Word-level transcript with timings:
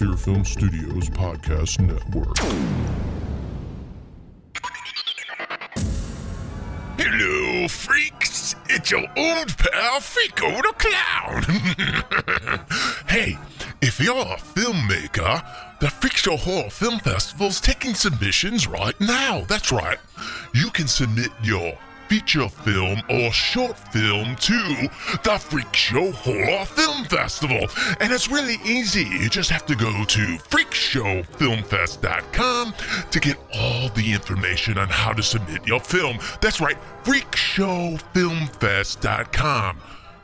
Fear 0.00 0.16
Film 0.16 0.44
Studios 0.46 1.10
Podcast 1.10 1.78
Network. 1.78 2.38
Hello, 6.96 7.68
freaks! 7.68 8.56
It's 8.70 8.90
your 8.90 9.02
old 9.14 9.58
pal 9.58 10.00
Fico 10.00 10.62
the 10.62 10.72
Clown! 10.78 11.42
hey, 13.08 13.36
if 13.82 14.00
you're 14.00 14.16
a 14.16 14.38
filmmaker, 14.38 15.44
the 15.80 15.90
Freak 15.90 16.16
Show 16.16 16.38
Horror 16.38 16.70
Film 16.70 16.98
Festival's 17.00 17.60
taking 17.60 17.92
submissions 17.92 18.66
right 18.66 18.98
now. 19.02 19.44
That's 19.48 19.70
right. 19.70 19.98
You 20.54 20.70
can 20.70 20.88
submit 20.88 21.28
your 21.42 21.76
feature 22.10 22.48
film 22.48 23.00
or 23.08 23.30
short 23.30 23.78
film 23.92 24.34
to 24.34 24.90
the 25.22 25.38
Freak 25.38 25.72
Show 25.72 26.10
Horror 26.10 26.64
Film 26.64 27.04
Festival. 27.04 27.68
And 28.00 28.12
it's 28.12 28.28
really 28.28 28.56
easy. 28.64 29.04
You 29.04 29.28
just 29.28 29.48
have 29.50 29.64
to 29.66 29.76
go 29.76 30.04
to 30.04 30.20
freakshowfilmfest.com 30.20 32.74
to 33.12 33.20
get 33.20 33.36
all 33.54 33.90
the 33.90 34.12
information 34.12 34.76
on 34.76 34.88
how 34.88 35.12
to 35.12 35.22
submit 35.22 35.64
your 35.68 35.78
film. 35.78 36.18
That's 36.40 36.60
right, 36.60 36.76
freakshowfilmfest.com. 37.04 39.80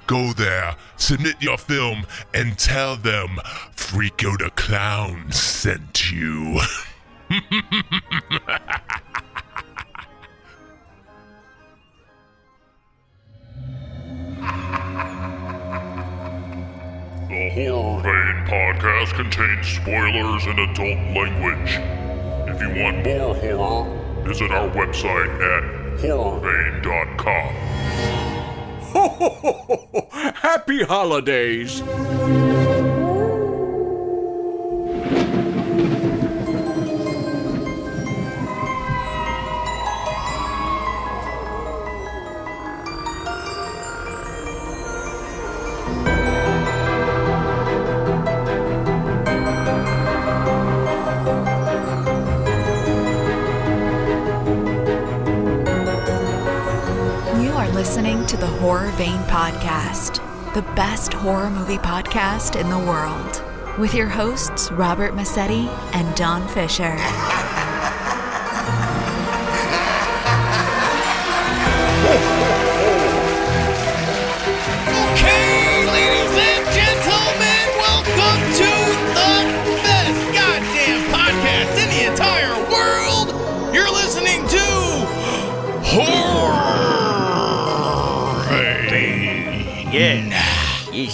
Go 0.09 0.33
there, 0.33 0.75
submit 0.97 1.41
your 1.41 1.59
film, 1.59 2.05
and 2.35 2.59
tell 2.59 2.97
them 2.97 3.39
Freako 3.77 4.37
the 4.39 4.51
Clown 4.57 5.30
sent 5.30 6.11
you. 6.11 6.59
The 17.29 17.51
Horror 17.51 18.03
Vein 18.03 18.47
podcast 18.47 19.15
contains 19.15 19.67
spoilers 19.67 20.47
and 20.47 20.59
adult 20.59 20.99
language. 21.16 21.80
If 22.49 22.61
you 22.63 22.83
want 22.83 23.05
more 23.05 23.35
horror, 23.35 24.25
visit 24.25 24.51
our 24.53 24.69
website 24.71 25.35
at 25.41 26.01
horrorvein.com. 26.01 27.55
Ho, 28.93 29.09
ho, 29.09 29.29
ho, 29.29 29.53
ho, 29.53 29.88
ho. 29.93 30.33
Happy 30.37 30.83
holidays! 30.85 31.83
Listening 57.87 58.26
to 58.26 58.37
the 58.37 58.46
Horror 58.48 58.90
Vein 58.96 59.20
Podcast, 59.29 60.16
the 60.54 60.62
best 60.74 61.12
horror 61.12 61.48
movie 61.48 61.79
podcast 61.79 62.60
in 62.60 62.68
the 62.68 62.76
world, 62.76 63.45
with 63.79 63.95
your 63.95 64.09
hosts, 64.09 64.72
Robert 64.72 65.15
Massetti 65.15 65.69
and 65.92 66.12
Don 66.16 66.48
Fisher. 66.48 66.97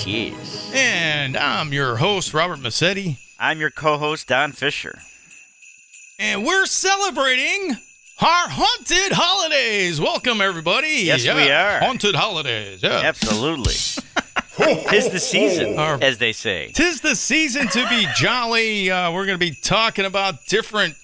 Yes. 0.07 0.71
And 0.75 1.37
I'm 1.37 1.73
your 1.73 1.97
host, 1.97 2.35
Robert 2.35 2.59
Massetti, 2.61 3.19
I'm 3.39 3.61
your 3.61 3.71
co-host 3.71 4.27
Don 4.29 4.53
Fisher. 4.53 4.99
and 6.19 6.45
we're 6.45 6.67
celebrating 6.67 7.77
our 8.21 8.49
haunted 8.49 9.13
holidays. 9.13 10.01
Welcome, 10.01 10.41
everybody. 10.41 11.03
Yes, 11.05 11.25
we 11.25 11.51
are. 11.51 11.79
Haunted 11.81 12.15
holidays. 12.15 12.83
Yeah. 12.83 13.01
Absolutely. 13.05 13.75
Tis 14.91 15.09
the 15.11 15.19
season, 15.21 15.79
Our- 15.79 15.99
as 16.03 16.19
they 16.19 16.33
say. 16.33 16.71
Tis 16.75 17.01
the 17.01 17.15
season 17.17 17.69
to 17.69 17.89
be 17.89 18.07
jolly. 18.17 18.91
Uh, 18.91 19.11
we're 19.13 19.27
going 19.27 19.39
to 19.39 19.45
be 19.45 19.55
talking 19.55 20.05
about 20.05 20.47
different 20.47 20.97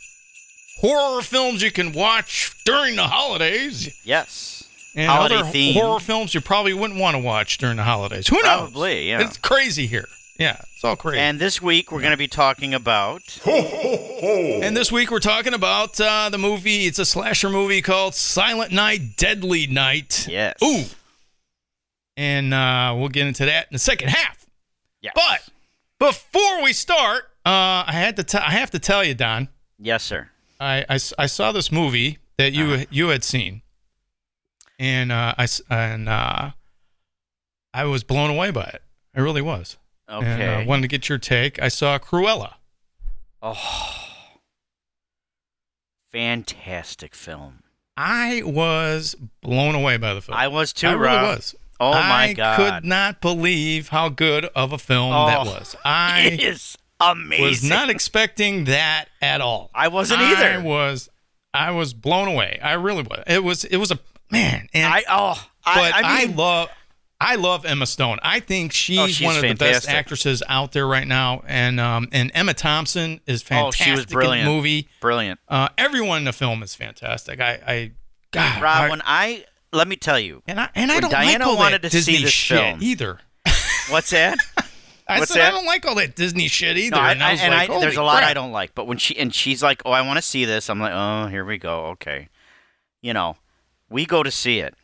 horror 0.80 1.22
films 1.22 1.62
you 1.62 1.70
can 1.72 1.92
watch 1.92 2.52
during 2.64 2.94
the 2.96 3.04
holidays 3.08 3.96
Yes. 4.04 4.57
And 4.94 5.10
Holiday 5.10 5.36
other 5.36 5.50
theme. 5.50 5.74
horror 5.74 6.00
films 6.00 6.34
you 6.34 6.40
probably 6.40 6.72
wouldn't 6.74 6.98
want 6.98 7.14
to 7.14 7.22
watch 7.22 7.58
during 7.58 7.76
the 7.76 7.84
holidays. 7.84 8.26
Who 8.28 8.36
knows? 8.36 8.44
Probably, 8.72 9.08
yeah. 9.10 9.20
It's 9.22 9.36
crazy 9.36 9.86
here. 9.86 10.06
Yeah, 10.38 10.60
it's 10.74 10.84
all 10.84 10.94
crazy. 10.96 11.18
And, 11.18 11.30
And 11.30 11.40
this 11.40 11.60
week 11.60 11.90
we're 11.90 12.00
going 12.00 12.12
to 12.12 12.16
be 12.16 12.28
talking 12.28 12.72
about 12.74 13.20
And 13.46 14.76
this 14.76 14.90
week 14.92 15.10
we're 15.10 15.18
talking 15.18 15.52
about 15.54 16.00
uh, 16.00 16.28
the 16.30 16.38
movie. 16.38 16.86
It's 16.86 16.98
a 17.00 17.04
slasher 17.04 17.50
movie 17.50 17.82
called 17.82 18.14
Silent 18.14 18.70
Night, 18.72 19.16
Deadly 19.16 19.66
Night. 19.66 20.26
yes. 20.28 20.56
Ooh. 20.62 20.84
And 22.16 22.52
uh, 22.52 22.94
we'll 22.96 23.08
get 23.08 23.26
into 23.26 23.44
that 23.46 23.64
in 23.70 23.74
the 23.74 23.78
second 23.78 24.08
half. 24.10 24.44
Yes. 25.00 25.12
But 25.14 25.48
before 25.98 26.62
we 26.64 26.72
start, 26.72 27.24
uh, 27.46 27.84
I 27.86 27.92
had 27.92 28.16
to. 28.16 28.24
T- 28.24 28.38
I 28.38 28.50
have 28.50 28.70
to 28.72 28.78
tell 28.80 29.04
you, 29.04 29.14
Don. 29.14 29.48
yes, 29.78 30.02
sir. 30.02 30.28
I 30.60 30.84
I 31.16 31.26
saw 31.26 31.52
this 31.52 31.70
movie 31.70 32.18
that 32.36 32.52
you 32.52 32.72
Uh-huh. 32.72 32.84
you 32.90 33.08
had 33.08 33.22
seen, 33.22 33.62
and 34.78 35.10
uh, 35.12 35.34
I 35.36 35.46
and 35.70 36.08
uh, 36.08 36.50
I 37.74 37.84
was 37.84 38.04
blown 38.04 38.30
away 38.30 38.50
by 38.50 38.64
it. 38.64 38.82
I 39.14 39.20
really 39.20 39.42
was. 39.42 39.76
And 40.06 40.24
Okay. 40.26 40.62
uh, 40.62 40.64
wanted 40.64 40.82
to 40.82 40.88
get 40.88 41.08
your 41.08 41.18
take. 41.18 41.60
I 41.60 41.68
saw 41.68 41.98
Cruella. 41.98 42.54
oh. 43.42 43.94
Fantastic 46.12 47.14
film. 47.14 47.62
I 47.96 48.42
was 48.44 49.14
blown 49.42 49.74
away 49.74 49.96
by 49.96 50.14
the 50.14 50.20
film. 50.22 50.38
I 50.38 50.48
was 50.48 50.72
too, 50.72 50.86
I 50.88 50.92
really 50.92 51.16
Rob. 51.16 51.36
was. 51.36 51.54
Oh 51.80 51.92
my 51.92 52.28
I 52.28 52.32
god. 52.32 52.56
could 52.56 52.84
not 52.88 53.20
believe 53.20 53.88
how 53.88 54.08
good 54.08 54.46
of 54.46 54.72
a 54.72 54.78
film 54.78 55.10
that 55.12 55.40
Oh, 55.40 55.44
was. 55.44 55.74
It 55.74 55.80
I 55.84 56.38
is 56.40 56.78
amazing. 57.00 57.44
was 57.44 57.62
not 57.64 57.90
expecting 57.90 58.64
that 58.64 59.06
at 59.20 59.40
all. 59.40 59.70
I 59.74 59.88
wasn't 59.88 60.20
either. 60.22 60.44
I 60.46 60.58
was 60.58 61.08
I 61.54 61.70
was 61.72 61.92
blown 61.94 62.28
away. 62.28 62.58
I 62.62 62.72
really 62.72 63.02
was. 63.02 63.22
It 63.26 63.44
was 63.44 63.64
it 63.64 63.76
was 63.76 63.90
a 63.90 63.98
man. 64.30 64.68
And 64.72 64.92
I 64.92 65.04
oh 65.08 65.48
but 65.64 65.94
I, 65.94 66.00
I, 66.02 66.22
I 66.22 66.24
love 66.26 66.68
I 67.20 67.34
love 67.34 67.64
Emma 67.64 67.86
Stone. 67.86 68.18
I 68.22 68.38
think 68.40 68.72
she's, 68.72 68.98
Oh, 68.98 69.06
she's 69.08 69.24
one 69.24 69.34
of 69.36 69.42
the 69.42 69.54
best 69.54 69.88
actresses 69.88 70.42
out 70.48 70.70
there 70.72 70.86
right 70.86 71.06
now. 71.06 71.42
And 71.46 71.80
um 71.80 72.08
and 72.12 72.30
Emma 72.34 72.54
Thompson 72.54 73.20
is 73.26 73.42
fantastic. 73.42 73.50
Oh, 73.58 73.62
fantastic 73.62 73.84
she 73.86 73.92
was 73.92 74.06
brilliant. 74.06 74.40
in 74.40 74.46
the 74.46 74.56
movie. 74.56 74.88
brilliant. 75.00 75.40
Uh, 75.48 75.68
everyone 75.76 76.18
in 76.18 76.24
the 76.24 76.32
film 76.32 76.62
is 76.62 76.74
fantastic. 76.74 77.40
I, 77.40 77.60
I 77.66 77.90
God, 78.30 78.62
Rob, 78.62 78.84
I- 78.84 78.88
when 78.90 79.02
I 79.04 79.44
let 79.72 79.86
me 79.88 79.96
tell 79.96 80.18
you, 80.18 80.42
and 80.46 80.58
I 80.60 80.70
and 80.74 80.90
I 80.90 81.00
don't 81.00 81.10
Diana 81.10 81.44
like 81.44 81.46
all 81.46 81.56
wanted 81.56 81.82
that 81.82 81.90
to 81.90 82.02
see 82.02 82.12
Disney 82.12 82.24
this 82.24 82.32
shit 82.32 82.58
film- 82.58 82.78
either. 82.82 83.18
what's 83.90 84.10
that? 84.10 84.38
I 85.10 85.20
What's 85.20 85.32
said 85.32 85.40
I 85.40 85.50
don't 85.50 85.64
like 85.64 85.86
all 85.86 85.94
that 85.94 86.14
Disney 86.14 86.48
shit 86.48 86.76
either. 86.76 86.96
No, 86.96 87.00
I, 87.02 87.12
and 87.12 87.22
I 87.22 87.32
was 87.32 87.40
and 87.40 87.54
like, 87.54 87.70
I, 87.70 87.80
there's 87.80 87.96
a 87.96 88.02
lot 88.02 88.18
crap. 88.18 88.30
I 88.30 88.34
don't 88.34 88.52
like. 88.52 88.74
But 88.74 88.86
when 88.86 88.98
she 88.98 89.16
and 89.18 89.34
she's 89.34 89.62
like, 89.62 89.80
"Oh, 89.86 89.90
I 89.90 90.02
want 90.02 90.18
to 90.18 90.22
see 90.22 90.44
this," 90.44 90.68
I'm 90.68 90.78
like, 90.78 90.92
"Oh, 90.94 91.28
here 91.28 91.46
we 91.46 91.56
go. 91.56 91.86
Okay." 91.86 92.28
You 93.00 93.14
know, 93.14 93.36
we 93.90 94.06
go 94.06 94.22
to 94.22 94.30
see 94.30 94.58
it. 94.60 94.74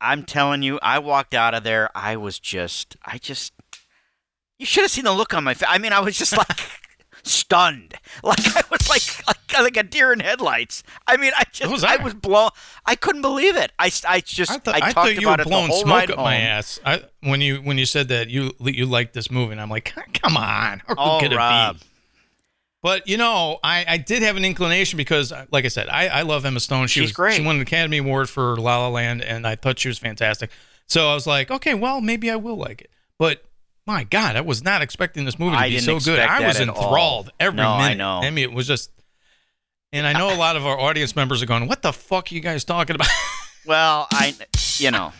I'm 0.00 0.24
telling 0.24 0.62
you, 0.62 0.78
I 0.82 0.98
walked 0.98 1.34
out 1.34 1.54
of 1.54 1.64
there. 1.64 1.88
I 1.94 2.16
was 2.16 2.38
just, 2.38 2.96
I 3.04 3.18
just, 3.18 3.52
you 4.58 4.66
should 4.66 4.82
have 4.82 4.90
seen 4.90 5.04
the 5.04 5.12
look 5.12 5.32
on 5.32 5.44
my 5.44 5.54
face. 5.54 5.68
I 5.70 5.78
mean, 5.78 5.92
I 5.92 6.00
was 6.00 6.18
just 6.18 6.36
like 6.36 6.60
stunned, 7.22 7.94
like 8.22 8.38
I 8.56 8.62
was 8.70 8.88
like, 8.88 9.26
like 9.26 9.38
like 9.62 9.76
a 9.76 9.82
deer 9.82 10.12
in 10.12 10.20
headlights. 10.20 10.82
I 11.06 11.16
mean, 11.16 11.32
I 11.36 11.44
just, 11.52 11.70
was 11.72 11.84
I 11.84 11.94
I. 11.94 12.02
was 12.02 12.12
blown. 12.12 12.50
I 12.84 12.96
couldn't 12.96 13.22
believe 13.22 13.56
it. 13.56 13.72
I, 13.78 13.90
I 14.06 14.20
just, 14.20 14.50
I, 14.50 14.54
I, 14.56 14.58
thought 14.58 14.74
I 14.74 14.80
talked 14.80 14.94
thought 14.94 15.14
you 15.14 15.28
about 15.28 15.38
were 15.38 15.42
it 15.42 15.44
the 15.44 15.50
blowing 15.50 15.68
whole 15.68 15.80
smoke 15.82 16.10
up 16.10 16.16
my 16.18 16.36
ass. 16.36 16.80
I, 16.84 17.02
when 17.20 17.40
you 17.40 17.58
when 17.58 17.78
you 17.78 17.86
said 17.86 18.08
that 18.08 18.28
you 18.28 18.52
you 18.60 18.84
liked 18.84 19.14
this 19.14 19.30
movie, 19.30 19.52
and 19.52 19.60
I'm 19.60 19.70
like, 19.70 19.94
come 20.12 20.36
on, 20.36 20.82
how 20.86 20.94
Oh, 20.98 21.18
could 21.20 21.32
it 21.32 21.36
Rob. 21.36 21.78
be? 21.78 21.86
But 22.84 23.08
you 23.08 23.16
know, 23.16 23.58
I, 23.64 23.84
I 23.88 23.96
did 23.96 24.22
have 24.22 24.36
an 24.36 24.44
inclination 24.44 24.98
because, 24.98 25.32
uh, 25.32 25.46
like 25.50 25.64
I 25.64 25.68
said, 25.68 25.88
I, 25.88 26.06
I 26.08 26.22
love 26.22 26.44
Emma 26.44 26.60
Stone. 26.60 26.88
She 26.88 27.00
She's 27.00 27.08
was 27.08 27.12
great. 27.12 27.36
She 27.36 27.42
won 27.42 27.56
an 27.56 27.62
Academy 27.62 27.96
Award 27.96 28.28
for 28.28 28.56
La 28.58 28.76
La 28.78 28.88
Land, 28.88 29.22
and 29.22 29.46
I 29.46 29.56
thought 29.56 29.78
she 29.78 29.88
was 29.88 29.98
fantastic. 29.98 30.50
So 30.86 31.08
I 31.08 31.14
was 31.14 31.26
like, 31.26 31.50
okay, 31.50 31.72
well, 31.72 32.02
maybe 32.02 32.30
I 32.30 32.36
will 32.36 32.56
like 32.58 32.82
it. 32.82 32.90
But 33.18 33.42
my 33.86 34.04
God, 34.04 34.36
I 34.36 34.42
was 34.42 34.62
not 34.62 34.82
expecting 34.82 35.24
this 35.24 35.38
movie 35.38 35.56
to 35.56 35.62
I 35.62 35.70
be 35.70 35.78
so 35.78 35.98
good. 35.98 36.18
I 36.20 36.46
was 36.46 36.60
at 36.60 36.68
all. 36.68 36.76
enthralled 36.84 37.30
every 37.40 37.56
No, 37.56 37.70
I 37.70 37.82
minute. 37.88 37.98
know. 37.98 38.18
I 38.22 38.28
mean, 38.30 38.44
it 38.44 38.52
was 38.52 38.66
just. 38.66 38.90
And 39.92 40.06
I 40.06 40.12
know 40.12 40.34
a 40.34 40.36
lot 40.36 40.56
of 40.56 40.66
our 40.66 40.78
audience 40.78 41.16
members 41.16 41.42
are 41.42 41.46
going, 41.46 41.66
"What 41.68 41.80
the 41.80 41.92
fuck 41.92 42.30
are 42.30 42.34
you 42.34 42.40
guys 42.40 42.64
talking 42.64 42.94
about?" 42.96 43.08
Well, 43.66 44.08
I, 44.12 44.34
you 44.76 44.90
know. 44.90 45.10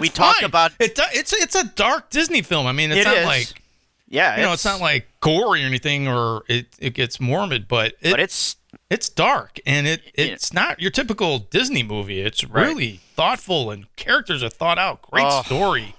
We 0.00 0.08
talk 0.08 0.42
about- 0.42 0.72
it. 0.80 0.98
It's 1.14 1.32
it's 1.32 1.54
a 1.54 1.62
dark 1.76 2.10
Disney 2.10 2.42
film. 2.42 2.66
I 2.66 2.72
mean, 2.72 2.90
it's 2.90 3.02
It 3.02 3.04
not 3.04 3.16
is. 3.18 3.24
like 3.26 3.62
Yeah, 4.08 4.36
you 4.36 4.42
know, 4.42 4.52
it's 4.52 4.64
not 4.64 4.80
like 4.80 5.08
gory 5.20 5.64
or 5.64 5.66
anything, 5.66 6.06
or 6.06 6.44
it, 6.48 6.66
it 6.78 6.90
gets 6.94 7.18
morbid, 7.20 7.66
but 7.66 7.94
it, 8.00 8.12
but 8.12 8.20
it's 8.20 8.56
it's 8.88 9.08
dark 9.08 9.58
and 9.66 9.86
it 9.86 10.02
Yeah. 10.16 10.26
it's 10.26 10.52
not 10.52 10.80
your 10.80 10.90
typical 10.92 11.38
Disney 11.40 11.82
movie. 11.82 12.20
It's 12.20 12.44
Right. 12.44 12.66
really 12.68 13.00
thoughtful 13.16 13.70
and 13.70 13.86
characters 13.96 14.42
are 14.44 14.48
thought 14.48 14.78
out. 14.78 15.02
Great 15.02 15.26
Oh. 15.26 15.42
story. 15.42 15.96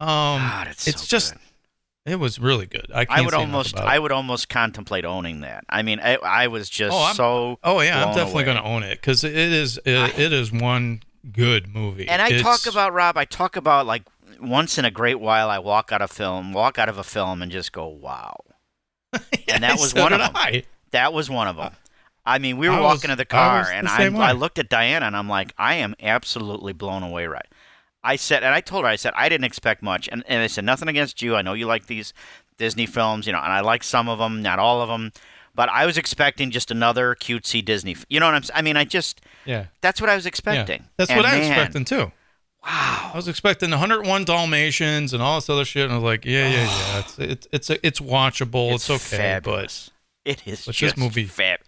Um, 0.00 0.08
God, 0.42 0.68
it's, 0.68 0.86
it's 0.86 1.00
so 1.02 1.06
just 1.06 1.32
good. 1.32 2.12
it 2.12 2.16
was 2.20 2.38
really 2.38 2.66
good. 2.66 2.86
I 2.94 3.04
can't 3.06 3.18
I 3.20 3.22
would 3.22 3.34
almost 3.34 3.76
I 3.78 3.98
would 3.98 4.12
almost 4.12 4.48
contemplate 4.50 5.04
owning 5.06 5.40
that. 5.40 5.64
I 5.70 5.82
mean, 5.82 6.00
I, 6.00 6.16
I 6.16 6.46
was 6.48 6.68
just 6.68 6.94
Oh, 6.94 7.12
so 7.14 7.58
Oh 7.64 7.80
yeah, 7.80 8.04
I'm 8.04 8.14
definitely 8.14 8.44
going 8.44 8.58
to 8.58 8.62
own 8.62 8.82
it 8.82 9.00
because 9.00 9.24
it 9.24 9.34
is 9.34 9.78
it, 9.86 10.18
it 10.18 10.32
is 10.34 10.52
one 10.52 11.02
good 11.32 11.74
movie. 11.74 12.08
And 12.08 12.20
I 12.22 12.26
It's- 12.28 12.42
talk 12.42 12.70
about 12.70 12.92
Rob. 12.92 13.16
I 13.16 13.24
talk 13.24 13.56
about 13.56 13.86
like 13.86 14.02
once 14.40 14.78
in 14.78 14.84
a 14.84 14.90
great 14.90 15.20
while, 15.20 15.50
I 15.50 15.58
walk 15.58 15.92
out 15.92 16.02
of 16.02 16.10
film, 16.10 16.52
walk 16.52 16.78
out 16.78 16.88
of 16.88 16.98
a 16.98 17.04
film, 17.04 17.42
and 17.42 17.50
just 17.52 17.72
go, 17.72 17.86
"Wow!" 17.88 18.36
and 19.48 19.62
that 19.62 19.78
was 19.78 19.90
so 19.90 20.02
one 20.02 20.12
of 20.12 20.20
them. 20.20 20.32
I. 20.34 20.64
That 20.92 21.12
was 21.12 21.28
one 21.28 21.48
of 21.48 21.56
them. 21.56 21.74
I 22.24 22.38
mean, 22.38 22.56
we 22.58 22.68
were 22.68 22.74
I 22.76 22.80
walking 22.80 23.08
was- 23.10 23.16
to 23.16 23.16
the 23.16 23.22
I 23.22 23.24
car, 23.24 23.64
the 23.64 23.74
and 23.74 23.88
I. 23.88 24.28
I 24.28 24.32
looked 24.32 24.58
at 24.58 24.68
Diana, 24.68 25.06
and 25.06 25.16
I'm 25.16 25.28
like, 25.28 25.52
I 25.58 25.74
am 25.76 25.94
absolutely 26.00 26.72
blown 26.72 27.02
away. 27.02 27.26
Right? 27.26 27.46
I 28.02 28.16
said, 28.16 28.42
and 28.42 28.54
I 28.54 28.60
told 28.60 28.84
her, 28.84 28.88
I 28.90 28.96
said, 28.96 29.12
I 29.16 29.28
didn't 29.28 29.44
expect 29.44 29.82
much, 29.82 30.08
and, 30.10 30.22
and 30.28 30.40
I 30.42 30.46
said, 30.46 30.64
nothing 30.64 30.88
against 30.88 31.20
you. 31.20 31.34
I 31.36 31.42
know 31.42 31.52
you 31.52 31.66
like 31.66 31.86
these 31.86 32.12
Disney 32.56 32.86
films, 32.86 33.26
you 33.26 33.32
know, 33.32 33.40
and 33.40 33.52
I 33.52 33.60
like 33.60 33.82
some 33.82 34.08
of 34.08 34.18
them, 34.18 34.40
not 34.42 34.58
all 34.58 34.80
of 34.80 34.88
them. 34.88 35.12
But 35.54 35.68
I 35.70 35.84
was 35.86 35.98
expecting 35.98 36.52
just 36.52 36.70
another 36.70 37.16
cutesy 37.16 37.64
Disney. 37.64 37.96
You 38.08 38.20
know 38.20 38.26
what 38.26 38.36
I'm 38.36 38.42
saying? 38.44 38.56
I 38.58 38.62
mean, 38.62 38.76
I 38.76 38.84
just 38.84 39.20
Yeah, 39.44 39.66
that's 39.80 40.00
what 40.00 40.08
I 40.08 40.14
was 40.14 40.24
yeah. 40.24 40.28
expecting. 40.28 40.84
That's 40.96 41.10
And 41.10 41.16
what 41.16 41.26
I 41.26 41.38
was 41.38 41.48
expecting 41.48 41.84
too. 41.84 42.12
Wow. 42.64 43.10
I 43.12 43.16
was 43.16 43.28
expecting 43.28 43.70
101 43.70 44.24
Dalmatians 44.24 45.12
and 45.12 45.22
all 45.22 45.36
this 45.36 45.48
other 45.48 45.64
shit, 45.64 45.84
and 45.84 45.92
I 45.92 45.96
was 45.96 46.04
like, 46.04 46.24
yeah, 46.24 46.48
yeah, 46.48 46.64
yeah. 46.64 46.98
It's 46.98 47.18
it's 47.18 47.48
it's 47.52 47.70
it's 47.82 48.00
watchable. 48.00 48.74
It's, 48.74 48.90
okay, 48.90 49.16
fabulous. 49.16 49.90
it 50.24 50.46
is 50.46 50.66
but 50.66 50.74
just 50.74 50.96
this 50.96 51.02
movie- 51.02 51.24
fab. 51.24 51.60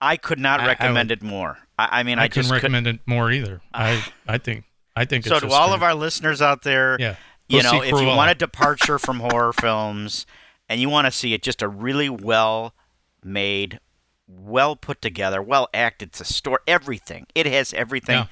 I 0.00 0.16
could 0.16 0.38
not 0.38 0.60
I- 0.60 0.64
I 0.64 0.66
recommend 0.68 1.10
would- 1.10 1.22
it 1.22 1.24
more. 1.24 1.58
I, 1.78 2.00
I 2.00 2.02
mean, 2.02 2.16
but 2.16 2.22
I, 2.22 2.24
I, 2.24 2.28
couldn't 2.28 2.50
recommend 2.50 2.86
it 2.86 3.00
more 3.06 3.30
either. 3.30 3.60
I 3.72 4.04
I 4.28 4.38
think 4.38 4.64
I 4.94 5.04
think 5.04 5.24
Could, 5.24 5.32
it's 5.32 5.42
so 5.42 5.48
to 5.48 5.54
all 5.54 5.72
of 5.72 5.82
our 5.82 5.94
listeners 5.94 6.42
out 6.42 6.62
there, 6.62 6.96
yeah. 7.00 7.16
you 7.48 7.62
know, 7.62 7.82
if 7.82 7.90
you 7.92 8.06
want 8.06 8.30
a 8.30 8.34
departure 8.34 8.98
from 8.98 9.20
horror 9.20 9.52
films 9.52 10.26
and 10.68 10.80
you 10.80 10.88
want 10.88 11.06
to 11.06 11.10
see 11.10 11.32
it, 11.32 11.42
just 11.42 11.62
a 11.62 11.68
really 11.68 12.10
well 12.10 12.74
made, 13.24 13.80
well 14.28 14.76
put 14.76 15.00
together, 15.00 15.40
well 15.40 15.68
acted, 15.72 16.10
it's 16.10 16.20
a 16.20 16.24
story, 16.24 16.58
everything. 16.66 17.26
It 17.34 17.46
has 17.46 17.72
everything. 17.72 18.18
Yeah. 18.18 18.26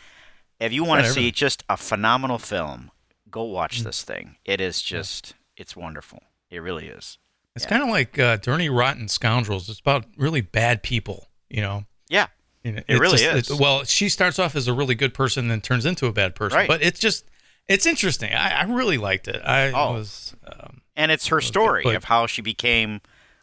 If 0.61 0.73
you 0.73 0.85
want 0.85 1.05
to 1.05 1.11
see 1.11 1.31
just 1.31 1.63
a 1.69 1.77
phenomenal 1.77 2.39
film, 2.39 2.91
go 3.31 3.45
watch 3.45 3.81
Mm. 3.81 3.85
this 3.85 4.03
thing. 4.03 4.37
It 4.45 4.61
is 4.61 4.83
just, 4.83 5.35
it's 5.57 5.77
wonderful. 5.77 6.23
It 6.51 6.59
really 6.59 6.87
is. 6.89 7.19
It's 7.55 7.65
Yeah. 7.65 7.71
kind 7.71 7.83
of 7.83 7.89
like 7.89 8.19
uh, 8.19 8.37
Dirty 8.37 8.69
Rotten 8.69 9.09
Scoundrels. 9.09 9.69
It's 9.69 9.81
about 9.81 10.07
really 10.17 10.41
bad 10.41 10.83
people, 10.83 11.29
you 11.51 11.61
know. 11.61 11.85
Yeah. 12.09 12.27
You 12.65 12.73
know, 12.73 12.83
It 12.89 12.99
really 12.99 13.19
just- 13.19 13.51
is. 13.51 13.59
well, 13.61 13.85
she 13.85 14.09
starts 14.09 14.39
off 14.39 14.57
as 14.57 14.67
a 14.69 14.73
really 14.73 14.95
good 14.95 15.15
person, 15.15 15.45
and 15.45 15.51
then 15.51 15.61
turns 15.61 15.85
into 15.87 16.07
a 16.07 16.13
bad 16.13 16.35
person. 16.35 16.57
Right. 16.57 16.69
But 16.69 16.83
it's 16.83 16.99
just, 17.01 17.25
it's 17.69 17.87
interesting. 17.87 18.33
I, 18.33 18.61
I 18.61 18.63
really 18.65 18.97
liked 18.99 19.29
it. 19.29 19.41
I 19.45 19.71
Oh. 19.73 19.93
was, 19.95 20.35
um, 20.47 20.83
And 20.97 21.13
it's 21.13 21.27
her 21.29 21.41
story 21.41 21.83
but- 21.85 21.95
of 21.97 22.05
how 22.05 22.27
she 22.27 22.43
became 22.43 23.01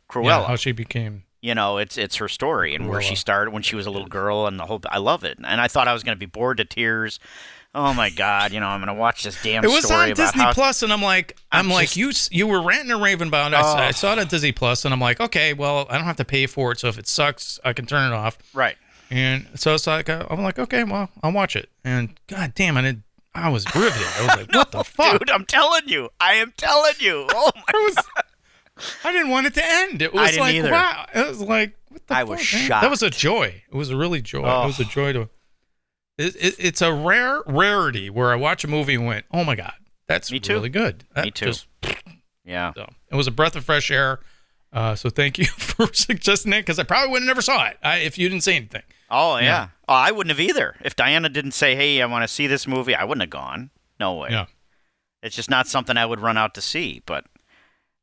Cruella. 0.09 0.25
yeah, 0.25 0.47
how 0.47 0.55
she 0.55 0.71
became. 0.71 1.23
You 1.45 1.53
know 1.55 1.77
it's 1.77 1.97
it's 1.97 2.15
her 2.15 2.27
story 2.27 2.73
and 2.75 2.89
where 2.89 3.01
she 3.01 3.15
started 3.15 3.51
when 3.51 3.61
she 3.63 3.75
was 3.75 3.85
a 3.85 3.91
little 3.91 4.07
girl 4.07 4.47
and 4.47 4.59
the 4.59 4.65
whole 4.65 4.81
i 4.89 4.97
love 4.97 5.23
it 5.23 5.37
and 5.37 5.61
i 5.61 5.67
thought 5.67 5.87
i 5.87 5.93
was 5.93 6.01
going 6.03 6.15
to 6.15 6.19
be 6.19 6.25
bored 6.25 6.57
to 6.57 6.65
tears 6.65 7.19
oh 7.75 7.93
my 7.93 8.09
god 8.09 8.51
you 8.51 8.59
know 8.59 8.67
i'm 8.67 8.79
going 8.79 8.87
to 8.87 8.99
watch 8.99 9.23
this 9.23 9.37
damn 9.43 9.63
It 9.63 9.67
was 9.67 9.89
on 9.91 10.09
Disney 10.13 10.41
how 10.41 10.53
Plus, 10.53 10.81
and 10.81 10.91
I'm 10.91 11.01
like, 11.01 11.37
I'm, 11.51 11.65
I'm 11.65 11.71
like, 11.71 11.89
just- 11.91 12.31
you 12.31 12.37
you 12.39 12.47
were 12.47 12.61
ranting 12.63 12.91
and 12.91 13.01
raving 13.01 13.27
about 13.27 13.51
it. 13.53 13.59
Oh. 13.61 13.75
I 13.75 13.91
saw 13.91 14.13
it 14.13 14.19
on 14.19 14.27
Disney 14.27 14.51
Plus, 14.53 14.85
and 14.85 14.93
I'm 14.93 14.99
like, 15.01 15.19
okay, 15.19 15.53
well, 15.53 15.85
I 15.89 15.97
don't 15.97 16.05
have 16.05 16.15
to 16.17 16.25
pay 16.25 16.45
for 16.47 16.71
it, 16.71 16.79
so 16.79 16.87
if 16.87 16.97
it 16.97 17.07
sucks, 17.07 17.59
I 17.65 17.73
can 17.73 17.85
turn 17.85 18.11
it 18.11 18.15
off. 18.15 18.37
right 18.53 18.77
And 19.11 19.45
so 19.55 19.73
it's 19.75 19.85
like, 19.87 20.09
I'm 20.09 20.41
like, 20.41 20.57
okay, 20.57 20.83
well, 20.83 21.09
I'll 21.21 21.31
watch 21.33 21.55
it. 21.55 21.69
And 21.83 22.17
god 22.27 22.53
damn 22.55 22.77
it, 22.77 22.97
I 23.35 23.49
was 23.49 23.65
riveted. 23.75 24.07
I 24.17 24.21
was 24.21 24.35
like, 24.37 24.53
what 24.55 24.71
the 24.71 24.83
fuck? 24.97 25.19
dude 25.19 25.29
i'm 25.29 25.45
telling 25.45 25.87
you 25.87 26.09
i 26.19 26.33
am 26.35 26.53
telling 26.57 26.93
you 26.99 27.27
oh 27.29 27.51
my 27.73 28.03
I 29.03 29.11
didn't 29.11 29.29
want 29.29 29.47
it 29.47 29.53
to 29.55 29.65
end. 29.65 30.01
It 30.01 30.13
was 30.13 30.31
didn't 30.31 30.41
like, 30.41 30.55
either. 30.55 30.71
wow. 30.71 31.05
It 31.13 31.27
was 31.29 31.41
like, 31.41 31.75
what 31.89 32.05
the 32.07 32.13
I 32.13 32.19
fuck, 32.21 32.29
was 32.29 32.37
man? 32.53 32.61
shocked. 32.67 32.81
That 32.81 32.89
was 32.91 33.03
a 33.03 33.09
joy. 33.09 33.63
It 33.71 33.75
was 33.75 33.89
a 33.89 33.95
really 33.97 34.21
joy. 34.21 34.39
It 34.39 34.65
was 34.67 34.79
a 34.79 34.83
Oh. 34.83 34.87
joy 34.87 35.13
to. 35.13 35.29
It, 36.17 36.35
it, 36.35 36.55
it's 36.59 36.81
a 36.81 36.93
rare 36.93 37.41
rarity 37.45 38.09
where 38.09 38.31
I 38.31 38.35
watch 38.35 38.63
a 38.63 38.67
movie 38.67 38.95
and 38.95 39.05
went, 39.05 39.25
oh 39.31 39.43
my 39.43 39.55
god, 39.55 39.73
that's 40.07 40.31
Me 40.31 40.39
too. 40.39 40.53
really 40.53 40.69
good. 40.69 41.03
That 41.13 41.25
Me 41.25 41.31
too. 41.31 41.45
just- 41.47 41.67
yeah 42.47 42.71
so 42.75 42.87
it 43.11 43.15
was 43.15 43.25
a 43.27 43.31
breath 43.31 43.55
of 43.55 43.65
fresh 43.65 43.89
air. 43.89 44.19
Uh, 44.71 44.93
so 44.93 45.09
thank 45.09 45.37
you 45.39 45.45
for 45.57 45.91
suggesting 45.93 46.53
it 46.53 46.61
because 46.61 46.77
I 46.77 46.83
probably 46.83 47.09
would 47.11 47.21
have 47.21 47.27
never 47.27 47.41
saw 47.41 47.65
it 47.65 47.77
I, 47.81 47.97
if 47.99 48.17
you 48.17 48.27
didn't 48.29 48.43
say 48.43 48.55
anything. 48.57 48.83
oh 49.09 49.37
yeah, 49.37 49.43
Yeah. 49.43 49.67
oh 49.87 49.93
i 49.93 50.11
wouldn't 50.11 50.29
have 50.31 50.39
either 50.39 50.75
if 50.81 50.95
diana 50.95 51.29
didn't 51.29 51.51
say 51.53 51.75
hey 51.75 52.01
i 52.01 52.05
want 52.05 52.23
to 52.23 52.27
see 52.27 52.45
this 52.47 52.67
movie 52.67 52.93
i 52.93 53.03
wouldn't 53.03 53.21
have 53.21 53.29
gone 53.29 53.69
no 53.99 54.15
way 54.15 54.29
Yeah. 54.31 54.45
it's 55.23 55.35
just 55.35 55.49
not 55.49 55.67
something 55.67 55.95
i 55.97 56.05
would 56.05 56.19
run 56.19 56.37
out 56.37 56.53
to 56.55 56.61
see 56.61 57.01
but 57.05 57.25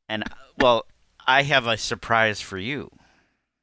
and 0.09 0.25
well 0.59 0.85
i 1.27 1.43
have 1.43 1.67
a 1.67 1.77
surprise 1.77 2.41
for 2.41 2.59
you 2.59 2.91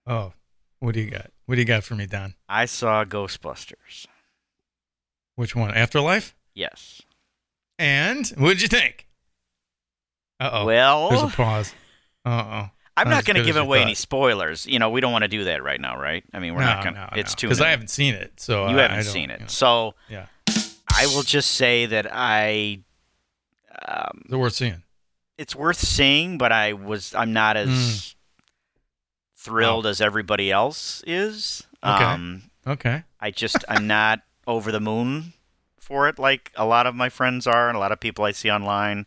Oh, 0.08 0.34
what 0.80 0.96
do 0.96 1.02
you 1.02 1.12
got? 1.12 1.30
What 1.46 1.56
do 1.56 1.62
you 1.62 1.66
got 1.66 1.84
for 1.84 1.94
me, 1.96 2.06
Don? 2.08 2.34
i 2.48 2.66
saw 2.66 3.04
ghostbusters 3.06 4.08
Which 5.36 5.56
one? 5.56 5.74
Afterlife. 5.74 6.36
yes 6.56 7.02
And 7.78 8.28
what 8.38 8.50
did 8.50 8.62
you 8.62 8.68
think? 8.68 9.08
Uh 10.40 10.50
oh. 10.54 10.66
well 10.66 11.10
There's 11.10 11.24
a 11.24 11.28
pause. 11.28 11.74
Uh 12.26 12.30
oh. 12.46 12.70
I'm 12.98 13.08
Not 13.10 13.16
not 13.18 13.26
going 13.26 13.38
to 13.38 13.44
give 13.44 13.56
away 13.56 13.78
thought. 13.80 13.84
any 13.86 13.94
spoilers. 13.96 14.66
You 14.68 14.78
know, 14.80 14.90
we 14.90 15.00
don't 15.00 15.14
want 15.14 15.22
to 15.24 15.30
do 15.30 15.46
that 15.46 15.64
right 15.64 15.80
now, 15.80 15.98
right? 15.98 16.22
I 16.34 16.40
mean, 16.40 16.54
we're 16.54 16.60
no, 16.62 16.66
not 16.66 16.84
going 16.84 16.96
to. 16.96 17.02
no, 17.02 17.10
it's 17.16 17.32
no. 17.32 17.36
too 17.38 17.48
because 17.48 17.62
I 17.62 17.70
haven't 17.70 17.90
seen 17.90 18.14
it. 18.14 18.34
So 18.42 18.68
You 18.68 18.78
I- 18.78 18.82
haven't 18.82 18.98
I 18.98 19.02
seen 19.04 19.30
it, 19.30 19.40
you 19.40 19.46
know. 19.46 19.48
so 19.48 19.94
Yeah. 20.10 20.26
I 20.92 21.06
will 21.08 21.24
just 21.24 21.52
say 21.52 21.86
that 21.86 22.08
I. 22.12 22.80
Um, 23.88 24.26
it 24.30 24.36
worth 24.36 24.54
seeing? 24.56 24.84
It's 25.40 25.56
worth 25.56 25.80
seeing, 25.80 26.38
but 26.38 26.52
I 26.52 26.74
was. 26.74 27.16
I'm 27.16 27.34
not 27.34 27.56
as 27.58 27.70
Mm. 27.70 28.16
thrilled 29.38 29.86
as 29.88 30.02
everybody 30.02 30.52
else 30.52 31.04
is. 31.08 31.64
Okay. 31.84 32.04
Um, 32.04 32.44
Okay. 32.68 33.04
I 33.20 33.32
just. 33.32 33.64
I'm 33.68 33.88
not 33.88 34.20
over 34.48 34.72
the 34.72 34.80
moon 34.82 35.34
for 35.80 36.08
it, 36.10 36.20
like 36.20 36.52
a 36.56 36.66
lot 36.66 36.86
of 36.88 36.94
my 36.94 37.10
friends 37.10 37.48
are, 37.48 37.68
and 37.70 37.76
a 37.78 37.80
lot 37.80 37.92
of 37.92 38.00
people 38.00 38.26
I 38.26 38.32
see 38.32 38.52
online. 38.52 39.06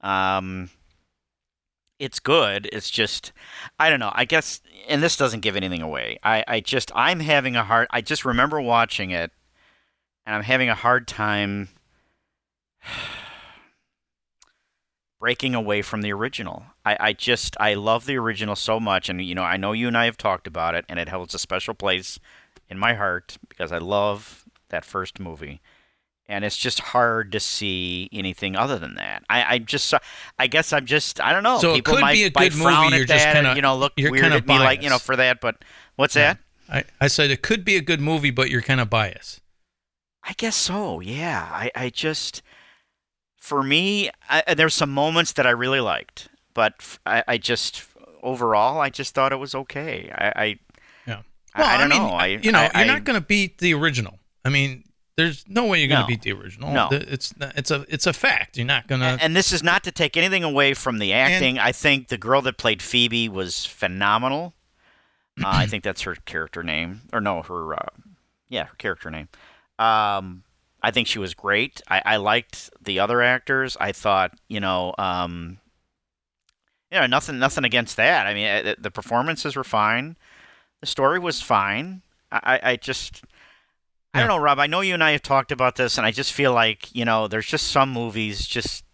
Um, 0.00 0.70
it's 1.98 2.18
good. 2.18 2.68
It's 2.72 2.90
just, 2.90 3.32
I 3.78 3.90
don't 3.90 4.00
know. 4.00 4.10
I 4.14 4.24
guess, 4.24 4.62
and 4.88 5.02
this 5.02 5.16
doesn't 5.18 5.40
give 5.40 5.54
anything 5.54 5.82
away. 5.82 6.18
I, 6.22 6.42
I 6.48 6.60
just, 6.60 6.90
I'm 6.94 7.20
having 7.20 7.56
a 7.56 7.62
hard. 7.64 7.86
I 7.90 8.00
just 8.00 8.24
remember 8.24 8.60
watching 8.60 9.10
it, 9.10 9.30
and 10.26 10.34
I'm 10.34 10.42
having 10.42 10.68
a 10.70 10.74
hard 10.74 11.06
time 11.06 11.68
breaking 15.20 15.54
away 15.54 15.82
from 15.82 16.00
the 16.02 16.12
original. 16.12 16.64
I, 16.84 16.96
I 16.98 17.12
just, 17.12 17.56
I 17.60 17.74
love 17.74 18.06
the 18.06 18.16
original 18.16 18.56
so 18.56 18.80
much, 18.80 19.08
and 19.08 19.22
you 19.24 19.34
know, 19.34 19.42
I 19.44 19.56
know 19.58 19.72
you 19.72 19.86
and 19.86 19.96
I 19.96 20.06
have 20.06 20.16
talked 20.16 20.46
about 20.46 20.74
it, 20.74 20.84
and 20.88 20.98
it 20.98 21.10
holds 21.10 21.34
a 21.34 21.38
special 21.38 21.74
place 21.74 22.18
in 22.68 22.78
my 22.78 22.94
heart 22.94 23.36
because 23.48 23.70
I 23.70 23.78
love 23.78 24.44
that 24.70 24.84
first 24.84 25.20
movie. 25.20 25.60
And 26.26 26.44
it's 26.44 26.56
just 26.56 26.78
hard 26.78 27.32
to 27.32 27.40
see 27.40 28.08
anything 28.12 28.54
other 28.54 28.78
than 28.78 28.94
that. 28.94 29.24
I, 29.28 29.54
I 29.54 29.58
just, 29.58 29.92
uh, 29.92 29.98
I 30.38 30.46
guess 30.46 30.72
I'm 30.72 30.86
just, 30.86 31.20
I 31.20 31.32
don't 31.32 31.42
know. 31.42 31.58
So 31.58 31.74
it 31.74 31.84
could 31.84 32.00
might, 32.00 32.12
be 32.12 32.22
a 32.22 32.30
good 32.30 32.54
movie, 32.54 32.96
you're 32.96 33.04
just 33.04 33.24
kinda- 33.26 33.54
you 33.56 33.62
know, 33.62 33.76
look 33.76 33.92
you're 33.96 34.12
weird 34.12 34.32
at 34.32 34.46
me, 34.46 34.56
like 34.56 34.80
you 34.80 34.90
know, 34.90 34.98
for 35.00 35.16
that. 35.16 35.40
But 35.40 35.56
what's 35.96 36.14
Yeah. 36.14 36.34
that? 36.68 36.86
I, 37.00 37.04
I 37.04 37.08
said 37.08 37.32
it 37.32 37.42
could 37.42 37.64
be 37.64 37.74
a 37.76 37.80
good 37.80 38.00
movie, 38.00 38.30
but 38.30 38.48
you're 38.48 38.62
kind 38.62 38.80
of 38.80 38.88
biased. 38.88 39.40
I 40.22 40.34
guess 40.34 40.54
so. 40.54 41.00
Yeah. 41.00 41.48
I, 41.50 41.72
I 41.74 41.90
just, 41.90 42.42
for 43.40 43.62
me, 43.64 44.10
I, 44.28 44.44
and 44.46 44.56
there's 44.58 44.74
some 44.74 44.90
moments 44.90 45.32
that 45.32 45.46
I 45.46 45.50
really 45.50 45.80
liked, 45.80 46.28
but 46.54 46.98
I 47.04 47.36
just 47.38 47.84
overall, 48.22 48.80
I 48.80 48.90
just 48.90 49.14
thought 49.14 49.32
it 49.32 49.36
was 49.40 49.54
okay. 49.54 50.10
I, 50.14 50.32
I, 50.44 50.58
Yeah. 51.06 51.22
I, 51.54 51.74
I 51.74 51.78
don't 51.78 51.88
mean, 51.88 51.98
know. 52.02 52.10
I, 52.10 52.26
you 52.26 52.52
know, 52.52 52.58
I, 52.60 52.64
you're 52.64 52.70
I- 52.74 52.84
not 52.84 53.04
going 53.04 53.18
to 53.18 53.26
beat 53.26 53.58
the 53.58 53.74
original. 53.74 54.18
I 54.44 54.50
mean, 54.50 54.84
there's 55.16 55.44
no 55.48 55.66
way 55.66 55.80
you're 55.80 55.88
going 55.88 55.98
to 55.98 56.02
No. 56.02 56.06
beat 56.06 56.22
the 56.22 56.32
original. 56.32 56.70
No. 56.72 56.88
It's 56.92 57.34
it's 57.40 57.70
a 57.70 57.84
it's 57.88 58.06
a 58.06 58.12
fact. 58.12 58.56
You're 58.56 58.66
not 58.66 58.86
going 58.86 59.00
to. 59.00 59.06
and, 59.06 59.20
and 59.22 59.36
this 59.36 59.52
is 59.52 59.62
not 59.62 59.84
to 59.84 59.90
take 59.92 60.16
anything 60.16 60.44
away 60.44 60.72
from 60.74 60.98
the 60.98 61.12
acting. 61.12 61.58
I 61.58 61.72
think 61.72 62.08
the 62.08 62.16
girl 62.18 62.40
that 62.42 62.56
played 62.58 62.80
Phoebe 62.80 63.28
was 63.28 63.66
phenomenal. 63.66 64.54
Uh, 65.38 65.44
I 65.46 65.66
think 65.70 65.82
that's 65.84 66.02
her 66.02 66.14
character 66.14 66.62
name, 66.62 67.02
or 67.12 67.20
no, 67.20 67.42
her 67.42 67.74
uh, 67.74 67.86
yeah, 68.48 68.64
her 68.66 68.74
character 68.76 69.10
name. 69.10 69.28
Um, 69.78 70.42
I 70.82 70.90
think 70.90 71.06
she 71.06 71.18
was 71.18 71.34
great. 71.34 71.82
I, 71.88 72.02
I 72.04 72.16
liked 72.16 72.70
the 72.80 72.98
other 72.98 73.22
actors. 73.22 73.76
I 73.80 73.92
thought, 73.92 74.32
you 74.48 74.60
know, 74.60 74.94
um, 74.98 75.58
you 76.90 76.98
know, 76.98 77.06
nothing, 77.06 77.38
nothing 77.38 77.64
against 77.64 77.96
that. 77.96 78.26
I 78.26 78.34
mean, 78.34 78.48
uh, 78.48 78.62
the, 78.62 78.76
the 78.82 78.90
performances 78.90 79.56
were 79.56 79.64
fine. 79.64 80.16
The 80.80 80.86
story 80.86 81.18
was 81.18 81.42
fine. 81.42 82.02
I, 82.32 82.60
I, 82.62 82.76
just, 82.76 83.22
I 84.14 84.20
don't 84.20 84.28
know, 84.28 84.38
Rob. 84.38 84.58
I 84.58 84.66
know 84.66 84.80
you 84.80 84.94
and 84.94 85.04
I 85.04 85.12
have 85.12 85.22
talked 85.22 85.52
about 85.52 85.76
this, 85.76 85.98
and 85.98 86.06
I 86.06 86.10
just 86.10 86.32
feel 86.32 86.52
like, 86.52 86.94
you 86.94 87.04
know, 87.04 87.28
there's 87.28 87.46
just 87.46 87.68
some 87.68 87.92
movies 87.92 88.46
just 88.46 88.84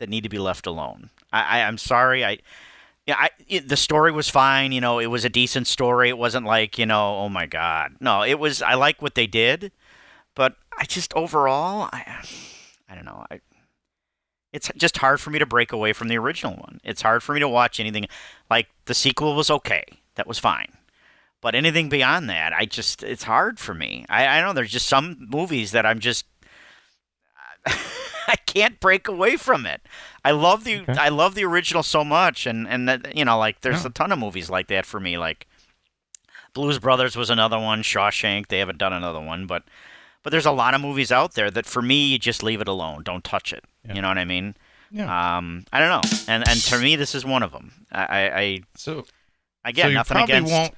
that 0.00 0.08
need 0.08 0.24
to 0.24 0.28
be 0.28 0.38
left 0.38 0.66
alone. 0.66 1.10
I, 1.32 1.60
I 1.60 1.62
I'm 1.62 1.78
sorry. 1.78 2.24
I 2.24 2.38
yeah, 3.06 3.16
I 3.18 3.30
it, 3.46 3.68
the 3.68 3.76
story 3.76 4.10
was 4.10 4.28
fine. 4.28 4.72
You 4.72 4.80
know, 4.80 4.98
it 4.98 5.06
was 5.06 5.24
a 5.24 5.28
decent 5.28 5.66
story. 5.66 6.08
It 6.08 6.18
wasn't 6.18 6.46
like 6.46 6.78
you 6.78 6.86
know, 6.86 7.18
oh 7.18 7.28
my 7.28 7.46
god. 7.46 7.96
No, 8.00 8.22
it 8.22 8.38
was. 8.38 8.62
I 8.62 8.74
like 8.74 9.00
what 9.00 9.14
they 9.14 9.26
did, 9.26 9.70
but 10.34 10.56
I 10.80 10.84
just 10.84 11.12
overall, 11.14 11.88
I 11.92 12.24
I 12.88 12.94
don't 12.94 13.04
know. 13.04 13.24
I 13.30 13.40
it's 14.52 14.68
just 14.76 14.96
hard 14.96 15.20
for 15.20 15.30
me 15.30 15.38
to 15.38 15.46
break 15.46 15.70
away 15.70 15.92
from 15.92 16.08
the 16.08 16.18
original 16.18 16.54
one. 16.56 16.80
It's 16.82 17.02
hard 17.02 17.22
for 17.22 17.34
me 17.34 17.40
to 17.40 17.48
watch 17.48 17.78
anything 17.78 18.06
like 18.50 18.66
the 18.86 18.94
sequel 18.94 19.36
was 19.36 19.50
okay. 19.50 19.84
That 20.16 20.26
was 20.26 20.38
fine. 20.40 20.72
But 21.40 21.54
anything 21.54 21.88
beyond 21.88 22.28
that, 22.30 22.52
I 22.52 22.64
just 22.66 23.02
it's 23.02 23.22
hard 23.24 23.58
for 23.60 23.74
me. 23.74 24.04
I, 24.08 24.26
I 24.26 24.40
know 24.40 24.52
there's 24.52 24.72
just 24.72 24.88
some 24.88 25.28
movies 25.30 25.70
that 25.72 25.86
I'm 25.86 26.00
just 26.00 26.26
I 27.66 28.36
can't 28.46 28.80
break 28.80 29.06
away 29.08 29.36
from 29.36 29.66
it. 29.66 29.82
I 30.24 30.30
love 30.32 30.64
the 30.64 30.80
Okay. 30.80 30.92
I 30.94 31.08
love 31.10 31.34
the 31.34 31.44
original 31.44 31.82
so 31.82 32.04
much, 32.04 32.46
and 32.46 32.66
and 32.68 32.88
that, 32.88 33.16
you 33.16 33.24
know 33.24 33.38
like 33.38 33.60
there's 33.60 33.82
Yeah. 33.82 33.88
a 33.88 33.92
ton 33.92 34.12
of 34.12 34.18
movies 34.18 34.50
like 34.50 34.68
that 34.68 34.86
for 34.86 34.98
me. 35.00 35.16
Like 35.18 35.46
Blues 36.54 36.78
Brothers 36.78 37.16
was 37.16 37.30
another 37.30 37.58
one. 37.58 37.82
Shawshank 37.82 38.48
they 38.48 38.58
haven't 38.58 38.78
done 38.78 38.92
another 38.92 39.20
one, 39.20 39.46
but 39.46 39.62
but 40.22 40.30
there's 40.30 40.46
a 40.46 40.52
lot 40.52 40.74
of 40.74 40.80
movies 40.80 41.10
out 41.10 41.34
there 41.34 41.50
that 41.50 41.66
for 41.66 41.82
me 41.82 42.06
you 42.08 42.18
just 42.18 42.42
leave 42.42 42.60
it 42.60 42.68
alone. 42.68 43.02
Don't 43.02 43.24
touch 43.24 43.52
it. 43.52 43.64
Yeah. 43.86 43.94
You 43.94 44.02
know 44.02 44.08
what 44.08 44.18
I 44.18 44.24
mean? 44.24 44.54
Yeah. 44.90 45.36
Um, 45.38 45.64
I 45.72 45.78
don't 45.78 45.88
know, 45.88 46.18
and 46.28 46.48
and 46.48 46.60
to 46.60 46.78
me 46.78 46.96
this 46.96 47.14
is 47.14 47.24
one 47.24 47.42
of 47.42 47.52
them. 47.52 47.86
I 47.92 48.02
I, 48.04 48.38
I 48.40 48.60
so 48.74 49.04
again 49.64 49.84
so 49.84 49.88
you 49.88 49.94
nothing 49.94 50.14
probably 50.16 50.34
against. 50.34 50.52
won't 50.52 50.74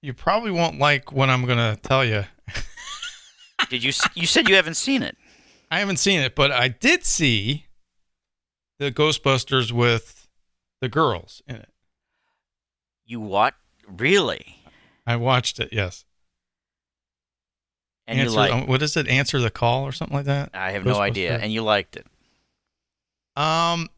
you 0.00 0.14
probably 0.14 0.50
won't 0.50 0.78
like 0.78 1.12
what 1.12 1.28
I'm 1.28 1.44
gonna 1.44 1.76
tell 1.82 2.04
you. 2.04 2.24
Did 3.68 3.82
you 3.82 3.92
you 4.14 4.26
said 4.26 4.48
you 4.48 4.56
haven't 4.56 4.74
seen 4.74 5.02
it? 5.02 5.16
I 5.70 5.78
haven't 5.78 5.96
seen 5.96 6.20
it, 6.20 6.34
but 6.34 6.52
I 6.52 6.68
did 6.68 7.02
see 7.06 7.64
the 8.78 8.92
Ghostbusters 8.92 9.72
with 9.72 10.28
the 10.82 10.88
girls 10.90 11.40
in 11.48 11.56
it. 11.56 11.70
You 13.06 13.20
what? 13.20 13.54
Really? 13.88 14.58
I 15.06 15.16
watched 15.16 15.58
it. 15.58 15.70
Yes. 15.72 16.04
And 18.06 18.18
Answer, 18.18 18.30
you 18.30 18.36
like? 18.36 18.52
um, 18.52 18.66
what 18.66 18.82
is 18.82 18.96
it? 18.96 19.08
Answer 19.08 19.38
the 19.38 19.50
call 19.50 19.84
or 19.84 19.92
something 19.92 20.16
like 20.16 20.26
that. 20.26 20.50
I 20.54 20.72
have 20.72 20.84
no 20.84 21.00
idea. 21.00 21.38
And 21.38 21.52
you 21.52 21.62
liked 21.62 21.96
it. 21.96 22.06
Um, 23.36 23.88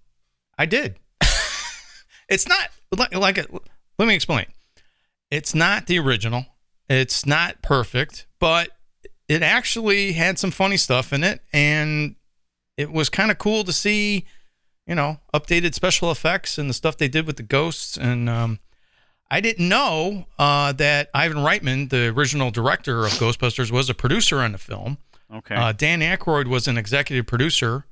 I 0.59 0.67
did. 0.67 0.97
it's 2.29 2.49
not 2.49 2.71
like, 2.97 3.15
like 3.15 3.39
it, 3.39 3.51
let 3.99 4.09
me 4.09 4.15
explain. 4.15 4.47
It's 5.31 5.55
not 5.55 5.87
the 5.87 5.99
original. 5.99 6.47
It's 6.89 7.25
not 7.25 7.63
perfect, 7.63 8.27
but 8.39 8.71
it 9.29 9.43
actually 9.43 10.13
had 10.13 10.39
some 10.39 10.51
funny 10.51 10.77
stuff 10.77 11.13
in 11.13 11.25
it, 11.25 11.41
and 11.53 12.15
it 12.77 12.93
was 12.93 13.09
kind 13.09 13.31
of 13.31 13.39
cool 13.39 13.65
to 13.65 13.73
see, 13.73 14.27
you 14.87 14.95
know, 14.95 15.19
updated 15.33 15.75
special 15.75 16.11
effects 16.11 16.59
and 16.59 16.69
the 16.69 16.75
stuff 16.75 16.99
they 16.99 17.09
did 17.09 17.27
with 17.27 17.37
the 17.37 17.43
ghosts. 17.43 17.97
And 17.97 18.29
um, 18.29 18.59
I 19.35 19.41
didn't 19.41 19.69
know 19.69 20.27
uh, 20.39 20.71
that 20.75 21.11
Ivan 21.13 21.39
Reitman, 21.39 21.91
the 21.91 22.07
original 22.17 22.53
director 22.53 23.05
of 23.05 23.11
Ghostbusters, 23.15 23.73
was 23.73 23.91
a 23.91 23.95
producer 23.95 24.39
on 24.39 24.53
the 24.53 24.59
film. 24.59 24.99
Okay. 25.35 25.57
Uh, 25.57 25.73
Dan 25.73 26.01
Aykroyd 26.01 26.47
was 26.47 26.69
an 26.69 26.79
executive 26.79 27.27
producer. 27.27 27.85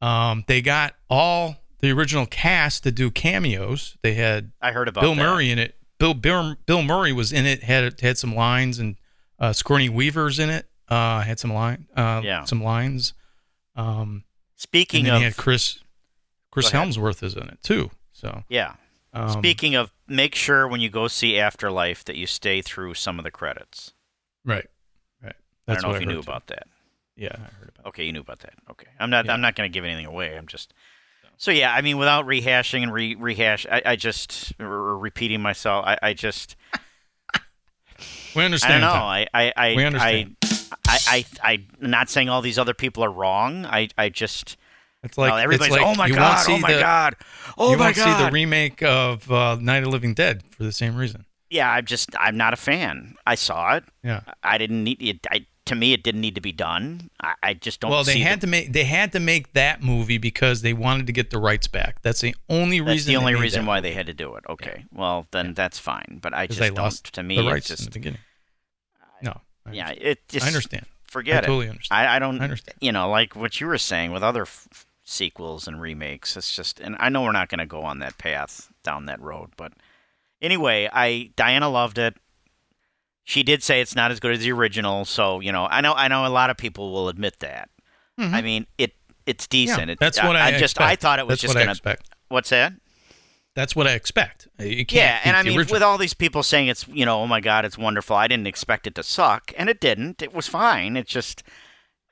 Um, 0.00 0.42
they 0.48 0.60
got 0.60 0.94
all 1.08 1.56
the 1.78 1.92
original 1.92 2.26
cast 2.26 2.82
to 2.82 2.90
do 2.90 3.12
cameos. 3.12 3.96
They 4.02 4.14
had 4.14 4.50
I 4.60 4.72
heard 4.72 4.88
about 4.88 5.02
Bill 5.02 5.14
that. 5.14 5.22
Murray 5.22 5.52
in 5.52 5.60
it. 5.60 5.76
Bill, 5.98 6.14
Bill 6.14 6.56
Bill 6.66 6.82
Murray 6.82 7.12
was 7.12 7.32
in 7.32 7.46
it. 7.46 7.62
had 7.62 8.00
had 8.00 8.18
some 8.18 8.34
lines, 8.34 8.80
and 8.80 8.96
uh, 9.38 9.52
Sigourney 9.52 9.88
Weaver's 9.88 10.40
in 10.40 10.50
it. 10.50 10.66
Uh, 10.88 11.20
had 11.20 11.38
some 11.38 11.52
line, 11.52 11.86
uh, 11.96 12.22
Yeah. 12.24 12.42
some 12.44 12.60
lines. 12.60 13.14
Um, 13.76 14.24
Speaking 14.56 15.08
of 15.08 15.18
he 15.18 15.24
had 15.24 15.36
Chris 15.36 15.78
Chris. 16.50 16.70
Hemsworth 16.70 17.22
is 17.22 17.34
in 17.36 17.44
it 17.44 17.58
too. 17.62 17.90
So 18.12 18.42
yeah. 18.48 18.74
um, 19.12 19.28
Speaking 19.30 19.76
of, 19.76 19.92
make 20.12 20.34
sure 20.34 20.68
when 20.68 20.80
you 20.80 20.90
go 20.90 21.08
see 21.08 21.38
Afterlife 21.38 22.04
that 22.04 22.16
you 22.16 22.26
stay 22.26 22.62
through 22.62 22.94
some 22.94 23.18
of 23.18 23.24
the 23.24 23.30
credits. 23.30 23.92
right, 24.44 24.66
right. 25.22 25.34
I 25.34 25.34
That's 25.66 25.82
don't 25.82 25.88
know 25.88 25.92
what 25.94 25.96
if 25.96 26.02
you 26.02 26.14
knew 26.14 26.22
too. 26.22 26.30
about 26.30 26.46
that. 26.48 26.66
Yeah, 27.16 27.34
I 27.34 27.58
heard 27.58 27.72
about. 27.74 27.88
Okay, 27.88 28.04
you 28.04 28.12
knew 28.12 28.20
about 28.20 28.40
that. 28.40 28.54
Okay, 28.70 28.88
I'm 28.98 29.10
not. 29.10 29.26
Yeah. 29.26 29.34
I'm 29.34 29.40
not 29.40 29.54
going 29.54 29.70
to 29.70 29.72
give 29.72 29.84
anything 29.84 30.06
away. 30.06 30.36
I'm 30.36 30.46
just. 30.46 30.72
So 31.36 31.50
yeah, 31.50 31.74
I 31.74 31.80
mean, 31.80 31.98
without 31.98 32.26
rehashing 32.26 32.82
and 32.82 32.92
re- 32.92 33.16
rehash, 33.16 33.66
I, 33.70 33.82
I 33.84 33.96
just 33.96 34.52
or 34.60 34.98
repeating 34.98 35.40
myself. 35.40 35.84
I, 35.86 35.98
I 36.02 36.14
just. 36.14 36.56
We 38.34 38.44
understand. 38.44 38.72
I 38.72 38.76
understand. 38.76 38.80
don't 38.80 38.80
know. 38.80 38.94
I. 38.94 39.26
I. 39.34 39.52
I. 39.56 39.76
We 39.76 39.82
I, 39.82 39.86
understand. 39.86 40.36
I, 40.86 40.98
I, 41.06 41.24
I, 41.42 41.52
am 41.82 41.90
not 41.90 42.10
saying 42.10 42.28
all 42.28 42.42
these 42.42 42.58
other 42.58 42.74
people 42.74 43.04
are 43.04 43.10
wrong. 43.10 43.66
I, 43.66 43.88
I 43.96 44.08
just, 44.08 44.56
It's 45.02 45.18
like 45.18 45.30
no, 45.30 45.36
everybody's, 45.36 45.74
it's 45.74 45.82
like 45.82 45.86
oh 45.86 45.96
my 45.96 46.06
you 46.06 46.14
won't 46.14 46.24
god, 46.36 46.46
oh 46.48 46.58
my 46.58 46.72
the- 46.72 46.80
god, 46.80 47.16
oh 47.58 47.70
you 47.72 47.76
my 47.76 47.84
won't 47.86 47.96
god. 47.96 48.18
see 48.18 48.24
the 48.24 48.30
remake 48.30 48.82
of 48.82 49.30
uh, 49.30 49.56
Night 49.60 49.78
of 49.78 49.84
the 49.84 49.90
Living 49.90 50.14
Dead 50.14 50.42
for 50.50 50.62
the 50.62 50.72
same 50.72 50.94
reason. 50.96 51.24
yeah, 51.50 51.70
I'm 51.72 51.84
just, 51.84 52.10
I'm 52.18 52.36
not 52.36 52.52
a 52.52 52.56
fan. 52.56 53.16
I 53.26 53.34
saw 53.34 53.74
it. 53.76 53.84
Yeah. 54.04 54.20
I 54.42 54.58
didn't 54.58 54.84
need 54.84 55.02
it. 55.02 55.26
I, 55.30 55.46
to 55.66 55.74
me, 55.74 55.92
it 55.92 56.02
didn't 56.02 56.20
need 56.20 56.34
to 56.36 56.40
be 56.40 56.50
done. 56.52 57.10
I, 57.22 57.34
I 57.42 57.54
just 57.54 57.80
don't. 57.80 57.90
well, 57.90 58.04
they 58.04 58.14
see 58.14 58.20
had 58.20 58.40
the, 58.40 58.46
to 58.46 58.50
make 58.50 58.72
they 58.72 58.84
had 58.84 59.12
to 59.12 59.20
make 59.20 59.52
that 59.52 59.82
movie 59.82 60.18
because 60.18 60.62
they 60.62 60.72
wanted 60.72 61.06
to 61.06 61.12
get 61.12 61.30
the 61.30 61.38
rights 61.38 61.68
back. 61.68 62.00
That's 62.02 62.20
the 62.20 62.34
only 62.48 62.78
That's 62.80 62.90
reason. 62.90 63.12
the 63.12 63.16
only 63.18 63.34
reason 63.34 63.66
why 63.66 63.76
movie, 63.76 63.88
they 63.90 63.94
had 63.94 64.06
to 64.06 64.14
do 64.14 64.34
it. 64.36 64.44
Okay, 64.48 64.84
well 64.92 65.26
then 65.30 65.54
that's 65.54 65.78
fine. 65.78 66.18
But 66.22 66.32
I 66.34 66.46
just 66.46 66.58
they 66.58 66.68
don't. 66.68 66.78
lost 66.78 67.12
to 67.14 67.22
me, 67.22 67.36
the 67.36 67.42
it's 67.42 67.52
rights 67.52 67.70
in 67.70 67.76
just 67.76 67.84
the 67.90 67.98
beginning. 67.98 68.20
No, 69.22 69.40
I 69.66 69.72
yeah. 69.72 69.82
understand. 69.88 70.08
It 70.08 70.28
just 70.28 70.44
I 70.44 70.48
understand. 70.48 70.86
Forget 71.04 71.34
I 71.34 71.38
it. 71.38 71.46
totally 71.46 71.68
understand. 71.68 72.08
I, 72.08 72.16
I 72.16 72.18
don't. 72.18 72.40
I 72.40 72.44
understand. 72.44 72.78
You 72.80 72.90
know, 72.92 73.08
like 73.10 73.36
what 73.36 73.60
you 73.60 73.66
were 73.68 73.78
saying 73.78 74.10
with 74.12 74.22
other 74.24 74.42
f- 74.42 74.86
sequels 75.04 75.66
and 75.66 75.80
remakes. 75.80 76.36
It's 76.36 76.54
just, 76.54 76.80
and 76.80 76.96
I 76.98 77.08
know 77.08 77.22
we're 77.22 77.32
not 77.32 77.48
going 77.48 77.58
to 77.58 77.66
go 77.66 77.82
on 77.82 77.98
that 78.00 78.18
path 78.18 78.70
down 78.82 79.06
that 79.06 79.20
road, 79.20 79.50
but 79.56 79.72
anyway, 80.40 80.88
I 80.92 81.30
Diana 81.36 81.68
loved 81.68 81.98
it. 81.98 82.14
She 83.24 83.42
did 83.42 83.62
say 83.62 83.80
it's 83.80 83.94
not 83.94 84.10
as 84.10 84.18
good 84.20 84.32
as 84.32 84.40
the 84.40 84.52
original, 84.52 85.04
so 85.04 85.40
you 85.40 85.52
know, 85.52 85.66
I 85.70 85.80
know, 85.80 85.92
I 85.94 86.08
know, 86.08 86.26
a 86.26 86.28
lot 86.28 86.50
of 86.50 86.56
people 86.56 86.92
will 86.92 87.08
admit 87.08 87.38
that. 87.40 87.68
I 88.18 88.40
mean, 88.42 88.66
it 88.78 88.92
it's 89.26 89.46
decent. 89.48 89.78
Mm-hmm. 89.80 89.88
Yeah, 89.88 89.92
It- 89.94 89.98
that's 90.00 90.22
what 90.22 90.36
I, 90.36 90.58
just 90.58 90.80
I 90.80 90.94
thought 90.96 91.18
it 91.18 91.26
was 91.26 91.40
That's 91.40 91.54
just 91.54 91.54
what 91.68 91.82
gonna. 91.84 91.96
What's 92.28 92.50
that? 92.50 92.72
That's 93.54 93.74
what 93.76 93.86
I 93.86 93.92
expect. 93.92 94.48
You 94.60 94.86
can't 94.86 94.92
Yeah, 94.92 95.20
and 95.24 95.36
I 95.36 95.42
mean, 95.42 95.58
original. 95.58 95.74
with 95.74 95.82
all 95.82 95.98
these 95.98 96.14
people 96.14 96.42
saying 96.42 96.68
it's, 96.68 96.86
you 96.88 97.04
know, 97.04 97.20
oh 97.20 97.26
my 97.26 97.40
God, 97.40 97.64
it's 97.64 97.76
wonderful. 97.76 98.16
I 98.16 98.26
didn't 98.26 98.46
expect 98.46 98.86
it 98.86 98.94
to 98.94 99.02
suck, 99.02 99.52
and 99.58 99.68
it 99.68 99.78
didn't. 99.80 100.22
It 100.22 100.32
was 100.32 100.48
fine. 100.48 100.96
It 100.96 101.06
just, 101.06 101.42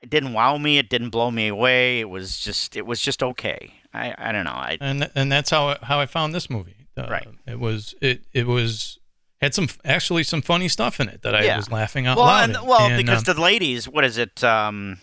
it 0.01 0.09
didn't 0.09 0.33
wow 0.33 0.57
me. 0.57 0.77
It 0.77 0.89
didn't 0.89 1.09
blow 1.09 1.31
me 1.31 1.47
away. 1.47 1.99
It 1.99 2.09
was 2.09 2.39
just, 2.39 2.75
it 2.75 2.85
was 2.85 2.99
just 3.01 3.21
okay. 3.23 3.73
I, 3.93 4.13
I 4.17 4.31
don't 4.31 4.45
know. 4.45 4.51
I, 4.51 4.77
and 4.79 5.09
and 5.15 5.31
that's 5.31 5.49
how 5.49 5.77
how 5.83 5.99
I 5.99 6.05
found 6.05 6.33
this 6.33 6.49
movie. 6.49 6.87
Uh, 6.97 7.07
Right. 7.09 7.27
It 7.47 7.59
was 7.59 7.93
it 8.01 8.23
it 8.33 8.47
was 8.47 8.97
had 9.41 9.53
some 9.53 9.67
actually 9.83 10.23
some 10.23 10.41
funny 10.41 10.67
stuff 10.69 10.99
in 10.99 11.09
it 11.09 11.21
that 11.23 11.35
I 11.35 11.43
Yeah. 11.43 11.57
was 11.57 11.69
laughing 11.71 12.07
out 12.07 12.15
well, 12.17 12.25
loud. 12.27 12.43
and, 12.45 12.55
at. 12.57 12.65
well, 12.65 12.79
And, 12.81 12.97
because 12.97 13.27
um, 13.27 13.35
the 13.35 13.41
ladies, 13.41 13.87
what 13.89 14.03
is 14.05 14.17
it? 14.17 14.43
Um, 14.43 14.99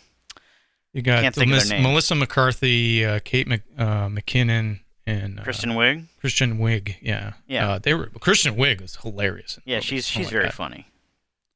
you 0.95 1.03
got 1.03 1.21
can't 1.23 1.35
the 1.35 1.41
think 1.43 1.53
of 1.53 1.69
their 1.69 1.79
Miss- 1.79 1.87
Melissa 1.87 2.15
McCarthy, 2.15 3.05
uh, 3.05 3.21
Kate 3.25 3.47
Mc, 3.47 3.63
uh, 3.77 4.07
McKinnon, 4.09 4.81
and 5.07 5.39
uh, 5.39 5.43
Kristen 5.43 5.71
Wiig. 5.73 6.07
Kristen 6.21 6.59
Wiig. 6.59 6.97
Yeah, 7.03 7.33
Yeah. 7.47 7.73
Uh, 7.73 7.79
they 7.79 7.93
were 7.95 8.07
Kristen 8.21 8.55
Wiig 8.57 8.81
was 8.81 8.97
hilarious. 8.97 9.59
Yeah, 9.67 9.81
she's 9.81 10.07
she's 10.07 10.31
very 10.31 10.51
funny. 10.51 10.87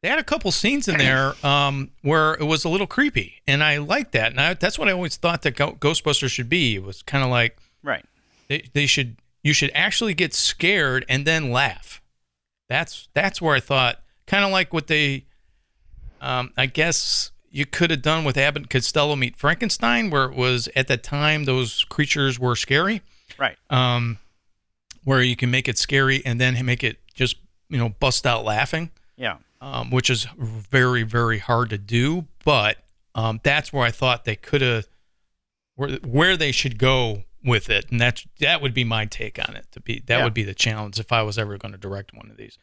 They 0.03 0.09
had 0.09 0.19
a 0.19 0.25
couple 0.25 0.51
scenes 0.51 0.89
in 0.89 0.99
there 0.99 1.35
um, 1.47 1.91
where 2.03 2.35
it 2.35 2.45
was 2.45 2.65
a 2.65 2.69
little 2.69 2.87
creepy, 2.87 3.41
and 3.47 3.63
I 3.63 3.79
liked 3.79 4.13
that. 4.13 4.33
And 4.33 4.41
I, 4.41 4.55
that's 4.55 4.79
what 4.79 4.89
I 4.89 4.93
always 4.93 5.17
thought 5.17 5.43
that 5.43 5.57
Go- 5.57 5.73
Ghostbusters 5.75 6.31
should 6.31 6.49
be. 6.49 6.75
It 6.77 6.83
was 6.83 7.03
kind 7.03 7.23
of 7.25 7.31
like 7.31 7.57
Right. 7.83 8.05
they, 8.49 8.69
they 8.73 8.87
should 8.87 9.17
you 9.45 9.53
should 9.53 9.71
actually 9.75 10.15
get 10.15 10.35
scared 10.35 11.05
and 11.09 11.25
then 11.27 11.51
laugh. 11.51 12.01
That's 12.69 13.09
that's 13.15 13.41
where 13.43 13.55
I 13.57 13.61
thought 13.61 14.01
kind 14.27 14.45
of 14.45 14.51
like 14.51 14.73
what 14.73 14.87
they 14.87 15.25
um, 16.21 16.53
I 16.57 16.67
guess 16.67 17.31
you 17.51 17.67
could 17.67 17.91
have 17.91 18.03
done 18.03 18.25
with 18.25 18.37
Abbott 18.39 18.71
Costello 18.71 19.15
meet 19.17 19.37
Frankenstein, 19.37 20.09
where 20.11 20.25
it 20.25 20.35
was 20.35 20.69
at 20.75 20.89
the 20.89 20.97
time 20.97 21.45
those 21.45 21.85
creatures 21.85 22.39
were 22.39 22.57
scary, 22.57 23.03
Right. 23.39 23.57
um, 23.69 24.19
where 25.05 25.21
you 25.21 25.37
can 25.37 25.51
make 25.51 25.69
it 25.69 25.77
scary 25.77 26.25
and 26.25 26.41
then 26.41 26.65
make 26.65 26.83
it 26.85 26.99
just 27.15 27.37
you 27.69 27.79
know 27.79 27.89
bust 27.91 28.27
out 28.27 28.45
laughing 28.45 28.91
Yeah. 29.17 29.37
Um, 29.62 29.90
which 29.90 30.11
is 30.11 30.26
very 30.37 31.02
very 31.04 31.38
hard 31.38 31.71
to 31.71 31.78
do. 31.78 32.26
But 32.45 32.76
um, 33.14 33.40
that's 33.42 33.73
where 33.73 33.85
I 33.85 33.90
thought 33.90 34.25
they 34.25 34.37
could 34.37 34.61
have 34.61 34.87
where 35.76 35.90
where 36.04 36.37
they 36.37 36.52
should 36.52 36.78
go 36.78 37.23
with 37.45 37.71
it, 37.71 37.87
and 37.90 38.00
that's 38.00 38.26
that 38.40 38.61
would 38.61 38.75
be 38.75 38.85
my 38.85 39.04
take 39.07 39.38
on 39.38 39.54
it. 39.57 39.66
To 39.73 39.81
be 39.81 40.02
that 40.07 40.19
Yeah. 40.19 40.25
would 40.25 40.35
be 40.35 40.42
the 40.45 40.54
challenge 40.54 40.99
if 41.00 41.12
I 41.12 41.23
was 41.23 41.38
ever 41.38 41.57
going 41.59 41.73
to 41.73 41.78
direct 41.78 42.12
one 42.14 42.31
of 42.31 42.37
these. 42.37 42.59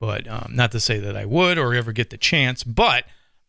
But 0.00 0.26
um, 0.28 0.52
not 0.54 0.72
to 0.72 0.80
say 0.80 0.98
that 0.98 1.16
I 1.16 1.24
would 1.24 1.56
or 1.58 1.74
ever 1.74 1.92
get 1.92 2.10
the 2.10 2.16
chance, 2.18 2.64
but 2.64 3.04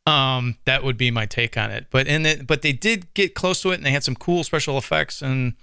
um, 0.05 0.57
that 0.65 0.83
would 0.83 0.95
be 0.97 1.09
my 1.11 1.25
take 1.25 1.57
on 1.57 1.71
it. 1.71 1.87
But 1.89 2.07
and 2.07 2.25
it, 2.27 2.47
but 2.47 2.61
they 2.61 2.71
did 2.71 3.13
get 3.13 3.33
close 3.33 3.61
to 3.63 3.71
it, 3.71 3.75
and 3.75 3.85
they 3.85 3.91
had 3.91 4.03
some 4.03 4.15
cool 4.15 4.43
special 4.43 4.77
effects, 4.77 5.21
and 5.23 5.53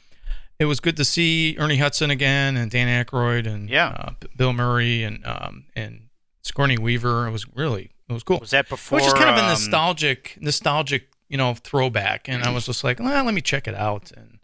it 0.58 0.64
was 0.66 0.80
good 0.80 0.96
to 0.96 1.04
see 1.04 1.56
Ernie 1.58 1.76
Hudson 1.76 2.11
again, 2.11 2.56
and 2.56 2.70
Dan 2.70 3.04
Aykroyd, 3.04 3.46
and 3.46 3.70
Yeah. 3.70 3.88
uh, 3.88 4.11
Bill 4.37 4.52
Murray, 4.52 5.04
and 5.04 5.25
um, 5.25 5.66
and 5.76 6.08
Sigourney 6.42 6.78
Weaver. 6.78 7.26
It 7.26 7.30
was 7.30 7.46
really 7.54 7.90
it 8.08 8.12
was 8.12 8.22
cool. 8.22 8.38
Was 8.38 8.50
that 8.50 8.68
before? 8.68 8.99
Which 8.99 9.06
is 9.06 9.14
kind 9.14 9.30
of 9.30 9.37
a 9.37 9.40
um, 9.40 9.46
nostalgic, 9.49 10.37
nostalgic, 10.40 11.08
you 11.28 11.37
know, 11.37 11.54
throwback. 11.54 12.28
And 12.28 12.42
I 12.42 12.50
was 12.50 12.66
just 12.66 12.84
like, 12.84 13.00
well, 13.00 13.25
let 13.25 13.34
me 13.34 13.40
check 13.40 13.66
it 13.66 13.75
out. 13.75 14.12
And 14.12 14.38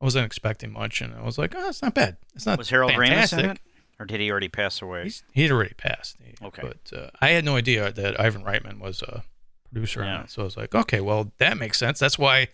I 0.00 0.04
wasn't 0.04 0.26
expecting 0.26 0.72
much, 0.72 1.00
and 1.00 1.14
I 1.14 1.22
was 1.22 1.38
like, 1.38 1.54
oh, 1.56 1.68
it's 1.68 1.82
not 1.82 1.94
bad. 1.94 2.16
It's 2.34 2.46
not 2.46 2.58
Was 2.58 2.70
Harold 2.70 2.92
Ramis 2.92 3.38
in 3.38 3.50
it, 3.50 3.60
or 4.00 4.06
did 4.06 4.20
he 4.20 4.30
already 4.30 4.48
pass 4.48 4.82
away? 4.82 5.04
He's, 5.04 5.22
he'd 5.32 5.52
already 5.52 5.74
passed. 5.74 6.16
Okay. 6.42 6.62
But 6.62 6.98
uh, 6.98 7.10
I 7.20 7.28
had 7.28 7.44
no 7.44 7.54
idea 7.56 7.92
that 7.92 8.20
Ivan 8.20 8.42
Reitman 8.42 8.80
was 8.80 9.02
a 9.02 9.22
producer 9.70 10.02
Yeah. 10.02 10.16
on 10.16 10.24
it. 10.24 10.30
So 10.30 10.42
I 10.42 10.44
was 10.44 10.56
like, 10.56 10.74
okay, 10.74 11.00
well, 11.00 11.30
that 11.38 11.56
makes 11.56 11.78
sense. 11.78 12.00
That's 12.00 12.18
why 12.18 12.48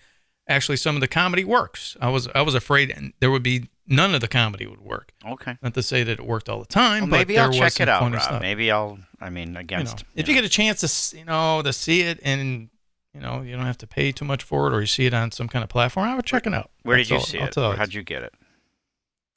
actually 0.47 0.77
some 0.77 0.95
of 0.95 1.01
the 1.01 1.09
comedy 1.09 1.45
works. 1.45 1.97
I 2.01 2.11
was 2.11 2.29
I 2.35 2.43
was 2.43 2.55
afraid 2.55 3.13
there 3.21 3.31
would 3.31 3.43
be 3.43 3.69
none 3.89 4.15
of 4.15 4.21
the 4.21 4.29
comedy 4.29 4.67
would 4.67 4.81
work. 4.81 5.13
Okay. 5.27 5.57
Not 5.63 5.75
to 5.75 5.83
say 5.83 6.03
that 6.05 6.13
it 6.21 6.25
worked 6.27 6.49
all 6.49 6.61
the 6.61 6.67
time, 6.67 7.03
Well, 7.03 7.11
but 7.11 7.17
maybe 7.19 7.35
there 7.35 7.43
I'll 7.45 7.49
was 7.49 7.59
check 7.59 7.73
some 7.73 7.83
it 7.85 7.89
out, 7.89 8.13
Rob. 8.13 8.23
stuff. 8.23 8.41
Maybe 8.43 8.71
I'll. 8.71 8.99
I 9.21 9.31
mean, 9.31 9.49
You 9.49 9.55
know, 9.55 9.61
against. 9.61 10.05
if 10.15 10.29
you 10.29 10.35
get 10.35 10.45
a 10.45 10.49
chance 10.49 11.11
to 11.11 11.17
you 11.19 11.25
know 11.25 11.63
to 11.63 11.73
see 11.73 12.03
it 12.03 12.21
and 12.23 12.69
you 13.15 13.21
know 13.21 13.43
you 13.43 13.57
don't 13.57 13.67
have 13.67 13.79
to 13.79 13.87
pay 13.87 14.13
too 14.13 14.25
much 14.25 14.43
for 14.45 14.69
it, 14.69 14.75
or 14.75 14.81
you 14.81 14.87
see 14.87 15.07
it 15.07 15.15
on 15.15 15.31
some 15.33 15.49
kind 15.49 15.63
of 15.65 15.69
platform, 15.69 16.09
I 16.09 16.15
would 16.15 16.25
check 16.27 16.47
it 16.47 16.55
out. 16.55 16.71
where 16.83 16.97
That's 16.99 17.09
did 17.09 17.15
you 17.15 17.19
all- 17.21 17.27
see 17.27 17.39
I'll 17.41 17.47
it? 17.49 17.53
tell 17.53 17.71
you. 17.73 17.77
how'd 17.77 17.95
you 17.95 18.03
get 18.03 18.23
it? 18.23 18.35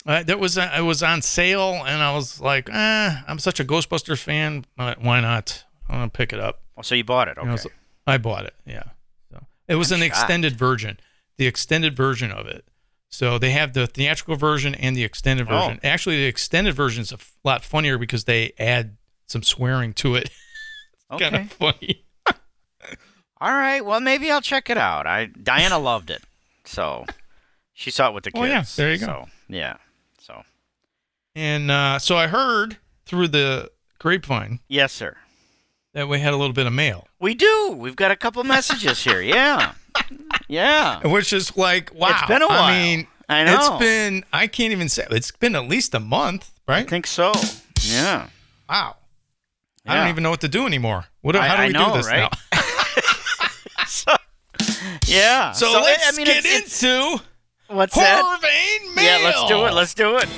Uh, 0.05 0.23
that 0.23 0.39
was 0.39 0.57
uh, 0.57 0.71
it 0.77 0.81
was 0.81 1.03
on 1.03 1.21
sale, 1.21 1.83
and 1.85 2.01
I 2.01 2.13
was 2.15 2.41
like, 2.41 2.69
eh, 2.71 3.15
I'm 3.27 3.37
such 3.39 3.59
a 3.59 3.65
Ghostbusters 3.65 4.19
fan. 4.21 4.65
Why 4.75 5.19
not? 5.21 5.63
I'm 5.87 5.95
gonna 5.97 6.09
pick 6.09 6.33
it 6.33 6.39
up. 6.39 6.61
Oh, 6.77 6.81
so 6.81 6.95
you 6.95 7.03
bought 7.03 7.27
it? 7.27 7.37
You 7.37 7.45
know, 7.45 7.53
Okay. 7.53 7.61
so 7.63 7.69
I 8.07 8.17
bought 8.17 8.45
it. 8.45 8.55
Yeah. 8.65 8.83
So 9.31 9.45
it 9.67 9.75
was 9.75 9.91
I'm 9.91 10.01
an 10.01 10.07
shocked. 10.07 10.19
extended 10.21 10.55
version, 10.57 10.99
the 11.37 11.45
extended 11.45 11.95
version 11.95 12.31
of 12.31 12.47
it. 12.47 12.65
So 13.11 13.37
they 13.37 13.51
have 13.51 13.73
the 13.73 13.87
theatrical 13.87 14.35
version 14.37 14.73
and 14.73 14.95
the 14.95 15.03
extended 15.03 15.47
Oh. 15.49 15.59
version. 15.59 15.79
Actually, 15.83 16.17
the 16.17 16.25
extended 16.27 16.73
version 16.73 17.01
is 17.01 17.11
a 17.11 17.15
f- 17.15 17.33
lot 17.43 17.63
funnier 17.63 17.97
because 17.97 18.23
they 18.23 18.53
add 18.57 18.95
some 19.27 19.43
swearing 19.43 19.93
to 19.95 20.15
it. 20.15 20.29
okay. 21.11 21.29
kind 21.29 21.35
of 21.45 21.51
funny. 21.51 22.05
All 23.41 23.51
right. 23.51 23.83
Well, 23.83 23.99
maybe 23.99 24.29
I'll 24.31 24.41
check 24.41 24.69
it 24.69 24.77
out. 24.77 25.07
I 25.07 25.25
Diana 25.25 25.77
loved 25.91 26.09
it, 26.09 26.23
so 26.63 27.05
she 27.73 27.91
saw 27.91 28.09
it 28.09 28.13
with 28.13 28.23
the 28.23 28.31
kids. 28.31 28.41
Oh, 28.41 28.45
yeah. 28.45 28.63
There 28.75 28.91
you 28.93 28.99
go. 28.99 29.05
So, 29.05 29.27
yeah. 29.49 29.77
So 30.19 30.43
And 31.35 31.69
uh, 31.71 31.99
so 31.99 32.15
I 32.15 32.27
heard 32.27 32.77
through 33.05 33.29
the 33.29 33.71
grapevine 33.99 34.59
yes, 34.67 34.93
sir. 34.93 35.17
that 35.93 36.07
we 36.07 36.19
had 36.19 36.33
a 36.33 36.37
little 36.37 36.53
bit 36.53 36.65
of 36.67 36.73
mail, 36.73 37.07
We 37.19 37.33
do. 37.33 37.75
We've 37.77 37.95
got 37.95 38.11
a 38.11 38.15
couple 38.15 38.43
messages 38.43 39.03
here. 39.03 39.21
Yeah. 39.21 39.73
Yeah. 40.47 41.05
which 41.07 41.31
is 41.33 41.55
like, 41.57 41.93
wow. 41.93 42.09
It's 42.11 42.27
been 42.27 42.41
a 42.41 42.47
while. 42.47 42.63
I 42.63 42.71
mean, 42.81 43.07
I 43.29 43.43
know. 43.45 43.55
it's 43.57 43.69
been, 43.79 44.23
I 44.33 44.47
can't 44.47 44.71
even 44.73 44.89
say, 44.89 45.05
it's 45.11 45.31
been 45.31 45.55
at 45.55 45.67
least 45.67 45.93
a 45.95 45.99
month, 45.99 46.51
right? 46.67 46.85
I 46.85 46.89
think 46.89 47.07
so. 47.07 47.31
Yeah. 47.81 48.27
Wow. 48.69 48.97
I 49.87 49.95
don't 49.95 50.09
even 50.09 50.23
know 50.23 50.29
what 50.29 50.41
to 50.41 50.47
do 50.47 50.65
anymore. 50.67 51.05
What, 51.21 51.35
how 51.35 51.55
do 51.55 51.63
I 51.63 51.67
we 51.67 51.73
know, 51.73 51.87
do 51.91 51.97
this 51.97 52.07
right? 52.07 52.31
now? 52.53 52.59
So, 53.87 54.15
yeah. 55.07 55.51
So, 55.53 55.67
I- 55.79 55.81
let's 55.81 56.13
I 56.13 56.17
mean, 56.17 56.25
get 56.25 56.37
it's, 56.45 56.47
it's, 56.47 56.83
into 56.83 57.21
what's 57.67 57.93
horror 57.93 58.05
that? 58.05 58.39
vein 58.41 58.95
mail. 58.95 59.19
Yeah, 59.19 59.25
let's 59.25 59.45
do 59.47 59.65
it. 59.65 59.73
Let's 59.73 59.93
do 59.93 60.17
it. 60.17 60.29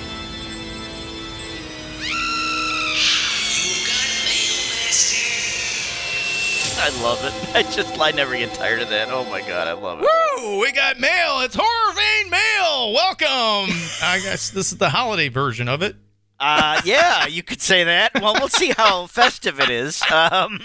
I 6.86 6.90
love 7.02 7.24
it. 7.24 7.56
I 7.56 7.64
just 7.64 7.98
I 7.98 8.12
never 8.12 8.36
get 8.36 8.54
tired 8.54 8.82
of 8.82 8.90
that. 8.90 9.08
Oh 9.10 9.24
my 9.26 9.40
god, 9.42 9.68
I 9.70 9.74
love 9.74 10.02
it. 10.02 10.08
Woo! 10.42 10.60
We 10.60 10.72
got 10.74 11.00
mail. 11.00 11.40
It's 11.40 11.56
horror 11.58 11.94
vein 11.96 12.30
mail. 12.30 12.92
Welcome. 12.94 13.74
I 14.04 14.20
guess 14.22 14.50
this 14.50 14.72
is 14.74 14.78
the 14.78 14.90
holiday 14.90 15.30
version 15.30 15.70
of 15.70 15.82
it. 15.82 15.96
Uh, 16.40 16.82
yeah, 16.84 17.26
you 17.28 17.42
could 17.42 17.62
say 17.62 17.86
that. 17.86 18.12
Well, 18.22 18.34
we'll 18.34 18.50
see 18.50 18.74
how 18.76 19.06
festive 19.08 19.62
it 19.62 19.70
is. 19.70 20.02
Um, 20.12 20.60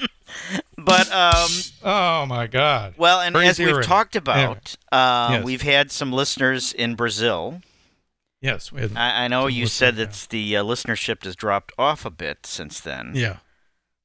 but 0.76 1.08
um, 1.12 1.48
Oh 1.84 2.26
my 2.26 2.48
God. 2.48 2.94
well, 2.98 3.20
and 3.20 3.36
as 3.36 3.60
we've 3.60 3.68
already. 3.68 3.86
talked 3.86 4.16
about, 4.16 4.74
uh, 4.90 5.28
Yes. 5.30 5.44
we've 5.44 5.62
had 5.62 5.92
some 5.92 6.12
listeners 6.12 6.72
in 6.72 6.96
Brazil. 6.96 7.60
Yes. 8.40 8.72
I, 8.96 9.24
I 9.24 9.28
know 9.28 9.46
you 9.46 9.68
said 9.68 9.96
yeah. 9.96 10.06
that 10.06 10.26
the 10.30 10.56
uh, 10.56 10.64
listenership 10.64 11.22
has 11.22 11.36
dropped 11.36 11.72
off 11.78 12.04
a 12.04 12.10
bit 12.10 12.44
since 12.44 12.80
then. 12.80 13.12
yeah. 13.14 13.36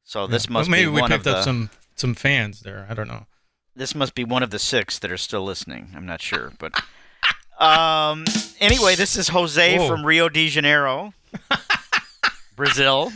So 0.04 0.28
this 0.28 0.46
Yeah. 0.46 0.54
must 0.54 0.70
Well, 0.70 0.72
maybe 0.78 0.86
be 0.90 0.92
we 0.96 1.02
one 1.02 1.10
picked 1.10 1.26
of 1.26 1.34
up 1.34 1.38
the 1.40 1.44
some 1.44 1.70
some 1.96 2.14
fans 2.16 2.62
there. 2.62 2.86
I 2.90 2.94
don't 2.94 3.08
know. 3.08 3.26
this 3.76 3.96
must 3.96 4.14
be 4.16 4.24
one 4.24 4.44
of 4.44 4.50
the 4.52 4.60
six 4.60 5.00
that 5.00 5.12
are 5.12 5.18
still 5.18 5.44
listening. 5.44 5.92
I'm 5.96 6.06
not 6.06 6.22
sure, 6.22 6.52
but 6.60 6.74
um, 7.60 8.26
anyway, 8.60 8.96
this 8.96 9.16
is 9.16 9.30
Jose 9.30 9.78
Whoa. 9.78 9.88
from 9.88 10.06
Rio 10.06 10.30
de 10.30 10.48
Janeiro, 10.50 11.14
Brazil. 12.56 13.12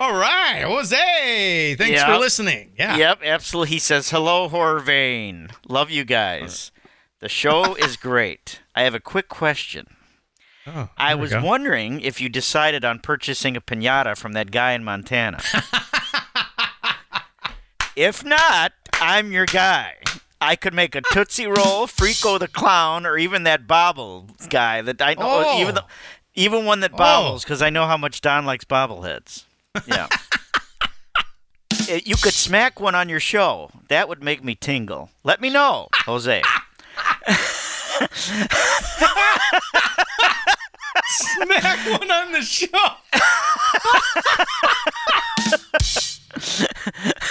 All 0.00 0.14
right, 0.14 0.62
Jose. 0.64 1.76
Thanks 1.76 2.00
Yeah. 2.00 2.06
for 2.06 2.18
listening. 2.18 2.72
Yeah. 2.78 2.96
Yep, 2.96 3.20
absolutely. 3.24 3.74
He 3.74 3.78
says, 3.78 4.10
"Hello, 4.10 4.48
horror 4.48 4.80
vein. 4.80 5.48
Love 5.68 5.90
you 5.90 6.04
guys. 6.04 6.72
The 7.20 7.28
show 7.28 7.74
is 7.78 7.96
great. 7.96 8.60
I 8.74 8.82
have 8.82 8.94
a 8.94 9.00
quick 9.00 9.28
question. 9.28 9.86
Oh, 10.66 10.88
I 10.98 11.14
was 11.14 11.32
wondering 11.32 12.00
if 12.00 12.20
you 12.20 12.28
decided 12.28 12.84
on 12.84 12.98
purchasing 12.98 13.56
a 13.56 13.60
pinata 13.60 14.16
from 14.16 14.32
that 14.32 14.50
guy 14.50 14.72
in 14.72 14.82
Montana. 14.82 15.40
if 17.96 18.24
not, 18.24 18.72
I'm 18.94 19.32
your 19.32 19.46
guy. 19.46 19.94
I 20.40 20.54
could 20.54 20.74
make 20.74 20.94
a 20.94 21.00
Tootsie 21.12 21.46
Roll, 21.46 21.86
Frico 21.86 22.38
the 22.38 22.46
Clown, 22.48 23.06
or 23.06 23.16
even 23.16 23.44
that 23.44 23.66
Bobble 23.66 24.26
guy 24.50 24.82
that 24.82 25.00
I 25.00 25.14
know, 25.14 25.42
Oh. 25.46 25.60
even 25.60 25.74
the, 25.74 25.84
even 26.34 26.66
one 26.66 26.80
that 26.80 26.94
bobbles, 26.94 27.42
because 27.42 27.62
I 27.62 27.70
know 27.70 27.86
how 27.86 27.96
much 27.96 28.20
Don 28.20 28.44
likes 28.44 28.64
bobbleheads. 28.64 29.44
Yeah. 29.86 30.08
Eh, 31.88 32.00
you 32.04 32.16
could 32.16 32.32
smack 32.32 32.80
one 32.80 32.96
on 32.96 33.08
your 33.08 33.20
show. 33.20 33.70
That 33.88 34.08
would 34.08 34.20
make 34.22 34.42
me 34.42 34.56
tingle. 34.56 35.10
Let 35.22 35.40
me 35.40 35.50
know, 35.50 35.86
Jose. 36.04 36.42
Smack 41.08 42.00
one 42.00 42.10
on 42.10 42.32
the 42.32 42.42
show. 42.42 42.66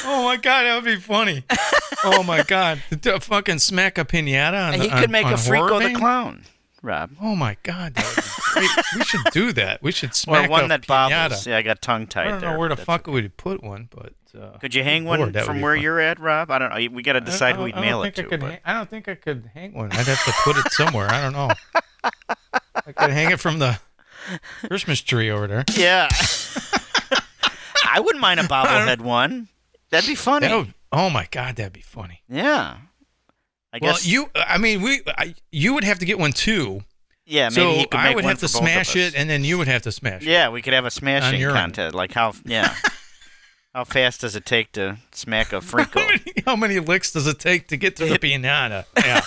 Oh 0.05 0.23
my 0.25 0.37
god, 0.37 0.63
that 0.63 0.75
would 0.75 0.85
be 0.85 0.95
funny. 0.97 1.43
Oh 2.03 2.23
my 2.23 2.43
god, 2.43 2.81
to 3.01 3.19
fucking 3.19 3.59
smack 3.59 3.97
a 3.97 4.05
pinata 4.05 4.67
on 4.67 4.73
And 4.75 4.81
he 4.83 4.89
could 4.89 5.05
on- 5.05 5.11
make 5.11 5.25
on 5.25 5.33
a 5.33 5.37
Horror 5.37 5.79
the 5.79 5.93
Clown, 5.95 6.43
Rob. 6.81 7.11
Oh 7.21 7.35
my 7.35 7.57
god, 7.63 7.95
that 7.95 8.05
would 8.05 8.23
be 8.65 8.67
great. 8.67 8.85
we 8.97 9.03
should 9.05 9.21
do 9.31 9.53
that. 9.53 9.81
We 9.83 9.91
should 9.91 10.11
Or 10.11 10.13
smack 10.13 10.49
one 10.49 10.65
a 10.65 10.67
that 10.69 10.81
pinata. 10.81 10.87
bobbles. 10.87 11.47
Yeah, 11.47 11.57
I 11.57 11.61
got 11.61 11.81
tongue 11.81 12.07
tied 12.07 12.27
I 12.27 12.31
don't 12.31 12.41
there. 12.41 12.53
know 12.53 12.59
where 12.59 12.69
the 12.69 12.77
fuck 12.77 13.07
okay. 13.07 13.13
we'd 13.13 13.37
put 13.37 13.63
one, 13.63 13.89
but 13.91 14.13
uh, 14.39 14.57
Could 14.59 14.73
you 14.75 14.83
hang 14.83 15.05
one 15.05 15.19
Lord, 15.19 15.37
from 15.41 15.61
where 15.61 15.75
fun. 15.75 15.83
you're 15.83 15.99
at, 15.99 16.19
Rob? 16.19 16.51
I 16.51 16.59
don't 16.59 16.69
know. 16.69 16.95
We 16.95 17.03
got 17.03 17.13
to 17.13 17.21
decide 17.21 17.55
who 17.55 17.63
we'd 17.63 17.75
mail 17.75 18.03
it 18.03 18.15
to. 18.15 18.25
I, 18.27 18.37
hang, 18.37 18.59
I 18.65 18.73
don't 18.73 18.89
think 18.89 19.07
I 19.07 19.15
could 19.15 19.49
hang 19.53 19.73
one. 19.73 19.91
I'd 19.91 20.05
have 20.07 20.23
to 20.25 20.33
put 20.43 20.57
it 20.57 20.71
somewhere. 20.73 21.09
I 21.09 21.21
don't 21.21 21.33
know. 21.33 21.49
I 22.87 22.91
could 22.91 23.11
hang 23.11 23.31
it 23.31 23.39
from 23.39 23.59
the 23.59 23.79
Christmas 24.67 25.01
tree 25.01 25.29
over 25.31 25.47
there. 25.47 25.63
Yeah. 25.75 26.09
I 27.95 27.99
wouldn't 28.01 28.21
mind 28.21 28.39
a 28.39 28.43
bobblehead 28.55 28.99
one. 29.01 29.47
That'd 29.89 30.07
be 30.07 30.15
funny. 30.15 30.47
That 30.47 30.55
would, 30.57 30.73
oh 30.91 31.09
my 31.09 31.27
god, 31.31 31.55
that'd 31.55 31.73
be 31.73 31.81
funny. 31.81 32.21
yeah. 32.29 32.77
I 33.73 33.79
guess 33.79 33.87
Well, 33.87 33.93
guess 33.95 34.07
you, 34.07 34.29
I 34.35 34.57
mean, 34.57 34.81
we, 34.81 35.01
I, 35.07 35.35
you 35.51 35.73
would 35.73 35.83
have 35.83 35.99
to 35.99 36.05
get 36.05 36.17
one 36.17 36.31
too. 36.31 36.81
Yeah, 37.25 37.49
maybe 37.49 37.55
so 37.55 37.71
he 37.73 37.85
could 37.87 37.99
I 37.99 38.15
would 38.15 38.23
one 38.23 38.31
have 38.31 38.39
to 38.39 38.47
for 38.47 38.59
both 38.59 38.61
of 38.61 38.69
smash 38.69 38.95
it, 38.95 39.15
and 39.15 39.29
then 39.29 39.43
you 39.43 39.57
would 39.57 39.67
have 39.67 39.81
to 39.81 39.91
smash 39.91 40.21
it. 40.21 40.27
Yeah, 40.29 40.49
we 40.49 40.61
could 40.61 40.73
have 40.73 40.85
a 40.85 40.91
smashing 40.91 41.41
contest. 41.41 41.93
Like 41.95 42.13
how? 42.13 42.33
Yeah. 42.45 42.73
how 43.73 43.83
fast 43.83 44.21
does 44.21 44.35
it 44.37 44.45
take 44.45 44.71
to 44.73 44.97
smack 45.11 45.51
a 45.51 45.55
How 45.61 45.61
Frico? 45.61 45.95
many, 45.95 46.21
how 46.45 46.55
many 46.55 46.79
licks 46.79 47.11
does 47.11 47.27
it 47.27 47.39
take 47.39 47.67
to 47.69 47.77
get 47.77 47.95
to 47.97 48.05
the 48.05 48.17
pinata? 48.19 48.85
Yeah. 48.97 49.21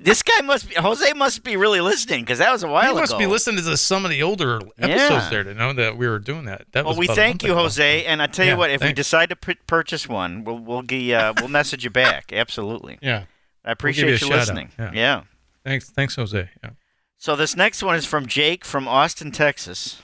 This 0.00 0.22
guy 0.22 0.40
must 0.42 0.68
be 0.68 0.74
Jose 0.74 1.12
must 1.14 1.42
be 1.44 1.56
really 1.56 1.80
listening 1.80 2.20
because 2.22 2.38
that 2.38 2.52
was 2.52 2.62
a 2.62 2.68
while 2.68 2.90
ago. 2.92 3.00
must 3.00 3.18
be 3.18 3.26
listening 3.26 3.62
to 3.64 3.76
some 3.76 4.04
of 4.04 4.10
the 4.10 4.22
older 4.22 4.56
episodes 4.78 5.24
Yeah. 5.24 5.28
there 5.30 5.44
to 5.44 5.54
know 5.54 5.72
that 5.72 5.96
we 5.96 6.06
were 6.08 6.18
doing 6.18 6.44
that. 6.46 6.66
That 6.72 6.84
Well, 6.84 6.96
we 6.96 7.06
thank 7.06 7.42
you, 7.42 7.52
ago. 7.52 7.62
Jose, 7.62 8.04
and 8.04 8.20
I 8.22 8.26
tell 8.26 8.46
you 8.46 8.56
what, 8.56 8.70
if 8.70 8.82
we 8.82 8.92
decide 8.92 9.28
to 9.30 9.36
pr- 9.36 9.52
purchase 9.66 10.08
one, 10.08 10.44
we'll 10.44 10.58
we'll 10.58 10.78
uh, 11.14 11.32
we'll 11.38 11.48
message 11.48 11.84
you 11.84 11.90
back. 11.90 12.32
Absolutely, 12.32 12.98
Yeah. 13.02 13.24
I 13.64 13.68
We'll 13.68 13.72
appreciate 13.72 14.20
you 14.22 14.28
you 14.28 14.34
listening. 14.34 14.70
yeah. 14.78 14.90
yeah. 14.94 15.22
Thanks, 15.64 15.90
thanks, 15.90 16.14
Jose. 16.16 16.48
Yeah. 16.62 16.70
So 17.18 17.34
this 17.36 17.56
next 17.56 17.82
one 17.82 17.96
is 17.96 18.06
from 18.06 18.26
Jake 18.26 18.64
from 18.64 18.86
Austin, 18.88 19.32
Texas. 19.32 20.00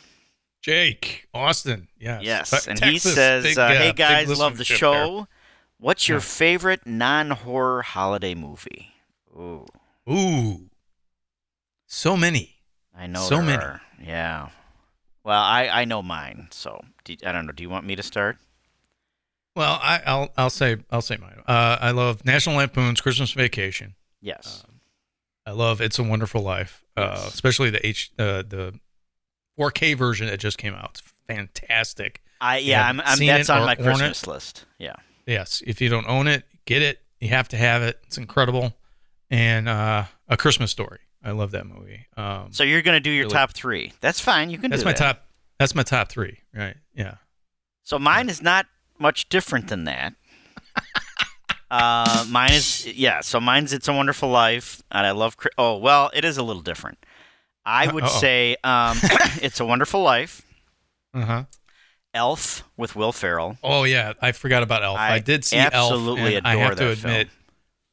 Jake 0.60 1.26
Austin. 1.32 1.88
Yes. 1.98 2.22
Yes, 2.22 2.66
and 2.66 2.82
he 2.82 2.98
says, 2.98 3.44
big, 3.44 3.58
uh, 3.58 3.68
"Hey 3.68 3.92
guys, 3.92 4.38
love 4.38 4.56
the 4.58 4.64
show. 4.64 5.28
What's 5.78 6.08
your 6.08 6.20
favorite 6.20 6.86
non-horror 6.86 7.82
holiday 7.82 8.34
movie?" 8.34 8.94
Ooh, 9.36 9.66
there. 9.66 9.80
Ooh. 10.10 10.70
So 11.86 12.16
many. 12.16 12.56
I 12.96 13.06
know 13.06 13.20
So 13.22 13.36
there 13.36 13.44
many. 13.44 13.62
are. 13.62 13.80
Yeah. 14.02 14.48
Well, 15.24 15.40
I 15.42 15.68
I 15.68 15.84
know 15.84 16.02
mine. 16.02 16.48
So 16.50 16.82
do, 17.04 17.16
I 17.24 17.32
don't 17.32 17.46
know. 17.46 17.52
Do 17.52 17.62
you 17.62 17.70
want 17.70 17.86
me 17.86 17.96
to 17.96 18.02
start? 18.02 18.36
Well, 19.56 19.78
I, 19.82 20.02
I'll 20.04 20.30
I'll 20.36 20.50
say 20.50 20.76
I'll 20.90 21.00
say 21.02 21.16
mine. 21.16 21.40
Uh, 21.46 21.78
I 21.80 21.92
love 21.92 22.24
National 22.24 22.56
Lampoon's 22.56 23.00
Christmas 23.00 23.32
Vacation. 23.32 23.94
Yes. 24.20 24.64
I 25.46 25.50
love 25.52 25.80
It's 25.80 25.98
a 25.98 26.02
Wonderful 26.02 26.40
Life, 26.42 26.82
uh, 26.96 27.12
Yes. 27.22 27.34
especially 27.34 27.70
the 27.70 27.86
H 27.86 28.10
uh, 28.18 28.42
the 28.42 28.78
4K 29.58 29.96
version 29.96 30.26
that 30.26 30.40
just 30.40 30.56
came 30.58 30.74
out. 30.74 30.90
It's 30.94 31.02
fantastic. 31.28 32.22
I 32.40 32.58
yeah. 32.58 32.86
I'm, 32.88 33.00
I'm 33.00 33.18
that's 33.18 33.50
on 33.50 33.60
my 33.66 33.76
own 33.76 33.80
it? 33.80 33.82
Christmas 33.84 34.26
list. 34.26 34.64
Yeah. 34.78 34.94
Yes, 35.26 35.62
if 35.66 35.80
you 35.80 35.88
don't 35.88 36.08
own 36.08 36.26
it, 36.28 36.44
get 36.66 36.82
it. 36.82 37.00
You 37.20 37.28
have 37.28 37.48
to 37.48 37.56
have 37.56 37.82
it. 37.82 37.98
It's 38.06 38.18
incredible. 38.18 38.74
And 39.30 39.68
uh, 39.68 40.04
A 40.28 40.36
Christmas 40.36 40.70
Story. 40.70 41.00
I 41.22 41.30
love 41.30 41.52
that 41.52 41.66
movie. 41.66 42.06
Um, 42.16 42.48
So 42.52 42.64
you're 42.64 42.82
gonna 42.82 43.00
do 43.00 43.10
your 43.10 43.24
Really? 43.24 43.32
top 43.34 43.52
three. 43.52 43.92
That's 44.00 44.20
fine. 44.20 44.50
You 44.50 44.58
can 44.58 44.70
that's 44.70 44.82
do 44.82 44.86
my 44.86 44.92
that. 44.92 44.98
top. 44.98 45.26
That's 45.58 45.74
my 45.74 45.82
top 45.82 46.08
three. 46.10 46.38
Right? 46.54 46.76
Yeah. 46.94 47.14
So 47.82 47.98
mine 47.98 48.28
is 48.28 48.42
not 48.42 48.66
much 48.98 49.28
different 49.28 49.68
than 49.68 49.84
that. 49.84 50.14
uh, 51.70 52.24
mine 52.28 52.52
is 52.52 52.86
yeah. 52.86 53.20
So 53.20 53.40
mine's 53.40 53.72
"It's 53.72 53.88
a 53.88 53.92
Wonderful 53.92 54.28
Life," 54.28 54.82
and 54.90 55.06
I 55.06 55.10
love. 55.12 55.36
Oh 55.58 55.78
well, 55.78 56.10
it 56.14 56.24
is 56.24 56.36
a 56.38 56.42
little 56.42 56.62
different. 56.62 56.98
I 57.66 57.90
would 57.90 58.04
Uh-oh. 58.04 58.20
say 58.20 58.56
um, 58.64 58.98
"It's 59.42 59.60
a 59.60 59.64
Wonderful 59.64 60.02
Life," 60.02 60.42
Uh 61.14 61.24
huh. 61.24 61.44
"Elf" 62.12 62.64
with 62.76 62.94
Will 62.96 63.12
Ferrell. 63.12 63.56
Oh 63.62 63.84
yeah, 63.84 64.12
I 64.20 64.32
forgot 64.32 64.62
about 64.62 64.82
Elf. 64.82 64.98
I, 64.98 65.14
I 65.14 65.18
did 65.20 65.44
see 65.44 65.56
absolutely 65.56 66.36
Elf, 66.36 66.44
I 66.44 66.52
adore 66.54 66.64
have 66.64 66.76
to 66.76 66.84
that 66.84 66.98
admit 66.98 67.28
film. 67.28 67.40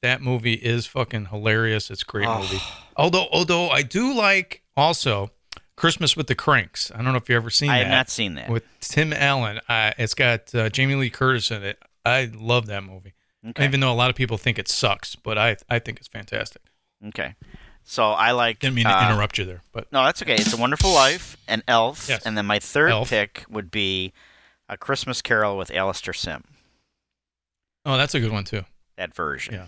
That 0.01 0.21
movie 0.21 0.53
is 0.53 0.87
fucking 0.87 1.27
hilarious. 1.27 1.89
It's 1.91 2.01
a 2.01 2.05
great 2.05 2.27
Oh. 2.27 2.39
movie. 2.39 2.59
Although, 2.97 3.27
although 3.31 3.69
I 3.69 3.81
do 3.83 4.13
like 4.13 4.61
also 4.75 5.31
Christmas 5.75 6.15
with 6.17 6.27
the 6.27 6.35
Cranks. 6.35 6.91
I 6.93 6.97
don't 6.97 7.05
know 7.11 7.15
if 7.17 7.29
you 7.29 7.35
have 7.35 7.43
ever 7.43 7.49
seen 7.49 7.69
I 7.69 7.79
that 7.79 7.87
have 7.87 7.91
not 7.91 8.09
seen 8.09 8.35
that. 8.35 8.49
with 8.49 8.63
Tim 8.81 9.13
Allen. 9.13 9.59
Uh, 9.69 9.91
it's 9.97 10.13
got 10.13 10.53
uh, 10.53 10.69
Jamie 10.69 10.95
Lee 10.95 11.09
Curtis 11.09 11.51
in 11.51 11.63
it. 11.63 11.79
I 12.05 12.31
love 12.33 12.65
that 12.67 12.83
movie. 12.83 13.13
Okay. 13.47 13.63
Even 13.65 13.79
though 13.79 13.91
a 13.91 13.95
lot 13.95 14.09
of 14.11 14.15
people 14.15 14.37
think 14.37 14.59
it 14.59 14.67
sucks, 14.67 15.15
but 15.15 15.37
I 15.37 15.57
I 15.69 15.79
think 15.79 15.97
it's 15.99 16.07
fantastic. 16.07 16.61
Okay. 17.07 17.35
So 17.83 18.05
I 18.11 18.31
like. 18.31 18.59
Didn't 18.59 18.75
mean 18.75 18.85
to 18.85 18.91
uh, 18.91 19.09
interrupt 19.11 19.39
you 19.39 19.45
there, 19.45 19.61
but 19.71 19.91
No, 19.91 20.03
that's 20.03 20.21
okay. 20.21 20.35
It's 20.35 20.53
a 20.53 20.57
Wonderful 20.57 20.93
Life 20.93 21.37
and 21.47 21.63
Elf, 21.67 22.07
Yes. 22.07 22.23
and 22.25 22.37
then 22.37 22.45
my 22.45 22.59
third 22.59 22.91
Elf. 22.91 23.09
pick 23.09 23.43
would 23.49 23.71
be 23.71 24.13
A 24.69 24.77
Christmas 24.77 25.21
Carol 25.23 25.57
with 25.57 25.71
Alastair 25.71 26.13
Sim. 26.13 26.43
oh, 27.85 27.97
that's 27.97 28.13
a 28.13 28.19
good 28.19 28.31
one 28.31 28.43
too. 28.43 28.63
That 28.97 29.15
version. 29.15 29.55
Yeah. 29.55 29.67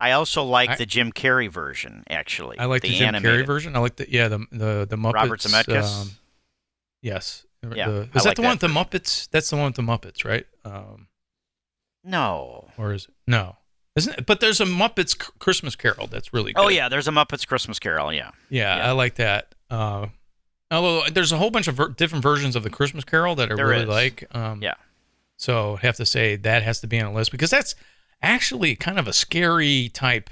I 0.00 0.12
also 0.12 0.42
like 0.44 0.70
I- 0.70 0.76
the 0.76 0.86
Jim 0.86 1.12
Carrey 1.12 1.50
version. 1.50 2.04
Actually, 2.08 2.58
I 2.58 2.64
like 2.66 2.82
the, 2.82 2.88
Jim 2.88 3.08
animated. 3.08 3.44
Carrey 3.44 3.46
version. 3.46 3.76
I 3.76 3.80
like 3.80 3.96
the 3.96 4.10
yeah 4.10 4.28
the 4.28 4.38
the 4.50 4.86
the 4.88 4.96
Muppets. 4.96 5.12
Robert 5.14 5.40
Zemeckis. 5.40 6.00
um, 6.02 6.10
yes. 7.02 7.44
Yeah, 7.74 7.88
The- 7.90 8.08
I 8.14 8.16
is 8.16 8.22
that 8.24 8.24
like 8.30 8.36
the 8.36 8.42
one 8.42 8.56
that 8.56 8.62
with 8.62 8.72
the 8.90 8.98
Muppets? 8.98 9.28
That's 9.30 9.50
the 9.50 9.56
one 9.56 9.66
with 9.66 9.74
the 9.76 9.82
Muppets, 9.82 10.24
right? 10.24 10.46
Um, 10.64 11.08
no. 12.04 12.68
or 12.78 12.92
is 12.92 13.04
it 13.04 13.14
no? 13.26 13.56
Isn't 13.96 14.18
it? 14.18 14.26
But 14.26 14.40
there's 14.40 14.60
a 14.60 14.64
Muppets 14.64 15.10
C- 15.22 15.30
Christmas 15.38 15.76
Carol 15.76 16.06
that's 16.06 16.32
really 16.32 16.52
good. 16.52 16.60
Oh 16.62 16.68
yeah, 16.68 16.88
there's 16.88 17.08
a 17.08 17.10
Muppets 17.10 17.46
Christmas 17.46 17.78
Carol. 17.78 18.12
Yeah. 18.12 18.30
yeah, 18.48 18.76
yeah. 18.76 18.88
I 18.88 18.92
like 18.92 19.16
that. 19.16 19.54
Uh, 19.68 20.06
although 20.70 21.02
there's 21.10 21.32
a 21.32 21.36
whole 21.38 21.50
bunch 21.50 21.68
of 21.68 21.74
ver- 21.74 21.88
different 21.88 22.22
versions 22.22 22.56
of 22.56 22.62
the 22.62 22.70
Christmas 22.70 23.04
Carol 23.04 23.34
that 23.36 23.50
I 23.52 23.56
There 23.56 23.66
really 23.66 23.82
is. 23.82 23.88
like. 23.88 24.24
Um, 24.34 24.62
Yeah. 24.62 24.74
So 25.36 25.78
I 25.82 25.86
have 25.86 25.96
to 25.96 26.06
say 26.06 26.36
that 26.36 26.62
has 26.62 26.80
to 26.80 26.86
be 26.86 27.00
on 27.00 27.06
a 27.06 27.12
list 27.14 27.30
because 27.32 27.50
that's 27.50 27.74
actually 28.22 28.76
kind 28.76 28.98
of 28.98 29.06
a 29.08 29.12
scary 29.12 29.88
type 29.92 30.30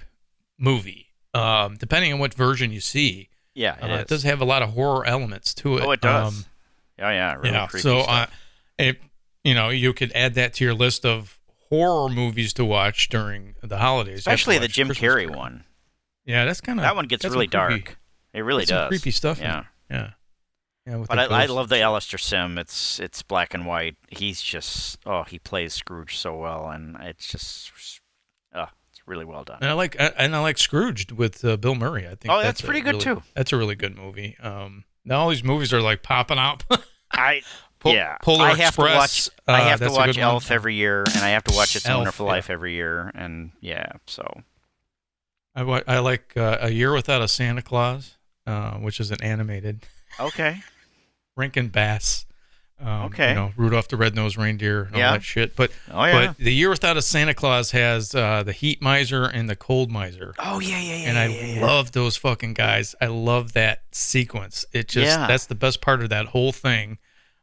movie. 0.58 1.06
Um, 1.34 1.76
depending 1.76 2.12
on 2.12 2.18
what 2.18 2.34
version 2.34 2.72
you 2.72 2.80
see, 2.80 3.28
Yeah, 3.54 3.76
it 3.76 3.90
uh, 3.90 3.94
it 4.00 4.08
does 4.08 4.22
have 4.24 4.40
a 4.40 4.44
lot 4.44 4.62
of 4.62 4.70
horror 4.70 5.06
elements 5.06 5.54
to 5.54 5.76
it. 5.78 5.84
oh, 5.84 5.90
it 5.92 6.00
does. 6.00 6.38
Um, 6.38 6.44
oh 7.00 7.10
yeah, 7.10 7.34
really 7.34 7.50
yeah. 7.50 7.66
creepy 7.66 7.82
So, 7.82 7.98
uh, 8.00 8.26
if 8.78 8.96
you 9.44 9.54
know, 9.54 9.68
you 9.68 9.92
could 9.92 10.10
add 10.14 10.34
that 10.34 10.54
to 10.54 10.64
your 10.64 10.74
list 10.74 11.04
of 11.04 11.38
horror 11.68 12.08
movies 12.08 12.52
to 12.54 12.64
watch 12.64 13.08
during 13.08 13.54
the 13.62 13.78
holidays. 13.78 14.24
You 14.26 14.30
have 14.30 14.38
to 14.38 14.42
especially 14.42 14.58
the 14.58 14.68
Jim 14.68 14.88
Christmas 14.88 15.12
Carrey 15.14 15.34
one. 15.36 15.64
Yeah, 16.24 16.44
that's 16.44 16.60
kind 16.60 16.78
of 16.78 16.82
That 16.82 16.96
one 16.96 17.06
gets 17.06 17.24
really 17.24 17.46
some 17.48 17.60
creepy- 17.68 17.82
dark. 17.84 17.98
It 18.34 18.40
really 18.40 18.64
does. 18.64 18.88
creepy 18.88 19.10
stuff. 19.10 19.38
Yeah. 19.40 19.60
it. 19.60 19.66
Yeah. 19.90 20.10
Yeah. 20.88 21.04
But 21.08 21.18
I, 21.18 21.42
I 21.42 21.46
love 21.46 21.68
the. 21.68 21.80
Alastair 21.80 22.18
Sim. 22.18 22.56
It's 22.58 22.98
it's 22.98 23.22
black 23.22 23.52
and 23.54 23.66
white. 23.66 23.96
He's 24.08 24.40
just 24.40 24.98
oh 25.06 25.24
he 25.24 25.38
plays 25.38 25.74
Scrooge 25.74 26.16
so 26.16 26.36
well, 26.36 26.70
and 26.70 26.96
it's 27.00 27.26
just 27.28 27.70
oh 28.54 28.66
it's 28.90 29.02
really 29.06 29.24
well 29.24 29.44
done. 29.44 29.58
And 29.60 29.70
I 29.70 29.74
like 29.74 30.00
I- 30.00 30.12
and 30.16 30.34
I 30.34 30.40
like 30.40 30.56
Scrooged 30.58 31.12
with 31.12 31.44
uh, 31.44 31.56
Bill 31.56 31.74
Murray. 31.74 32.06
I 32.06 32.14
think 32.14 32.30
Oh, 32.32 32.40
that's 32.42 32.60
a 32.60 32.64
pretty 32.64 32.80
good, 32.80 32.94
really- 33.04 33.04
too. 33.16 33.22
That's 33.34 33.52
a 33.52 33.56
really 33.56 33.74
good 33.74 33.96
movie. 33.96 34.36
Um, 34.40 34.84
now 35.04 35.20
all 35.20 35.28
these 35.30 35.44
movies 35.44 35.72
are 35.72 35.82
like 35.82 36.02
popping 36.02 36.38
up. 36.38 36.62
I 37.12 37.42
yeah, 37.84 38.16
Polar 38.22 38.46
I 38.46 38.54
have 38.54 38.68
Express, 38.70 39.26
to 39.26 39.30
watch. 39.30 39.40
I 39.46 39.62
uh, 39.62 39.68
have 39.68 39.80
to 39.80 39.90
watch 39.90 40.06
good 40.06 40.16
one. 40.16 40.24
Elf 40.24 40.50
every 40.50 40.74
year, 40.74 41.04
and 41.04 41.18
I 41.24 41.30
have 41.30 41.44
to 41.44 41.54
watch 41.54 41.76
It's 41.76 41.88
a 41.88 41.96
Wonderful 41.96 42.26
yeah. 42.26 42.32
Life 42.32 42.50
every 42.50 42.74
year, 42.74 43.10
and 43.14 43.52
yeah, 43.60 43.92
so 44.06 44.26
I, 45.54 45.82
I 45.86 45.98
like 46.00 46.36
uh, 46.36 46.58
A 46.60 46.70
Year 46.70 46.92
Without 46.92 47.22
a 47.22 47.28
Santa 47.28 47.62
Claus, 47.62 48.16
uh, 48.46 48.72
which 48.78 49.00
is 49.00 49.10
an 49.10 49.22
animated. 49.22 49.86
okay, 50.20 50.60
Rankin 51.38 51.68
Bass. 51.68 52.26
Um, 52.80 53.04
Okay. 53.06 53.30
You 53.30 53.34
know, 53.34 53.52
Rudolph 53.56 53.88
the 53.88 53.96
Red-Nosed 53.96 54.36
Reindeer 54.36 54.82
and 54.82 54.94
all 54.94 55.00
that 55.14 55.22
shit. 55.24 55.56
But 55.56 55.72
oh 55.90 56.04
yeah, 56.04 56.26
but 56.28 56.36
The 56.36 56.52
Year 56.54 56.70
Without 56.70 56.96
a 56.96 57.02
Santa 57.02 57.34
Claus 57.34 57.72
has 57.72 58.14
uh, 58.14 58.42
the 58.44 58.52
Heat 58.52 58.80
Miser 58.80 59.24
and 59.24 59.48
the 59.50 59.56
Cold 59.56 59.90
Miser. 59.90 60.34
oh 60.38 60.60
yeah, 60.60 60.78
yeah, 60.80 60.96
yeah, 60.96 61.08
and 61.08 61.18
I 61.18 61.26
yeah, 61.26 61.40
yeah, 61.40 61.54
yeah. 61.54 61.66
love 61.66 61.90
those 61.92 62.16
fucking 62.16 62.54
guys. 62.54 62.94
I 63.00 63.06
love 63.06 63.54
that 63.54 63.82
sequence. 63.90 64.64
It 64.72 64.86
just 64.88 65.06
Yeah. 65.18 65.26
that's 65.26 65.46
the 65.46 65.56
best 65.56 65.80
part 65.80 66.02
of 66.02 66.10
that 66.10 66.26
whole 66.26 66.52
thing. 66.52 66.98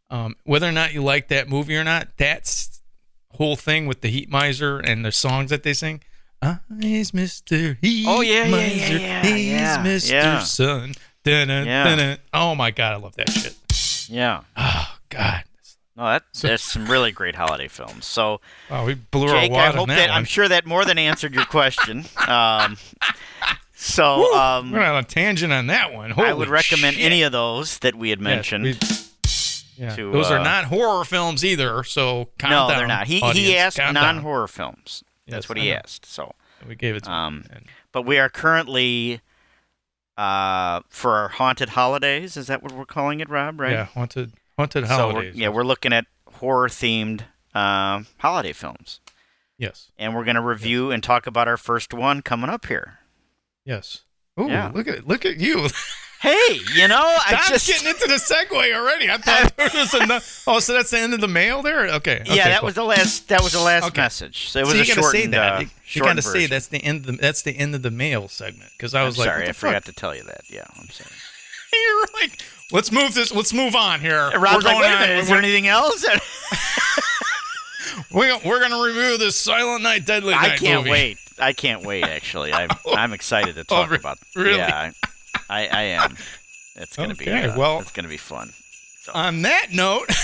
Um, 0.09 0.35
whether 0.45 0.69
or 0.69 0.71
not 0.71 0.93
you 0.93 1.03
like 1.03 1.27
that 1.29 1.49
movie 1.49 1.75
or 1.75 1.83
not, 1.83 2.09
that's 2.17 2.79
whole 3.31 3.57
thing 3.57 3.87
with 3.87 3.99
the 3.99 4.09
Heat 4.09 4.29
Miser 4.29 4.77
and 4.79 5.03
the 5.03 5.11
songs 5.11 5.49
that 5.49 5.63
they 5.63 5.73
sing. 5.73 6.01
He's 6.79 7.11
Mr. 7.11 7.75
Heat 7.81 8.05
Oh, 8.07 8.21
yeah, 8.21 8.43
yeah, 8.43 8.45
yeah, 8.45 8.51
Miser. 8.51 8.97
yeah, 8.99 9.23
He's 9.25 9.49
yeah, 9.49 9.77
Mr. 9.83 10.11
yeah. 10.11 10.39
Sun. 10.39 10.93
Dun-dun, 11.23 11.65
Yeah. 11.65 11.83
dun-dun. 11.83 12.17
Oh 12.33 12.53
my 12.55 12.69
god, 12.71 12.93
I 12.93 12.97
love 12.97 13.15
that 13.15 13.29
shit. 13.31 13.55
Yeah. 14.09 14.41
Oh 14.57 14.95
god. 15.09 15.43
No, 15.97 16.03
that 16.05 16.23
there's 16.41 16.61
some 16.61 16.87
really 16.87 17.11
great 17.11 17.35
holiday 17.35 17.67
films. 17.67 18.05
So 18.05 18.41
Oh, 18.69 18.85
we 18.85 18.95
blew 18.95 19.27
Jake, 19.27 19.51
our 19.51 19.57
I 19.57 19.65
wad 19.67 19.67
on 19.71 19.75
hope 19.77 19.87
that, 19.89 19.95
that. 19.95 20.09
I'm 20.11 20.25
sure 20.25 20.47
that 20.47 20.65
more 20.65 20.83
than 20.85 20.97
answered 20.97 21.33
your 21.33 21.45
question. 21.45 22.05
Um, 22.27 22.77
so 23.75 24.19
Woo, 24.19 24.33
um, 24.33 24.71
we're 24.71 24.81
on 24.81 24.97
a 25.03 25.07
tangent 25.07 25.53
on 25.53 25.67
that 25.67 25.93
one. 25.93 26.13
I 26.19 26.33
would 26.33 26.49
recommend 26.49 26.95
shit. 26.97 27.05
any 27.05 27.23
of 27.23 27.31
those 27.31 27.79
that 27.79 27.95
we 27.95 28.09
had 28.09 28.19
Yes, 28.19 28.23
mentioned. 28.23 28.63
we- 28.63 28.77
yeah, 29.77 29.93
to, 29.95 30.09
those 30.11 30.31
are 30.31 30.39
uh, 30.39 30.43
not 30.43 30.65
horror 30.65 31.03
films 31.03 31.43
either. 31.43 31.83
So 31.83 32.29
no, 32.41 32.49
down, 32.49 32.67
they're 32.69 32.87
not. 32.87 33.07
He 33.07 33.19
audience, 33.21 33.37
he 33.47 33.57
asked 33.57 33.77
calm 33.77 33.93
non-horror 33.93 34.47
films. 34.47 35.03
That's 35.27 35.43
Yes, 35.45 35.49
what 35.49 35.57
I 35.57 35.61
he 35.61 35.73
asked. 35.73 36.05
So, 36.05 36.33
We 36.65 36.75
gave 36.75 36.95
it 36.95 37.03
to 37.03 37.11
Um, 37.11 37.43
him. 37.51 37.65
But 37.91 38.03
we 38.03 38.17
are 38.17 38.29
currently 38.29 39.19
uh, 40.17 40.81
for 40.89 41.11
our 41.15 41.27
haunted 41.29 41.69
holidays. 41.69 42.37
Is 42.37 42.47
that 42.47 42.63
what 42.63 42.71
we're 42.71 42.85
calling 42.85 43.19
it, 43.19 43.29
Rob? 43.29 43.59
Right. 43.59 43.71
Yeah, 43.73 43.85
haunted 43.85 44.33
haunted 44.57 44.85
holidays. 44.85 45.33
So 45.33 45.37
we're, 45.37 45.41
yeah, 45.43 45.49
we're 45.49 45.63
looking 45.63 45.93
at 45.93 46.05
horror-themed 46.33 47.21
uh, 47.53 48.03
holiday 48.17 48.53
films, 48.53 48.99
yes, 49.57 49.91
and 49.97 50.13
we're 50.15 50.23
going 50.25 50.35
to 50.35 50.41
review 50.41 50.91
and 50.91 51.01
talk 51.03 51.25
about 51.27 51.47
our 51.47 51.57
first 51.57 51.93
one 51.93 52.21
coming 52.21 52.49
up 52.49 52.65
here. 52.67 52.99
yes. 53.65 54.01
Ooh, 54.39 54.47
Yeah. 54.47 54.69
look 54.73 54.87
at 54.89 55.07
look 55.07 55.25
at 55.25 55.37
you. 55.37 55.67
Hey, 56.25 56.59
you 56.73 56.87
know, 56.87 56.97
I 56.99 57.45
just 57.49 57.67
getting 57.67 57.87
into 57.87 58.07
the 58.07 58.15
segue 58.15 58.75
already. 58.75 59.11
I 59.11 59.17
thought 59.17 59.55
there 59.57 59.69
was 59.75 59.93
enough. 59.93 60.43
Oh, 60.47 60.57
so 60.59 60.73
that's 60.73 60.89
the 60.89 60.97
end 60.97 61.13
of 61.13 61.21
the 61.21 61.27
mail 61.27 61.61
there. 61.61 61.81
Okay. 61.87 62.21
okay 62.21 62.35
yeah, 62.35 62.49
that 62.49 62.61
cool. 62.61 62.65
was 62.65 62.75
the 62.75 62.83
last. 62.83 63.29
That 63.29 63.43
was 63.43 63.53
the 63.53 63.61
last 63.61 63.85
Okay. 63.85 64.01
message. 64.01 64.49
So 64.49 64.59
it 64.59 64.63
was 64.63 64.71
so 64.71 64.77
a 64.77 64.79
you 64.79 64.85
gotta 64.87 65.01
shortened. 65.01 65.21
say 65.23 65.27
that. 65.27 65.61
Uh, 65.61 65.65
you, 65.89 66.01
gotta 66.01 66.21
say 66.23 66.47
that's 66.47 66.65
the 66.67 66.83
end. 66.83 67.01
Of 67.01 67.05
the, 67.05 67.11
that's 67.21 67.43
the 67.43 67.55
end 67.55 67.75
of 67.75 67.83
the 67.83 67.91
mail 67.91 68.27
segment 68.27 68.71
because 68.75 68.95
I 68.95 69.01
I'm 69.01 69.05
was 69.05 69.19
like, 69.19 69.27
sorry, 69.29 69.43
I 69.43 69.47
fuck? 69.47 69.55
forgot 69.57 69.85
to 69.85 69.93
tell 69.93 70.15
you 70.15 70.23
that. 70.23 70.41
Yeah, 70.49 70.65
I'm 70.79 70.89
sorry. 70.89 71.11
You're 71.73 72.07
like, 72.21 72.41
let's 72.71 72.91
move 72.91 73.13
this. 73.13 73.31
Let's 73.31 73.53
move 73.53 73.75
on 73.75 73.99
here. 73.99 74.31
We're 74.33 74.39
like, 74.39 74.63
going 74.63 74.79
wait 74.79 74.91
a 74.91 75.13
on- 75.13 75.19
is 75.19 75.27
there 75.27 75.37
anything 75.37 75.67
else? 75.67 76.03
we, 78.11 78.33
we're 78.45 78.59
gonna 78.61 78.83
review 78.83 79.17
this 79.17 79.37
Silent 79.39 79.83
Night, 79.83 80.05
Deadly 80.05 80.33
Night 80.33 80.53
I 80.53 80.57
can't 80.57 80.81
movie. 80.81 80.91
wait. 80.91 81.17
I 81.37 81.53
can't 81.53 81.83
wait. 81.85 82.03
Actually, 82.03 82.53
I'm 82.53 82.69
I'm 82.87 83.13
excited 83.13 83.55
to 83.55 83.63
talk 83.63 83.91
Oh, 83.91 83.95
about. 83.95 84.17
really? 84.35 84.57
Yeah, 84.57 84.91
I, 85.03 85.09
I, 85.49 85.67
I 85.67 85.81
am. 85.83 86.15
It's 86.75 86.95
gonna 86.97 87.15
be. 87.15 87.25
Okay, 87.29 87.45
Uh, 87.45 87.57
well- 87.57 87.79
it's 87.79 87.91
gonna 87.91 88.07
be 88.09 88.17
fun. 88.17 88.51
On 89.13 89.41
that 89.43 89.67
note. 89.71 90.09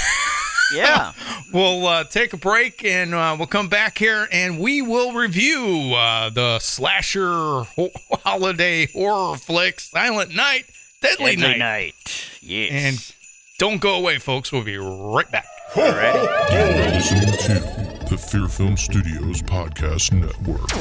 Yeah. 0.73 1.11
We'll 1.51 1.85
uh, 1.85 2.05
take 2.05 2.31
a 2.31 2.37
break 2.37 2.85
and 2.85 3.13
uh, 3.13 3.35
we'll 3.37 3.45
come 3.45 3.67
back 3.67 3.97
here 3.97 4.25
and 4.31 4.57
we 4.57 4.81
will 4.81 5.11
review 5.11 5.93
uh, 5.93 6.29
the 6.29 6.59
slasher 6.59 7.63
ho- 7.63 7.91
holiday 8.23 8.85
horror 8.85 9.35
flick 9.35 9.81
Silent 9.81 10.33
Night, 10.33 10.63
Deadly, 11.01 11.35
Deadly 11.35 11.35
Night. 11.35 11.59
night. 11.59 12.29
Yes. 12.41 12.71
And 12.71 13.13
don't 13.59 13.81
go 13.81 13.95
away, 13.95 14.17
folks. 14.17 14.53
We'll 14.53 14.63
be 14.63 14.77
right 14.77 15.29
back. 15.29 15.45
Alrighty. 15.73 16.53
You're 16.53 16.91
listening 16.93 17.33
to 17.33 18.05
the 18.09 18.17
Fear 18.17 18.47
Film 18.47 18.77
Studios 18.77 19.41
Podcast 19.41 20.13
Network. 20.13 20.71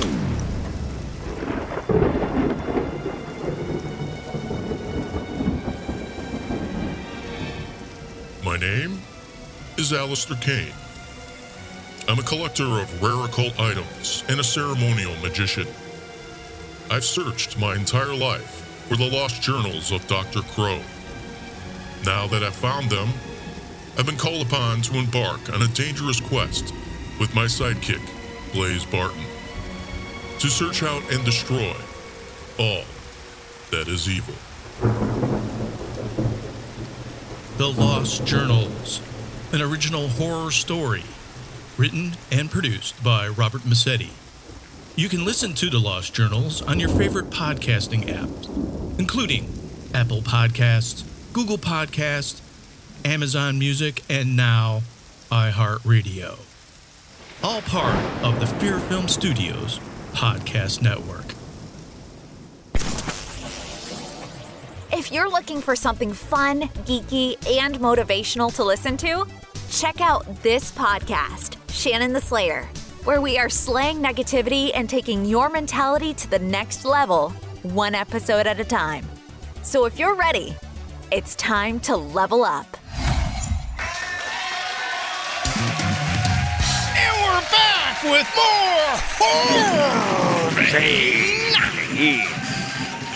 My 8.50 8.56
name 8.56 9.00
is 9.78 9.92
Alistair 9.92 10.36
Kane. 10.38 10.72
I'm 12.08 12.18
a 12.18 12.22
collector 12.24 12.64
of 12.64 13.00
rare 13.00 13.24
occult 13.24 13.60
items 13.60 14.24
and 14.28 14.40
a 14.40 14.42
ceremonial 14.42 15.14
magician. 15.22 15.68
I've 16.90 17.04
searched 17.04 17.60
my 17.60 17.76
entire 17.76 18.12
life 18.12 18.84
for 18.88 18.96
the 18.96 19.08
lost 19.08 19.40
journals 19.40 19.92
of 19.92 20.04
Dr. 20.08 20.40
Crow. 20.40 20.80
Now 22.04 22.26
that 22.26 22.42
I've 22.42 22.56
found 22.56 22.90
them, 22.90 23.10
I've 23.96 24.06
been 24.06 24.16
called 24.16 24.44
upon 24.44 24.82
to 24.82 24.98
embark 24.98 25.54
on 25.54 25.62
a 25.62 25.68
dangerous 25.68 26.18
quest 26.18 26.74
with 27.20 27.32
my 27.36 27.44
sidekick, 27.44 28.02
Blaze 28.52 28.84
Barton, 28.84 29.22
to 30.40 30.48
search 30.48 30.82
out 30.82 31.04
and 31.12 31.24
destroy 31.24 31.72
all 32.58 32.82
that 33.70 33.86
is 33.86 34.08
evil. 34.08 34.34
The 37.60 37.68
Lost 37.68 38.24
Journals, 38.24 39.02
an 39.52 39.60
original 39.60 40.08
horror 40.08 40.50
story, 40.50 41.02
written 41.76 42.12
and 42.32 42.50
produced 42.50 43.04
by 43.04 43.28
Robert 43.28 43.66
Massetti. 43.66 44.12
You 44.96 45.10
can 45.10 45.26
listen 45.26 45.52
to 45.56 45.68
The 45.68 45.78
Lost 45.78 46.14
Journals 46.14 46.62
on 46.62 46.80
your 46.80 46.88
favorite 46.88 47.28
podcasting 47.28 48.04
apps, 48.04 48.98
including 48.98 49.52
Apple 49.92 50.22
Podcasts, 50.22 51.04
Google 51.34 51.58
Podcasts, 51.58 52.40
Amazon 53.04 53.58
Music, 53.58 54.04
and 54.08 54.34
now 54.34 54.80
iHeartRadio. 55.30 56.38
All 57.42 57.60
part 57.60 58.24
of 58.24 58.40
the 58.40 58.46
Fear 58.46 58.78
Film 58.80 59.06
Studios 59.06 59.80
podcast 60.14 60.80
network. 60.80 61.19
If 65.00 65.10
you're 65.10 65.30
looking 65.30 65.62
for 65.62 65.74
something 65.74 66.12
fun, 66.12 66.68
geeky, 66.84 67.36
and 67.58 67.78
motivational 67.78 68.54
to 68.56 68.62
listen 68.62 68.98
to, 68.98 69.24
check 69.70 70.02
out 70.02 70.26
this 70.42 70.70
podcast, 70.72 71.56
Shannon 71.70 72.12
the 72.12 72.20
Slayer, 72.20 72.64
where 73.04 73.22
we 73.22 73.38
are 73.38 73.48
slaying 73.48 74.00
negativity 74.02 74.72
and 74.74 74.90
taking 74.90 75.24
your 75.24 75.48
mentality 75.48 76.12
to 76.12 76.28
the 76.28 76.38
next 76.40 76.84
level, 76.84 77.30
one 77.62 77.94
episode 77.94 78.46
at 78.46 78.60
a 78.60 78.64
time. 78.64 79.06
So 79.62 79.86
if 79.86 79.98
you're 79.98 80.14
ready, 80.14 80.54
it's 81.10 81.34
time 81.36 81.80
to 81.80 81.96
level 81.96 82.44
up. 82.44 82.66
And 86.94 87.16
we're 87.22 87.40
back 87.50 88.02
with 88.02 88.28
more 88.36 88.98
horror. 89.16 89.80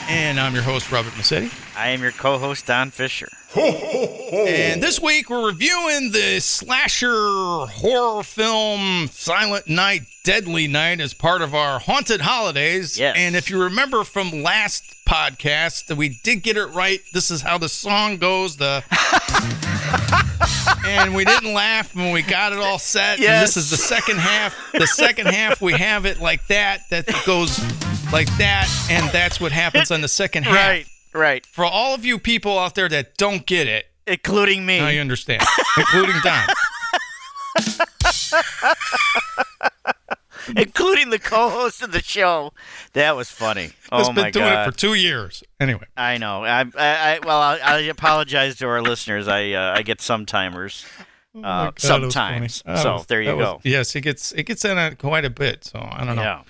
And 0.06 0.38
I'm 0.38 0.54
your 0.54 0.62
host, 0.62 0.92
Robert 0.92 1.16
Massetti. 1.16 1.50
I 1.76 1.88
am 1.90 2.02
your 2.02 2.12
co-host 2.12 2.66
Don 2.66 2.90
Fisher. 2.90 3.28
And 3.56 4.82
this 4.82 5.00
week 5.00 5.30
we're 5.30 5.46
reviewing 5.46 6.10
the 6.12 6.40
slasher 6.40 7.66
horror 7.66 8.22
film 8.22 9.06
Silent 9.10 9.66
Night, 9.68 10.02
Deadly 10.24 10.66
Night 10.68 11.00
as 11.00 11.14
part 11.14 11.40
of 11.40 11.54
our 11.54 11.78
Haunted 11.78 12.20
Holidays. 12.20 12.98
Yes. 12.98 13.16
And 13.18 13.34
if 13.36 13.48
you 13.48 13.62
remember 13.62 14.04
from 14.04 14.42
last 14.42 14.94
podcast, 15.06 15.96
we 15.96 16.10
did 16.22 16.42
get 16.42 16.56
it 16.56 16.66
right. 16.66 17.00
This 17.12 17.30
is 17.30 17.40
how 17.42 17.56
the 17.58 17.68
song 17.68 18.18
goes. 18.18 18.56
The 18.56 18.82
and 20.86 21.14
we 21.14 21.24
didn't 21.24 21.54
laugh 21.54 21.94
when 21.94 22.12
we 22.12 22.22
got 22.22 22.52
it 22.52 22.58
all 22.58 22.78
set. 22.78 23.14
And 23.14 23.22
Yes. 23.22 23.54
this 23.54 23.64
is 23.64 23.70
the 23.70 23.76
second 23.78 24.18
half. 24.18 24.54
The 24.72 24.86
second 24.86 25.26
half 25.28 25.62
we 25.62 25.72
have 25.74 26.04
it 26.06 26.20
like 26.20 26.46
that. 26.48 26.88
That 26.90 27.06
goes 27.24 27.58
like 28.14 28.38
that, 28.38 28.68
and 28.88 29.10
that's 29.10 29.40
what 29.40 29.50
happens 29.50 29.90
on 29.90 30.00
the 30.00 30.06
second 30.06 30.44
half. 30.44 30.54
Right, 30.54 30.86
right. 31.12 31.44
For 31.44 31.64
all 31.64 31.96
of 31.96 32.04
you 32.04 32.16
people 32.20 32.56
out 32.60 32.76
there 32.76 32.88
that 32.88 33.16
don't 33.16 33.44
get 33.44 33.66
it, 33.66 33.86
Including 34.06 34.64
me. 34.64 34.78
I 34.78 34.98
understand, 34.98 35.42
including 35.76 36.14
Don. 36.22 36.46
including 40.56 41.10
the 41.10 41.18
co-host 41.18 41.82
of 41.82 41.90
the 41.90 42.02
show. 42.02 42.52
That 42.92 43.16
was 43.16 43.30
funny. 43.30 43.70
Oh 43.90 43.98
Has 43.98 44.08
my 44.08 44.24
been 44.24 44.32
doing 44.32 44.44
god! 44.46 44.68
it 44.68 44.70
for 44.70 44.76
two 44.78 44.94
years. 44.94 45.42
Anyway, 45.58 45.86
I 45.96 46.18
know. 46.18 46.44
I, 46.44 46.60
I, 46.60 46.66
I 46.76 47.18
well, 47.24 47.40
I, 47.40 47.58
I 47.64 47.78
apologize 47.80 48.56
to 48.58 48.66
our 48.68 48.80
listeners. 48.80 49.26
I, 49.26 49.52
uh, 49.52 49.74
I 49.76 49.82
get 49.82 50.00
some 50.00 50.24
timers. 50.24 50.86
Oh 51.34 51.42
Uh, 51.42 51.72
sometimes. 51.78 52.62
So 52.76 53.04
there 53.08 53.20
you 53.20 53.36
go. 53.36 53.60
yes, 53.64 53.96
it 53.96 54.02
gets 54.02 54.30
it 54.30 54.44
gets 54.44 54.64
in 54.64 54.78
it 54.78 54.98
quite 54.98 55.24
a 55.24 55.30
bit. 55.30 55.64
So 55.64 55.80
I 55.80 56.04
don't 56.04 56.14
know. 56.14 56.22
Yeah. 56.22 56.42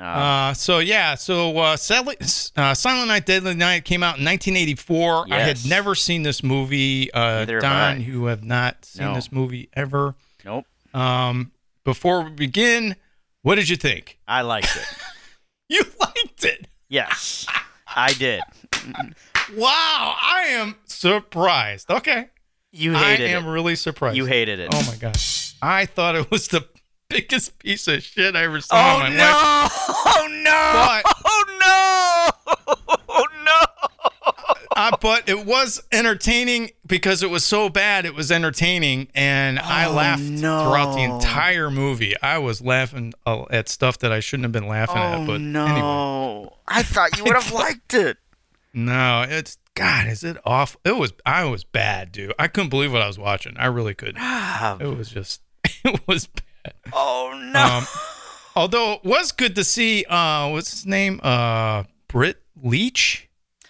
Uh, 0.00 0.04
Uh, 0.04 0.54
so 0.54 0.78
yeah, 0.78 1.14
so 1.14 1.56
uh, 1.58 1.76
Silent, 1.76 2.52
uh, 2.56 2.72
Silent 2.74 3.08
Night, 3.08 3.26
Deadly 3.26 3.54
Night 3.54 3.84
came 3.84 4.02
out 4.02 4.18
in 4.18 4.24
1984. 4.24 5.26
I 5.30 5.40
had 5.40 5.58
never 5.68 5.94
seen 5.94 6.22
this 6.22 6.42
movie. 6.42 7.12
Uh, 7.12 7.40
Neither 7.40 7.60
Don, 7.60 8.00
you 8.00 8.24
have 8.24 8.42
not 8.42 8.84
seen 8.86 9.06
No. 9.08 9.14
this 9.14 9.30
movie 9.30 9.68
ever. 9.74 10.14
nope. 10.44 10.64
Um, 10.94 11.52
before 11.84 12.22
we 12.24 12.30
begin, 12.30 12.96
what 13.42 13.56
did 13.56 13.68
you 13.68 13.76
think? 13.76 14.18
I 14.26 14.40
liked 14.42 14.74
it. 14.76 14.86
You 15.68 15.82
liked 16.00 16.42
it. 16.44 16.66
Yes, 16.88 17.46
I 17.86 18.12
did. 18.14 18.40
Wow, 19.56 20.16
I 20.20 20.46
am 20.50 20.76
surprised. 20.84 21.90
Okay, 21.90 22.28
You 22.72 22.94
hated 22.94 23.24
it. 23.30 23.34
I 23.34 23.36
am 23.38 23.46
it. 23.46 23.50
really 23.50 23.74
surprised. 23.76 24.16
You 24.16 24.26
hated 24.26 24.60
it. 24.60 24.70
Oh 24.72 24.84
my 24.88 24.96
gosh. 24.96 25.54
I 25.60 25.86
thought 25.86 26.14
it 26.16 26.30
was 26.30 26.48
the 26.48 26.66
biggest 27.10 27.58
piece 27.58 27.86
of 27.88 28.02
shit 28.02 28.34
I 28.34 28.44
ever 28.44 28.60
saw 28.60 28.76
Oh 29.02 29.06
in 29.06 29.12
my 29.12 29.18
no! 29.18 29.24
life. 29.24 29.72
Oh 30.06 30.28
no! 30.42 31.02
But- 31.04 31.16
Oh 31.22 31.44
no! 31.60 32.66
Oh 33.08 33.26
no! 33.44 34.32
uh, 34.76 34.96
but 35.00 35.28
it 35.28 35.44
was 35.44 35.82
entertaining 35.92 36.70
because 36.86 37.22
it 37.22 37.28
was 37.30 37.44
so 37.44 37.68
bad. 37.68 38.06
It 38.06 38.14
was 38.14 38.30
entertaining, 38.32 39.08
and 39.14 39.58
I 39.58 39.86
Oh, 39.86 39.92
laughed 39.92 40.22
no. 40.22 40.64
throughout 40.64 40.94
the 40.94 41.02
entire 41.02 41.70
movie. 41.70 42.14
I 42.22 42.38
was 42.38 42.62
laughing 42.62 43.12
at 43.50 43.68
stuff 43.68 43.98
that 43.98 44.12
I 44.12 44.20
shouldn't 44.20 44.44
have 44.44 44.52
been 44.52 44.68
laughing 44.68 44.96
Oh 44.98 45.22
at. 45.22 45.26
But 45.26 45.40
no! 45.40 45.66
anyway, 45.66 46.50
I 46.68 46.82
thought 46.82 47.18
you 47.18 47.24
would 47.24 47.34
have 47.34 47.52
liked 47.52 47.94
it. 47.94 48.16
no, 48.72 49.24
it's 49.28 49.58
God. 49.74 50.06
Is 50.08 50.24
it 50.24 50.36
awful? 50.44 50.80
It 50.84 50.96
was. 50.96 51.12
I 51.26 51.44
was 51.44 51.64
bad, 51.64 52.12
dude. 52.12 52.32
I 52.38 52.48
couldn't 52.48 52.70
believe 52.70 52.92
what 52.92 53.02
I 53.02 53.06
was 53.06 53.18
watching. 53.18 53.56
I 53.58 53.66
really 53.66 53.94
couldn't. 53.94 54.18
It 54.80 54.96
was 54.96 55.10
just. 55.10 55.42
It 55.84 56.00
was 56.06 56.26
bad. 56.26 56.44
Oh 56.92 57.38
no! 57.52 57.78
Um, 57.78 57.86
although 58.56 58.94
it 58.94 59.04
was 59.04 59.32
good 59.32 59.54
to 59.56 59.64
see. 59.64 60.04
Uh, 60.08 60.48
what's 60.50 60.70
his 60.70 60.86
name? 60.86 61.20
Uh, 61.22 61.84
Britt 62.08 62.38
Leach. 62.62 63.28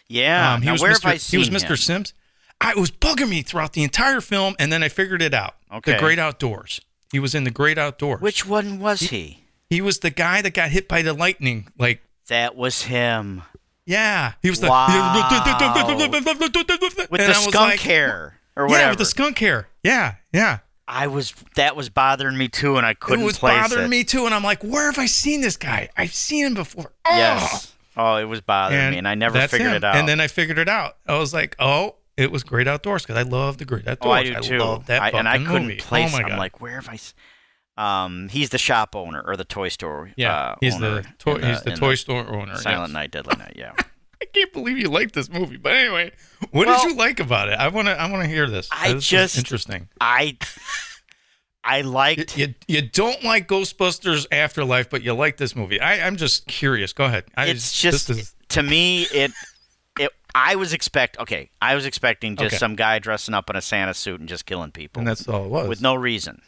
yeah. 0.08 0.54
Um, 0.54 0.62
he 0.62 0.70
was 0.70 0.80
where 0.80 0.92
Mr. 0.92 1.02
have 1.02 1.12
I 1.12 1.16
he 1.16 1.38
was 1.38 1.50
Mr. 1.50 1.70
him? 1.70 1.76
Sims. 1.76 2.14
I 2.60 2.70
it 2.70 2.76
was 2.76 2.90
bugging 2.90 3.28
me 3.28 3.42
throughout 3.42 3.72
the 3.72 3.82
entire 3.82 4.20
film, 4.20 4.54
and 4.58 4.72
then 4.72 4.82
I 4.82 4.88
figured 4.88 5.22
it 5.22 5.34
out. 5.34 5.54
Okay. 5.72 5.92
The 5.92 5.98
Great 5.98 6.18
Outdoors. 6.18 6.80
He 7.12 7.18
was 7.18 7.34
in 7.34 7.44
the 7.44 7.50
Great 7.50 7.78
Outdoors. 7.78 8.20
Which 8.20 8.46
one 8.46 8.78
was 8.78 9.00
he? 9.00 9.44
he 9.68 9.80
was 9.80 10.00
the 10.00 10.10
guy 10.10 10.42
that 10.42 10.54
got 10.54 10.70
hit 10.70 10.88
by 10.88 11.02
the 11.02 11.12
lightning. 11.12 11.68
Like, 11.78 12.02
That 12.28 12.56
was 12.56 12.82
him 12.82 13.42
yeah, 13.90 14.34
he 14.40 14.50
was 14.50 14.60
the 14.60 14.68
Wow. 14.68 14.86
with 17.10 17.20
the 17.20 17.34
skunk 17.34 17.54
like, 17.54 17.80
hair 17.80 18.38
or 18.56 18.66
whatever. 18.66 18.82
Yeah, 18.84 18.88
with 18.90 18.98
the 18.98 19.04
skunk 19.04 19.38
hair. 19.38 19.68
Yeah, 19.82 20.14
yeah. 20.32 20.58
I 20.92 21.06
was 21.06 21.32
that 21.54 21.76
was 21.76 21.88
bothering 21.88 22.36
me 22.36 22.48
too, 22.48 22.76
and 22.76 22.84
I 22.84 22.94
couldn't 22.94 23.22
it 23.22 23.26
was 23.26 23.38
place 23.38 23.60
bothering 23.62 23.86
it. 23.86 23.88
me 23.88 24.04
too, 24.04 24.26
and 24.26 24.34
I'm 24.34 24.42
like, 24.42 24.62
where 24.62 24.86
have 24.86 24.98
I 24.98 25.06
seen 25.06 25.40
this 25.40 25.56
guy? 25.56 25.88
I've 25.96 26.12
seen 26.12 26.46
him 26.46 26.54
before. 26.54 26.92
Oh! 27.06 27.16
Yes. 27.16 27.72
Oh, 27.96 28.16
it 28.16 28.24
was 28.24 28.40
bothering 28.40 28.90
me, 28.90 28.98
and 28.98 29.06
I 29.08 29.14
never 29.14 29.38
figured 29.46 29.70
him. 29.70 29.76
it 29.76 29.84
out. 29.84 29.96
And 29.96 30.08
then 30.08 30.20
I 30.20 30.26
figured 30.26 30.58
it 30.58 30.68
out. 30.68 30.96
I 31.06 31.18
was 31.18 31.32
like, 31.34 31.54
oh, 31.58 31.96
it 32.16 32.30
was 32.30 32.42
Great 32.44 32.66
Outdoors 32.68 33.02
because 33.02 33.16
I 33.16 33.22
love 33.28 33.58
the 33.58 33.64
Great 33.64 33.86
Outdoors. 33.86 34.08
oh, 34.08 34.12
I 34.12 34.22
do 34.40 34.40
too. 34.40 34.58
love 34.58 34.86
that 34.86 35.02
I, 35.02 35.10
and 35.10 35.28
I 35.28 35.38
couldn't 35.38 35.62
movie. 35.68 35.76
place. 35.76 36.12
Oh 36.12 36.16
my 36.16 36.22
God. 36.22 36.32
I'm 36.32 36.38
like, 36.38 36.60
where 36.60 36.74
have 36.74 36.88
I? 36.88 36.94
s- 36.94 37.14
Um, 37.76 38.28
he's 38.28 38.50
the 38.50 38.58
shop 38.58 38.94
owner 38.96 39.22
or 39.26 39.36
the 39.36 39.44
toy 39.44 39.68
store. 39.68 40.10
Yeah, 40.16 40.34
uh, 40.34 40.54
he's 40.60 40.74
owner 40.76 41.02
the 41.02 41.08
toy, 41.18 41.36
in 41.36 41.48
he's 41.48 41.62
the 41.62 41.72
toy 41.76 41.94
store 41.94 42.26
owner. 42.26 42.56
Silent 42.56 42.90
yes. 42.90 42.92
Night, 42.94 43.10
Deadly 43.10 43.36
Night. 43.38 43.54
Yeah. 43.56 43.72
I 44.22 44.26
can't 44.26 44.52
believe 44.52 44.76
you 44.78 44.88
like 44.90 45.12
this 45.12 45.30
movie. 45.30 45.56
But 45.56 45.72
anyway, 45.72 46.12
what 46.50 46.66
Well- 46.66 46.82
did 46.82 46.90
you 46.90 46.96
like 46.96 47.20
about 47.20 47.48
it? 47.48 47.58
I 47.58 47.68
want 47.68 47.88
to. 47.88 47.92
I 47.98 48.10
want 48.10 48.22
to 48.22 48.28
hear 48.28 48.48
this. 48.48 48.68
I 48.70 48.90
uh, 48.90 48.94
This 48.94 49.06
just- 49.08 49.38
interesting. 49.38 49.88
I 50.00 50.36
I 51.62 51.78
You, 51.78 51.84
liked. 51.84 52.38
you 52.38 52.54
you 52.68 52.82
don't 52.82 53.22
like 53.22 53.46
Ghostbusters 53.48 54.26
Afterlife, 54.32 54.88
but 54.88 55.02
you 55.02 55.12
like 55.14 55.36
this 55.36 55.54
movie. 55.54 55.80
I, 55.80 56.06
I'm 56.06 56.16
just 56.16 56.46
curious. 56.46 56.92
Go 56.92 57.04
ahead. 57.04 57.24
I 57.36 57.46
it's 57.46 57.78
just 57.80 58.08
this 58.08 58.18
is- 58.18 58.34
to 58.48 58.62
me 58.62 59.02
it 59.12 59.30
it 59.98 60.10
I 60.34 60.56
was 60.56 60.72
expect 60.72 61.18
okay 61.18 61.50
I 61.62 61.74
was 61.74 61.84
expecting 61.86 62.36
just 62.36 62.48
Okay. 62.54 62.56
some 62.56 62.76
guy 62.76 62.98
dressing 62.98 63.34
up 63.34 63.48
in 63.50 63.56
a 63.56 63.60
Santa 63.60 63.94
suit 63.94 64.20
and 64.20 64.28
just 64.28 64.44
killing 64.46 64.70
people 64.72 65.00
and 65.00 65.08
that's 65.08 65.28
all 65.28 65.44
it 65.44 65.48
was. 65.50 65.68
with 65.68 65.80
no 65.82 65.94
reason, 65.94 66.40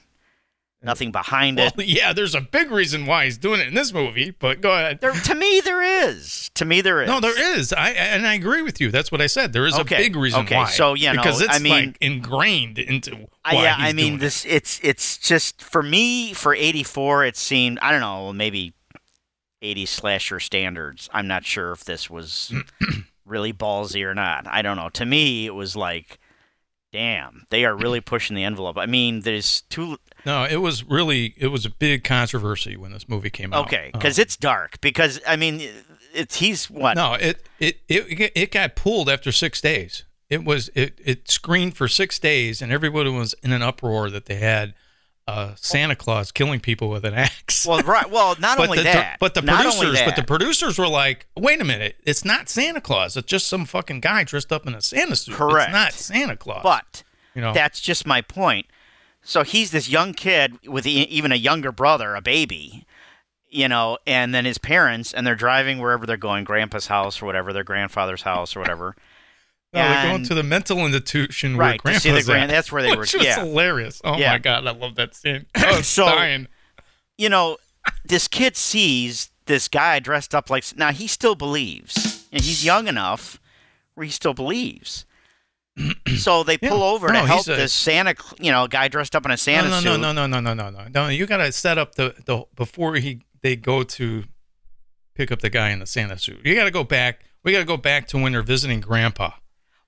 nothing 0.83 1.12
behind 1.12 1.59
well, 1.59 1.73
it. 1.79 1.87
yeah, 1.87 2.12
there's 2.12 2.35
a 2.35 2.40
big 2.40 2.71
reason 2.71 3.07
why 3.07 3.25
he's 3.25 3.38
doing 3.38 3.61
it 3.61 3.68
in 3.68 3.75
this 3.75 3.92
movie. 3.92 4.31
But 4.31 4.61
go 4.61 4.73
ahead. 4.73 5.01
There, 5.01 5.12
to 5.12 5.35
me, 5.35 5.61
there 5.61 5.83
is. 6.09 6.51
To 6.55 6.64
me, 6.64 6.81
there 6.81 7.03
is. 7.03 7.09
No, 7.09 7.21
there 7.21 7.57
is. 7.57 7.73
I 7.73 7.90
and 7.90 8.27
I 8.27 8.35
agree 8.35 8.62
with 8.62 8.81
you. 8.81 8.90
That's 8.90 9.11
what 9.12 9.21
I 9.21 9.27
said. 9.27 9.53
There 9.53 9.66
is 9.66 9.79
Okay, 9.79 9.97
a 9.97 9.99
big 9.99 10.16
reason 10.16 10.40
okay, 10.42 10.57
why. 10.57 10.71
so, 10.71 10.95
you 10.95 11.07
know, 11.12 11.23
because 11.23 11.40
it's 11.40 11.55
I 11.55 11.59
mean- 11.59 11.73
like 11.73 11.99
ingrained 12.01 12.79
into. 12.79 13.29
I, 13.45 13.55
why 13.55 13.62
yeah, 13.62 13.77
he's 13.77 13.85
I 13.87 13.92
mean 13.92 14.18
this. 14.18 14.45
It's 14.45 14.81
it's 14.83 15.18
just 15.18 15.62
for 15.62 15.83
me 15.83 16.33
for 16.33 16.55
'84. 16.55 17.25
It 17.27 17.37
seemed 17.37 17.79
I 17.81 17.90
don't 17.90 18.01
know 18.01 18.33
maybe 18.33 18.75
'80 19.62 19.87
slasher 19.87 20.40
standards. 20.40 21.09
I'm 21.12 21.27
not 21.27 21.45
sure 21.45 21.73
if 21.73 21.85
this 21.85 22.09
was 22.11 22.53
really 23.25 23.53
ballsy 23.53 24.05
or 24.05 24.14
not. 24.14 24.47
I 24.47 24.62
don't 24.62 24.77
know. 24.77 24.88
To 24.90 25.05
me, 25.07 25.47
it 25.47 25.55
was 25.55 25.77
like, 25.77 26.18
damn, 26.92 27.46
they 27.50 27.64
are 27.64 27.74
really 27.74 28.00
pushing 28.00 28.37
the 28.37 28.44
envelope. 28.44 28.76
I 28.78 28.87
mean, 28.87 29.20
there's 29.20 29.62
two. 29.62 29.98
No, 30.24 30.44
it 30.44 30.57
was 30.57 30.85
really 30.85 31.35
it 31.37 31.48
was 31.48 31.64
a 31.66 31.70
big 31.70 32.05
controversy 32.05 32.76
when 32.76 32.92
this 32.92 33.09
movie 33.09 33.31
came 33.31 33.52
out. 33.52 33.66
Okay, 33.66 33.87
Um, 33.87 33.98
because 33.98 34.18
it's 34.18 34.37
dark. 34.37 34.81
Because 34.81 35.20
I 35.26 35.37
mean, 35.37 35.61
it's 36.14 36.37
he's 36.37 36.70
what? 36.70 36.96
No, 36.96 37.14
it, 37.14 37.42
it 37.59 37.81
it 37.88 38.33
it 38.35 38.52
got 38.52 38.76
pulled 38.76 39.09
after 39.09 39.33
six 39.33 39.61
days. 39.61 40.05
It 40.31 40.44
was 40.44 40.70
it 40.74 40.98
it 41.05 41.31
screened 41.31 41.76
for 41.76 41.88
six 41.88 42.18
days, 42.18 42.62
and 42.62 42.72
everybody 42.72 43.11
was 43.11 43.35
in 43.42 43.52
an 43.52 43.62
uproar 43.62 44.09
that 44.11 44.26
they 44.26 44.37
had 44.37 44.74
uh, 45.28 45.54
Santa 45.56 45.94
Claus 45.94 46.32
killing 46.32 46.61
people 46.61 46.88
with 46.88 47.04
an 47.04 47.14
axe. 47.14 47.66
Well, 47.66 47.80
right. 47.82 48.11
Well, 48.11 48.37
not 48.40 48.58
only 48.58 48.78
the, 48.78 48.85
that, 48.85 49.18
but 49.20 49.35
the 49.35 49.42
producers, 49.42 50.00
but 50.04 50.16
the 50.16 50.24
producers 50.24 50.78
were 50.78 50.88
like, 50.88 51.26
"Wait 51.37 51.61
a 51.61 51.64
minute, 51.64 51.96
it's 52.04 52.24
not 52.24 52.48
Santa 52.48 52.80
Claus. 52.80 53.16
It's 53.16 53.26
just 53.28 53.46
some 53.46 53.64
fucking 53.64 54.00
guy 54.00 54.24
dressed 54.24 54.52
up 54.52 54.66
in 54.66 54.74
a 54.74 54.82
Santa 54.82 55.16
suit. 55.16 55.35
Correct. 55.35 55.68
It's 55.68 55.72
not 55.72 55.92
Santa 55.92 56.37
Claus." 56.37 56.62
But 56.62 57.02
you 57.35 57.40
know, 57.40 57.52
that's 57.52 57.80
just 57.80 58.06
my 58.06 58.20
point. 58.20 58.66
So 59.22 59.44
he's 59.44 59.70
this 59.70 59.88
young 59.88 60.14
kid 60.14 60.66
with 60.66 60.87
even 60.87 61.30
a 61.30 61.37
younger 61.37 61.70
brother, 61.70 62.16
a 62.16 62.20
baby, 62.20 62.87
you 63.48 63.68
know, 63.68 63.98
and 64.06 64.35
then 64.35 64.44
his 64.44 64.58
parents, 64.58 65.14
and 65.14 65.24
they're 65.24 65.37
driving 65.37 65.78
wherever 65.78 66.06
they're 66.06 66.16
going, 66.16 66.42
grandpa's 66.42 66.88
house 66.88 67.22
or 67.22 67.26
whatever, 67.26 67.52
their 67.52 67.62
grandfather's 67.62 68.22
house 68.22 68.56
or 68.56 68.61
whatever. 68.61 68.96
No, 69.72 69.80
they're 69.88 70.11
going 70.11 70.24
to 70.24 70.35
the 70.35 70.42
mental 70.42 70.78
institution 70.85 71.56
Right, 71.56 71.82
where 71.85 71.94
to 71.94 72.00
see 72.00 72.11
the 72.11 72.22
grand- 72.22 72.50
at, 72.50 72.54
that's 72.54 72.70
where 72.72 72.82
they 72.82 72.94
were- 72.96 73.06
yeah. 73.20 73.40
hilarious. 73.40 74.00
Oh 74.04 74.16
Yeah. 74.18 74.32
my 74.32 74.38
god, 74.38 74.66
I 74.66 74.70
love 74.72 74.94
that 74.96 75.14
scene. 75.14 75.46
Was 75.54 75.64
oh, 75.66 75.82
So- 75.82 76.04
dying. 76.06 76.48
you 77.18 77.28
know, 77.28 77.56
this 78.04 78.28
kid 78.28 78.56
sees 78.56 79.30
this 79.46 79.68
guy 79.68 79.98
dressed 79.98 80.35
up 80.35 80.50
like. 80.50 80.64
Now 80.76 80.92
he 80.92 81.06
still 81.06 81.35
believes, 81.35 82.26
and 82.32 82.40
he's 82.42 82.64
young 82.64 82.87
enough 82.88 83.40
where 83.94 84.04
he 84.04 84.11
still 84.12 84.35
believes. 84.35 85.04
so 86.18 86.42
they 86.42 86.58
pull 86.58 86.78
Yeah. 86.78 86.85
over 86.85 87.08
No, 87.08 87.22
to 87.22 87.26
help 87.26 87.46
a- 87.48 87.56
this 87.56 87.72
Santa, 87.72 88.14
you 88.38 88.52
know, 88.52 88.66
guy 88.68 88.88
dressed 88.88 89.16
up 89.16 89.24
in 89.24 89.30
a 89.30 89.37
Santa 89.38 89.68
no, 89.70 89.80
no, 89.80 89.92
suit. 89.94 90.00
no, 90.00 90.12
no, 90.12 90.26
no, 90.26 90.40
no, 90.40 90.52
no, 90.54 90.70
no, 90.70 90.82
no, 90.82 90.88
no. 90.92 91.08
You 91.08 91.26
got 91.26 91.38
to 91.38 91.50
set 91.50 91.78
up 91.78 91.94
the 91.94 92.14
the 92.26 92.44
before 92.54 92.94
he 92.96 93.22
they 93.40 93.56
go 93.56 93.82
to 93.82 94.24
pick 95.14 95.32
up 95.32 95.40
the 95.40 95.50
guy 95.50 95.70
in 95.70 95.78
the 95.78 95.87
Santa 95.87 96.18
suit. 96.18 96.40
You 96.44 96.54
got 96.54 96.64
to 96.64 96.70
go 96.70 96.85
back. 96.85 97.20
We 97.42 97.52
got 97.52 97.58
to 97.61 97.64
go 97.64 97.76
back 97.78 98.06
to 98.08 98.18
when 98.18 98.32
they're 98.32 98.42
visiting 98.42 98.80
Grandpa. 98.80 99.30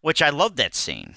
Which 0.04 0.20
I 0.20 0.28
love 0.28 0.56
that 0.56 0.74
scene. 0.74 1.14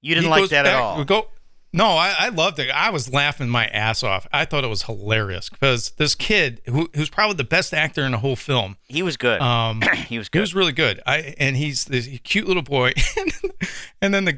You 0.00 0.14
didn't 0.14 0.24
He 0.32 0.40
like 0.40 0.48
that 0.48 0.64
at 0.64 0.74
all. 0.74 1.04
Go, 1.04 1.28
no, 1.70 1.88
I, 1.88 2.14
I 2.18 2.28
loved 2.30 2.58
it. 2.58 2.70
I 2.70 2.88
was 2.88 3.12
laughing 3.12 3.50
my 3.50 3.66
ass 3.66 4.02
off. 4.02 4.26
I 4.32 4.46
thought 4.46 4.64
it 4.64 4.68
was 4.68 4.84
hilarious 4.84 5.50
because 5.50 5.90
this 5.98 6.14
kid, 6.14 6.62
who, 6.64 6.88
who's 6.94 7.10
probably 7.10 7.36
the 7.36 7.44
best 7.44 7.74
actor 7.74 8.06
in 8.06 8.12
the 8.12 8.18
whole 8.18 8.34
film, 8.34 8.78
He 8.88 9.02
was 9.02 9.18
good. 9.18 9.42
um, 9.42 9.82
he 10.08 10.16
was 10.16 10.30
good. 10.30 10.38
he 10.38 10.40
was 10.40 10.54
really 10.54 10.72
good. 10.72 11.02
I 11.04 11.34
and 11.36 11.58
he's 11.58 11.84
this 11.84 12.08
cute 12.24 12.48
little 12.48 12.62
boy, 12.62 12.94
and 14.00 14.14
then 14.14 14.24
the 14.24 14.32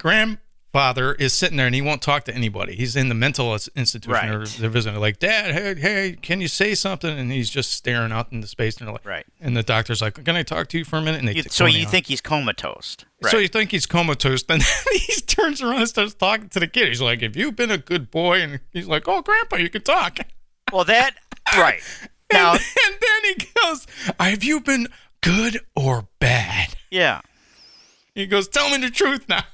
grandfather 0.72 1.14
is 1.14 1.33
sitting 1.33 1.57
there 1.57 1.66
and 1.66 1.74
he 1.74 1.81
won't 1.83 2.02
talk 2.02 2.24
to 2.24 2.35
anybody. 2.35 2.74
He's 2.76 2.96
in 2.96 3.09
the 3.09 3.14
mental 3.14 3.52
ins- 3.52 3.68
institution 3.74 4.28
or 4.31 4.38
Right. 4.40 4.57
they're 4.59 4.68
visiting. 4.70 5.00
Like, 5.00 5.18
Dad, 5.18 5.52
hey, 5.54 5.74
hey, 5.81 6.16
can 6.20 6.40
you 6.40 6.48
say 6.48 6.74
something? 6.74 7.18
And 7.18 7.33
he's 7.33 7.50
just 7.50 7.72
staring 7.72 8.12
out 8.12 8.33
into 8.33 8.46
space. 8.46 8.76
And 8.76 8.87
they're 8.87 8.92
like, 8.92 9.04
Right. 9.07 9.26
And 9.40 9.57
the 9.57 9.62
doctor's 9.62 10.00
like, 10.02 10.22
Can 10.24 10.37
I 10.37 10.42
talk 10.42 10.68
to 10.68 10.78
you 10.78 10.85
for 10.85 10.96
a 10.98 11.02
minute? 11.02 11.20
And 11.20 11.28
they 11.28 11.35
You- 11.35 11.42
so 11.44 11.66
you 11.66 11.85
on. 11.87 11.90
think 11.90 12.07
he's 12.07 12.20
comatose? 12.20 12.96
Right. 13.22 13.31
So 13.31 13.38
you 13.38 13.48
think 13.48 13.70
he's 13.70 13.87
comatose, 13.87 14.42
then 14.48 14.61
he 14.92 15.20
turns 15.22 15.62
around 15.62 15.81
and 15.81 15.88
starts 15.88 16.14
talking 16.14 16.48
to 16.50 16.61
the 16.61 16.68
kid. 16.68 16.88
He's 16.88 17.00
like, 17.00 17.22
"If 17.22 17.35
you've 17.37 17.57
been 17.57 17.70
a 17.70 17.78
good 17.78 18.11
boy," 18.11 18.40
and 18.40 18.61
he's 18.72 18.87
like, 18.87 19.09
"Oh, 19.09 19.22
Grandpa, 19.22 19.57
you 19.57 19.68
can 19.70 19.83
talk." 19.83 20.18
well, 20.72 20.85
that 20.85 21.14
right 21.57 21.81
now, 22.33 22.52
and, 22.52 22.61
and 22.87 22.94
then 23.00 23.35
he 23.38 23.46
goes, 23.62 23.87
"Have 24.20 24.44
you 24.44 24.61
been 24.61 24.87
good 25.22 25.61
or 25.74 26.07
bad?" 26.20 26.74
yeah. 26.90 27.20
He 28.14 28.26
goes, 28.26 28.46
"Tell 28.48 28.68
me 28.70 28.78
the 28.78 28.90
truth 28.90 29.28
now." 29.28 29.44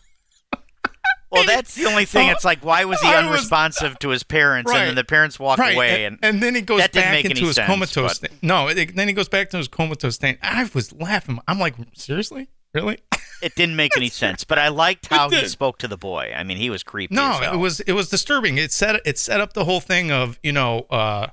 Well, 1.35 1.45
that's 1.45 1.75
the 1.75 1.87
only 1.87 2.05
thing. 2.05 2.29
It's 2.31 2.45
like, 2.45 2.65
why 2.65 2.85
was 2.85 3.01
he 3.01 3.09
I 3.09 3.17
was- 3.17 3.27
unresponsive 3.27 3.99
to 4.01 4.09
his 4.11 4.23
parents, 4.23 4.71
Right. 4.71 4.79
and 4.81 4.89
then 4.89 4.95
the 4.95 5.05
parents 5.05 5.39
walk 5.39 5.59
away, 5.59 6.05
and, 6.05 6.19
and, 6.23 6.43
then 6.43 6.55
he 6.55 6.61
goes 6.63 6.81
that 6.81 6.93
didn't 6.93 7.07
back 7.07 7.13
make 7.15 7.25
into 7.27 7.47
his 7.47 7.57
sense, 7.57 7.67
comatose. 7.67 8.19
but- 8.19 8.31
Thing. 8.31 8.39
No, 8.43 8.69
it, 8.69 8.95
then 8.97 9.09
he 9.09 9.15
goes 9.15 9.29
back 9.29 9.51
to 9.51 9.57
his 9.57 9.69
comatose 9.69 10.17
thing. 10.17 10.39
I 10.43 10.69
was 10.75 10.93
laughing. 10.93 11.39
I'm 11.49 11.59
like, 11.59 11.75
seriously, 11.95 12.49
really? 12.73 12.99
it 13.43 13.55
didn't 13.55 13.77
make 13.77 13.97
any 13.97 14.09
sense. 14.09 14.45
But 14.45 14.59
I 14.59 14.69
liked 14.69 15.09
how 15.09 15.29
he 15.31 15.41
did. 15.41 15.51
spoke 15.51 15.79
to 15.79 15.89
the 15.89 15.97
boy. 15.99 16.33
I 16.37 16.43
mean, 16.45 16.57
he 16.57 16.71
was 16.71 16.83
creepy. 16.83 17.15
No, 17.15 17.33
as 17.33 17.39
hell. 17.41 17.55
it 17.55 17.57
was 17.59 17.81
it 17.81 17.93
was 17.93 18.09
disturbing. 18.09 18.59
It 18.59 18.73
set 18.73 19.01
it 19.05 19.19
set 19.19 19.41
up 19.41 19.53
the 19.53 19.65
whole 19.65 19.81
thing 19.81 20.11
of 20.11 20.39
you 20.43 20.53
know. 20.53 20.87
uh 20.91 21.29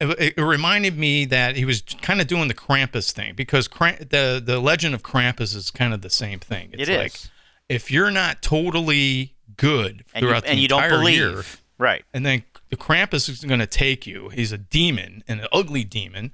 it, 0.00 0.34
it 0.36 0.42
reminded 0.42 0.98
me 0.98 1.26
that 1.26 1.54
he 1.54 1.64
was 1.64 1.80
kind 2.02 2.20
of 2.20 2.26
doing 2.26 2.48
the 2.48 2.54
Krampus 2.54 3.12
thing 3.12 3.34
because 3.36 3.68
Kramp, 3.68 4.10
the 4.10 4.42
the 4.44 4.58
legend 4.58 4.94
of 4.96 5.02
Krampus 5.04 5.54
is 5.54 5.70
kind 5.70 5.94
of 5.94 6.00
the 6.02 6.10
same 6.10 6.40
thing. 6.40 6.70
It's 6.72 6.82
It 6.82 6.88
is. 6.88 6.96
like 6.98 7.12
if 7.68 7.88
you're 7.88 8.10
not 8.10 8.42
totally 8.42 9.31
good 9.56 10.04
and 10.14 10.22
you, 10.22 10.28
throughout 10.28 10.44
and 10.46 10.58
the 10.58 10.62
you 10.62 10.68
don't 10.68 10.82
entire 10.84 10.98
believe, 10.98 11.16
year, 11.16 11.42
right? 11.78 12.04
and 12.14 12.24
then 12.26 12.44
the 12.70 12.76
Krampus 12.76 13.28
is 13.28 13.44
going 13.44 13.60
to 13.60 13.66
take 13.66 14.06
you. 14.06 14.28
He's 14.30 14.52
a 14.52 14.58
demon, 14.58 15.22
an 15.28 15.46
ugly 15.52 15.84
demon, 15.84 16.32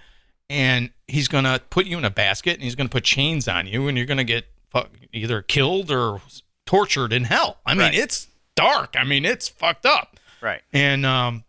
and 0.49 0.91
he's 1.07 1.29
going 1.29 1.45
to 1.45 1.61
put 1.71 1.87
you 1.87 1.99
in 1.99 2.05
a 2.05 2.11
basket 2.11 2.55
and 2.55 2.63
he's 2.63 2.75
going 2.75 2.89
to 2.89 2.93
put 2.93 3.05
chains 3.05 3.49
on 3.49 3.67
you, 3.67 3.89
and 3.89 3.97
you're 3.97 4.07
going 4.07 4.19
to 4.19 4.25
get 4.25 4.47
fuck, 4.71 4.91
either 5.13 5.43
killed 5.43 5.91
or 5.91 6.21
tortured 6.67 7.13
in 7.13 7.25
hell. 7.25 7.59
I 7.67 7.75
mean, 7.75 7.81
Right. 7.83 7.95
it's 7.95 8.29
dark. 8.55 8.95
I 8.99 9.05
mean, 9.05 9.25
it's 9.25 9.49
fucked 9.49 9.87
up. 9.87 10.17
Right. 10.41 10.61
And 10.73 11.05
um, 11.07 11.45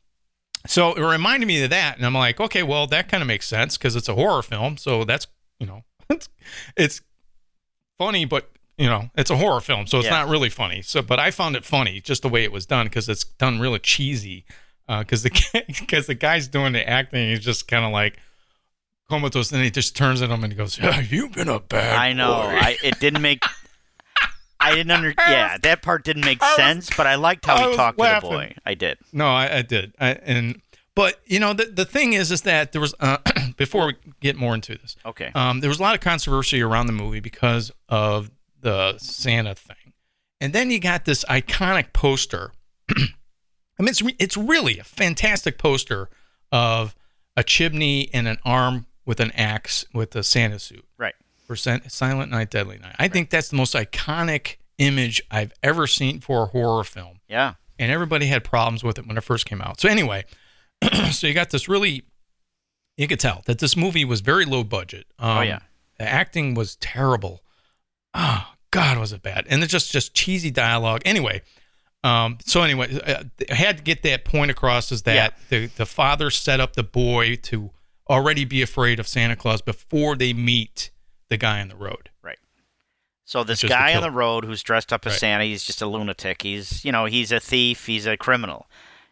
so 0.65 0.93
it 0.93 1.01
reminded 1.01 1.45
me 1.45 1.63
of 1.63 1.69
that, 1.69 1.97
and 1.97 2.05
I'm 2.05 2.13
like, 2.13 2.39
okay, 2.39 2.63
well, 2.63 2.87
that 2.87 3.09
kind 3.09 3.21
of 3.21 3.27
makes 3.27 3.47
sense 3.47 3.77
because 3.77 3.95
it's 3.95 4.09
a 4.09 4.15
horror 4.15 4.41
film, 4.41 4.77
so 4.77 5.03
that's 5.03 5.27
you 5.59 5.67
know, 5.67 5.83
it's 6.09 6.29
it's 6.77 7.01
funny, 7.97 8.25
but 8.25 8.49
you 8.79 8.87
know, 8.87 9.09
it's 9.15 9.29
a 9.29 9.35
horror 9.37 9.59
film, 9.61 9.85
so 9.85 9.97
it's 9.99 10.05
Yeah. 10.05 10.11
not 10.11 10.29
really 10.29 10.49
funny. 10.49 10.81
So, 10.81 11.01
but 11.01 11.19
I 11.19 11.29
found 11.31 11.55
it 11.55 11.65
funny 11.65 11.99
just 12.01 12.21
the 12.23 12.29
way 12.29 12.43
it 12.43 12.51
was 12.51 12.65
done 12.65 12.85
because 12.87 13.07
it's 13.09 13.23
done 13.25 13.59
really 13.59 13.79
cheesy. 13.79 14.45
Because 14.87 15.21
the 15.21 15.29
because 15.67 16.07
the 16.11 16.15
guy's 16.15 16.47
doing 16.47 16.73
the 16.73 16.87
acting, 16.89 17.29
he's 17.29 17.41
just 17.41 17.67
kind 17.67 17.85
of 17.85 17.91
like 17.91 18.17
comatose, 19.09 19.51
and 19.51 19.63
he 19.63 19.69
just 19.69 19.95
turns 19.95 20.21
at 20.21 20.29
him 20.29 20.43
and 20.43 20.51
he 20.53 20.57
goes, 20.57 20.79
"Yeah, 20.79 20.99
you've 21.01 21.33
been 21.33 21.49
a 21.49 21.59
bad." 21.59 21.97
I 21.97 22.13
know. 22.13 22.33
boy." 22.43 22.57
I 22.59 22.77
it 22.83 22.99
didn't 22.99 23.21
make. 23.21 23.43
I 24.59 24.73
didn't 24.75 24.91
under. 24.91 25.13
Yeah, 25.17 25.57
that 25.61 25.81
part 25.81 26.03
didn't 26.03 26.25
make 26.25 26.41
was- 26.41 26.55
sense, 26.55 26.89
but 26.97 27.05
I 27.07 27.15
liked 27.15 27.45
how 27.45 27.55
I 27.55 27.69
he 27.69 27.75
talked 27.75 27.97
to 27.99 28.03
the 28.21 28.27
boy. 28.27 28.55
I 28.65 28.73
did. 28.73 28.97
No, 29.13 29.27
I, 29.27 29.57
I 29.57 29.61
did. 29.61 29.93
I, 29.99 30.11
and 30.13 30.61
but 30.95 31.19
you 31.25 31.39
know 31.39 31.53
the 31.53 31.65
the 31.65 31.85
thing 31.85 32.13
is 32.13 32.31
is 32.31 32.41
that 32.43 32.71
there 32.71 32.81
was 32.81 32.93
uh, 32.99 33.17
before 33.57 33.85
we 33.87 33.93
get 34.21 34.35
more 34.37 34.53
into 34.55 34.75
this. 34.77 34.95
Okay. 35.05 35.31
Um, 35.35 35.59
there 35.59 35.69
was 35.69 35.79
a 35.79 35.83
lot 35.83 35.93
of 35.95 36.01
controversy 36.01 36.61
around 36.61 36.87
the 36.87 36.93
movie 36.93 37.19
because 37.19 37.71
of 37.89 38.31
the 38.61 38.97
Santa 38.97 39.55
thing, 39.55 39.93
and 40.41 40.53
then 40.53 40.71
you 40.71 40.79
got 40.79 41.05
this 41.05 41.23
iconic 41.25 41.93
poster. 41.93 42.51
I 42.89 43.81
mean, 43.83 43.89
it's 43.89 44.01
re- 44.01 44.15
it's 44.19 44.35
really 44.37 44.79
a 44.79 44.83
fantastic 44.83 45.57
poster 45.57 46.09
of 46.51 46.95
a 47.37 47.43
chimney 47.43 48.09
and 48.13 48.27
an 48.27 48.37
arm 48.43 48.85
with 49.05 49.19
an 49.19 49.31
axe 49.31 49.85
with 49.93 50.15
a 50.15 50.23
Santa 50.23 50.59
suit 50.59 50.85
Right. 50.97 51.15
for 51.47 51.55
Silent 51.55 52.31
Night, 52.31 52.49
Deadly 52.51 52.77
Night. 52.79 52.95
I 52.99 53.07
think 53.07 53.29
that's 53.29 53.49
the 53.49 53.55
most 53.55 53.73
iconic 53.75 54.57
image 54.77 55.21
I've 55.31 55.53
ever 55.63 55.87
seen 55.87 56.19
for 56.19 56.43
a 56.43 56.45
horror 56.47 56.83
film 56.83 57.19
Yeah. 57.27 57.53
and 57.77 57.91
everybody 57.91 58.27
had 58.27 58.43
problems 58.43 58.83
with 58.83 58.97
it 58.99 59.07
when 59.07 59.17
it 59.17 59.23
first 59.23 59.45
came 59.45 59.61
out. 59.61 59.79
So 59.79 59.87
anyway, 59.89 60.25
so 61.11 61.27
you 61.27 61.33
got 61.33 61.49
this 61.51 61.67
really, 61.69 62.03
you 62.97 63.07
could 63.07 63.19
tell 63.19 63.41
that 63.45 63.59
this 63.59 63.75
movie 63.77 64.05
was 64.05 64.21
very 64.21 64.45
low 64.45 64.63
budget. 64.63 65.05
Um, 65.17 65.37
Oh, 65.37 65.41
yeah. 65.41 65.59
the 65.97 66.07
acting 66.07 66.53
was 66.53 66.75
terrible. 66.77 67.41
Oh 68.13 68.45
God, 68.71 68.97
was 68.97 69.11
it 69.13 69.21
bad? 69.21 69.45
And 69.49 69.61
it's 69.63 69.71
just 69.71 69.91
just 69.91 70.13
cheesy 70.13 70.51
dialogue. 70.51 71.01
Anyway, 71.05 71.41
um, 72.03 72.37
so 72.45 72.61
anyway, 72.61 72.99
uh, 73.05 73.23
I 73.49 73.53
had 73.55 73.77
to 73.77 73.83
get 73.83 74.03
that 74.03 74.25
point 74.25 74.51
across 74.51 74.91
is 74.91 75.03
that 75.03 75.15
Yeah. 75.15 75.29
the 75.49 75.65
the 75.67 75.85
father 75.85 76.29
set 76.29 76.59
up 76.59 76.73
the 76.73 76.83
boy 76.83 77.35
to 77.43 77.71
already 78.09 78.45
be 78.45 78.61
afraid 78.61 78.99
of 78.99 79.07
Santa 79.07 79.35
Claus 79.35 79.61
before 79.61 80.15
they 80.15 80.33
meet 80.33 80.89
the 81.29 81.37
guy 81.37 81.61
on 81.61 81.67
the 81.67 81.75
road. 81.75 82.09
Right. 82.23 82.39
So 83.25 83.43
this 83.43 83.59
is 83.63 83.69
the 83.69 83.75
guy 83.75 83.93
on 83.95 84.01
the 84.01 84.09
road 84.09 84.45
who's 84.45 84.63
dressed 84.63 84.91
up 84.91 85.05
as 85.05 85.13
Right. 85.13 85.19
Santa, 85.19 85.43
he's 85.43 85.63
just 85.63 85.81
a 85.81 85.85
lunatic. 85.87 86.41
He's 86.41 86.83
you 86.83 86.91
know 86.91 87.05
he's 87.05 87.31
a 87.31 87.39
thief. 87.39 87.85
He's 87.85 88.05
a 88.07 88.17
criminal. 88.17 88.67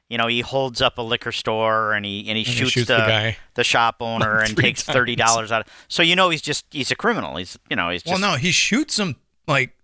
You 0.10 0.18
know 0.18 0.28
he 0.28 0.40
holds 0.42 0.82
up 0.82 0.98
a 0.98 1.02
liquor 1.02 1.32
store 1.32 1.94
and 1.94 2.06
he 2.06 2.20
and 2.30 2.38
he, 2.38 2.44
he 2.44 2.52
shoots, 2.52 2.72
shoots 2.72 2.88
the, 2.88 2.96
the 2.98 3.00
guy. 3.08 3.38
the 3.56 3.64
shop 3.64 3.98
owner 4.00 4.40
Like 4.40 4.50
and 4.50 4.58
takes 4.58 4.84
thirty 4.84 5.16
dollars 5.16 5.52
out. 5.52 5.68
Of, 5.68 5.74
so 5.90 6.02
you 6.04 6.16
know 6.16 6.30
he's 6.30 6.42
just 6.42 6.66
he's 6.72 6.92
a 6.92 6.96
criminal. 6.96 7.36
He's 7.36 7.58
you 7.70 7.76
know 7.76 7.90
he's 7.90 8.04
just 8.04 8.12
well, 8.12 8.32
no, 8.32 8.38
he 8.38 8.52
shoots 8.52 8.98
him 8.98 9.18
like 9.48 9.76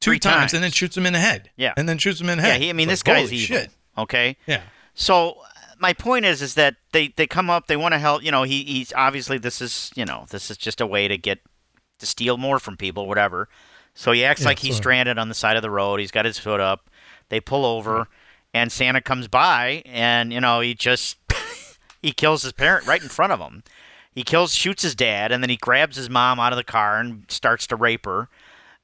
two 0.00 0.12
times, 0.18 0.22
times. 0.22 0.54
and 0.54 0.62
then 0.62 0.70
shoots 0.70 0.96
him 0.96 1.06
in 1.06 1.12
the 1.14 1.18
head. 1.18 1.50
Yeah. 1.56 1.72
and 1.76 1.88
then 1.88 1.96
shoots 1.98 2.20
him 2.20 2.28
in 2.28 2.38
the 2.38 2.44
yeah. 2.44 2.52
head. 2.52 2.60
He, 2.62 2.70
I 2.70 2.72
mean 2.74 2.90
It's 2.90 3.02
this 3.02 3.06
like, 3.12 3.22
guy's 3.24 3.32
evil. 3.32 3.56
Shit. 3.56 3.70
Okay. 3.98 4.36
Yeah, 4.46 4.62
So 4.94 5.30
uh, 5.30 5.34
my 5.78 5.92
point 5.92 6.24
is, 6.24 6.40
is 6.42 6.54
that 6.54 6.76
they, 6.92 7.08
they 7.16 7.26
come 7.26 7.50
up, 7.50 7.66
they 7.66 7.76
want 7.76 7.92
to 7.92 7.98
help. 7.98 8.22
You 8.22 8.30
know, 8.30 8.42
he, 8.44 8.62
he's 8.64 8.92
obviously 8.94 9.36
this 9.38 9.60
is 9.62 9.90
you 9.94 10.04
know 10.04 10.26
this 10.30 10.50
is 10.50 10.56
just 10.58 10.80
a 10.80 10.86
way 10.86 11.08
to 11.08 11.16
get 11.18 11.40
to 12.00 12.06
steal 12.06 12.36
more 12.36 12.58
from 12.58 12.76
people, 12.76 13.06
whatever. 13.08 13.48
So 13.94 14.12
he 14.12 14.24
acts 14.24 14.42
Yeah, 14.42 14.48
like 14.48 14.58
he's 14.58 14.74
so- 14.76 14.82
stranded 14.82 15.18
on 15.18 15.28
the 15.28 15.34
side 15.34 15.56
of 15.56 15.62
the 15.62 15.70
road. 15.70 16.00
He's 16.00 16.10
got 16.10 16.24
his 16.24 16.38
foot 16.38 16.60
up. 16.60 16.88
They 17.28 17.40
pull 17.40 17.64
over, 17.64 18.08
and 18.54 18.70
Santa 18.72 19.00
comes 19.00 19.28
by, 19.28 19.82
and 19.86 20.32
you 20.32 20.40
know 20.40 20.60
he 20.60 20.74
just 20.74 21.16
he 22.02 22.12
kills 22.12 22.42
his 22.42 22.52
parent 22.52 22.86
right 22.86 23.02
in 23.02 23.08
front 23.08 23.32
of 23.32 23.40
him. 23.40 23.62
He 24.12 24.24
kills, 24.24 24.52
shoots 24.54 24.82
his 24.82 24.94
dad, 24.96 25.30
and 25.30 25.42
then 25.42 25.50
he 25.50 25.56
grabs 25.56 25.96
his 25.96 26.10
mom 26.10 26.40
out 26.40 26.52
of 26.52 26.56
the 26.56 26.64
car 26.64 26.98
and 26.98 27.24
starts 27.28 27.66
to 27.68 27.76
rape 27.76 28.04
her. 28.06 28.28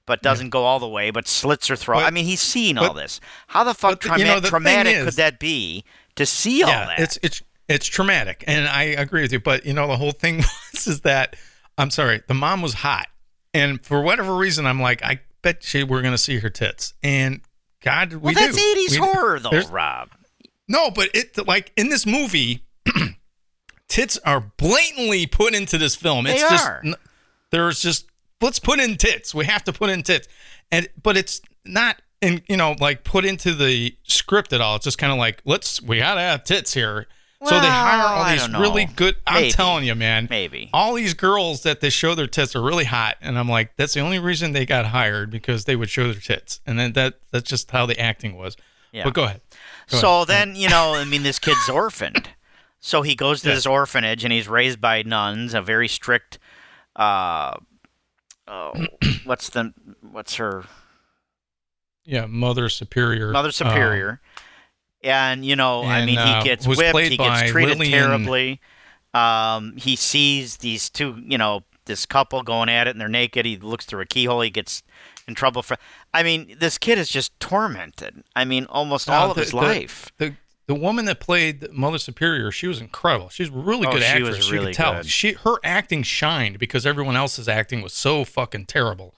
But 0.06 0.22
doesn't 0.22 0.50
go 0.50 0.62
all 0.62 0.78
the 0.78 0.86
way, 0.88 1.10
but 1.10 1.26
slits 1.26 1.66
her 1.66 1.74
throat. 1.74 1.96
But- 1.96 2.04
I 2.04 2.10
mean, 2.12 2.26
he's 2.26 2.40
seen 2.40 2.78
all 2.78 2.94
this. 2.94 3.20
How 3.48 3.64
the 3.64 3.74
fuck 3.74 3.94
but 3.94 4.00
trauma- 4.02 4.18
you 4.20 4.24
know, 4.24 4.38
the 4.38 4.48
traumatic 4.48 4.94
is- 4.94 5.04
could 5.04 5.14
that 5.14 5.40
be 5.40 5.84
to 6.14 6.24
see 6.24 6.62
all 6.62 6.70
that? 6.70 7.00
It's 7.00 7.18
it's 7.24 7.42
it's 7.68 7.86
traumatic, 7.88 8.44
and 8.46 8.68
I 8.68 8.84
agree 8.84 9.22
with 9.22 9.32
you. 9.32 9.40
But 9.40 9.66
you 9.66 9.72
know, 9.72 9.88
the 9.88 9.96
whole 9.96 10.12
thing 10.12 10.36
was 10.72 10.86
is 10.86 11.00
that 11.00 11.34
I'm 11.76 11.90
sorry, 11.90 12.22
the 12.28 12.34
mom 12.34 12.62
was 12.62 12.74
hot, 12.74 13.08
and 13.52 13.84
for 13.84 14.00
whatever 14.00 14.36
reason, 14.36 14.64
I'm 14.64 14.80
like, 14.80 15.02
I 15.04 15.18
bet 15.42 15.74
you 15.74 15.84
we're 15.86 16.02
gonna 16.02 16.18
see 16.18 16.38
her 16.38 16.50
tits, 16.50 16.94
and 17.02 17.40
God, 17.86 18.12
we 18.14 18.18
well, 18.18 18.34
that's 18.34 18.56
do. 18.56 18.74
80s 18.88 18.90
We- 18.90 18.96
horror, 18.98 19.38
though, 19.38 19.60
Rob. 19.70 20.10
No, 20.68 20.90
but 20.90 21.08
it 21.14 21.46
like 21.46 21.72
in 21.76 21.88
this 21.88 22.04
movie, 22.04 22.64
tits 23.88 24.18
are 24.18 24.40
blatantly 24.56 25.26
put 25.26 25.54
into 25.54 25.78
this 25.78 25.94
film. 25.94 26.24
They 26.24 26.32
It's 26.34 26.42
just 26.42 26.66
are. 26.66 26.82
there's 27.50 27.80
just 27.80 28.06
let's 28.40 28.58
put 28.58 28.80
in 28.80 28.96
tits. 28.96 29.34
We 29.34 29.44
have 29.46 29.64
to 29.64 29.72
put 29.72 29.90
in 29.90 30.02
tits, 30.02 30.26
and 30.72 30.88
but 31.02 31.16
it's 31.16 31.40
not 31.64 32.02
in 32.20 32.42
you 32.48 32.56
know 32.56 32.74
like 32.80 33.04
put 33.04 33.24
into 33.24 33.54
the 33.54 33.96
script 34.02 34.52
at 34.52 34.60
all. 34.60 34.76
It's 34.76 34.84
just 34.84 34.98
kind 34.98 35.12
of 35.12 35.18
like 35.18 35.40
let's 35.44 35.80
we 35.80 35.98
gotta 35.98 36.20
have 36.20 36.44
tits 36.44 36.74
here. 36.74 37.06
So 37.44 37.60
they 37.60 37.66
hire 37.66 38.06
all 38.06 38.30
these 38.30 38.48
really 38.58 38.86
good. 38.86 39.16
I'm 39.26 39.42
Maybe. 39.42 39.52
telling 39.52 39.84
you, 39.84 39.94
man. 39.94 40.26
Maybe. 40.30 40.70
all 40.72 40.94
these 40.94 41.14
girls 41.14 41.62
that 41.64 41.80
they 41.80 41.90
show 41.90 42.14
their 42.14 42.26
tits 42.26 42.56
are 42.56 42.62
really 42.62 42.84
hot, 42.84 43.16
and 43.20 43.38
I'm 43.38 43.48
like, 43.48 43.76
that's 43.76 43.94
the 43.94 44.00
only 44.00 44.18
reason 44.18 44.52
they 44.52 44.64
got 44.66 44.86
hired 44.86 45.30
because 45.30 45.64
they 45.66 45.76
would 45.76 45.90
show 45.90 46.04
their 46.10 46.20
tits, 46.20 46.60
and 46.66 46.78
then 46.78 46.92
that 46.94 47.18
that's 47.30 47.48
just 47.48 47.70
how 47.70 47.84
the 47.86 47.98
acting 48.00 48.36
was. 48.36 48.56
Yeah. 48.92 49.04
But 49.04 49.14
go 49.14 49.24
ahead. 49.24 49.40
Go 49.90 49.98
So 49.98 50.24
then, 50.24 50.56
you 50.56 50.70
know, 50.70 50.94
I 50.94 51.04
mean, 51.04 51.22
this 51.22 51.38
kid's 51.38 51.68
orphaned. 51.68 52.30
So 52.80 53.02
he 53.02 53.14
goes 53.14 53.42
to 53.42 53.48
Yeah. 53.48 53.56
this 53.56 53.66
orphanage 53.66 54.22
and 54.24 54.32
he's 54.32 54.48
raised 54.48 54.80
by 54.80 55.02
nuns, 55.02 55.52
a 55.54 55.60
very 55.60 55.88
strict. 55.88 56.38
Uh, 56.94 57.56
oh, 58.48 58.72
what's 59.24 59.50
the 59.50 59.74
what's 60.00 60.36
her 60.36 60.64
Yeah, 62.04 62.26
Mother 62.26 62.68
Superior. 62.68 63.32
mother 63.32 63.48
um, 63.48 63.52
superior? 63.52 64.20
And 65.06 65.44
you 65.44 65.56
know, 65.56 65.82
I 65.84 66.04
mean, 66.04 66.18
uh, 66.18 66.38
he 66.42 66.44
gets 66.48 66.66
was 66.66 66.76
whipped. 66.78 66.98
He 66.98 67.16
gets 67.16 67.50
treated 67.50 67.78
Lillian- 67.78 67.92
terribly. 68.08 68.60
Um, 69.14 69.76
he 69.76 69.96
sees 69.96 70.58
these 70.58 70.90
two, 70.90 71.22
you 71.26 71.38
know, 71.38 71.62
this 71.86 72.04
couple 72.04 72.42
going 72.42 72.68
at 72.68 72.86
it, 72.86 72.90
and 72.90 73.00
they're 73.00 73.08
naked. 73.08 73.46
He 73.46 73.56
looks 73.56 73.86
through 73.86 74.02
a 74.02 74.06
keyhole. 74.06 74.40
He 74.42 74.50
gets 74.50 74.82
in 75.26 75.34
trouble 75.34 75.62
for. 75.62 75.76
I 76.12 76.22
mean, 76.22 76.56
this 76.58 76.76
kid 76.78 76.98
is 76.98 77.08
just 77.08 77.38
tormented. 77.40 78.24
I 78.34 78.44
mean, 78.44 78.66
almost 78.66 79.08
uh, 79.08 79.14
all 79.14 79.30
of 79.30 79.36
his 79.36 79.50
the- 79.50 79.56
life. 79.56 80.12
The 80.18 80.34
the 80.66 80.74
woman 80.74 81.04
that 81.04 81.20
played 81.20 81.72
Mother 81.72 81.96
Superior, 81.98 82.50
she 82.50 82.66
was 82.66 82.80
incredible. 82.80 83.28
She's 83.28 83.48
a 83.48 83.52
really 83.52 83.86
Oh, 83.86 83.92
good 83.92 84.02
she 84.02 84.08
actress. 84.08 84.36
was 84.36 84.46
you 84.48 84.52
really 84.54 84.66
could 84.72 84.74
tell. 84.76 84.94
good. 84.96 85.06
She 85.06 85.32
her 85.32 85.56
acting 85.62 86.02
shined 86.02 86.58
because 86.58 86.84
everyone 86.84 87.14
else's 87.16 87.48
acting 87.48 87.82
was 87.82 87.92
so 87.92 88.24
fucking 88.24 88.66
terrible. 88.66 89.14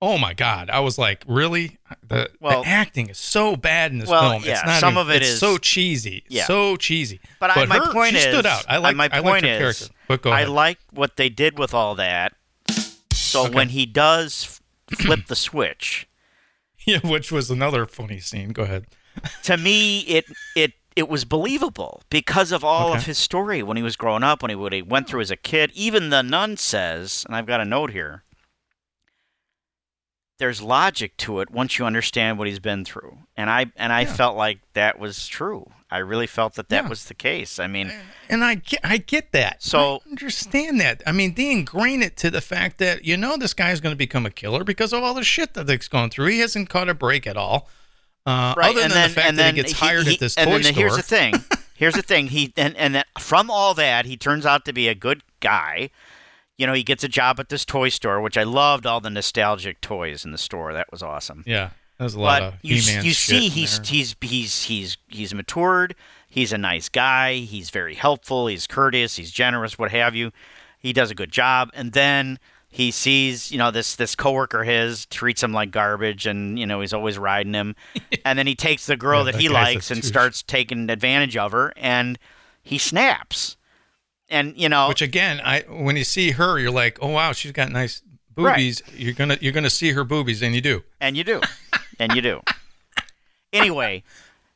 Oh 0.00 0.16
my 0.16 0.32
god, 0.32 0.70
I 0.70 0.78
was 0.80 0.96
like, 0.96 1.24
really? 1.26 1.78
The, 2.06 2.30
Well- 2.40 2.62
the 2.62 2.68
acting 2.68 3.08
is 3.10 3.18
so 3.18 3.56
bad 3.56 3.90
in 3.90 3.98
this 3.98 4.08
Well, 4.08 4.30
film. 4.30 4.44
yeah, 4.44 4.52
it's 4.52 4.64
not 4.66 4.80
some 4.80 4.94
even- 4.94 5.00
of 5.02 5.10
it 5.10 5.22
it's 5.22 5.32
is- 5.32 5.40
so 5.40 5.58
cheesy. 5.58 6.24
Yeah. 6.28 6.46
so 6.46 6.76
cheesy. 6.76 7.20
But, 7.40 7.56
I, 7.56 7.64
my 7.66 7.78
her, 7.78 7.92
point 7.92 8.12
she 8.12 8.18
is, 8.18 8.22
stood 8.24 8.46
out. 8.46 8.64
I 8.68 8.76
like. 8.78 8.94
my 8.96 9.08
I 9.12 9.20
point 9.20 9.44
is. 9.44 9.90
I 10.24 10.44
like 10.44 10.78
what 10.92 11.16
they 11.16 11.28
did 11.28 11.58
with 11.58 11.74
all 11.74 11.94
that. 11.96 12.34
So 13.12 13.46
Okay. 13.46 13.54
when 13.54 13.68
he 13.70 13.84
does 13.86 14.60
flip 14.94 15.26
the 15.26 15.36
switch, 15.36 16.08
yeah, 16.86 17.00
which 17.04 17.30
was 17.32 17.50
another 17.50 17.84
funny 17.86 18.20
scene. 18.20 18.50
Go 18.50 18.62
ahead. 18.62 18.86
to 19.42 19.56
me, 19.56 20.00
it 20.00 20.24
it 20.56 20.72
it 20.96 21.08
was 21.08 21.24
believable 21.24 22.02
because 22.08 22.52
of 22.52 22.62
all 22.64 22.94
of 22.94 23.04
his 23.04 23.18
story 23.18 23.62
when 23.62 23.76
he 23.76 23.82
was 23.82 23.96
growing 23.96 24.22
up, 24.22 24.42
when 24.42 24.48
he 24.50 24.54
what 24.54 24.72
he 24.72 24.80
went 24.80 25.08
through 25.08 25.20
as 25.20 25.30
a 25.30 25.36
kid. 25.36 25.72
Even 25.74 26.08
the 26.10 26.22
nun 26.22 26.56
says, 26.56 27.24
and 27.26 27.34
I've 27.36 27.46
got 27.46 27.60
a 27.60 27.64
note 27.64 27.90
here. 27.90 28.22
There's 30.38 30.62
logic 30.62 31.16
to 31.18 31.40
it 31.40 31.50
once 31.50 31.78
you 31.78 31.84
understand 31.84 32.38
what 32.38 32.46
he's 32.46 32.60
been 32.60 32.84
through, 32.84 33.18
and 33.36 33.50
I 33.50 33.66
and 33.76 33.92
I 33.92 34.02
Yeah. 34.02 34.12
felt 34.14 34.36
like 34.36 34.60
that 34.74 34.98
was 34.98 35.26
true. 35.26 35.72
I 35.90 35.98
really 35.98 36.26
felt 36.28 36.54
that 36.54 36.68
that 36.68 36.84
Yeah. 36.84 36.88
was 36.88 37.06
the 37.06 37.14
case. 37.14 37.58
I 37.58 37.66
mean, 37.66 37.90
And 38.28 38.44
I 38.44 38.56
get, 38.56 38.80
I 38.84 38.98
get 38.98 39.32
that. 39.32 39.62
So- 39.62 40.02
I 40.06 40.10
understand 40.10 40.80
that. 40.80 41.02
I 41.06 41.12
mean, 41.12 41.34
they 41.34 41.50
ingrain 41.50 42.02
it 42.02 42.16
to 42.18 42.30
the 42.30 42.40
fact 42.42 42.78
that 42.78 43.04
you 43.04 43.16
know 43.16 43.36
this 43.36 43.54
guy 43.54 43.70
is 43.72 43.80
going 43.80 43.92
to 43.94 43.96
become 43.96 44.26
a 44.26 44.30
killer 44.30 44.64
because 44.64 44.92
of 44.92 45.02
all 45.02 45.14
the 45.14 45.24
shit 45.24 45.54
that 45.54 45.68
he's 45.68 45.88
gone 45.88 46.10
through. 46.10 46.26
He 46.26 46.40
hasn't 46.40 46.68
caught 46.68 46.88
a 46.88 46.94
break 46.94 47.26
at 47.26 47.36
all. 47.36 47.68
Uh, 48.26 48.52
right, 48.56 48.70
other 48.70 48.82
and 48.82 48.92
than 48.92 49.00
then 49.00 49.08
the 49.08 49.14
fact 49.14 49.36
that 49.36 49.54
he 49.54 49.62
gets 49.62 49.72
hired 49.80 50.06
he- 50.06 50.14
at 50.14 50.20
this 50.20 50.36
and 50.36 50.46
toy 50.50 50.58
then 50.62 50.72
store. 50.74 50.74
here's 50.84 50.96
the 50.96 51.02
thing. 51.02 51.34
Here's 51.74 51.94
the 51.94 52.02
thing. 52.02 52.26
He 52.26 52.52
and 52.56 52.76
and 52.76 52.96
that 52.96 53.06
from 53.20 53.50
all 53.52 53.72
that, 53.74 54.04
he 54.04 54.16
turns 54.16 54.44
out 54.44 54.64
to 54.64 54.72
be 54.72 54.88
a 54.88 54.96
good 54.96 55.22
guy. 55.38 55.90
You 56.58 56.66
know, 56.66 56.74
he 56.74 56.82
gets 56.82 57.04
a 57.04 57.08
job 57.08 57.40
at 57.40 57.48
this 57.48 57.64
toy 57.64 57.88
store, 57.88 58.20
which 58.20 58.36
I 58.36 58.42
loved 58.42 58.84
all 58.84 59.00
the 59.00 59.10
nostalgic 59.10 59.80
toys 59.80 60.24
in 60.24 60.32
the 60.32 60.38
store. 60.38 60.72
That 60.74 60.90
was 60.90 61.02
awesome. 61.02 61.44
yeah, 61.46 61.70
That 61.98 62.04
was 62.04 62.14
a 62.14 62.20
lot 62.20 62.40
But 62.40 62.46
of 62.48 62.54
you 62.62 62.76
He-Man 62.76 63.04
you 63.04 63.12
see, 63.12 63.48
he's 63.48 63.80
he's 63.86 64.16
he's 64.20 64.64
he's 64.64 64.96
he's 65.08 65.34
matured. 65.34 65.94
He's 66.28 66.52
a 66.52 66.58
nice 66.58 66.88
guy. 66.88 67.36
He's 67.36 67.70
very 67.70 67.94
helpful. 67.94 68.48
He's 68.48 68.66
courteous. 68.66 69.16
He's 69.16 69.30
generous. 69.30 69.78
What 69.78 69.92
have 69.92 70.14
you? 70.14 70.32
He 70.78 70.92
does 70.92 71.10
a 71.10 71.14
good 71.14 71.32
job. 71.32 71.70
And 71.74 71.92
then 71.92 72.38
he 72.68 72.90
sees, 72.90 73.50
you 73.50 73.58
know, 73.58 73.70
this 73.70 73.96
this 73.96 74.14
coworker 74.14 74.62
of 74.62 74.68
his 74.68 75.06
treats 75.06 75.42
him 75.42 75.52
like 75.52 75.70
garbage, 75.70 76.26
and 76.26 76.58
you 76.58 76.66
know 76.66 76.80
he's 76.80 76.92
always 76.92 77.18
riding 77.18 77.54
him. 77.54 77.76
and 78.24 78.38
then 78.38 78.46
he 78.46 78.54
takes 78.54 78.86
the 78.86 78.96
girl 78.96 79.20
Yeah, 79.20 79.24
that 79.26 79.32
that 79.34 79.40
he 79.40 79.48
likes 79.48 79.90
and 79.90 80.04
starts 80.04 80.42
taking 80.42 80.90
advantage 80.90 81.36
of 81.36 81.52
her, 81.52 81.72
and 81.76 82.18
he 82.62 82.78
snaps. 82.78 83.56
And 84.30 84.54
you 84.56 84.68
know, 84.68 84.88
Which 84.88 85.02
again, 85.02 85.40
I 85.44 85.60
when 85.68 85.96
you 85.96 86.04
see 86.04 86.32
her, 86.32 86.58
you're 86.58 86.70
like, 86.70 86.98
oh 87.00 87.08
wow, 87.08 87.32
she's 87.32 87.52
got 87.52 87.70
nice 87.70 88.02
Right. 88.36 88.54
boobies. 88.56 88.82
You're 88.94 89.14
gonna 89.14 89.36
you're 89.40 89.52
gonna 89.52 89.70
see 89.70 89.92
her 89.92 90.04
boobies, 90.04 90.42
and 90.42 90.54
you 90.54 90.60
do. 90.60 90.84
And 91.00 91.16
you 91.16 91.24
do. 91.24 91.40
and 91.98 92.14
you 92.14 92.22
do. 92.22 92.40
Anyway, 93.52 94.04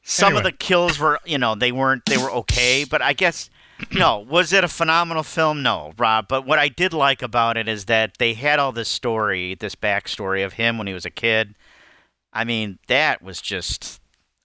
some 0.02 0.36
of 0.36 0.42
the 0.42 0.52
kills 0.52 0.98
were, 0.98 1.18
you 1.24 1.38
know, 1.38 1.54
they 1.54 1.72
weren't, 1.72 2.04
they 2.04 2.18
were 2.18 2.30
okay, 2.30 2.84
but 2.84 3.00
I 3.00 3.14
guess, 3.14 3.48
no, 3.90 4.18
was 4.18 4.52
it 4.52 4.64
a 4.64 4.68
phenomenal 4.68 5.22
film? 5.22 5.62
No, 5.62 5.92
Rob. 5.96 6.28
But 6.28 6.46
what 6.46 6.58
I 6.58 6.68
did 6.68 6.92
like 6.92 7.22
about 7.22 7.56
it 7.56 7.68
is 7.68 7.86
that 7.86 8.18
they 8.18 8.34
had 8.34 8.58
all 8.58 8.70
this 8.70 8.90
story, 8.90 9.54
this 9.54 9.74
backstory 9.74 10.44
of 10.44 10.52
him 10.54 10.76
when 10.76 10.86
he 10.86 10.92
was 10.92 11.06
a 11.06 11.10
kid. 11.10 11.54
I 12.34 12.44
mean, 12.44 12.78
that 12.88 13.22
was 13.22 13.40
just, 13.40 13.98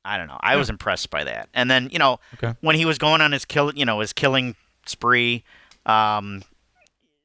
I 0.05 0.17
don't 0.17 0.27
know. 0.27 0.39
I 0.39 0.55
was 0.55 0.69
impressed 0.69 1.09
by 1.09 1.25
that. 1.25 1.49
And 1.53 1.69
then, 1.69 1.89
you 1.91 1.99
know, 1.99 2.21
Okay. 2.35 2.55
when 2.61 2.77
he 2.77 2.85
was 2.85 2.97
going 2.97 3.19
on 3.19 3.33
his 3.33 3.43
kill, 3.43 3.73
you 3.75 3.83
know, 3.83 3.99
his 3.99 4.13
killing 4.13 4.55
spree, 4.89 5.43
um, 5.85 6.43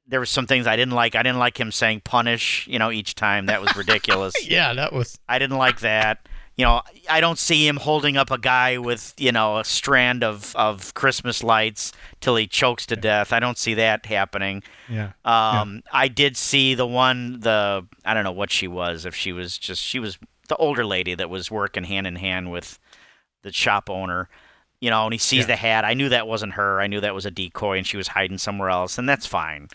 there 0.06 0.20
were 0.20 0.26
some 0.26 0.46
things 0.46 0.66
I 0.66 0.76
didn't 0.76 0.94
like. 0.94 1.14
I 1.14 1.22
didn't 1.22 1.38
like 1.38 1.58
him 1.58 1.72
saying 1.72 2.02
punish, 2.04 2.66
you 2.68 2.78
know, 2.78 2.90
each 2.90 3.14
time. 3.14 3.46
That 3.46 3.60
was 3.60 3.74
ridiculous. 3.76 4.34
Yeah, 4.48 4.74
that 4.74 4.92
was. 4.92 5.18
I 5.28 5.38
didn't 5.38 5.56
like 5.56 5.80
that. 5.80 6.28
You 6.56 6.66
know, 6.66 6.82
I 7.08 7.20
don't 7.22 7.38
see 7.38 7.66
him 7.66 7.78
holding 7.78 8.18
up 8.18 8.30
a 8.30 8.36
guy 8.36 8.76
with, 8.76 9.14
you 9.16 9.32
know, 9.32 9.58
a 9.58 9.64
strand 9.64 10.22
of, 10.22 10.54
of 10.54 10.92
Christmas 10.92 11.42
lights 11.42 11.92
till 12.20 12.36
he 12.36 12.46
chokes 12.46 12.84
to 12.86 12.96
death. 12.96 13.32
I 13.32 13.40
don't 13.40 13.56
see 13.56 13.72
that 13.74 14.04
happening. 14.04 14.62
Yeah. 14.88 15.12
Um, 15.24 15.82
I 15.90 16.08
did 16.08 16.36
see 16.36 16.74
the 16.74 16.86
one, 16.86 17.40
the, 17.40 17.86
I 18.04 18.12
don't 18.12 18.24
know 18.24 18.32
what 18.32 18.50
she 18.50 18.68
was, 18.68 19.06
if 19.06 19.14
she 19.14 19.32
was 19.32 19.56
just, 19.56 19.82
she 19.82 19.98
was 19.98 20.18
the 20.48 20.56
older 20.56 20.84
lady 20.84 21.14
that 21.14 21.30
was 21.30 21.50
working 21.50 21.84
hand 21.84 22.06
in 22.06 22.16
hand 22.16 22.50
with 22.50 22.78
the 23.42 23.52
shop 23.52 23.88
owner, 23.88 24.28
you 24.83 24.91
know, 24.91 25.05
and 25.05 25.14
he 25.14 25.18
sees 25.18 25.43
Yeah. 25.43 25.47
the 25.47 25.57
hat. 25.57 25.85
I 25.85 25.95
knew 25.95 26.09
that 26.09 26.26
wasn't 26.26 26.55
her. 26.55 26.80
I 26.80 26.89
knew 26.89 27.01
that 27.01 27.14
was 27.14 27.24
a 27.24 27.30
decoy 27.30 27.78
and 27.78 27.87
she 27.87 27.97
was 27.97 28.09
hiding 28.09 28.37
somewhere 28.39 28.68
else, 28.68 28.99
and 28.99 29.09
that's 29.09 29.26
fine. 29.26 29.68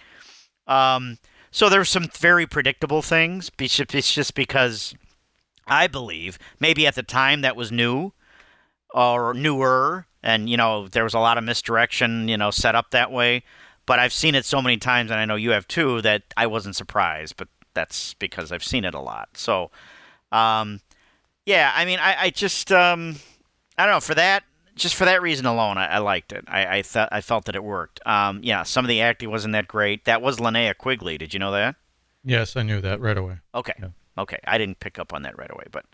Um, 0.67 1.17
so 1.49 1.69
there's 1.69 1.87
some 1.89 2.09
very 2.09 2.45
predictable 2.45 3.01
things. 3.01 3.49
It's 3.57 3.77
just- 4.13 4.35
because 4.35 4.93
I 5.65 5.87
believe 5.87 6.37
maybe 6.59 6.85
at 6.85 6.95
the 6.95 7.03
time 7.03 7.39
that 7.41 7.55
was 7.55 7.71
new 7.71 8.11
or 8.89 9.33
newer, 9.33 10.07
and 10.21 10.49
you 10.49 10.57
know 10.57 10.87
there 10.89 11.03
was 11.05 11.13
a 11.13 11.19
lot 11.19 11.37
of 11.37 11.43
misdirection, 11.45 12.27
you 12.27 12.37
know, 12.37 12.51
set 12.51 12.75
up 12.75 12.91
that 12.91 13.09
way. 13.11 13.43
But 13.85 13.99
I've 13.99 14.11
seen 14.13 14.35
it 14.35 14.43
so 14.43 14.61
many 14.61 14.75
times, 14.75 15.09
and 15.09 15.19
I 15.21 15.23
know 15.25 15.35
you 15.37 15.51
have 15.51 15.67
too, 15.69 16.01
that 16.01 16.23
I 16.35 16.47
wasn't 16.47 16.75
surprised. 16.75 17.37
But 17.37 17.47
that's 17.73 18.13
because 18.15 18.51
I've 18.51 18.63
seen 18.63 18.83
it 18.83 18.93
a 18.93 18.99
lot. 18.99 19.29
So, 19.35 19.71
um, 20.33 20.81
yeah, 21.45 21.71
I 21.73 21.85
mean, 21.85 21.99
I, 21.99 22.23
I 22.23 22.29
just, 22.29 22.71
um, 22.73 23.15
I 23.77 23.85
don't 23.85 23.95
know, 23.95 23.99
for 24.01 24.15
that, 24.15 24.43
just 24.77 24.95
for 24.95 25.05
that 25.05 25.21
reason 25.21 25.45
alone, 25.45 25.77
I, 25.77 25.87
I 25.87 25.97
liked 25.99 26.31
it. 26.31 26.45
I, 26.47 26.77
I 26.77 26.81
thought, 26.81 27.09
I 27.11 27.21
felt 27.21 27.45
that 27.45 27.55
it 27.55 27.63
worked. 27.63 27.99
Um, 28.05 28.41
yeah, 28.43 28.63
some 28.63 28.85
of 28.85 28.89
the 28.89 29.01
acting 29.01 29.29
wasn't 29.29 29.53
that 29.53 29.67
great. 29.67 30.05
That 30.05 30.21
was 30.21 30.37
Linnea 30.37 30.77
Quigley. 30.77 31.17
Did 31.17 31.33
you 31.33 31.39
know 31.39 31.51
that? 31.51 31.75
Yes, 32.23 32.55
I 32.55 32.63
knew 32.63 32.81
that 32.81 32.99
right 32.99 33.17
away. 33.17 33.37
Okay. 33.55 33.73
Yeah. 33.79 33.89
Okay. 34.17 34.39
I 34.45 34.57
didn't 34.57 34.79
pick 34.79 34.99
up 34.99 35.13
on 35.13 35.23
that 35.23 35.37
right 35.37 35.51
away, 35.51 35.65
but 35.71 35.85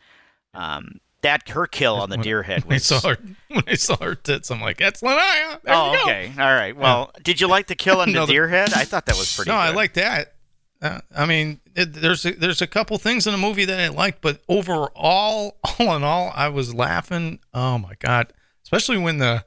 um, 0.54 1.00
that 1.22 1.50
her 1.50 1.66
kill 1.68 1.96
on 1.96 2.10
the 2.10 2.18
When- 2.18 2.24
deer 2.24 2.44
head 2.44 2.66
When 2.66 2.76
I 2.76 2.80
saw 2.80 3.00
her, 3.10 3.18
when 3.50 3.64
I 3.68 3.76
saw 3.76 3.98
her 3.98 4.16
tits, 4.16 4.50
I'm 4.52 4.62
like, 4.62 4.78
that's 4.78 5.02
Linnea. 5.02 5.62
There 5.64 5.76
oh, 5.76 5.92
you 5.92 5.98
go. 5.98 6.04
okay. 6.04 6.32
All 6.38 6.54
right. 6.54 6.76
Well, 6.76 7.12
did 7.24 7.42
you 7.42 7.48
like 7.48 7.68
the 7.68 7.76
kill 7.76 8.00
on 8.02 8.10
the 8.10 8.20
No, 8.20 8.26
deer 8.26 8.48
head? 8.48 8.74
I 8.74 8.86
thought 8.86 9.06
that 9.08 9.16
was 9.16 9.34
pretty. 9.36 9.50
Good. 9.50 9.56
No, 9.56 9.60
I 9.60 9.72
like 9.72 9.94
that. 9.94 10.34
Uh, 10.82 11.00
I 11.16 11.26
mean, 11.26 11.62
it, 11.76 11.94
there's 11.94 12.26
a, 12.26 12.32
there's 12.34 12.62
a 12.62 12.68
couple 12.68 12.98
things 12.98 13.26
in 13.26 13.32
the 13.32 13.38
movie 13.38 13.64
that 13.64 13.80
I 13.80 13.88
liked, 13.88 14.22
but 14.22 14.42
overall, 14.50 15.58
all 15.80 15.96
in 15.96 16.04
all, 16.04 16.32
I 16.36 16.50
was 16.50 16.74
laughing. 16.74 17.40
Oh 17.54 17.78
my 17.78 17.94
god! 18.00 18.34
Especially 18.64 18.98
when 18.98 19.18
the 19.18 19.46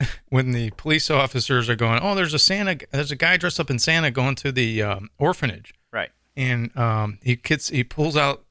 when 0.28 0.52
the 0.52 0.70
police 0.76 1.10
officers 1.10 1.68
are 1.68 1.76
going, 1.76 2.00
oh, 2.02 2.14
there's 2.14 2.34
a 2.34 2.38
Santa, 2.38 2.78
there's 2.90 3.10
a 3.12 3.16
guy 3.16 3.36
dressed 3.36 3.60
up 3.60 3.70
in 3.70 3.78
Santa 3.78 4.10
going 4.10 4.34
to 4.36 4.50
the 4.52 4.82
um, 4.82 5.10
orphanage, 5.18 5.74
Right. 5.92 6.10
and 6.36 6.74
um, 6.76 7.18
he 7.22 7.36
gets 7.36 7.68
he 7.68 7.84
pulls 7.84 8.16
out, 8.16 8.44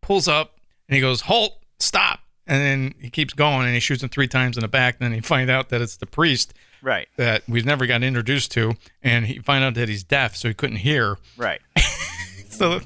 pulls 0.00 0.28
up, 0.28 0.58
and 0.88 0.94
he 0.94 1.00
goes, 1.00 1.22
halt, 1.22 1.58
stop, 1.80 2.20
and 2.46 2.60
then 2.62 2.94
he 3.00 3.10
keeps 3.10 3.34
going, 3.34 3.64
and 3.66 3.74
he 3.74 3.80
shoots 3.80 4.02
him 4.02 4.08
three 4.08 4.28
times 4.28 4.56
in 4.56 4.60
the 4.62 4.68
back, 4.68 4.96
and 5.00 5.06
then 5.06 5.12
he 5.12 5.20
find 5.20 5.50
out 5.50 5.68
that 5.70 5.80
it's 5.80 5.96
the 5.96 6.06
priest 6.06 6.54
Right. 6.82 7.08
that 7.16 7.42
we've 7.48 7.64
never 7.66 7.84
got 7.86 8.04
introduced 8.04 8.52
to, 8.52 8.74
and 9.02 9.26
he 9.26 9.40
find 9.40 9.64
out 9.64 9.74
that 9.74 9.88
he's 9.88 10.04
deaf, 10.04 10.36
so 10.36 10.46
he 10.46 10.54
couldn't 10.54 10.76
hear. 10.76 11.18
Right. 11.36 11.60
So, 12.48 12.80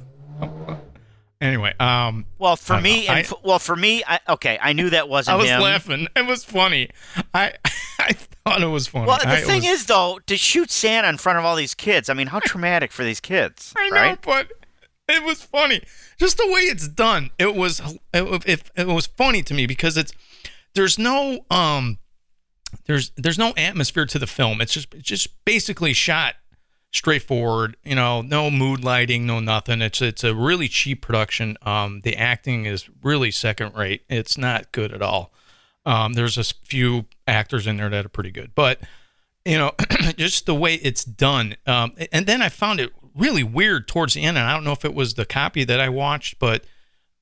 anyway, 1.40 1.74
Um, 1.80 2.26
Well, 2.38 2.56
for 2.56 2.80
me, 2.80 3.06
know. 3.06 3.10
and 3.12 3.18
I- 3.18 3.20
f- 3.20 3.32
well, 3.42 3.58
for 3.58 3.76
me, 3.76 4.02
I, 4.06 4.20
okay, 4.28 4.58
I 4.60 4.72
knew 4.72 4.90
that 4.90 5.08
wasn't 5.08 5.34
I 5.34 5.36
was 5.38 5.48
him. 5.48 5.60
laughing. 5.60 6.08
It 6.16 6.26
was 6.26 6.44
funny. 6.44 6.90
I 7.34 7.54
I 7.98 8.12
thought 8.12 8.62
it 8.62 8.66
was 8.66 8.86
funny. 8.86 9.06
Well, 9.06 9.18
the 9.18 9.28
I, 9.28 9.40
thing 9.40 9.62
was, 9.62 9.80
is, 9.82 9.86
though, 9.86 10.18
to 10.26 10.36
shoot 10.36 10.70
Santa 10.70 11.08
in 11.08 11.18
front 11.18 11.38
of 11.38 11.44
all 11.44 11.56
these 11.56 11.74
kids, 11.74 12.08
I 12.08 12.14
mean, 12.14 12.28
how 12.28 12.40
traumatic 12.40 12.92
for 12.92 13.04
these 13.04 13.20
kids, 13.20 13.72
I 13.76 13.88
know, 13.90 13.96
right? 13.96 14.22
but 14.22 14.50
it 15.08 15.22
was 15.22 15.42
funny. 15.42 15.82
Just 16.18 16.36
the 16.38 16.46
way 16.46 16.60
it's 16.62 16.88
done. 16.88 17.30
It 17.38 17.54
was 17.54 17.80
it, 18.14 18.42
it, 18.46 18.70
it 18.76 18.86
was 18.86 19.06
funny 19.06 19.42
to 19.42 19.54
me 19.54 19.66
because 19.66 19.96
it's 19.96 20.12
there's 20.74 20.98
no 20.98 21.44
um 21.50 21.98
there's 22.86 23.10
there's 23.16 23.38
no 23.38 23.52
atmosphere 23.56 24.06
to 24.06 24.18
the 24.18 24.26
film. 24.26 24.60
It's 24.60 24.72
just 24.72 24.94
it's 24.94 25.02
just 25.08 25.44
basically 25.44 25.92
shot 25.92 26.34
straightforward. 26.92 27.76
You 27.84 27.94
know, 27.94 28.22
no 28.22 28.50
mood 28.50 28.84
lighting, 28.84 29.26
no 29.26 29.40
nothing. 29.40 29.80
It's 29.82 30.00
it's 30.02 30.24
a 30.24 30.34
really 30.34 30.68
cheap 30.68 31.02
production. 31.02 31.56
Um, 31.62 32.00
the 32.02 32.16
acting 32.16 32.66
is 32.66 32.88
really 33.02 33.30
second 33.30 33.74
rate. 33.74 34.02
It's 34.08 34.36
not 34.36 34.72
good 34.72 34.92
at 34.92 35.02
all. 35.02 35.32
Um, 35.86 36.12
there's 36.12 36.36
a 36.36 36.44
few 36.44 37.06
actors 37.26 37.66
in 37.66 37.78
there 37.78 37.88
that 37.88 38.04
are 38.04 38.10
pretty 38.10 38.30
good, 38.30 38.54
but 38.54 38.80
you 39.44 39.56
know, 39.56 39.72
just 40.16 40.44
the 40.46 40.54
way 40.54 40.74
it's 40.74 41.04
done. 41.04 41.56
Um, 41.66 41.92
and 42.12 42.26
then 42.26 42.42
I 42.42 42.50
found 42.50 42.78
it 42.80 42.92
really 43.16 43.42
weird 43.42 43.88
towards 43.88 44.14
the 44.14 44.22
end, 44.22 44.36
and 44.36 44.46
I 44.46 44.52
don't 44.52 44.64
know 44.64 44.72
if 44.72 44.84
it 44.84 44.94
was 44.94 45.14
the 45.14 45.24
copy 45.24 45.64
that 45.64 45.80
I 45.80 45.88
watched, 45.88 46.38
but 46.38 46.64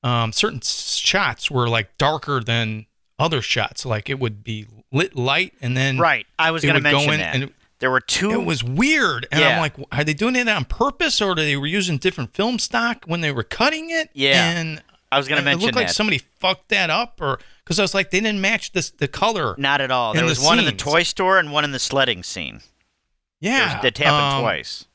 um, 0.03 0.33
certain 0.33 0.59
shots 0.61 1.49
were 1.49 1.69
like 1.69 1.97
darker 1.97 2.41
than 2.41 2.85
other 3.17 3.41
shots. 3.41 3.85
Like 3.85 4.09
it 4.09 4.19
would 4.19 4.43
be 4.43 4.65
lit 4.91 5.15
light, 5.15 5.53
and 5.61 5.77
then 5.77 5.97
Right. 5.97 6.27
I 6.37 6.51
was 6.51 6.61
going 6.63 6.75
to 6.75 6.81
go 6.81 6.97
mention 6.97 7.13
in 7.13 7.19
that. 7.19 7.35
and 7.35 7.53
there 7.79 7.91
were 7.91 8.01
two. 8.01 8.31
it 8.31 8.45
was 8.45 8.63
weird, 8.63 9.27
and 9.31 9.41
Yeah. 9.41 9.49
I'm 9.55 9.59
like, 9.59 9.73
are 9.91 10.03
they 10.03 10.13
doing 10.13 10.35
it 10.35 10.47
on 10.47 10.65
purpose, 10.65 11.21
or 11.21 11.35
they 11.35 11.55
were 11.55 11.67
using 11.67 11.97
different 11.97 12.33
film 12.33 12.59
stock 12.59 13.05
when 13.05 13.21
they 13.21 13.31
were 13.31 13.43
cutting 13.43 13.89
it? 13.89 14.09
Yeah. 14.13 14.51
and 14.51 14.83
I 15.11 15.17
was 15.17 15.27
going 15.27 15.39
to 15.39 15.45
mention 15.45 15.61
it 15.61 15.65
looked 15.65 15.75
like 15.75 15.89
somebody 15.89 16.19
fucked 16.39 16.69
that 16.69 16.89
up, 16.89 17.19
or 17.21 17.39
because 17.63 17.79
I 17.79 17.81
was 17.81 17.93
like, 17.93 18.11
they 18.11 18.19
didn't 18.19 18.41
match 18.41 18.73
this 18.73 18.91
the 18.91 19.07
color. 19.07 19.55
Not 19.57 19.81
at 19.81 19.91
all. 19.91 20.13
There 20.13 20.21
the 20.23 20.29
was 20.29 20.43
one 20.43 20.59
in 20.59 20.65
the 20.65 20.71
toy 20.71 21.03
store 21.03 21.39
and 21.39 21.51
one 21.51 21.63
in 21.63 21.71
the 21.71 21.79
sledding 21.79 22.21
scene. 22.23 22.61
yeah, 23.39 23.79
That 23.81 23.97
happened 23.97 24.35
um, 24.35 24.41
twice. 24.43 24.85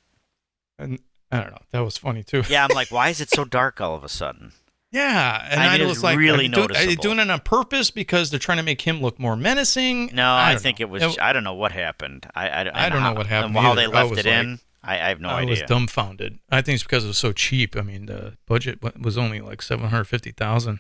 And 0.78 0.99
I 1.32 1.41
don't 1.41 1.51
know. 1.51 1.62
That 1.72 1.80
was 1.80 1.97
funny 1.97 2.22
too. 2.22 2.43
Yeah, 2.49 2.64
I'm 2.64 2.74
like, 2.74 2.89
why 2.93 3.09
is 3.09 3.20
it 3.20 3.30
so 3.30 3.45
dark 3.45 3.80
all 3.80 3.95
of 3.97 4.05
a 4.05 4.09
sudden? 4.09 4.53
Yeah, 4.95 5.49
and 5.51 5.61
I 5.61 5.66
I, 5.66 5.72
mean, 5.72 5.80
it 5.80 5.84
was 5.84 5.97
was 5.99 6.05
like, 6.05 6.18
really 6.18 6.47
are, 6.47 6.49
they 6.49 6.55
do- 6.55 6.62
are 6.62 6.86
they 6.86 6.95
doing 6.95 7.18
it 7.18 7.28
on 7.28 7.40
purpose 7.40 7.90
because 7.90 8.30
they're 8.30 8.38
trying 8.38 8.59
to 8.59 8.62
make 8.64 8.80
him 8.80 9.01
look 9.03 9.18
more 9.18 9.36
menacing? 9.36 10.11
No, 10.14 10.30
I, 10.30 10.53
don't 10.53 10.62
think 10.62 10.78
know. 10.78 10.84
it 10.86 10.90
was. 10.90 11.18
I 11.20 11.32
don't 11.32 11.42
know 11.45 11.55
what 11.55 11.72
happened. 11.72 12.26
I 12.34 12.49
I, 12.49 12.86
I 12.86 12.88
don't 12.88 13.01
know 13.01 13.09
how- 13.09 13.14
what 13.16 13.26
happened 13.26 13.57
and 13.57 13.64
How 13.66 13.74
they 13.74 13.86
left 13.88 14.12
it 14.12 14.16
like- 14.18 14.26
in, 14.26 14.61
I, 14.84 14.95
I 14.95 15.09
have 15.09 15.20
no 15.20 15.30
idea. 15.30 15.49
I 15.49 15.51
was 15.51 15.62
dumbfounded. 15.62 16.38
I 16.51 16.61
think 16.62 16.74
it's 16.74 16.82
because 16.84 17.05
it 17.05 17.09
was 17.09 17.18
so 17.18 17.32
cheap. 17.32 17.74
I 17.76 17.80
mean, 17.82 18.07
the 18.07 18.36
budget 18.47 18.78
was 19.01 19.18
only 19.18 19.40
like 19.40 19.62
seven 19.62 19.88
hundred 19.88 20.05
fifty 20.05 20.30
thousand, 20.30 20.78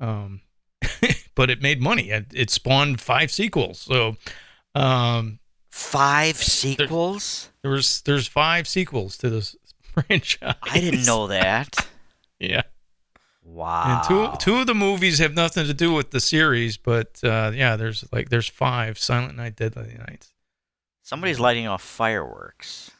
um, 0.00 0.40
but 1.36 1.48
it 1.50 1.62
made 1.62 1.80
money. 1.80 2.10
It, 2.10 2.26
it 2.34 2.50
spawned 2.50 3.00
five 3.00 3.30
sequels. 3.30 3.78
So 3.80 4.16
um, 4.74 5.38
Five 5.70 6.36
sequels? 6.38 7.50
there 7.62 7.70
was 7.70 8.00
there's 8.02 8.26
five 8.26 8.66
sequels 8.66 9.16
to 9.18 9.30
this 9.30 9.54
franchise. 9.82 10.54
I 10.62 10.80
didn't 10.80 11.06
know 11.06 11.28
that. 11.28 11.86
Yeah. 12.40 12.62
Wow. 13.44 14.00
And 14.00 14.08
two 14.08 14.36
two 14.38 14.60
of 14.60 14.66
the 14.66 14.74
movies 14.74 15.18
have 15.18 15.34
nothing 15.34 15.66
to 15.66 15.74
do 15.74 15.92
with 15.92 16.10
the 16.10 16.20
series, 16.20 16.76
but 16.76 17.20
uh, 17.22 17.52
yeah, 17.54 17.76
there's 17.76 18.04
like 18.10 18.30
there's 18.30 18.48
five: 18.48 18.98
Silent 18.98 19.36
Night, 19.36 19.56
Deadly 19.56 19.96
Nights. 19.98 20.32
Somebody's 21.02 21.38
lighting 21.38 21.66
off 21.66 21.82
fireworks. 21.82 22.90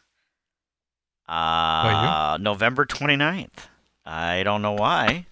Uh, 1.27 2.37
November 2.39 2.85
29th. 2.85 3.69
I 4.05 4.43
don't 4.43 4.61
know 4.61 4.73
why. 4.75 5.27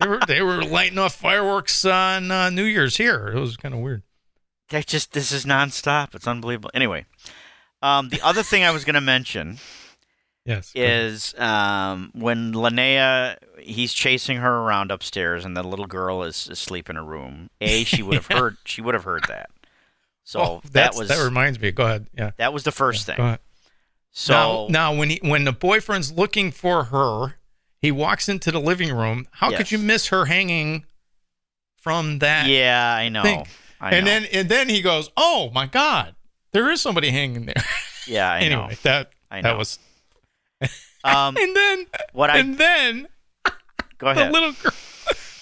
They 0.00 0.08
were 0.08 0.20
they 0.26 0.42
were 0.42 0.62
lighting 0.62 0.98
off 0.98 1.14
fireworks 1.14 1.84
on 1.84 2.30
uh, 2.30 2.50
New 2.50 2.64
Year's 2.64 2.96
here. 2.96 3.28
It 3.28 3.40
was 3.40 3.56
kind 3.56 3.74
of 3.74 3.80
weird. 3.80 4.02
That 4.68 4.86
just 4.86 5.12
this 5.12 5.32
is 5.32 5.44
nonstop. 5.44 6.14
It's 6.14 6.26
unbelievable. 6.26 6.70
Anyway, 6.74 7.06
um, 7.82 8.10
the 8.10 8.20
other 8.20 8.42
thing 8.42 8.62
I 8.62 8.70
was 8.72 8.84
going 8.84 8.94
to 8.94 9.00
mention 9.00 9.58
Yes. 10.46 10.70
is 10.74 11.34
um, 11.38 12.10
when 12.14 12.52
Linnea 12.52 13.36
he's 13.58 13.92
chasing 13.92 14.36
her 14.38 14.54
around 14.58 14.90
upstairs, 14.92 15.44
and 15.44 15.56
the 15.56 15.62
little 15.62 15.86
girl 15.86 16.22
is 16.22 16.48
asleep 16.48 16.88
in 16.88 16.96
a 16.96 17.02
room. 17.04 17.50
A 17.60 17.84
she 17.84 18.02
would 18.02 18.14
have 18.14 18.26
heard 18.30 18.56
she 18.64 18.80
would 18.80 18.94
have 18.94 19.04
heard 19.04 19.24
that. 19.28 19.50
So 20.24 20.40
Oh, 20.40 20.60
that 20.72 20.94
was 20.94 21.08
that 21.08 21.22
reminds 21.24 21.60
me. 21.60 21.70
Go 21.72 21.84
ahead. 21.84 22.06
Yeah. 22.16 22.30
that 22.36 22.52
was 22.52 22.62
the 22.64 22.72
first 22.72 23.06
Go 23.06 23.14
thing. 23.14 23.38
So 24.12 24.32
now, 24.32 24.92
now 24.92 24.98
when 24.98 25.10
he 25.10 25.18
when 25.22 25.44
the 25.44 25.52
boyfriend's 25.52 26.12
looking 26.12 26.50
for 26.52 26.84
her, 26.84 27.34
he 27.80 27.90
walks 27.92 28.28
into 28.28 28.50
the 28.52 28.60
living 28.60 28.92
room. 28.94 29.26
How 29.32 29.50
Yes. 29.50 29.58
could 29.58 29.70
you 29.72 29.78
miss 29.78 30.06
her 30.08 30.24
hanging 30.26 30.84
from 31.76 32.18
that? 32.20 32.46
yeah, 32.48 32.94
I 32.94 33.08
know. 33.08 33.44
I 33.80 33.90
and 33.94 34.04
know. 34.06 34.10
then 34.12 34.24
and 34.32 34.48
then 34.48 34.68
he 34.68 34.80
goes, 34.80 35.10
"Oh 35.16 35.50
my 35.54 35.66
God, 35.66 36.14
there 36.52 36.70
is 36.70 36.80
somebody 36.80 37.10
hanging 37.10 37.46
there." 37.46 37.62
yeah, 38.06 38.30
I 38.30 38.38
anyway, 38.42 38.68
know. 38.68 38.74
that 38.84 39.10
I 39.30 39.40
know. 39.40 39.50
that 39.50 39.58
was. 39.58 39.78
Um, 41.04 41.36
And 41.40 41.54
then 41.56 41.86
what 42.12 42.30
I 42.30 42.38
and 42.38 42.58
then 42.58 43.06
go 43.98 44.08
ahead. 44.08 44.28
the 44.28 44.32
little 44.32 44.52
girl, 44.52 44.72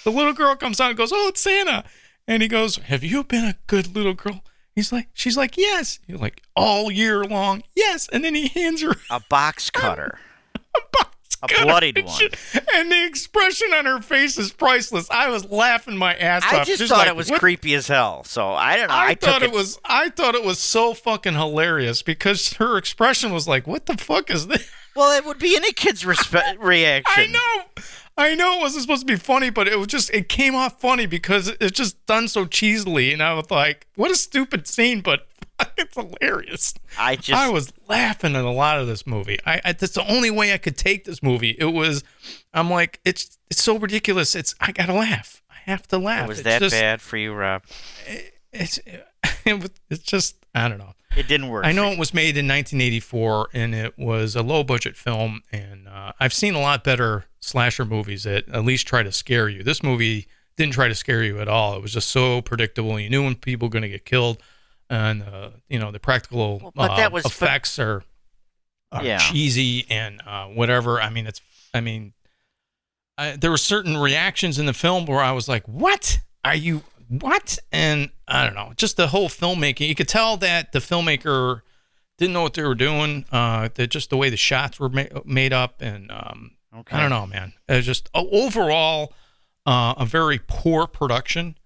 the 0.05 0.11
little 0.11 0.33
girl 0.33 0.57
comes 0.57 0.81
out 0.81 0.89
and 0.91 0.97
goes, 0.97 1.13
"Oh, 1.13 1.29
it's 1.29 1.41
Santa," 1.41 1.85
and 2.29 2.43
he 2.43 2.49
goes, 2.49 2.77
"Have 2.77 3.03
you 3.05 3.25
been 3.25 3.45
a 3.45 3.57
good 3.67 3.95
little 3.95 4.15
girl?" 4.15 4.43
He's 4.75 4.93
like, 4.93 5.09
she's 5.15 5.37
like, 5.37 5.57
"Yes." 5.57 6.01
You're 6.07 6.19
like, 6.19 6.43
all 6.57 6.91
year 6.91 7.25
long, 7.25 7.63
yes. 7.77 8.09
And 8.13 8.25
then 8.25 8.35
he 8.35 8.49
hands 8.49 8.83
her 8.83 8.95
a 9.09 9.21
box 9.31 9.71
cutter. 9.71 10.19
a 10.55 10.81
box 10.93 11.37
A 11.45 11.63
bloodied 11.65 11.97
and 11.99 12.07
one. 12.09 12.19
she- 12.19 12.31
and 12.75 12.91
the 12.91 13.07
expression 13.07 13.73
on 13.73 13.85
her 13.87 14.01
face 14.03 14.37
is 14.37 14.53
priceless. 14.53 15.09
I 15.11 15.29
was 15.31 15.49
laughing 15.51 15.97
my 15.97 16.15
ass 16.17 16.43
I 16.45 16.61
off. 16.61 16.67
just 16.67 16.81
She's 16.81 16.89
thought 16.89 16.99
like, 16.99 17.09
it 17.09 17.17
was 17.17 17.31
"What 17.31 17.39
creepy 17.41 17.75
as 17.75 17.87
hell. 17.87 18.25
So 18.25 18.49
I 18.53 18.77
don't 18.77 18.89
know. 18.89 18.95
I, 18.95 19.07
I, 19.11 19.15
thought 19.15 19.43
took 19.43 19.51
it 19.51 19.55
was 19.55 19.79
I 19.85 20.09
thought 20.11 20.35
it 20.35 20.45
was 20.45 20.59
so 20.59 20.93
fucking 20.93 21.35
hilarious 21.35 22.03
because 22.03 22.55
her 22.55 22.77
expression 22.77 23.33
was 23.33 23.47
like, 23.47 23.67
"What 23.69 23.87
the 23.87 23.97
fuck 23.97 24.29
is 24.31 24.49
this?" 24.49 24.69
Well, 24.97 25.17
it 25.17 25.25
would 25.27 25.39
be 25.39 25.57
any 25.57 25.73
kid's 25.73 26.03
respe- 26.05 26.57
reaction. 26.63 27.15
I 27.17 27.27
know, 27.27 27.83
I 28.17 28.35
know 28.35 28.59
it 28.59 28.61
wasn't 28.61 28.83
supposed 28.83 29.01
to 29.07 29.13
be 29.13 29.17
funny, 29.19 29.51
but 29.51 29.67
it 29.69 29.79
was 29.79 29.89
just 29.89 30.11
it 30.15 30.29
came 30.29 30.55
off 30.55 30.81
funny 30.81 31.07
because 31.07 31.49
it's 31.61 31.77
just 31.77 32.05
done 32.07 32.29
so 32.29 32.45
cheesily, 32.47 33.13
and 33.13 33.23
I 33.23 33.35
was 33.35 33.51
like, 33.51 33.87
"What 33.97 34.11
a 34.11 34.15
stupid 34.17 34.67
scene!" 34.69 35.01
But 35.01 35.27
it's 35.77 35.95
hilarious. 35.97 36.75
I 36.99 37.17
just 37.17 37.41
I 37.41 37.49
was 37.51 37.73
laughing 37.89 38.37
at 38.37 38.45
a 38.45 38.51
lot 38.51 38.79
of 38.81 38.87
this 38.87 39.07
movie. 39.07 39.39
I, 39.45 39.61
I 39.65 39.73
that's 39.73 39.95
the 39.95 40.07
only 40.11 40.31
way 40.31 40.53
I 40.53 40.59
could 40.59 40.77
take 40.77 41.05
this 41.05 41.23
movie. 41.23 41.57
It 41.59 41.73
was, 41.73 42.05
I'm 42.53 42.71
like, 42.71 43.01
it's 43.05 43.37
it's 43.51 43.63
so 43.63 43.79
ridiculous. 43.79 44.35
It's 44.37 44.55
I 44.61 44.71
gotta 44.73 44.93
laugh. 44.95 45.43
I 45.51 45.71
have 45.71 45.87
to 45.89 45.99
laugh. 45.99 46.27
It 46.27 46.29
was 46.29 46.39
It's 46.39 46.45
that 46.45 46.59
just- 46.61 46.75
bad 46.75 47.01
for 47.01 47.17
you, 47.17 47.33
Rob? 47.33 47.63
It's 48.53 48.79
it 49.45 49.71
it's 49.91 50.03
just 50.05 50.37
I 50.55 50.69
don't 50.69 50.79
know. 50.79 50.95
It 51.17 51.29
didn't 51.29 51.49
work. 51.49 51.65
I 51.65 51.73
know 51.73 51.91
it 51.91 51.99
was 51.99 52.13
made 52.13 52.37
in 52.37 52.47
1984 52.49 53.49
and 53.55 53.75
it 53.75 53.99
was 53.99 54.35
a 54.37 54.43
low 54.43 54.65
budget 54.65 54.97
film. 54.97 55.43
And 55.53 55.87
uh, 55.89 56.13
I've 56.19 56.33
seen 56.33 56.55
a 56.55 56.61
lot 56.61 56.83
better 56.85 57.27
slasher 57.41 57.85
movies 57.85 58.25
that 58.25 58.49
at 58.49 58.65
least 58.65 58.87
try 58.87 59.03
to 59.03 59.13
scare 59.13 59.49
you. 59.49 59.63
This 59.63 59.83
movie 59.83 60.27
didn't 60.57 60.73
try 60.75 60.89
to 60.89 60.95
scare 60.95 61.23
you 61.23 61.41
at 61.41 61.49
all. 61.49 61.77
It 61.77 61.83
was 61.83 61.93
just 61.93 62.11
so 62.11 62.41
predictable. 62.43 62.99
You 62.99 63.11
knew 63.11 63.23
when 63.25 63.35
people 63.35 63.69
were 63.69 63.73
going 63.73 63.83
to 63.83 63.89
get 63.89 64.05
killed, 64.05 64.43
and 64.91 65.23
uh, 65.23 65.51
you 65.69 65.79
know 65.79 65.91
the 65.91 65.99
practical 65.99 66.59
Well, 66.61 66.73
but 66.75 66.91
uh, 66.93 66.97
that 66.97 67.13
was- 67.13 67.23
but- 67.25 67.33
effects 67.33 67.79
are, 67.79 68.03
are 68.93 69.03
Yeah. 69.05 69.19
cheesy 69.19 69.87
and 69.91 70.21
uh, 70.27 70.47
whatever. 70.47 71.01
I 71.01 71.11
mean, 71.11 71.27
it's. 71.27 71.41
I 71.73 71.81
mean, 71.81 72.13
I, 73.19 73.33
there 73.37 73.51
were 73.51 73.57
certain 73.57 73.97
reactions 73.97 74.59
in 74.59 74.67
the 74.67 74.73
film 74.73 75.07
where 75.07 75.21
I 75.21 75.33
was 75.33 75.49
like, 75.49 75.67
"What 75.67 76.21
are 76.45 76.55
you? 76.55 76.83
What?" 77.09 77.59
And 77.73 78.11
I 78.29 78.45
don't 78.45 78.55
know, 78.55 78.73
just 78.77 78.97
the 78.97 79.09
whole 79.09 79.29
filmmaking. 79.29 79.89
You 79.89 79.95
could 79.95 80.09
tell 80.09 80.37
that 80.39 80.73
the 80.73 80.79
filmmaker 80.79 81.63
didn't 82.19 82.33
know 82.33 82.43
what 82.43 82.55
they 82.55 82.63
were 82.63 82.75
doing. 82.75 83.25
Uh, 83.33 83.69
that 83.75 83.89
just 83.89 84.11
the 84.11 84.17
way 84.17 84.31
the 84.31 84.37
shots 84.37 84.79
were 84.81 84.89
ma- 84.89 85.05
made 85.25 85.53
up, 85.53 85.81
and 85.83 86.11
um, 86.11 86.53
Okay. 86.77 86.97
I 86.97 87.01
don't 87.01 87.11
know, 87.11 87.27
man. 87.27 87.53
It 87.69 87.77
was 87.77 87.87
just 87.87 88.11
o- 88.15 88.29
overall 88.31 89.13
uh, 89.65 89.95
a 89.97 90.05
very 90.07 90.41
poor 90.45 90.87
production. 90.89 91.57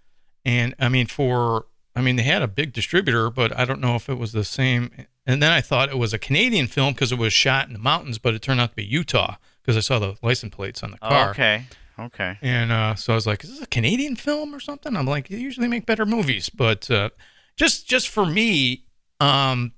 And 0.44 0.74
I 0.78 0.88
mean, 0.88 1.06
for 1.06 1.66
I 1.96 2.00
mean, 2.02 2.16
they 2.16 2.22
had 2.22 2.42
a 2.42 2.48
big 2.48 2.72
distributor, 2.72 3.30
but 3.30 3.56
I 3.58 3.64
don't 3.64 3.80
know 3.80 3.94
if 3.96 4.08
it 4.08 4.18
was 4.18 4.32
the 4.32 4.44
same. 4.44 4.90
And 5.26 5.42
then 5.42 5.50
I 5.52 5.60
thought 5.60 5.88
it 5.90 5.98
was 5.98 6.12
a 6.14 6.18
Canadian 6.18 6.66
film 6.66 6.92
because 6.94 7.10
it 7.12 7.18
was 7.18 7.32
shot 7.32 7.66
in 7.66 7.72
the 7.72 7.78
mountains, 7.78 8.18
but 8.18 8.34
it 8.34 8.40
turned 8.42 8.60
out 8.60 8.70
to 8.70 8.76
be 8.76 8.84
Utah 8.84 9.36
because 9.62 9.76
I 9.76 9.80
saw 9.80 9.98
the 9.98 10.16
license 10.22 10.54
plates 10.54 10.82
on 10.82 10.92
the 10.92 10.98
Oh, 11.02 11.08
car. 11.08 11.30
okay. 11.30 11.64
Okay. 11.98 12.38
And 12.42 12.70
uh, 12.70 12.94
so 12.94 13.12
I 13.12 13.16
was 13.16 13.26
like, 13.26 13.42
"Is 13.44 13.50
this 13.50 13.62
a 13.62 13.66
Canadian 13.66 14.16
film 14.16 14.54
or 14.54 14.60
something?" 14.60 14.96
I'm 14.96 15.06
like, 15.06 15.28
"They 15.28 15.36
usually 15.36 15.68
make 15.68 15.86
better 15.86 16.06
movies," 16.06 16.48
but 16.48 16.90
uh, 16.90 17.10
just 17.56 17.88
just 17.88 18.08
for 18.08 18.24
me, 18.24 18.84
um, 19.20 19.72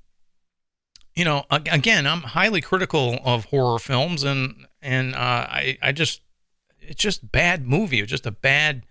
you 1.14 1.24
know, 1.24 1.44
again, 1.50 2.06
I'm 2.06 2.20
highly 2.20 2.60
critical 2.60 3.18
of 3.24 3.46
horror 3.46 3.78
films, 3.78 4.22
and 4.22 4.66
and 4.82 5.14
uh, 5.14 5.18
I 5.48 5.78
I 5.80 5.92
just 5.92 6.20
it's 6.78 7.02
just 7.02 7.32
bad 7.32 7.66
movie. 7.66 7.98
It 7.98 8.02
was 8.02 8.10
just 8.10 8.26
a 8.26 8.32
bad 8.32 8.84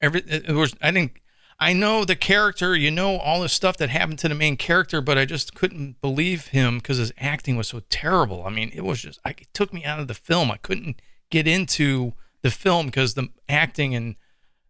every. 0.00 0.20
It 0.20 0.54
was 0.54 0.74
I 0.80 0.90
didn't. 0.90 1.12
I 1.60 1.72
know 1.72 2.04
the 2.04 2.14
character, 2.14 2.76
you 2.76 2.92
know 2.92 3.16
all 3.16 3.40
the 3.40 3.48
stuff 3.48 3.76
that 3.78 3.90
happened 3.90 4.20
to 4.20 4.28
the 4.28 4.34
main 4.36 4.56
character, 4.56 5.00
but 5.00 5.18
I 5.18 5.24
just 5.24 5.56
couldn't 5.56 6.00
believe 6.00 6.48
him 6.48 6.78
because 6.78 6.98
his 6.98 7.12
acting 7.18 7.56
was 7.56 7.66
so 7.66 7.80
terrible. 7.90 8.44
I 8.46 8.50
mean, 8.50 8.70
it 8.72 8.84
was 8.84 9.02
just 9.02 9.18
I, 9.24 9.30
it 9.30 9.48
took 9.52 9.72
me 9.72 9.84
out 9.84 9.98
of 9.98 10.06
the 10.06 10.14
film. 10.14 10.52
I 10.52 10.58
couldn't 10.58 11.02
get 11.30 11.48
into 11.48 12.12
the 12.42 12.50
film 12.50 12.86
because 12.86 13.14
the 13.14 13.28
acting 13.48 13.94
and 13.94 14.16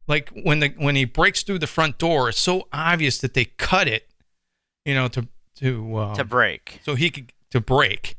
like 0.06 0.30
when 0.42 0.60
the 0.60 0.68
when 0.78 0.96
he 0.96 1.04
breaks 1.04 1.42
through 1.42 1.58
the 1.58 1.66
front 1.66 1.98
door, 1.98 2.28
it's 2.30 2.38
so 2.40 2.66
obvious 2.72 3.18
that 3.18 3.34
they 3.34 3.44
cut 3.44 3.88
it, 3.88 4.08
you 4.84 4.94
know, 4.94 5.08
to 5.08 5.28
to 5.56 5.98
um, 5.98 6.14
to 6.16 6.24
break. 6.24 6.80
so 6.84 6.94
he 6.94 7.10
could 7.10 7.32
to 7.50 7.60
break 7.60 8.16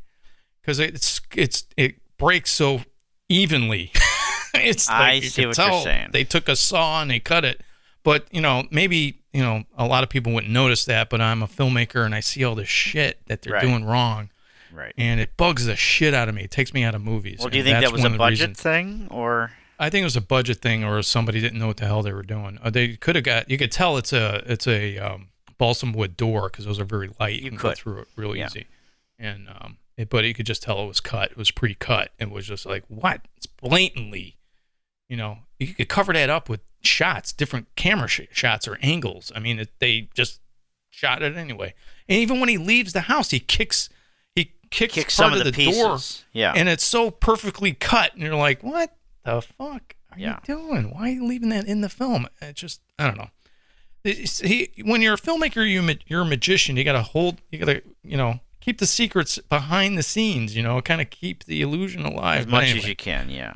because 0.62 0.80
it's 0.80 1.20
it's 1.36 1.66
it 1.78 1.96
breaks 2.18 2.52
so 2.52 2.82
evenly. 3.28 3.92
it's 4.54 4.90
I 4.90 5.00
like 5.00 5.24
you 5.24 5.30
see 5.30 5.46
what 5.46 5.58
you're 5.58 5.82
saying. 5.82 6.10
They 6.12 6.24
took 6.24 6.48
a 6.50 6.56
saw 6.56 7.02
and 7.02 7.10
they 7.12 7.20
cut 7.20 7.46
it, 7.46 7.62
but 8.04 8.28
you 8.32 8.42
know 8.42 8.64
maybe 8.72 9.22
you 9.34 9.42
know 9.42 9.64
a 9.78 9.86
lot 9.88 10.04
of 10.04 10.10
people 10.10 10.32
wouldn't 10.34 10.52
notice 10.54 10.86
that. 10.86 11.10
But 11.10 11.22
I'm 11.22 11.42
a 11.44 11.48
filmmaker 11.48 12.06
and 12.06 12.14
I 12.14 12.20
see 12.20 12.44
all 12.44 12.56
this 12.56 12.68
shit 12.70 13.26
that 13.28 13.42
they're 13.42 13.54
Right. 13.54 13.62
doing 13.62 13.84
wrong, 13.86 14.30
Right. 14.72 14.94
and 14.98 15.20
it 15.20 15.36
bugs 15.38 15.66
the 15.66 15.76
shit 15.76 16.14
out 16.14 16.30
of 16.30 16.36
me. 16.36 16.44
It 16.44 16.52
takes 16.52 16.74
me 16.74 16.84
out 16.84 16.96
of 16.96 17.02
movies. 17.02 17.40
Well, 17.40 17.50
do 17.50 17.58
you 17.58 17.64
think 17.64 17.80
that 17.82 17.92
was 17.92 18.04
a 18.04 18.10
budget 18.10 18.40
reasons- 18.50 18.62
thing 18.62 19.08
or 19.12 19.52
I 19.82 19.90
think 19.90 20.02
it 20.02 20.06
was 20.06 20.18
a 20.18 20.22
budget 20.22 20.58
thing, 20.58 20.84
or 20.84 21.02
somebody 21.02 21.40
didn't 21.40 21.58
know 21.58 21.68
what 21.68 21.78
the 21.78 21.86
hell 21.86 22.02
they 22.04 22.12
were 22.12 22.22
doing. 22.22 22.60
Or 22.62 22.70
they 22.70 22.98
could 22.98 23.16
have 23.16 23.24
got. 23.24 23.50
You 23.50 23.58
could 23.58 23.72
tell 23.72 23.96
it's 23.96 24.12
a 24.12 24.44
it's 24.46 24.68
a 24.68 24.98
um, 24.98 25.30
balsam 25.58 25.94
wood 25.94 26.18
door 26.18 26.50
because 26.50 26.66
those 26.66 26.82
are 26.82 26.86
very 26.86 27.10
light. 27.18 27.36
You, 27.36 27.44
You 27.46 27.50
can 27.52 27.58
go 27.60 27.70
could. 27.70 27.78
through 27.78 28.00
it 28.02 28.08
real 28.18 28.36
Yeah. 28.36 28.48
easy. 28.48 28.66
And 29.18 29.48
um, 29.48 29.78
it, 29.96 30.10
but 30.10 30.26
you 30.26 30.34
could 30.34 30.46
just 30.46 30.64
tell 30.64 30.84
it 30.84 30.88
was 30.88 31.00
cut. 31.00 31.32
It 31.32 31.38
was 31.38 31.52
pre-cut. 31.52 32.12
It 32.20 32.30
was 32.30 32.46
just 32.46 32.66
like 32.66 32.84
what? 32.90 33.22
It's 33.38 33.46
blatantly, 33.46 34.36
you 35.08 35.16
know. 35.16 35.40
You 35.60 35.74
could 35.74 35.88
cover 35.88 36.12
that 36.12 36.30
up 36.30 36.50
with 36.50 36.60
shots, 36.82 37.32
different 37.32 37.68
camera 37.78 38.10
sh- 38.10 38.22
shots 38.34 38.68
or 38.68 38.78
angles. 38.82 39.32
I 39.34 39.40
mean, 39.40 39.60
it, 39.60 39.70
they 39.80 40.10
just 40.14 40.42
shot 40.90 41.22
it 41.24 41.38
anyway. 41.38 41.74
And 42.10 42.18
even 42.20 42.42
when 42.42 42.50
he 42.50 42.58
leaves 42.58 42.92
the 42.92 43.02
house, 43.02 43.32
he 43.32 43.40
kicks 43.40 43.90
kicks, 44.70 44.94
kick 44.94 45.04
part 45.06 45.12
some 45.12 45.34
of 45.34 45.40
the, 45.40 45.46
the 45.46 45.52
door 45.52 45.96
pieces? 45.98 46.26
Yeah. 46.34 46.54
and 46.56 46.70
it's 46.70 46.84
so 46.86 47.12
perfectly 47.12 47.74
cut 47.74 48.14
and 48.14 48.22
you're 48.24 48.36
like 48.36 48.62
what 48.64 48.96
the 49.26 49.42
fuck 49.42 49.96
are 50.12 50.20
Yeah. 50.20 50.40
you 50.48 50.56
doing 50.56 50.92
why 50.94 51.10
are 51.10 51.14
you 51.14 51.26
leaving 51.26 51.50
that 51.50 51.68
in 51.68 51.82
the 51.82 51.90
film 51.90 52.28
it 52.42 52.56
just 52.56 52.82
i 52.98 53.06
don't 53.06 53.18
know 53.18 53.30
It's- 54.04 54.40
he, 54.40 54.72
when 54.84 55.02
you're 55.02 55.16
a 55.16 55.18
filmmaker 55.18 55.68
you 55.70 55.88
you're 56.08 56.22
a 56.22 56.26
magician 56.26 56.78
you 56.78 56.84
gotta 56.84 57.02
hold 57.02 57.42
you 57.52 57.60
gotta 57.60 57.82
you 58.04 58.18
know 58.18 58.40
keep 58.62 58.78
the 58.80 58.86
secrets 58.88 59.38
behind 59.38 59.98
the 59.98 60.04
scenes 60.04 60.56
you 60.56 60.64
know 60.64 60.82
kind 60.82 61.02
of 61.02 61.10
keep 61.10 61.44
the 61.46 61.62
illusion 61.62 62.04
alive 62.06 62.42
as 62.42 62.48
much 62.48 62.64
anyway, 62.66 62.80
as 62.80 62.88
you 62.88 62.96
can, 62.96 63.30
yeah. 63.30 63.54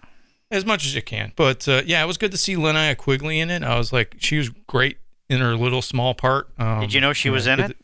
as 0.51 0.65
much 0.65 0.85
as 0.85 0.95
you 0.95 1.01
can 1.01 1.31
but 1.35 1.67
uh, 1.67 1.81
yeah 1.85 2.03
it 2.03 2.07
was 2.07 2.17
good 2.17 2.31
to 2.31 2.37
see 2.37 2.55
Linnea 2.55 2.97
Quigley 2.97 3.39
in 3.39 3.49
it 3.49 3.63
i 3.63 3.77
was 3.77 3.93
like 3.93 4.15
she 4.19 4.37
was 4.37 4.49
great 4.67 4.97
in 5.29 5.39
her 5.39 5.55
little 5.55 5.81
small 5.81 6.13
part 6.13 6.49
um, 6.59 6.81
Did 6.81 6.93
you 6.93 7.01
know 7.01 7.13
she 7.13 7.29
was 7.29 7.47
in 7.47 7.59
it? 7.59 7.77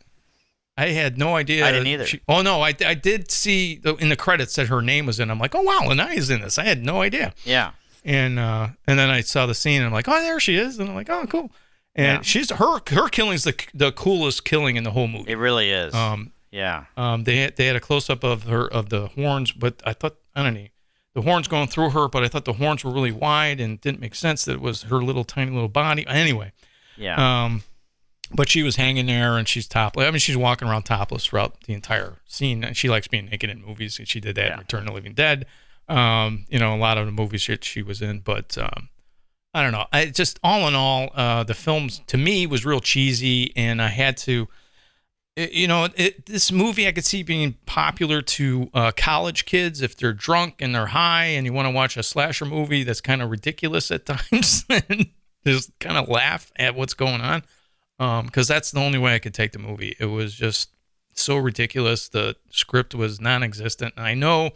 I 0.81 0.89
had 0.89 1.17
no 1.17 1.35
idea. 1.35 1.65
I 1.65 1.71
didn't 1.71 1.87
either. 1.87 2.05
She, 2.05 2.21
oh 2.27 2.41
no, 2.41 2.61
I, 2.61 2.73
I 2.85 2.93
did 2.93 3.31
see 3.31 3.81
in 3.99 4.09
the 4.09 4.15
credits 4.15 4.55
that 4.55 4.67
her 4.67 4.81
name 4.81 5.05
was 5.05 5.19
in. 5.19 5.29
I'm 5.31 5.39
like, 5.39 5.55
oh 5.55 5.61
wow, 5.61 5.79
Linnea 5.83 6.29
in 6.29 6.41
this. 6.41 6.57
I 6.57 6.63
had 6.65 6.83
no 6.85 7.01
idea. 7.01 7.33
Yeah. 7.43 7.71
And 8.05 8.39
uh, 8.39 8.69
and 8.87 8.97
then 8.97 9.09
I 9.09 9.21
saw 9.21 9.45
the 9.45 9.53
scene 9.55 9.77
and 9.81 9.87
I'm 9.87 9.93
like, 9.93 10.07
oh 10.07 10.21
there 10.21 10.39
she 10.39 10.55
is. 10.55 10.79
And 10.79 10.89
I'm 10.89 10.95
like, 10.95 11.09
oh 11.09 11.25
cool. 11.27 11.51
And 11.95 12.17
Yeah. 12.19 12.21
she's 12.21 12.49
her 12.51 12.79
her 12.91 13.09
killing's 13.09 13.43
the 13.43 13.55
the 13.73 13.91
coolest 13.91 14.45
killing 14.45 14.75
in 14.77 14.83
the 14.83 14.91
whole 14.91 15.07
movie. 15.07 15.31
It 15.31 15.35
really 15.37 15.69
is. 15.69 15.93
Um, 15.93 16.31
yeah. 16.51 16.85
um, 16.97 17.25
they 17.25 17.37
had, 17.37 17.55
they 17.57 17.65
had 17.67 17.75
a 17.75 17.79
close 17.79 18.09
up 18.09 18.23
of 18.23 18.43
her 18.43 18.67
of 18.71 18.89
the 18.89 19.07
horns, 19.07 19.51
but 19.51 19.81
I 19.85 19.93
thought 19.93 20.15
I 20.35 20.43
don't 20.43 20.53
know 20.53 20.67
the 21.15 21.21
horns 21.23 21.47
going 21.47 21.67
through 21.67 21.89
her, 21.89 22.07
but 22.07 22.23
I 22.23 22.27
thought 22.27 22.45
the 22.45 22.53
horns 22.53 22.83
were 22.85 22.91
really 22.91 23.11
wide 23.11 23.59
and 23.59 23.81
didn't 23.81 23.99
make 23.99 24.15
sense 24.15 24.45
that 24.45 24.53
it 24.53 24.61
was 24.61 24.83
her 24.83 25.01
little 25.01 25.23
tiny 25.23 25.51
little 25.51 25.67
body. 25.67 26.05
Anyway, 26.07 26.53
Yeah. 26.97 27.43
um, 27.45 27.63
but 28.31 28.49
she 28.49 28.63
was 28.63 28.75
hanging 28.75 29.07
there 29.07 29.37
and 29.37 29.47
she's 29.47 29.67
topless. 29.67 30.07
I 30.07 30.11
mean, 30.11 30.19
she's 30.19 30.37
walking 30.37 30.67
around 30.67 30.83
topless 30.83 31.25
throughout 31.25 31.61
the 31.63 31.73
entire 31.73 32.17
scene. 32.25 32.63
And 32.63 32.77
she 32.77 32.89
likes 32.89 33.07
being 33.07 33.25
naked 33.25 33.49
in 33.49 33.63
movies. 33.65 33.97
And 33.99 34.07
she 34.07 34.19
did 34.19 34.35
that 34.35 34.45
Yeah. 34.47 34.53
in 34.53 34.59
Return 34.59 34.79
of 34.81 34.87
the 34.87 34.93
Living 34.93 35.13
Dead. 35.13 35.45
Um, 35.87 36.45
you 36.49 36.59
know, 36.59 36.75
a 36.75 36.77
lot 36.77 36.97
of 36.97 37.05
the 37.05 37.11
movies 37.11 37.45
that 37.47 37.63
she 37.63 37.81
was 37.81 38.01
in. 38.01 38.19
But 38.19 38.57
um, 38.57 38.89
I 39.53 39.63
don't 39.63 39.71
know. 39.71 39.85
I 39.91 40.05
just 40.05 40.39
all 40.43 40.67
in 40.67 40.75
all, 40.75 41.09
uh, 41.15 41.43
the 41.43 41.55
films 41.55 42.01
to 42.07 42.17
me 42.17 42.45
was 42.45 42.65
real 42.65 42.79
cheesy, 42.79 43.51
and 43.55 43.81
I 43.81 43.87
had 43.87 44.15
to. 44.17 44.47
it- 45.35 45.51
you 45.53 45.67
know, 45.67 45.87
it, 45.95 46.25
this 46.27 46.51
movie 46.51 46.87
I 46.87 46.91
could 46.91 47.05
see 47.05 47.23
being 47.23 47.55
popular 47.65 48.21
to 48.21 48.69
uh, 48.75 48.91
college 48.95 49.45
kids 49.45 49.81
if 49.81 49.97
they're 49.97 50.13
drunk 50.13 50.55
and 50.61 50.75
they're 50.75 50.87
high 50.87 51.25
and 51.25 51.45
you 51.47 51.53
want 51.53 51.65
to 51.65 51.71
watch 51.71 51.97
a 51.97 52.03
slasher 52.03 52.45
movie 52.45 52.83
that's 52.83 53.01
kind 53.01 53.21
of 53.23 53.31
ridiculous 53.31 53.89
at 53.89 54.05
times 54.05 54.65
and 54.69 55.07
just 55.47 55.71
kind 55.79 55.97
of 55.97 56.07
laugh 56.09 56.51
at 56.57 56.75
what's 56.75 56.93
going 56.93 57.21
on. 57.21 57.41
Because 57.99 58.47
that's 58.47 58.71
the 58.71 58.79
only 58.79 58.97
way 58.97 59.13
I 59.13 59.19
could 59.19 59.33
take 59.33 59.51
the 59.51 59.59
movie. 59.59 59.95
It 59.99 60.05
was 60.05 60.33
just 60.33 60.69
so 61.13 61.35
ridiculous. 61.37 62.07
The 62.09 62.37
script 62.49 62.95
was 62.95 63.19
non 63.19 63.43
existent. 63.43 63.93
And 63.97 64.05
I 64.05 64.13
know 64.13 64.51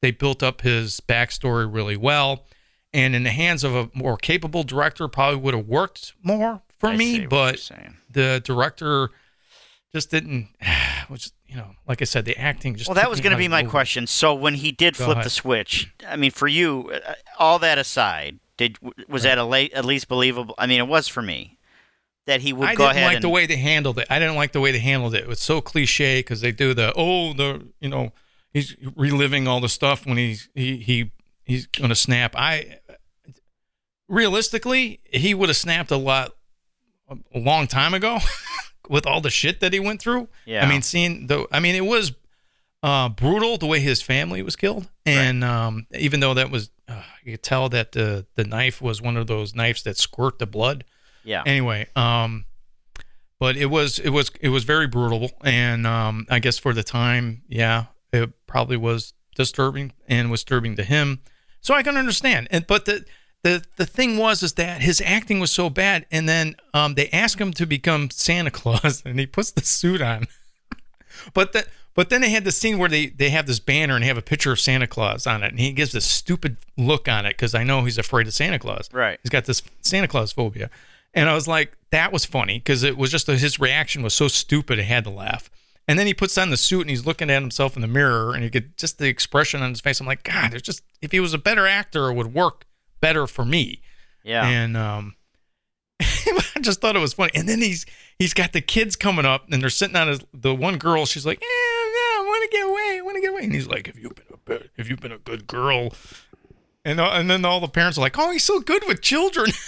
they 0.00 0.10
built 0.10 0.42
up 0.42 0.62
his 0.62 1.00
backstory 1.00 1.72
really 1.72 1.96
well. 1.96 2.46
And 2.94 3.14
in 3.14 3.24
the 3.24 3.30
hands 3.30 3.62
of 3.64 3.74
a 3.74 3.90
more 3.92 4.16
capable 4.16 4.62
director, 4.62 5.06
probably 5.08 5.38
would 5.40 5.54
have 5.54 5.66
worked 5.66 6.14
more 6.22 6.62
for 6.78 6.88
I 6.88 6.96
me. 6.96 7.26
But 7.26 7.70
the 8.10 8.40
director 8.42 9.10
just 9.92 10.10
didn't 10.10 10.48
which 11.08 11.30
you 11.46 11.56
know 11.56 11.70
like 11.86 12.02
i 12.02 12.04
said 12.04 12.24
the 12.24 12.36
acting 12.36 12.74
just 12.76 12.88
Well, 12.88 12.96
that 12.96 13.08
was 13.08 13.20
going 13.20 13.30
to 13.30 13.36
be 13.38 13.48
my 13.48 13.62
movie. 13.62 13.70
question. 13.70 14.06
So 14.06 14.34
when 14.34 14.54
he 14.54 14.72
did 14.72 14.96
Go 14.96 15.04
flip 15.04 15.16
ahead. 15.16 15.26
the 15.26 15.30
switch, 15.30 15.92
I 16.06 16.16
mean, 16.16 16.30
for 16.30 16.48
you, 16.48 16.90
uh, 16.92 17.14
all 17.38 17.58
that 17.60 17.78
aside, 17.78 18.38
did 18.56 18.78
was 19.08 19.22
that 19.24 19.38
a 19.38 19.44
late, 19.44 19.72
at 19.74 19.84
least 19.84 20.08
believable? 20.08 20.54
I 20.58 20.66
mean, 20.66 20.80
it 20.80 20.88
was 20.88 21.08
for 21.08 21.22
me 21.22 21.55
that 22.26 22.40
he 22.40 22.52
would 22.52 22.68
I 22.68 22.74
go 22.74 22.88
didn't 22.88 23.04
like 23.04 23.14
and 23.16 23.24
the 23.24 23.28
way 23.28 23.46
they 23.46 23.56
handled 23.56 23.98
it. 23.98 24.06
I 24.10 24.18
didn't 24.18 24.36
like 24.36 24.52
the 24.52 24.60
way 24.60 24.72
they 24.72 24.78
handled 24.78 25.14
it. 25.14 25.24
It 25.24 25.28
was 25.28 25.40
so 25.40 25.60
cliche 25.60 26.20
because 26.20 26.40
they 26.40 26.52
do 26.52 26.74
the 26.74 26.92
oh 26.96 27.32
the 27.32 27.66
you 27.80 27.88
know 27.88 28.12
he's 28.52 28.76
reliving 28.94 29.46
all 29.48 29.60
the 29.60 29.68
stuff 29.68 30.06
when 30.06 30.16
he's 30.16 30.48
he 30.54 30.78
he 30.78 31.12
he's 31.44 31.66
gonna 31.66 31.94
snap. 31.94 32.34
I 32.36 32.78
realistically 34.08 35.00
he 35.04 35.34
would 35.34 35.48
have 35.48 35.56
snapped 35.56 35.90
a 35.90 35.96
lot 35.96 36.32
a 37.34 37.38
long 37.38 37.66
time 37.66 37.94
ago 37.94 38.18
with 38.88 39.06
all 39.06 39.20
the 39.20 39.30
shit 39.30 39.60
that 39.60 39.72
he 39.72 39.80
went 39.80 40.00
through. 40.00 40.28
Yeah. 40.44 40.64
I 40.64 40.68
mean, 40.68 40.82
seeing 40.82 41.28
the 41.28 41.46
I 41.52 41.60
mean 41.60 41.74
it 41.74 41.84
was 41.84 42.12
uh, 42.82 43.08
brutal 43.08 43.56
the 43.56 43.66
way 43.66 43.80
his 43.80 44.02
family 44.02 44.42
was 44.42 44.54
killed, 44.54 44.88
and 45.04 45.42
um, 45.42 45.86
even 45.92 46.20
though 46.20 46.34
that 46.34 46.50
was 46.50 46.70
uh, 46.88 47.02
you 47.24 47.32
could 47.32 47.42
tell 47.42 47.68
that 47.68 47.92
the 47.92 48.26
the 48.34 48.44
knife 48.44 48.82
was 48.82 49.00
one 49.00 49.16
of 49.16 49.26
those 49.26 49.54
knives 49.54 49.82
that 49.84 49.96
squirt 49.96 50.38
the 50.38 50.46
blood 50.46 50.84
yeah. 51.26 51.42
anyway 51.44 51.86
um 51.96 52.44
but 53.38 53.56
it 53.56 53.66
was 53.66 53.98
it 53.98 54.10
was 54.10 54.30
it 54.40 54.48
was 54.48 54.64
very 54.64 54.86
brutal. 54.86 55.30
And 55.44 55.86
um 55.86 56.26
i 56.30 56.38
guess 56.38 56.58
for 56.58 56.72
the 56.72 56.82
time 56.82 57.42
yeah 57.48 57.86
it 58.12 58.30
probably 58.46 58.76
was 58.76 59.12
disturbing 59.34 59.92
and 60.08 60.30
was 60.30 60.40
disturbing 60.40 60.76
to 60.76 60.84
him. 60.84 61.20
So 61.60 61.74
i 61.74 61.82
can 61.82 61.96
understand. 61.96 62.48
And 62.50 62.66
but 62.66 62.86
the 62.86 63.04
the 63.42 63.64
the 63.76 63.86
thing 63.86 64.16
was 64.16 64.42
is 64.42 64.54
that 64.54 64.80
his 64.80 65.02
acting 65.04 65.40
was 65.40 65.50
so 65.50 65.68
bad. 65.68 66.06
And 66.10 66.28
then 66.28 66.56
um 66.72 66.94
they 66.94 67.08
asked 67.10 67.38
him 67.40 67.52
to 67.54 67.66
become 67.66 68.10
santa 68.10 68.50
claus 68.50 69.02
and 69.06 69.18
he 69.20 69.26
puts 69.26 69.50
the 69.50 69.64
suit 69.64 70.00
on. 70.00 70.26
But 71.32 71.52
the 71.52 71.66
but 71.96 72.10
then 72.10 72.20
they 72.20 72.28
had 72.28 72.44
the 72.44 72.52
scene 72.52 72.78
where 72.78 72.90
they 72.90 73.06
they 73.06 73.30
have 73.30 73.46
this 73.46 73.58
banner 73.58 73.94
and 73.94 74.04
they 74.04 74.06
have 74.06 74.18
a 74.18 74.22
picture 74.22 74.52
of 74.52 74.60
Santa 74.60 74.86
Claus 74.86 75.26
on 75.26 75.42
it, 75.42 75.48
and 75.48 75.58
he 75.58 75.72
gives 75.72 75.92
this 75.92 76.04
stupid 76.04 76.58
look 76.76 77.08
on 77.08 77.24
it 77.24 77.30
because 77.30 77.54
I 77.54 77.64
know 77.64 77.84
he's 77.84 77.96
afraid 77.96 78.26
of 78.26 78.34
Santa 78.34 78.58
Claus. 78.58 78.90
Right. 78.92 79.18
He's 79.22 79.30
got 79.30 79.46
this 79.46 79.62
Santa 79.80 80.06
Claus 80.06 80.30
phobia, 80.30 80.70
and 81.16 81.28
I 81.30 81.34
was 81.34 81.48
like, 81.48 81.76
that 81.90 82.12
was 82.12 82.26
funny 82.26 82.58
because 82.58 82.82
it 82.82 82.96
was 82.96 83.10
just 83.10 83.26
his 83.26 83.58
reaction 83.58 84.02
was 84.02 84.14
so 84.14 84.28
stupid. 84.28 84.78
I 84.78 84.82
had 84.82 85.04
to 85.04 85.10
laugh. 85.10 85.50
And 85.88 85.98
then 85.98 86.06
he 86.06 86.14
puts 86.14 86.36
on 86.36 86.50
the 86.50 86.56
suit 86.56 86.82
and 86.82 86.90
he's 86.90 87.06
looking 87.06 87.30
at 87.30 87.40
himself 87.40 87.74
in 87.74 87.82
the 87.82 87.88
mirror, 87.88 88.34
and 88.34 88.44
you 88.44 88.50
get 88.50 88.76
just 88.76 88.98
the 88.98 89.06
expression 89.06 89.62
on 89.62 89.70
his 89.70 89.80
face. 89.80 89.98
I'm 89.98 90.06
like, 90.06 90.24
God, 90.24 90.52
it's 90.52 90.62
just 90.62 90.82
if 91.00 91.12
he 91.12 91.20
was 91.20 91.32
a 91.32 91.38
better 91.38 91.66
actor, 91.66 92.10
it 92.10 92.14
would 92.14 92.34
work 92.34 92.66
better 93.00 93.26
for 93.26 93.44
me. 93.44 93.80
Yeah. 94.24 94.46
And 94.46 94.76
um, 94.76 95.14
I 96.00 96.60
just 96.60 96.80
thought 96.80 96.96
it 96.96 97.00
was 97.00 97.14
funny. 97.14 97.30
And 97.34 97.48
then 97.48 97.62
he's 97.62 97.86
he's 98.18 98.34
got 98.34 98.52
the 98.52 98.60
kids 98.60 98.94
coming 98.94 99.24
up, 99.24 99.46
and 99.50 99.62
they're 99.62 99.70
sitting 99.70 99.96
on 99.96 100.08
his. 100.08 100.20
The 100.34 100.54
one 100.54 100.76
girl, 100.76 101.06
she's 101.06 101.24
like, 101.24 101.40
"Yeah, 101.40 101.46
yeah, 101.46 102.20
I 102.20 102.24
want 102.26 102.50
to 102.50 102.56
get 102.56 102.66
away. 102.66 102.98
I 102.98 103.00
want 103.02 103.14
to 103.16 103.20
get 103.22 103.30
away." 103.30 103.44
And 103.44 103.54
he's 103.54 103.68
like, 103.68 103.86
"Have 103.86 103.98
you 103.98 104.10
been 104.10 104.26
a 104.34 104.36
bit, 104.36 104.70
Have 104.76 104.88
you 104.88 104.96
been 104.96 105.12
a 105.12 105.18
good 105.18 105.46
girl?" 105.46 105.94
And 106.84 107.00
uh, 107.00 107.10
and 107.12 107.30
then 107.30 107.44
all 107.44 107.60
the 107.60 107.68
parents 107.68 107.96
are 107.96 108.00
like, 108.02 108.18
"Oh, 108.18 108.32
he's 108.32 108.44
so 108.44 108.60
good 108.60 108.82
with 108.86 109.00
children." 109.00 109.52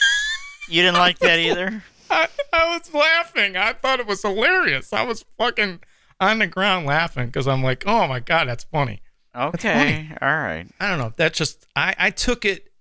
you 0.69 0.83
didn't 0.83 0.99
like 0.99 1.19
that 1.21 1.39
either. 1.39 1.83
I, 2.11 2.29
I 2.53 2.77
was 2.79 2.93
laughing. 2.95 3.57
I 3.57 3.73
thought 3.75 4.01
it 4.01 4.07
was 4.07 4.23
hilarious. 4.23 4.93
I 4.93 5.03
was 5.05 5.25
fucking 5.37 5.81
on 6.21 6.39
the 6.39 6.47
ground 6.47 6.87
laughing 6.87 7.27
because 7.27 7.47
I'm 7.47 7.63
like, 7.63 7.85
"Oh 7.87 8.07
my 8.09 8.21
god, 8.21 8.49
that's 8.49 8.65
funny." 8.65 9.03
Okay. 9.37 10.09
All 10.21 10.29
right. 10.29 10.67
I 10.81 10.89
don't 10.89 10.99
know. 10.99 11.13
That 11.17 11.35
just 11.35 11.67
I 11.77 11.95
I 11.99 12.11
took 12.11 12.45
it 12.45 12.73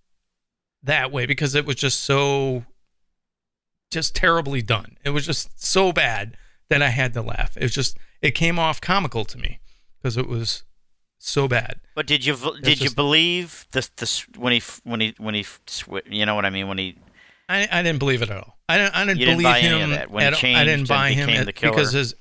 that 0.84 1.12
way 1.12 1.26
because 1.26 1.56
it 1.56 1.66
was 1.66 1.76
just 1.76 2.02
so 2.02 2.64
just 3.92 4.16
terribly 4.16 4.62
done. 4.62 4.98
It 5.04 5.12
was 5.12 5.26
just 5.26 5.64
so 5.64 5.92
bad 5.92 6.38
that 6.70 6.82
I 6.82 6.90
had 6.90 7.14
to 7.14 7.22
laugh. 7.22 7.56
It 7.58 7.64
was 7.64 7.74
just 7.74 7.98
it 8.22 8.32
came 8.32 8.58
off 8.60 8.82
comical 8.82 9.26
to 9.26 9.38
me 9.38 9.60
because 10.02 10.18
it 10.18 10.28
was 10.28 10.64
so 11.20 11.48
bad. 11.48 11.80
But 11.96 12.08
did 12.08 12.26
you 12.26 12.36
v- 12.36 12.60
did 12.62 12.80
you 12.80 12.86
just- 12.88 12.96
believe 12.96 13.66
the 13.72 13.88
the 13.98 14.04
s- 14.04 14.26
when 14.38 14.52
he 14.54 14.58
f- 14.60 14.82
when 14.84 15.00
he 15.02 15.16
when 15.18 15.34
he 15.36 15.42
f- 15.42 15.60
swi- 15.68 16.02
you 16.10 16.26
know 16.26 16.36
what 16.36 16.46
I 16.46 16.50
mean 16.50 16.68
when 16.68 16.78
he 16.78 16.98
I, 17.50 17.68
I 17.72 17.82
didn't 17.84 18.00
believe 18.00 18.22
it 18.22 18.30
at 18.30 18.38
all. 18.38 18.58
I 18.70 18.78
didn't. 18.78 18.96
I 18.96 19.06
didn't 19.06 19.20
didn't 19.20 19.38
believe 19.38 19.56
him 19.56 19.74
any 19.74 19.82
of 19.84 19.90
that 19.92 20.12
when 20.12 20.34
he 20.34 20.54
at. 20.54 20.62
I 20.62 20.66
didn't 20.66 20.88
buy 20.88 21.12
him 21.12 21.30
at- 21.30 21.46
because 21.46 21.94
his 21.94 22.16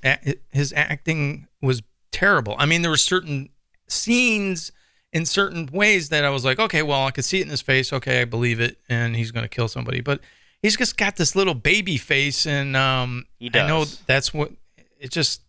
his 0.53 0.73
acting 0.73 1.49
was 1.61 1.83
terrible. 2.13 2.55
I 2.59 2.67
mean, 2.67 2.83
there 2.83 2.91
were 2.91 2.97
certain 2.97 3.49
scenes 3.89 4.73
in 5.13 5.25
certain 5.27 5.69
ways 5.73 6.11
that 6.11 6.25
I 6.25 6.31
was 6.31 6.45
like, 6.45 6.59
okay, 6.59 6.83
well, 6.83 7.05
I 7.07 7.11
could 7.11 7.25
see 7.25 7.41
it 7.41 7.43
in 7.43 7.49
his 7.51 7.63
face. 7.63 7.93
Okay, 7.93 8.21
I 8.21 8.25
believe 8.25 8.61
it, 8.61 8.79
and 8.89 9.17
he's 9.17 9.31
going 9.33 9.45
to 9.45 9.49
kill 9.49 9.69
somebody. 9.69 10.01
But 10.01 10.21
he's 10.63 10.77
just 10.77 10.97
got 10.97 11.17
this 11.17 11.35
little 11.35 11.55
baby 11.55 11.97
face, 11.97 12.47
and 12.47 12.77
um, 12.77 13.27
He 13.39 13.51
I 13.55 13.67
know 13.67 13.85
that's 13.85 14.33
what 14.33 14.53
it 15.01 15.11
just 15.11 15.43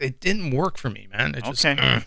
it 0.00 0.20
didn't 0.20 0.50
work 0.50 0.76
for 0.78 0.90
me, 0.90 1.08
man. 1.12 1.34
It 1.34 1.44
just, 1.44 1.64
Okay. 1.64 1.80
ugh, 1.80 2.04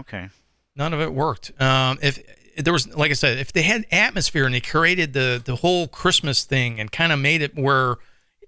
Okay. 0.00 0.28
none 0.76 0.92
of 0.92 1.00
it 1.00 1.12
worked. 1.12 1.52
Um, 1.60 1.98
if 2.02 2.18
there 2.58 2.72
was, 2.72 2.92
like 2.94 3.10
I 3.10 3.14
said, 3.14 3.38
if 3.38 3.52
they 3.52 3.62
had 3.62 3.86
atmosphere 3.90 4.44
and 4.44 4.54
they 4.54 4.60
created 4.60 5.12
the 5.12 5.40
the 5.42 5.56
whole 5.56 5.86
Christmas 5.86 6.44
thing 6.44 6.80
and 6.80 6.90
kind 6.90 7.12
of 7.12 7.18
made 7.18 7.40
it 7.40 7.56
where 7.56 7.96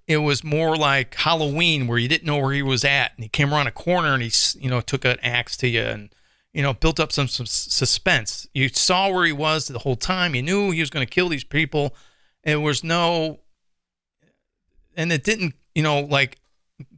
it 0.07 0.19
was 0.19 0.43
more 0.43 0.77
like 0.77 1.15
Halloween, 1.15 1.87
where 1.87 1.99
you 1.99 2.09
didn't 2.09 2.27
know 2.27 2.39
where 2.39 2.53
he 2.53 2.63
was 2.63 2.85
at, 2.85 3.13
and 3.15 3.23
he 3.23 3.29
came 3.29 3.55
around 3.55 3.69
a 3.69 3.73
corner 3.73 4.13
and 4.13 4.23
he, 4.23 4.33
you 4.59 4.69
know, 4.69 4.81
took 4.81 5.05
an 5.05 5.19
axe 5.23 5.57
to 5.59 5.69
you 5.69 5.83
and 5.83 6.11
you 6.53 6.63
know 6.63 6.75
built 6.75 6.99
up 6.99 7.13
some, 7.13 7.29
some 7.29 7.47
suspense. 7.47 8.49
You 8.53 8.69
saw 8.69 9.11
where 9.11 9.25
he 9.25 9.33
was 9.33 9.69
the 9.69 9.79
whole 9.79 9.97
time. 9.97 10.35
You 10.35 10.43
knew 10.43 10.73
he 10.73 10.81
was 10.81 10.91
going 10.91 11.07
to 11.07 11.11
kill 11.11 11.29
these 11.29 11.45
people. 11.45 11.95
It 12.43 12.57
was 12.57 12.83
no, 12.83 13.41
and 14.97 15.13
it 15.13 15.23
didn't, 15.23 15.55
you 15.75 15.83
know, 15.83 16.01
like 16.01 16.39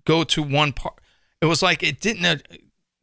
go 0.07 0.25
to 0.25 0.43
one 0.43 0.73
part. 0.73 0.95
It 1.43 1.47
was 1.47 1.63
like 1.63 1.83
it 1.83 2.01
didn't 2.01 2.25
uh, 2.25 2.37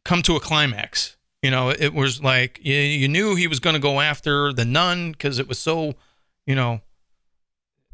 come 0.04 0.22
to 0.22 0.34
a 0.34 0.40
climax. 0.40 1.16
You 1.42 1.50
know, 1.50 1.70
it 1.70 1.94
was 1.94 2.22
like 2.22 2.60
you, 2.62 2.74
you 2.74 3.08
knew 3.08 3.34
he 3.34 3.46
was 3.46 3.60
going 3.60 3.74
to 3.74 3.80
go 3.80 4.00
after 4.00 4.52
the 4.52 4.64
nun 4.64 5.12
because 5.12 5.38
it 5.38 5.48
was 5.48 5.58
so, 5.58 5.94
you 6.46 6.54
know, 6.54 6.80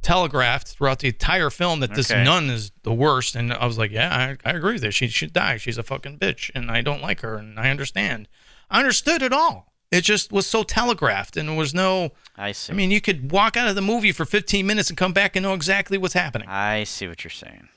telegraphed 0.02 0.68
throughout 0.68 1.00
the 1.00 1.08
entire 1.08 1.50
film 1.50 1.80
that 1.80 1.94
this 1.94 2.10
Okay. 2.10 2.22
nun 2.24 2.50
is 2.50 2.70
the 2.82 2.92
worst. 2.92 3.34
And 3.36 3.52
I 3.52 3.66
was 3.66 3.78
like, 3.78 3.90
yeah, 3.90 4.36
I, 4.44 4.48
I 4.48 4.52
agree 4.54 4.74
with 4.74 4.82
this. 4.82 4.94
She 4.94 5.08
should 5.08 5.32
die. 5.32 5.56
She's 5.56 5.78
a 5.78 5.82
fucking 5.82 6.18
bitch, 6.18 6.50
and 6.54 6.70
I 6.70 6.80
don't 6.80 7.02
like 7.02 7.20
her, 7.20 7.36
and 7.36 7.58
I 7.58 7.70
understand. 7.70 8.28
I 8.70 8.78
understood 8.80 9.22
it 9.22 9.32
all. 9.32 9.72
It 9.92 10.00
just 10.02 10.32
was 10.32 10.46
so 10.46 10.62
telegraphed, 10.64 11.36
and 11.36 11.48
there 11.48 11.56
was 11.56 11.72
no. 11.72 12.10
I 12.36 12.52
see. 12.52 12.72
I 12.72 12.76
mean, 12.76 12.90
you 12.90 13.00
could 13.00 13.30
walk 13.30 13.56
out 13.56 13.68
of 13.68 13.76
the 13.76 13.80
movie 13.82 14.10
for 14.12 14.24
15 14.24 14.66
minutes 14.66 14.88
and 14.90 14.96
come 14.98 15.12
back 15.12 15.36
and 15.36 15.44
know 15.44 15.54
exactly 15.54 15.96
what's 15.98 16.14
happening. 16.14 16.48
I 16.48 16.82
see 16.84 17.06
what 17.06 17.22
you're 17.22 17.30
saying. 17.30 17.68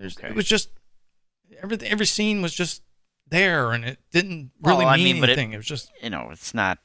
Okay. 0.00 0.28
It 0.28 0.34
was 0.34 0.46
just 0.46 0.70
every 1.62 1.78
every 1.82 2.06
scene 2.06 2.42
was 2.42 2.52
just 2.54 2.82
there, 3.28 3.72
and 3.72 3.84
it 3.84 3.98
didn't 4.12 4.50
Well, 4.60 4.74
really 4.78 4.86
I 4.86 4.96
mean, 4.96 5.04
mean, 5.04 5.20
but 5.20 5.28
it- 5.30 5.32
anything. 5.38 5.52
It, 5.52 5.56
was 5.58 5.66
just 5.66 5.90
You 6.02 6.10
know, 6.10 6.28
it's 6.30 6.54
not 6.54 6.78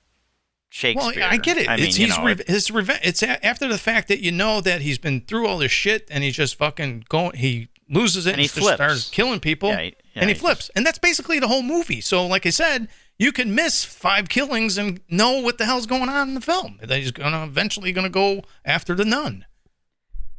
Shakespeare. 0.69 1.21
well, 1.21 1.29
I 1.31 1.37
get 1.37 1.57
it. 1.57 1.67
I 1.69 1.75
mean, 1.75 1.85
it's 1.87 1.97
you 1.99 2.07
he's 2.07 2.17
know, 2.17 2.23
re- 2.25 2.43
his 2.47 2.71
revenge. 2.71 3.01
It's 3.03 3.21
a- 3.21 3.45
after 3.45 3.67
the 3.67 3.77
fact 3.77 4.07
that 4.07 4.19
you 4.21 4.31
know 4.31 4.61
that 4.61 4.81
he's 4.81 4.97
been 4.97 5.21
through 5.21 5.47
all 5.47 5.57
this 5.57 5.71
shit, 5.71 6.07
and 6.09 6.23
he's 6.23 6.35
just 6.35 6.55
fucking 6.55 7.05
going. 7.09 7.35
He 7.37 7.69
loses 7.89 8.25
it 8.25 8.31
And 8.31 8.39
he 8.41 8.47
just 8.47 8.57
flips. 8.59 8.75
starts 8.75 9.09
killing 9.09 9.39
people, 9.41 9.69
Yeah, 9.69 9.81
he- 9.81 9.95
yeah, 10.13 10.21
and 10.21 10.29
he 10.29 10.33
he 10.33 10.39
flips, 10.39 10.71
and 10.75 10.85
that's 10.85 10.97
basically 10.99 11.39
the 11.39 11.47
whole 11.49 11.63
movie. 11.63 12.01
So, 12.01 12.25
like 12.25 12.45
I 12.45 12.51
said. 12.51 12.87
You 13.19 13.31
can 13.31 13.53
miss 13.53 13.85
five 13.85 14.29
killings 14.29 14.79
and 14.79 14.99
know 15.07 15.41
what 15.41 15.59
the 15.59 15.65
hell's 15.65 15.85
going 15.85 16.09
on 16.09 16.29
in 16.29 16.33
the 16.33 16.41
film. 16.41 16.79
That 16.81 16.97
he's 16.97 17.11
gonna 17.11 17.43
eventually 17.43 17.91
gonna 17.91 18.09
go 18.09 18.41
after 18.65 18.95
the 18.95 19.05
nun, 19.05 19.45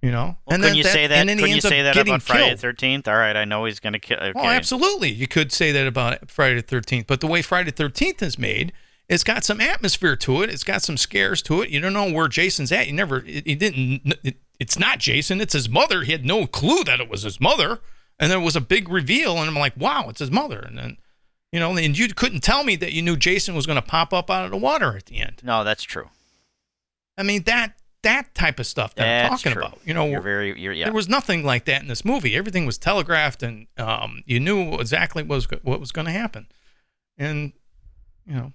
you 0.02 0.10
know. 0.10 0.36
Well, 0.46 0.54
and 0.54 0.62
couldn't 0.62 0.76
you 0.76 0.82
say 0.82 1.06
that? 1.06 1.16
And 1.16 1.28
then 1.28 1.38
he 1.38 1.42
Couldn't 1.42 1.48
you 1.48 1.54
ends 1.54 1.64
up 1.64 1.70
say 1.70 1.82
that 1.82 1.94
getting 1.94 2.14
about 2.14 2.22
Friday 2.22 2.50
the 2.50 2.56
Thirteenth? 2.56 3.08
All 3.08 3.16
right, 3.16 3.36
I 3.36 3.44
know 3.44 3.64
he's 3.64 3.80
going 3.80 3.92
to 3.92 3.98
kill. 3.98 4.18
Oh, 4.20 4.26
okay. 4.26 4.40
Oh, 4.40 4.46
absolutely. 4.46 5.10
You 5.10 5.28
could 5.28 5.52
say 5.52 5.72
that 5.72 5.86
about 5.86 6.30
Friday 6.30 6.60
the 6.60 6.80
13th. 6.80 7.06
But 7.06 7.20
the 7.20 7.28
way 7.28 7.40
Friday 7.40 7.70
the 7.70 7.84
13th 7.84 8.20
is 8.20 8.38
made, 8.38 8.72
it's 9.08 9.24
got 9.24 9.44
some 9.44 9.60
atmosphere 9.60 10.16
to 10.16 10.42
it. 10.42 10.50
It's 10.50 10.64
got 10.64 10.82
some 10.82 10.96
scares 10.96 11.40
to 11.42 11.62
it. 11.62 11.70
You 11.70 11.80
don't 11.80 11.92
know 11.92 12.10
where 12.10 12.28
Jason's 12.28 12.72
at. 12.72 12.88
You 12.88 12.92
never, 12.92 13.18
it, 13.18 13.46
he 13.46 13.54
didn't, 13.54 14.14
it, 14.24 14.36
it's 14.58 14.78
not 14.78 14.98
Jason. 14.98 15.40
It's 15.40 15.54
his 15.54 15.68
mother. 15.68 16.02
He 16.02 16.12
had 16.12 16.26
no 16.26 16.46
clue 16.46 16.82
that 16.84 17.00
it 17.00 17.08
was 17.08 17.22
his 17.22 17.40
mother. 17.40 17.80
And 18.18 18.30
there 18.30 18.40
was 18.40 18.56
a 18.56 18.60
big 18.60 18.88
reveal. 18.88 19.38
And 19.38 19.48
I'm 19.48 19.54
like, 19.54 19.76
wow, 19.76 20.08
it's 20.08 20.20
his 20.20 20.30
mother. 20.30 20.58
And 20.58 20.76
then, 20.76 20.96
you 21.52 21.60
know, 21.60 21.76
and 21.76 21.96
you 21.96 22.08
couldn't 22.08 22.40
tell 22.40 22.64
me 22.64 22.74
that 22.76 22.92
you 22.92 23.02
knew 23.02 23.16
Jason 23.16 23.54
was 23.54 23.66
going 23.66 23.76
to 23.76 23.82
pop 23.86 24.12
up 24.12 24.30
out 24.30 24.44
of 24.46 24.50
the 24.50 24.56
water 24.56 24.96
at 24.96 25.06
the 25.06 25.20
end. 25.20 25.42
No, 25.44 25.62
that's 25.62 25.82
true. 25.82 26.08
I 27.16 27.22
mean, 27.22 27.42
that, 27.44 27.76
that 28.02 28.34
type 28.34 28.58
of 28.58 28.66
stuff 28.66 28.94
that 28.96 29.24
I'm 29.24 29.30
talking 29.30 29.52
true. 29.52 29.62
about. 29.62 29.78
You 29.84 29.94
know, 29.94 30.06
you're 30.06 30.20
very, 30.20 30.58
you're, 30.60 30.72
yeah. 30.72 30.86
there 30.86 30.92
was 30.92 31.08
nothing 31.08 31.44
like 31.44 31.64
that 31.66 31.82
in 31.82 31.88
this 31.88 32.04
movie. 32.04 32.36
Everything 32.36 32.66
was 32.66 32.78
telegraphed, 32.78 33.42
and 33.42 33.66
um, 33.78 34.22
you 34.26 34.40
knew 34.40 34.74
exactly 34.74 35.22
what 35.22 35.36
was 35.36 35.46
what 35.62 35.80
was 35.80 35.92
going 35.92 36.06
to 36.06 36.12
happen. 36.12 36.46
And 37.16 37.52
you 38.26 38.34
know, 38.34 38.52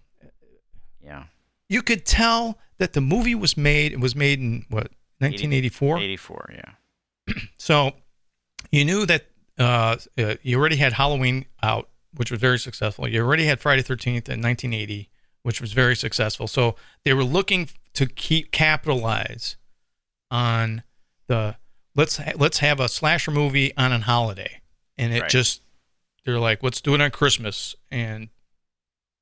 yeah. 1.04 1.24
you 1.70 1.82
could 1.82 2.06
tell 2.06 2.58
that 2.78 2.94
the 2.94 3.02
movie 3.02 3.36
was 3.36 3.58
made. 3.58 3.94
It 3.94 4.00
was 4.00 4.16
made 4.16 4.40
in 4.40 4.66
what 4.70 4.92
1984. 5.20 6.00
84, 6.00 6.54
yeah. 6.54 7.34
So 7.58 7.92
you 8.72 8.86
knew 8.86 9.06
that 9.06 9.26
uh, 9.58 9.98
uh, 10.18 10.36
you 10.42 10.58
already 10.60 10.76
had 10.76 10.94
Halloween 10.94 11.46
out, 11.64 11.90
which 12.16 12.32
was 12.32 12.40
very 12.40 12.60
successful. 12.60 13.08
You 13.08 13.22
already 13.22 13.46
had 13.46 13.60
Friday 13.60 13.82
13th 13.82 14.30
in 14.30 14.42
1980, 14.42 15.10
which 15.44 15.62
was 15.62 15.74
very 15.74 15.96
successful. 15.96 16.48
So 16.48 16.76
they 17.04 17.14
were 17.14 17.24
looking 17.24 17.70
to 17.98 18.06
keep 18.06 18.52
capitalize 18.52 19.58
on 20.32 20.84
the 21.28 21.56
let's 21.96 22.18
ha- 22.18 22.34
let's 22.36 22.60
have 22.60 22.80
a 22.80 22.88
slasher 22.88 23.32
movie 23.32 23.76
on 23.78 23.92
a 23.92 24.00
holiday, 24.00 24.62
and 24.98 25.14
it 25.14 25.22
Right. 25.22 25.30
just 25.32 25.62
they're 26.26 26.40
like 26.40 26.62
let's 26.64 26.80
do 26.82 26.94
it 26.94 27.02
on 27.02 27.10
Christmas, 27.12 27.76
and 27.92 28.30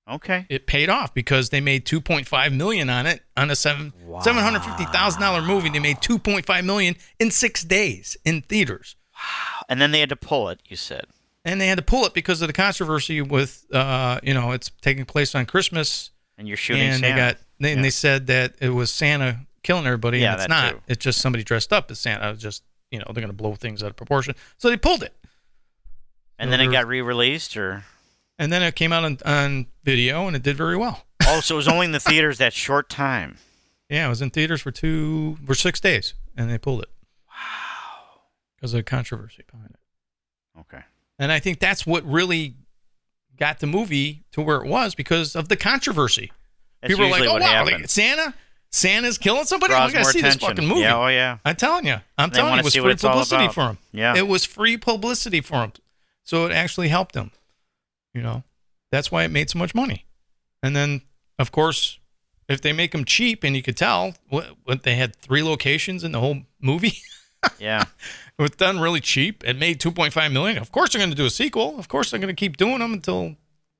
Okay. 0.09 0.45
it 0.49 0.67
paid 0.67 0.89
off 0.89 1.13
because 1.13 1.49
they 1.49 1.61
made 1.61 1.85
2.5 1.85 2.53
million 2.53 2.89
on 2.89 3.05
it 3.07 3.23
on 3.35 3.49
a 3.49 3.55
seven 3.55 3.91
Wow. 4.03 4.19
seven 4.21 4.43
hundred 4.43 4.63
fifty 4.63 4.85
thousand 4.85 5.21
dollar 5.21 5.41
movie. 5.41 5.69
They 5.69 5.79
made 5.79 5.97
2.5 6.01 6.63
million 6.65 6.95
in 7.19 7.31
six 7.31 7.63
days 7.63 8.15
in 8.25 8.41
theaters. 8.41 8.95
Wow! 9.15 9.63
And 9.69 9.81
then 9.81 9.91
they 9.91 9.99
had 10.01 10.09
to 10.09 10.15
pull 10.15 10.49
it. 10.49 10.59
You 10.67 10.75
said. 10.75 11.05
and 11.45 11.61
they 11.61 11.67
had 11.67 11.77
to 11.77 11.83
pull 11.83 12.05
it 12.05 12.13
because 12.15 12.41
of 12.41 12.47
the 12.47 12.53
controversy 12.53 13.21
with 13.21 13.65
uh 13.73 14.19
you 14.23 14.33
know 14.33 14.51
it's 14.51 14.71
taking 14.81 15.05
place 15.05 15.33
on 15.35 15.45
christmas 15.45 16.09
And 16.39 16.47
you're 16.47 16.57
shooting 16.57 16.81
and 16.87 16.99
Santa. 17.01 17.13
they 17.13 17.19
got 17.21 17.37
they, 17.59 17.71
and 17.73 17.83
they 17.83 17.89
said 17.89 18.27
that 18.27 18.55
it 18.59 18.69
was 18.69 18.91
santa 18.91 19.39
killing 19.63 19.85
everybody 19.85 20.19
Yeah, 20.19 20.33
and 20.33 20.41
it's 20.41 20.49
not. 20.49 20.71
too. 20.73 20.81
it's 20.87 21.03
just 21.03 21.19
somebody 21.21 21.43
dressed 21.43 21.71
up 21.73 21.89
as 21.91 21.99
santa. 21.99 22.35
Just 22.35 22.63
you 22.91 22.99
know 22.99 23.05
they're 23.07 23.15
going 23.21 23.27
to 23.27 23.33
blow 23.33 23.55
things 23.55 23.81
out 23.83 23.89
of 23.89 23.95
proportion. 23.95 24.35
So 24.57 24.69
they 24.69 24.77
pulled 24.77 25.03
it. 25.03 25.13
And 26.37 26.51
then 26.51 26.59
it 26.59 26.69
got 26.71 26.85
re-released, 26.87 27.55
or? 27.55 27.83
And 28.37 28.51
then 28.51 28.61
it 28.61 28.75
came 28.75 28.91
out 28.91 29.05
on, 29.05 29.17
on 29.25 29.67
video 29.85 30.27
and 30.27 30.35
it 30.35 30.43
did 30.43 30.57
very 30.57 30.75
well. 30.75 31.05
Oh, 31.25 31.39
so 31.39 31.55
it 31.55 31.57
was 31.57 31.67
only 31.69 31.85
in 31.85 31.93
the 31.93 31.99
theaters 31.99 32.37
that 32.39 32.51
short 32.53 32.89
time. 32.89 33.37
yeah 33.89 34.05
it 34.05 34.09
was 34.09 34.21
in 34.21 34.29
theaters 34.29 34.61
for 34.61 34.71
two 34.71 35.37
for 35.45 35.55
six 35.55 35.79
days 35.79 36.13
and 36.35 36.49
they 36.51 36.57
pulled 36.57 36.81
it. 36.81 36.89
Wow. 37.29 38.19
Because 38.57 38.73
of 38.73 38.79
the 38.79 38.83
controversy 38.83 39.43
behind 39.49 39.69
it. 39.71 40.59
Okay. 40.59 40.83
and 41.19 41.31
i 41.31 41.39
think 41.39 41.59
that's 41.59 41.85
what 41.85 42.03
really 42.05 42.53
got 43.37 43.59
the 43.59 43.67
movie 43.67 44.23
to 44.31 44.41
where 44.41 44.57
it 44.57 44.67
was 44.67 44.95
because 44.95 45.35
of 45.35 45.47
the 45.49 45.57
controversy 45.57 46.31
That's 46.87 46.93
People 46.99 47.07
are 47.07 47.19
like, 47.19 47.29
"Oh 47.29 47.33
what 47.33 47.41
wow, 47.41 47.65
like, 47.65 47.89
Santa, 47.89 48.33
Santa's 48.69 49.17
killing 49.17 49.45
somebody. 49.45 49.73
I 49.73 49.79
Draws 49.79 49.91
gotta 49.93 50.03
more 50.05 50.11
see 50.11 50.21
this 50.21 50.35
fucking 50.35 50.67
movie." 50.67 50.81
Yeah, 50.81 50.97
oh 50.97 51.07
yeah. 51.07 51.39
I'm 51.43 51.55
telling 51.55 51.87
you, 51.87 51.95
I'm 52.17 52.29
They 52.29 52.35
telling 52.35 52.53
you, 52.53 52.59
it 52.59 52.63
was 52.63 52.75
free 52.75 52.95
publicity 52.95 53.47
for 53.47 53.61
him. 53.69 53.77
Yeah. 53.91 54.15
it 54.15 54.27
was 54.27 54.45
free 54.45 54.77
publicity 54.77 55.41
for 55.41 55.55
him, 55.63 55.73
so 56.23 56.45
it 56.45 56.51
actually 56.51 56.89
helped 56.89 57.15
him. 57.15 57.31
You 58.13 58.21
know, 58.21 58.43
that's 58.91 59.11
why 59.11 59.23
it 59.23 59.31
made 59.31 59.49
so 59.49 59.57
much 59.57 59.73
money. 59.73 60.05
And 60.61 60.75
then, 60.75 61.01
of 61.39 61.51
course, 61.51 61.99
if 62.47 62.61
they 62.61 62.71
make 62.71 62.91
them 62.91 63.03
cheap, 63.03 63.43
and 63.43 63.55
you 63.55 63.63
could 63.63 63.77
tell, 63.77 64.13
what, 64.29 64.45
what 64.63 64.83
they 64.83 64.95
had 64.95 65.15
three 65.15 65.41
locations 65.41 66.03
in 66.03 66.11
the 66.11 66.19
whole 66.19 66.43
movie. 66.61 66.93
Yeah. 67.59 67.83
it 68.39 68.41
was 68.41 68.49
done 68.51 68.79
really 68.79 68.99
cheap. 68.99 69.43
It 69.43 69.55
made 69.55 69.79
2.5 69.79 70.31
million. 70.33 70.57
Of 70.57 70.71
course, 70.71 70.91
they're 70.91 70.99
going 70.99 71.11
to 71.11 71.15
do 71.15 71.27
a 71.27 71.29
sequel. 71.29 71.77
Of 71.77 71.87
course, 71.87 72.09
they're 72.09 72.19
going 72.19 72.35
to 72.35 72.39
keep 72.39 72.57
doing 72.57 72.79
them 72.79 72.91
until 72.91 73.35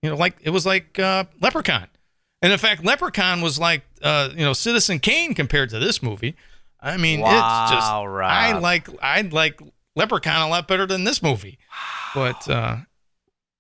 you 0.05 0.11
know, 0.11 0.17
like 0.17 0.37
it 0.43 0.51
was 0.51 0.67
like 0.67 0.99
uh, 0.99 1.23
Leprechaun. 1.41 1.87
And 2.45 2.53
in 2.53 2.59
fact, 2.59 2.85
Leprechaun 2.85 3.41
was 3.41 3.57
like 3.57 3.81
uh, 4.03 4.29
you 4.31 4.45
know 4.45 4.53
Citizen 4.53 4.99
Kane 4.99 5.33
compared 5.33 5.71
to 5.71 5.79
this 5.79 6.03
movie. 6.03 6.35
I 6.79 6.95
mean, 6.95 7.21
it's 7.21 7.71
just 7.71 7.91
Rob. 7.91 8.29
I 8.29 8.55
like 8.59 8.87
I 9.01 9.21
like 9.21 9.59
Leprechaun 9.95 10.45
a 10.45 10.47
lot 10.47 10.67
better 10.67 10.85
than 10.85 11.05
this 11.05 11.23
movie. 11.23 11.57
But 12.13 12.47
uh, 12.47 12.77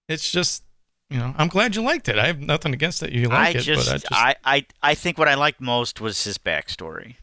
it's 0.07 0.29
just 0.31 0.63
you 1.09 1.17
know 1.17 1.33
I'm 1.35 1.47
glad 1.47 1.75
you 1.75 1.81
liked 1.81 2.07
it. 2.09 2.19
I 2.19 2.27
have 2.27 2.39
nothing 2.39 2.75
against 2.75 2.99
that 2.99 3.11
you 3.11 3.27
like 3.27 3.55
I 3.55 3.59
it, 3.59 3.63
just, 3.63 3.87
but 3.87 3.95
I 3.95 3.97
just 3.97 4.13
I, 4.13 4.35
I, 4.45 4.65
I 4.83 4.93
think 4.93 5.17
what 5.17 5.27
I 5.27 5.33
liked 5.33 5.59
most 5.59 5.99
was 5.99 6.23
his 6.23 6.37
backstory. 6.37 7.15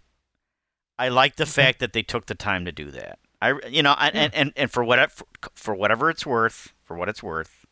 I 0.99 1.11
like 1.11 1.37
the 1.37 1.47
fact 1.47 1.79
that 1.79 1.93
they 1.93 2.03
took 2.03 2.27
the 2.27 2.35
time 2.35 2.65
to 2.65 2.73
do 2.73 2.91
that. 2.91 3.21
I, 3.41 3.55
you 3.69 3.85
know, 3.85 3.93
I, 3.97 4.09
and, 4.09 4.35
and 4.35 4.53
and 4.57 4.69
for 4.69 4.83
whatever 4.83 5.13
for 5.55 5.77
whatever 5.77 6.11
it's 6.11 6.27
worth, 6.27 6.73
for 6.83 6.97
what 6.97 7.09
it's 7.09 7.23
worth, 7.23 7.67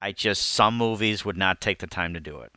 I 0.00 0.12
just 0.12 0.40
some 0.40 0.74
movies 0.78 1.22
would 1.22 1.36
not 1.36 1.60
take 1.60 1.80
the 1.80 1.86
time 1.86 2.14
to 2.14 2.20
do 2.20 2.40
it. 2.40 2.52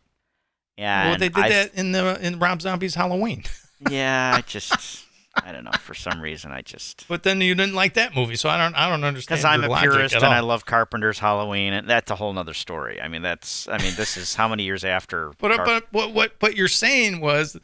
And 0.78 1.10
well 1.12 1.20
they 1.20 1.30
did 1.30 1.44
I- 1.46 1.50
that 1.50 1.76
in 1.76 1.92
the 1.92 2.18
in 2.26 2.40
Rob 2.40 2.62
Zombie's 2.62 2.96
Halloween. 2.96 3.44
Yeah, 3.92 4.32
I 4.34 4.40
just, 4.40 5.04
I 5.44 5.52
don't 5.52 5.66
know. 5.66 5.72
For 5.78 5.94
some 5.94 6.22
reason, 6.22 6.54
I 6.54 6.62
just 6.62 7.06
But 7.10 7.24
then 7.24 7.42
you 7.42 7.54
didn't 7.54 7.76
like 7.76 7.96
that 7.96 8.16
movie, 8.16 8.38
so 8.38 8.48
I 8.48 8.58
don't 8.58 8.74
I 8.76 8.88
don't 8.90 9.04
understand. 9.04 9.40
because 9.40 9.44
I'm 9.44 9.62
a 9.66 9.78
purist 9.78 10.16
and 10.16 10.24
I 10.24 10.40
love 10.40 10.66
Carpenter's 10.66 11.20
Halloween, 11.20 11.74
and 11.74 11.90
that's 11.90 12.10
a 12.10 12.16
whole 12.16 12.32
nother 12.32 12.54
story. 12.54 13.02
I 13.02 13.10
mean, 13.10 13.24
that's, 13.24 13.68
I 13.68 13.78
mean, 13.80 13.94
this 13.98 14.16
is 14.16 14.36
how 14.36 14.48
many 14.48 14.64
years 14.64 14.86
after? 14.86 15.34
But 15.38 15.52
uh, 15.52 15.56
Carp- 15.58 15.68
but 15.68 15.92
what 15.92 16.14
what 16.14 16.32
what 16.40 16.56
you're 16.56 16.70
saying 16.70 17.20
was 17.20 17.58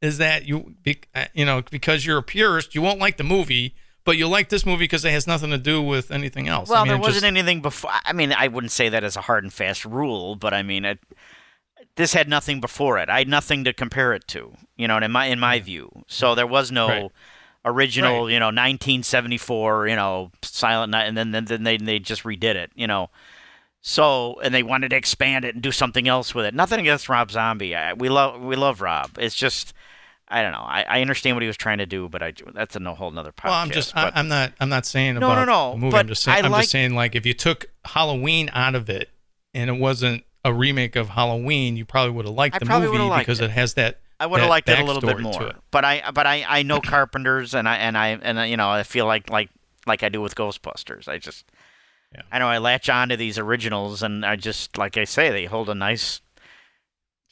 is 0.00 0.18
that 0.18 0.46
you 0.46 0.76
be, 0.84 1.00
uh, 1.12 1.24
you 1.34 1.44
know 1.44 1.62
because 1.72 2.06
you're 2.06 2.18
a 2.18 2.22
purist, 2.22 2.76
you 2.76 2.82
won't 2.82 3.00
like 3.00 3.16
the 3.16 3.24
movie, 3.24 3.74
but 4.04 4.16
you 4.16 4.28
like 4.28 4.50
this 4.50 4.64
movie 4.64 4.84
because 4.84 5.04
it 5.04 5.10
has 5.10 5.26
nothing 5.26 5.50
to 5.50 5.58
do 5.58 5.82
with 5.82 6.12
anything 6.12 6.46
else. 6.46 6.68
Well, 6.68 6.82
I 6.82 6.84
mean, 6.84 6.88
there 6.92 6.98
wasn't 6.98 7.14
just- 7.14 7.24
anything 7.24 7.62
before. 7.62 7.90
I 8.04 8.12
mean, 8.12 8.32
I 8.32 8.46
wouldn't 8.46 8.70
say 8.70 8.90
that 8.90 9.02
as 9.02 9.16
a 9.16 9.22
hard 9.22 9.42
and 9.42 9.52
fast 9.52 9.84
rule, 9.84 10.36
but 10.36 10.54
I 10.54 10.62
mean, 10.62 10.84
it, 10.84 11.00
this 11.96 12.12
had 12.12 12.28
nothing 12.28 12.60
before 12.60 12.98
it. 12.98 13.08
I 13.08 13.18
had 13.18 13.28
nothing 13.28 13.64
to 13.64 13.72
compare 13.72 14.12
it 14.12 14.26
to. 14.28 14.52
You 14.76 14.88
know, 14.88 14.98
in 14.98 15.10
my 15.12 15.26
in 15.26 15.38
my 15.38 15.60
mm. 15.60 15.62
view. 15.62 16.04
So 16.06 16.34
there 16.34 16.46
was 16.46 16.72
no 16.72 16.88
Right. 16.88 17.10
original. 17.64 18.24
Right. 18.24 18.32
You 18.32 18.40
know, 18.40 18.46
1974. 18.46 19.88
You 19.88 19.96
know, 19.96 20.30
Silent 20.42 20.90
Night, 20.90 21.04
and 21.04 21.16
then 21.16 21.30
then, 21.30 21.44
then 21.44 21.62
they 21.64 21.76
they 21.76 21.98
just 21.98 22.24
redid 22.24 22.54
it. 22.56 22.70
You 22.74 22.86
know. 22.86 23.10
So 23.86 24.40
and 24.42 24.54
they 24.54 24.62
wanted 24.62 24.88
to 24.90 24.96
expand 24.96 25.44
it 25.44 25.54
and 25.54 25.62
do 25.62 25.70
something 25.70 26.08
else 26.08 26.34
with 26.34 26.46
it. 26.46 26.54
Nothing 26.54 26.80
against 26.80 27.08
Rob 27.08 27.30
Zombie. 27.30 27.76
I, 27.76 27.92
we 27.92 28.08
love 28.08 28.40
we 28.40 28.56
love 28.56 28.80
Rob. 28.80 29.18
It's 29.18 29.34
just 29.34 29.74
I 30.26 30.40
don't 30.40 30.52
know. 30.52 30.64
I, 30.66 30.84
I 30.88 31.00
understand 31.02 31.36
what 31.36 31.42
he 31.42 31.46
was 31.46 31.56
trying 31.58 31.78
to 31.78 31.86
do, 31.86 32.08
but 32.08 32.22
I 32.22 32.32
that's 32.54 32.74
a 32.76 32.80
no 32.80 32.94
whole 32.94 33.10
nother 33.10 33.30
podcast. 33.30 33.44
Well, 33.44 33.52
I'm 33.52 33.70
just 33.70 33.94
I, 33.94 34.10
I'm 34.14 34.28
not 34.28 34.52
I'm 34.58 34.70
not 34.70 34.86
saying 34.86 35.14
No, 35.16 35.30
about 35.30 35.46
no, 35.46 35.52
no, 35.52 35.70
the 35.72 35.76
movie. 35.78 35.90
but 35.92 36.00
I'm 36.00 36.08
just 36.08 36.22
saying 36.22 36.44
I 36.44 36.48
like- 36.48 36.62
just 36.62 36.72
saying 36.72 36.94
like 36.94 37.14
if 37.14 37.26
you 37.26 37.34
took 37.34 37.66
Halloween 37.84 38.50
out 38.54 38.74
of 38.74 38.88
it 38.88 39.10
and 39.52 39.68
it 39.68 39.74
wasn't 39.74 40.24
a 40.44 40.52
remake 40.52 40.96
of 40.96 41.08
Halloween, 41.10 41.76
you 41.76 41.84
probably 41.84 42.12
would 42.12 42.26
have 42.26 42.34
liked 42.34 42.56
I 42.56 42.58
the 42.58 42.64
movie 42.66 42.98
liked 42.98 43.22
because 43.26 43.40
it. 43.40 43.44
it 43.46 43.50
has 43.50 43.74
that. 43.74 44.00
I 44.20 44.26
would 44.26 44.40
have 44.40 44.48
liked 44.48 44.68
it 44.68 44.78
a 44.78 44.84
little 44.84 45.02
bit 45.02 45.18
more, 45.20 45.52
but 45.70 45.84
I 45.84 46.10
but 46.12 46.26
I, 46.26 46.44
I 46.46 46.62
know 46.62 46.80
carpenters 46.80 47.54
and 47.54 47.68
I 47.68 47.76
and 47.76 47.98
I 47.98 48.08
and 48.10 48.48
you 48.50 48.56
know 48.56 48.70
I 48.70 48.82
feel 48.84 49.06
like 49.06 49.28
like 49.30 49.50
like 49.86 50.02
I 50.02 50.08
do 50.08 50.20
with 50.20 50.34
Ghostbusters. 50.34 51.08
I 51.08 51.18
just 51.18 51.44
Yeah. 52.14 52.22
I 52.30 52.38
know 52.38 52.46
I 52.48 52.58
latch 52.58 52.88
on 52.88 53.08
to 53.08 53.16
these 53.16 53.38
originals 53.38 54.02
and 54.02 54.24
I 54.24 54.36
just 54.36 54.78
like 54.78 54.96
I 54.96 55.04
say 55.04 55.30
they 55.30 55.46
hold 55.46 55.68
a 55.68 55.74
nice 55.74 56.20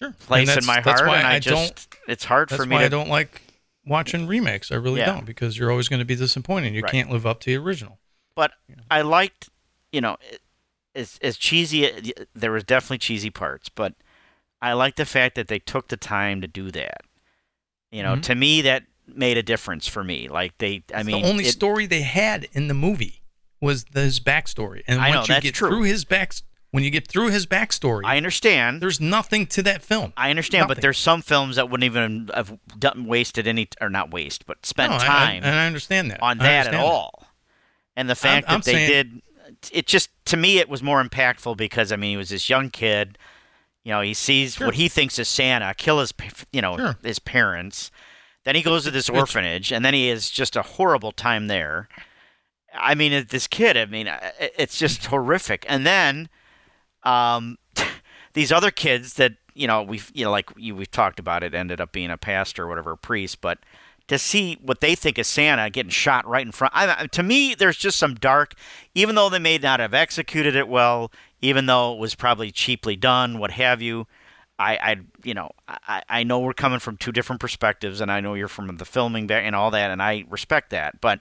Sure. 0.01 0.13
place 0.21 0.55
in 0.57 0.65
my 0.67 0.81
heart 0.81 1.01
and 1.03 1.11
I, 1.11 1.35
I 1.35 1.39
don't- 1.39 1.43
just 1.75 1.89
it's 2.09 2.25
hard 2.25 2.51
for 2.51 2.67
me 2.67 2.75
why 2.75 2.81
to 2.81 2.87
I 2.87 2.89
don't 2.89 3.09
like 3.09 3.41
watching 3.87 4.27
remakes. 4.27 4.73
I 4.73 4.77
really 4.77 5.01
Yeah. 5.01 5.07
don't 5.13 5.25
because 5.25 5.57
you're 5.57 5.71
always 5.71 5.89
going 5.89 6.01
to 6.01 6.05
be 6.07 6.17
disappointed. 6.17 6.75
You 6.75 6.83
Right. 6.83 6.91
can't 6.93 7.11
live 7.11 7.27
up 7.27 7.41
to 7.41 7.47
the 7.51 7.57
original. 7.57 7.99
but 8.35 8.53
I 8.91 9.03
liked, 9.03 9.51
you 9.93 10.01
know, 10.01 10.17
as 10.95 11.19
as 11.23 11.37
cheesy. 11.37 12.13
There 12.35 12.53
was 12.53 12.65
definitely 12.65 12.99
cheesy 12.99 13.31
parts, 13.31 13.69
but 13.69 13.95
I 14.61 14.73
like 14.75 14.97
the 14.97 15.05
fact 15.07 15.35
that 15.37 15.49
they 15.49 15.59
took 15.59 15.89
the 15.89 15.97
time 15.97 16.41
to 16.41 16.47
do 16.47 16.71
that. 16.71 17.03
You 17.91 18.03
know, 18.03 18.17
Mhm. 18.17 18.23
to 18.23 18.35
me 18.35 18.63
that 18.63 18.85
made 19.07 19.37
a 19.37 19.43
difference 19.43 19.87
for 19.89 20.03
me. 20.05 20.29
Like 20.29 20.57
they, 20.59 20.83
I 20.95 21.03
mean, 21.03 21.23
the 21.23 21.29
only 21.29 21.45
it- 21.47 21.53
story 21.53 21.87
they 21.87 22.03
had 22.03 22.47
in 22.53 22.69
the 22.69 22.75
movie 22.75 23.23
was 23.61 23.85
the, 23.87 24.01
his 24.03 24.21
backstory, 24.21 24.83
and 24.87 25.01
I 25.01 25.11
know, 25.11 25.17
once 25.19 25.29
you 25.29 25.35
that's 25.35 25.43
get 25.45 25.55
true. 25.55 25.69
through 25.69 25.83
his 25.83 26.05
back, 26.05 26.33
when 26.71 26.83
you 26.85 26.91
get 26.91 27.07
through 27.07 27.29
his 27.29 27.47
backstory, 27.47 28.03
I 28.05 28.17
understand. 28.17 28.81
there's 28.81 29.01
nothing 29.01 29.47
to 29.49 29.63
that 29.65 29.83
film. 29.83 30.13
I 30.17 30.31
understand, 30.31 30.69
but 30.69 30.81
there's 30.81 30.99
some 30.99 31.21
films 31.23 31.57
that 31.57 31.69
wouldn't 31.69 31.85
even 31.85 32.31
have 32.35 32.59
done, 32.79 33.05
wasted 33.07 33.47
any, 33.47 33.69
or 33.81 33.91
not 33.91 34.11
waste, 34.11 34.47
but 34.47 34.65
spent 34.65 34.91
No, 34.91 34.97
I- 34.97 35.01
I- 35.03 35.07
time 35.07 35.45
and 35.45 35.55
I 35.55 35.67
understand 35.67 36.11
that 36.13 36.23
on 36.23 36.41
I 36.41 36.45
that 36.45 36.51
at 36.53 36.67
understand 36.69 36.87
all. 36.87 37.27
And 37.95 38.09
the 38.09 38.15
fact 38.15 38.47
I'm 38.49 38.61
that 38.61 38.65
they 38.65 38.73
saying- 38.73 38.89
did, 38.89 39.23
it 39.73 39.87
just 39.87 40.11
to 40.27 40.37
me 40.37 40.59
it 40.59 40.69
was 40.69 40.83
more 40.83 41.03
impactful 41.03 41.57
because 41.57 41.93
I 41.93 41.97
mean 41.97 42.11
he 42.13 42.17
was 42.17 42.31
this 42.31 42.49
young 42.51 42.71
kid, 42.71 43.19
you 43.85 43.93
know, 43.93 44.01
he 44.01 44.15
sees 44.15 44.55
Sure. 44.57 44.67
what 44.69 44.77
he 44.77 44.89
thinks 44.89 45.19
is 45.19 45.29
Santa 45.29 45.75
kill 45.75 46.01
his, 46.01 46.13
you 46.53 46.61
know, 46.63 46.77
Sure. 46.77 46.97
his 47.03 47.19
parents. 47.19 47.91
Then 48.45 48.55
he 48.57 48.63
goes 48.63 48.85
to 48.85 48.91
this 48.91 49.09
It's- 49.09 49.21
orphanage, 49.21 49.73
and 49.73 49.85
then 49.85 49.95
he 49.95 50.09
has 50.09 50.29
just 50.31 50.57
a 50.57 50.63
horrible 50.63 51.13
time 51.13 51.47
there. 51.47 51.89
I 52.75 52.95
mean, 52.95 53.27
this 53.29 53.47
kid. 53.47 53.77
I 53.77 53.85
mean, 53.87 54.09
it's 54.59 54.79
just 54.79 55.05
horrific. 55.07 55.67
And 55.69 55.87
then, 55.87 56.29
um, 57.03 57.59
these 58.33 58.51
other 58.51 58.71
kids 58.71 59.15
that 59.15 59.33
you 59.55 59.67
know 59.67 59.83
we've 59.83 60.11
you 60.15 60.25
know 60.25 60.31
like 60.31 60.49
you, 60.57 60.75
we've 60.75 60.91
talked 60.91 61.19
about 61.19 61.43
it 61.43 61.55
ended 61.55 61.81
up 61.81 61.93
being 61.93 62.11
a 62.11 62.17
pastor 62.17 62.65
or 62.65 62.69
whatever, 62.69 62.93
a 62.93 62.97
priest, 62.97 63.41
but 63.43 63.59
to 64.13 64.19
see 64.19 64.59
what 64.63 64.81
they 64.81 64.95
think 64.95 65.19
is 65.19 65.27
Santa 65.27 65.71
getting 65.71 65.91
shot 65.91 66.27
right 66.27 66.45
in 66.45 66.53
front. 66.53 66.73
I, 66.77 67.07
to 67.07 67.23
me, 67.23 67.55
there's 67.55 67.77
just 67.77 67.99
some 67.99 68.15
dark. 68.15 68.55
Even 68.95 69.15
though 69.15 69.29
they 69.29 69.39
may 69.39 69.59
not 69.59 69.81
have 69.81 69.95
executed 69.95 70.55
it 70.55 70.69
well, 70.69 71.11
even 71.41 71.67
though 71.67 71.95
it 71.95 71.99
was 71.99 72.15
probably 72.15 72.51
cheaply 72.51 72.97
done, 72.97 73.39
what 73.39 73.53
have 73.53 73.83
you. 73.83 74.07
I, 74.59 74.77
I 74.77 74.97
you 75.25 75.35
know, 75.35 75.51
I, 75.67 76.03
I 76.09 76.23
know 76.25 76.41
we're 76.41 76.53
coming 76.53 76.79
from 76.79 76.97
two 76.97 77.13
different 77.13 77.41
perspectives, 77.41 78.01
and 78.01 78.11
I 78.13 78.21
know 78.21 78.35
you're 78.35 78.49
from 78.49 78.77
the 78.77 78.85
filming 78.85 79.27
back 79.27 79.45
and 79.45 79.57
all 79.57 79.71
that, 79.71 79.91
and 79.91 80.03
I 80.03 80.25
respect 80.29 80.71
that. 80.71 81.01
But 81.01 81.21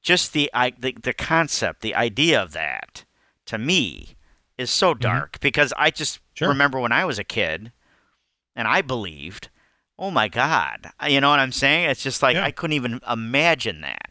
just 0.00 0.32
the 0.32 0.50
I, 0.54 0.70
the, 0.78 0.96
the 1.02 1.12
concept, 1.12 1.82
the 1.82 1.94
idea 1.94 2.42
of 2.42 2.52
that, 2.52 3.04
to 3.46 3.58
me, 3.58 4.16
is 4.56 4.70
so 4.70 4.92
mm-hmm. 4.92 5.00
dark 5.00 5.40
because 5.40 5.72
I 5.76 5.90
just 5.90 6.20
Sure. 6.34 6.48
remember 6.48 6.80
when 6.80 6.92
I 6.92 7.04
was 7.04 7.18
a 7.18 7.24
kid, 7.24 7.72
and 8.56 8.66
I 8.66 8.80
believed, 8.80 9.50
oh 10.02 10.10
my 10.10 10.26
God, 10.26 10.90
you 11.08 11.20
know 11.20 11.30
what 11.30 11.38
I'm 11.38 11.52
saying? 11.52 11.88
It's 11.88 12.02
just 12.02 12.22
like 12.22 12.34
Yeah. 12.34 12.44
I 12.44 12.50
couldn't 12.50 12.74
even 12.74 13.00
imagine 13.08 13.80
that, 13.82 14.10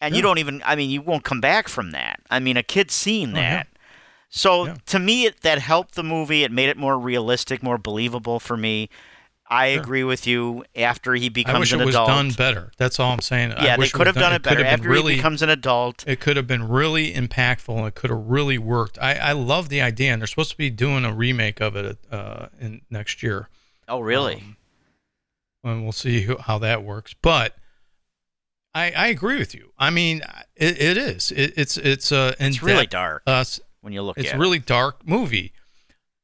and 0.00 0.14
you 0.14 0.22
don't 0.22 0.38
even. 0.38 0.62
I 0.64 0.76
mean, 0.76 0.88
you 0.90 1.02
won't 1.02 1.24
come 1.24 1.40
back 1.40 1.68
from 1.68 1.90
that. 1.90 2.20
I 2.30 2.38
mean, 2.38 2.56
a 2.56 2.62
kid 2.62 2.90
seeing 2.92 3.36
Oh, 3.36 3.40
yeah. 3.40 3.50
that. 3.56 3.66
So 4.30 4.66
Yeah. 4.66 4.74
to 4.86 4.98
me, 4.98 5.24
it, 5.26 5.40
that 5.40 5.58
helped 5.58 5.94
the 5.96 6.04
movie. 6.04 6.44
It 6.44 6.52
made 6.52 6.68
it 6.68 6.76
more 6.76 6.98
realistic, 6.98 7.62
more 7.62 7.78
believable 7.78 8.38
for 8.38 8.56
me. 8.56 8.88
I 9.50 9.72
Sure. 9.72 9.80
agree 9.82 10.04
with 10.04 10.26
you. 10.26 10.62
After 10.76 11.14
he 11.14 11.30
becomes 11.30 11.56
I 11.56 11.58
wish 11.60 11.72
an 11.72 11.80
it 11.80 11.86
was 11.86 11.94
adult, 11.94 12.08
done 12.08 12.30
better. 12.32 12.70
That's 12.76 13.00
all 13.00 13.12
I'm 13.14 13.20
saying. 13.22 13.52
I 13.54 13.64
yeah, 13.64 13.76
they 13.78 13.88
could 13.88 14.06
have 14.06 14.14
done 14.14 14.34
it 14.34 14.42
better. 14.42 14.62
After 14.62 14.86
really, 14.88 15.14
he 15.14 15.18
becomes 15.18 15.40
an 15.40 15.48
adult, 15.48 16.04
it 16.06 16.20
could 16.20 16.36
have 16.36 16.46
been 16.46 16.68
really 16.68 17.12
impactful. 17.14 17.74
and 17.76 17.86
It 17.86 17.94
could 17.94 18.10
have 18.10 18.24
really 18.26 18.58
worked. 18.58 18.98
I, 19.00 19.14
I 19.14 19.32
love 19.32 19.70
the 19.70 19.80
idea, 19.80 20.12
and 20.12 20.20
they're 20.20 20.26
supposed 20.26 20.50
to 20.50 20.56
be 20.58 20.68
doing 20.68 21.04
a 21.06 21.12
remake 21.14 21.60
of 21.62 21.74
it 21.76 21.96
uh, 22.12 22.48
in 22.60 22.82
next 22.90 23.22
year. 23.22 23.48
oh 23.88 24.00
really? 24.00 24.34
Um, 24.34 24.56
and 25.64 25.82
we'll 25.82 25.92
see 25.92 26.22
who, 26.22 26.36
how 26.38 26.58
that 26.58 26.82
works. 26.82 27.14
But 27.20 27.56
I, 28.74 28.92
I 28.92 29.06
agree 29.08 29.38
with 29.38 29.54
you. 29.54 29.72
I 29.78 29.90
mean, 29.90 30.22
it, 30.56 30.80
it 30.80 30.96
is. 30.96 31.32
It, 31.32 31.54
it's 31.56 31.76
it's 31.76 32.12
uh, 32.12 32.34
it's 32.38 32.62
really 32.62 32.86
dark 32.86 33.22
Uh, 33.26 33.44
when 33.80 33.92
you 33.92 34.02
look 34.02 34.18
it's 34.18 34.34
really 34.34 34.58
dark 34.58 35.06
movie, 35.06 35.52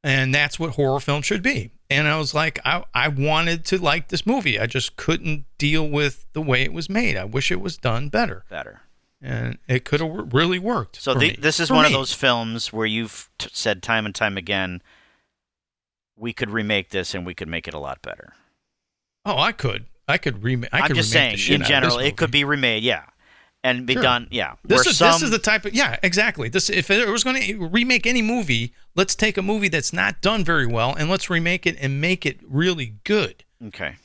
and 0.03 0.35
that's 0.35 0.59
what 0.59 0.73
horror 0.73 1.01
film 1.01 1.23
should 1.23 1.43
be. 1.43 1.71
And 1.91 2.09
I 2.09 2.19
was 2.19 2.33
like, 2.35 2.59
I, 2.65 2.85
I 2.95 3.09
wanted 3.09 3.65
to 3.67 3.79
like 3.79 4.09
this 4.09 4.25
movie. 4.27 4.59
I 4.59 4.67
just 4.67 4.97
couldn't 4.97 5.45
deal 5.59 5.87
with 5.87 6.27
the 6.33 6.41
way 6.41 6.63
it 6.63 6.73
was 6.73 6.89
made. 6.89 7.17
I 7.17 7.25
wish 7.25 7.53
it 7.53 7.61
was 7.61 7.77
done 7.77 8.09
better, 8.09 8.45
better. 8.49 8.81
and 9.21 9.59
it 9.69 9.85
could 9.85 10.01
have 10.01 10.33
really 10.33 10.59
worked. 10.59 10.97
So 10.97 11.13
the, 11.13 11.21
me. 11.21 11.37
this 11.39 11.61
is 11.61 11.69
For 11.69 11.75
one 11.75 11.85
of 11.85 11.93
those 11.93 12.15
films 12.15 12.73
where 12.73 12.87
you've 12.87 13.29
t- 13.39 13.51
said 13.53 13.83
time 13.83 14.07
and 14.07 14.15
time 14.15 14.37
again, 14.39 14.83
we 16.17 16.33
could 16.33 16.51
remake 16.51 16.91
this 16.91 17.15
and 17.15 17.27
we 17.27 17.35
could 17.35 17.49
make 17.49 17.69
it 17.69 17.75
a 17.75 17.79
lot 17.79 18.01
better. 18.01 18.33
Oh, 19.25 19.39
I 19.39 19.53
could. 19.53 19.87
I 20.07 20.19
could 20.19 20.43
remake. 20.43 20.71
I 20.73 20.81
am 20.81 20.87
could 20.89 20.97
just 20.97 21.15
remake 21.15 21.39
saying, 21.39 21.61
in 21.61 21.67
general, 21.67 21.99
it 21.99 22.17
could 22.17 22.31
be 22.31 22.45
remade, 22.45 22.83
yeah, 22.83 23.05
and 23.63 23.87
be 23.87 23.95
Sure. 23.95 24.03
done, 24.03 24.29
yeah. 24.31 24.57
This 24.65 24.87
is 24.87 24.99
some, 24.99 25.13
this 25.13 25.23
is 25.23 25.31
the 25.31 25.39
type 25.39 25.65
of 25.65 25.73
yeah 25.75 25.97
exactly 26.03 26.49
this 26.51 26.69
if 26.69 26.91
it 26.91 27.09
was 27.09 27.25
going 27.25 27.41
to 27.41 27.67
remake 27.69 28.07
any 28.07 28.21
movie 28.21 28.75
let's 28.95 29.15
take 29.15 29.39
a 29.39 29.43
movie 29.43 29.69
that's 29.69 29.93
not 29.95 30.21
done 30.21 30.45
very 30.45 30.67
well 30.67 30.95
and 30.95 31.09
let's 31.11 31.31
remake 31.31 31.67
it 31.67 31.77
and 31.81 32.01
make 32.03 32.27
it 32.27 32.39
really 32.47 32.95
good 33.05 33.45
okay. 33.67 33.97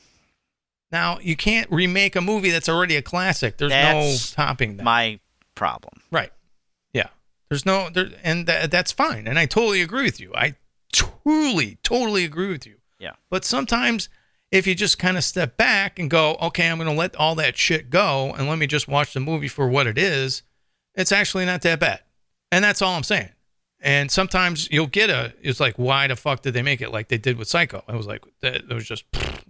now 0.90 1.18
you 1.20 1.36
can't 1.36 1.70
remake 1.70 2.16
a 2.16 2.20
movie 2.22 2.50
that's 2.50 2.68
already 2.68 2.96
a 2.96 3.02
classic 3.02 3.58
there's 3.58 3.70
That's 3.70 4.36
no 4.38 4.42
topping 4.42 4.78
that 4.78 4.84
My 4.84 5.20
problem. 5.54 6.00
right 6.10 6.32
yeah 6.94 7.08
there's 7.50 7.66
no 7.66 7.90
there 7.90 8.08
and 8.24 8.46
tha- 8.46 8.68
that's 8.70 8.90
fine 8.92 9.28
and 9.28 9.38
i 9.38 9.44
totally 9.46 9.82
agree 9.82 10.04
with 10.04 10.18
you 10.18 10.32
i 10.34 10.54
truly 10.92 11.76
totally 11.82 12.24
agree 12.24 12.48
with 12.50 12.66
you 12.66 12.76
Yeah. 12.98 13.12
but 13.28 13.44
sometimes 13.44 14.08
if 14.52 14.66
you 14.66 14.74
just 14.74 14.98
kind 14.98 15.16
of 15.16 15.24
step 15.24 15.56
back 15.56 15.98
and 15.98 16.10
go 16.10 16.36
okay 16.40 16.68
i'm 16.68 16.78
going 16.78 16.88
to 16.88 16.94
let 16.94 17.14
all 17.16 17.34
that 17.34 17.56
shit 17.56 17.90
go 17.90 18.34
and 18.36 18.48
let 18.48 18.58
me 18.58 18.66
just 18.66 18.88
watch 18.88 19.12
the 19.12 19.20
movie 19.20 19.48
for 19.48 19.68
what 19.68 19.86
it 19.86 19.96
is 19.98 20.42
it's 20.94 21.12
actually 21.12 21.44
not 21.46 21.62
that 21.62 21.80
bad. 21.80 22.00
And 22.52 22.64
that's 22.64 22.82
all 22.82 22.96
i'm 22.96 23.02
saying. 23.02 23.30
And 23.82 24.10
sometimes 24.10 24.68
you'll 24.70 24.88
get 24.88 25.08
a 25.08 25.32
it's 25.40 25.60
like 25.60 25.76
why 25.76 26.06
the 26.06 26.16
fuck 26.16 26.42
did 26.42 26.54
they 26.54 26.62
make 26.62 26.80
it 26.80 26.90
like 26.90 27.08
they 27.08 27.18
did 27.18 27.38
with 27.38 27.48
psycho? 27.48 27.82
It 27.88 27.94
was 27.94 28.06
like 28.06 28.24
it 28.42 28.68
was 28.68 28.86
just 28.86 29.04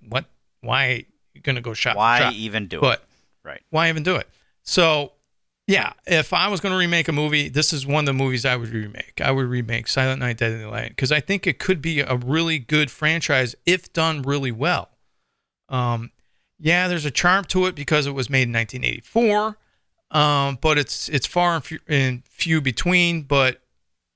what? 0.08 0.26
Why 0.60 1.06
you 1.34 1.40
gonna 1.40 1.60
go 1.60 1.74
shot 1.74 1.94
for 1.94 1.98
Why 1.98 2.18
shot? 2.18 2.34
even 2.34 2.66
do 2.68 2.80
but 2.80 3.00
it? 3.00 3.48
Right. 3.48 3.62
why 3.70 3.88
even 3.88 4.02
do 4.02 4.16
it? 4.16 4.28
So 4.62 5.12
yeah 5.66 5.92
if 6.06 6.32
i 6.32 6.48
was 6.48 6.58
going 6.58 6.72
to 6.72 6.78
remake 6.78 7.06
a 7.06 7.12
movie 7.12 7.48
this 7.48 7.72
is 7.72 7.86
one 7.86 8.02
of 8.02 8.06
the 8.06 8.12
movies 8.12 8.44
i 8.44 8.56
would 8.56 8.70
remake. 8.70 9.20
I 9.22 9.30
would 9.30 9.46
remake 9.46 9.86
silent 9.88 10.18
night 10.18 10.38
deadly 10.38 10.68
night 10.68 10.88
because 10.88 11.12
i 11.12 11.20
think 11.20 11.46
it 11.46 11.58
could 11.60 11.80
be 11.80 12.00
a 12.00 12.16
really 12.16 12.58
good 12.58 12.90
franchise 12.90 13.54
if 13.66 13.92
done 13.92 14.22
really 14.22 14.50
well 14.50 14.89
um 15.70 16.10
yeah 16.58 16.88
there's 16.88 17.04
a 17.06 17.10
charm 17.10 17.44
to 17.44 17.66
it 17.66 17.74
because 17.74 18.06
it 18.06 18.12
was 18.12 18.28
made 18.28 18.42
in 18.48 18.52
1984 18.52 19.56
um 20.10 20.58
but 20.60 20.76
it's 20.76 21.08
it's 21.08 21.26
far 21.26 21.54
and 21.54 21.64
few, 21.64 21.78
and 21.88 22.24
few 22.26 22.60
between 22.60 23.22
but 23.22 23.62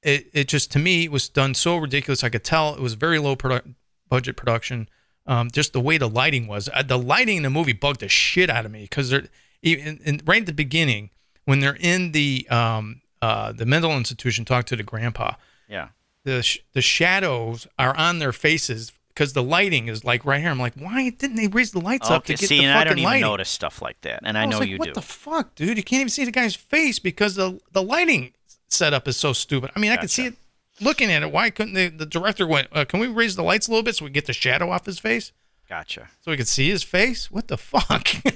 it, 0.03 0.29
it 0.35 0.49
just 0.49 0.71
to 0.73 0.79
me 0.79 1.09
was 1.09 1.29
done 1.31 1.55
so 1.55 1.79
ridiculous. 1.79 2.23
I 2.23 2.29
could 2.29 2.45
tell 2.45 2.75
it 2.75 2.81
was 2.81 2.93
very 2.93 3.19
low 3.19 3.37
produ- 3.37 3.75
budget 4.11 4.37
production. 4.37 4.89
Um, 5.27 5.51
just 5.51 5.73
the 5.73 5.81
way 5.81 5.97
the 5.97 6.09
lighting 6.11 6.47
was 6.47 6.69
uh, 6.75 6.83
the 6.83 6.99
lighting 6.99 7.39
in 7.39 7.43
the 7.43 7.49
movie 7.51 7.73
bugged 7.73 8.01
the 8.01 8.09
shit 8.11 8.51
out 8.51 8.67
of 8.67 8.71
me 8.71 8.83
because 8.83 9.09
they're 9.09 9.25
even 9.63 9.99
in, 10.05 10.21
right 10.27 10.43
at 10.43 10.47
the 10.47 10.53
beginning 10.53 11.09
when 11.47 11.61
they're 11.61 11.79
in 11.81 12.13
the 12.13 12.47
um, 12.51 13.01
uh, 13.23 13.53
the 13.53 13.65
mental 13.65 13.93
institution 13.97 14.45
talk 14.45 14.67
to 14.67 14.77
the 14.77 14.83
grandpa. 14.83 15.33
Yeah. 15.71 15.89
the 16.25 16.43
sh- 16.43 16.59
the 16.75 16.83
shadows 16.83 17.67
are 17.79 17.97
on 17.97 18.19
their 18.19 18.33
faces 18.33 18.93
because 19.15 19.33
the 19.33 19.43
lighting 19.43 19.89
is 19.89 20.05
like 20.05 20.25
right 20.25 20.41
here 20.41 20.51
i'm 20.51 20.59
like 20.59 20.75
why 20.75 21.09
didn't 21.11 21.37
they 21.37 21.47
raise 21.47 21.71
the 21.73 21.81
lights 21.81 22.11
up 22.11 22.25
to 22.25 22.33
get 22.35 22.49
See, 22.49 22.59
the 22.59 22.65
and 22.65 22.73
fucking 22.75 22.81
I 22.81 22.85
don't 22.85 22.99
even 22.99 23.05
lighting 23.05 23.23
notice 23.23 23.49
stuff 23.49 23.81
like 23.81 24.01
that, 24.03 24.21
and 24.25 24.37
I, 24.37 24.47
was 24.47 24.53
know 24.53 24.59
like, 24.61 24.69
you 24.69 24.79
what 24.79 24.85
do. 24.87 24.91
What 24.91 24.95
the 24.95 25.03
fuck 25.03 25.55
dude 25.55 25.77
you 25.77 25.85
can't 25.85 26.01
even 26.01 26.11
see 26.11 26.25
the 26.25 26.31
guy's 26.33 26.55
face 26.55 26.99
because 26.99 27.35
the 27.35 27.61
the 27.73 27.83
lighting 27.83 28.33
setup 28.69 29.07
is 29.07 29.17
so 29.17 29.33
stupid 29.33 29.71
i 29.77 29.81
mean 29.81 29.93
i 29.93 29.97
can 29.97 30.09
see 30.09 30.27
it 30.27 30.35
looking 30.81 31.11
at 31.11 31.23
it, 31.23 31.33
why 31.33 31.51
couldn't 31.51 31.75
they, 31.75 31.89
the 31.89 32.07
director 32.07 32.47
went, 32.47 32.69
uh, 32.73 32.85
"Can 32.85 33.01
we 33.01 33.07
raise 33.07 33.37
the 33.37 33.43
lights 33.43 33.69
a 33.69 33.71
little 33.71 33.83
bit 33.83 33.97
so 33.97 34.05
we 34.05 34.11
get 34.11 34.27
the 34.27 34.33
shadow 34.33 34.71
off 34.71 34.87
his 34.87 34.99
face, 34.99 35.33
Gotcha. 35.69 36.09
so 36.21 36.31
we 36.31 36.37
could 36.37 36.49
see 36.49 36.69
his 36.69 36.83
face?" 36.83 37.31
What 37.31 37.49
the 37.49 37.57
fuck? 37.57 38.09
they 38.23 38.31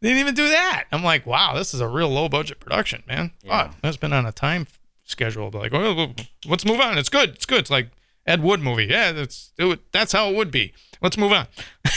didn't 0.00 0.18
even 0.18 0.34
do 0.34 0.48
that. 0.48 0.84
I'm 0.92 1.04
like, 1.04 1.26
wow, 1.26 1.54
this 1.54 1.74
is 1.74 1.80
a 1.80 1.88
real 1.88 2.08
low 2.08 2.28
budget 2.28 2.60
production, 2.60 3.02
man. 3.06 3.32
Yeah. 3.42 3.68
Fuck, 3.68 3.80
that's 3.82 3.96
been 3.96 4.12
on 4.12 4.26
a 4.26 4.32
time 4.32 4.66
schedule. 5.04 5.50
But 5.50 5.62
like, 5.62 5.74
oh, 5.74 6.14
let's 6.46 6.64
move 6.64 6.80
on. 6.80 6.98
It's 6.98 7.08
good. 7.08 7.30
It's 7.30 7.46
good. 7.46 7.60
It's 7.60 7.70
like 7.70 7.88
Ed 8.26 8.42
Wood 8.42 8.60
movie. 8.60 8.86
Yeah, 8.86 9.12
that's 9.12 9.52
it. 9.58 9.80
That's 9.92 10.12
how 10.12 10.28
it 10.30 10.36
would 10.36 10.50
be. 10.50 10.72
Let's 11.00 11.16
move 11.18 11.32
on. 11.32 11.46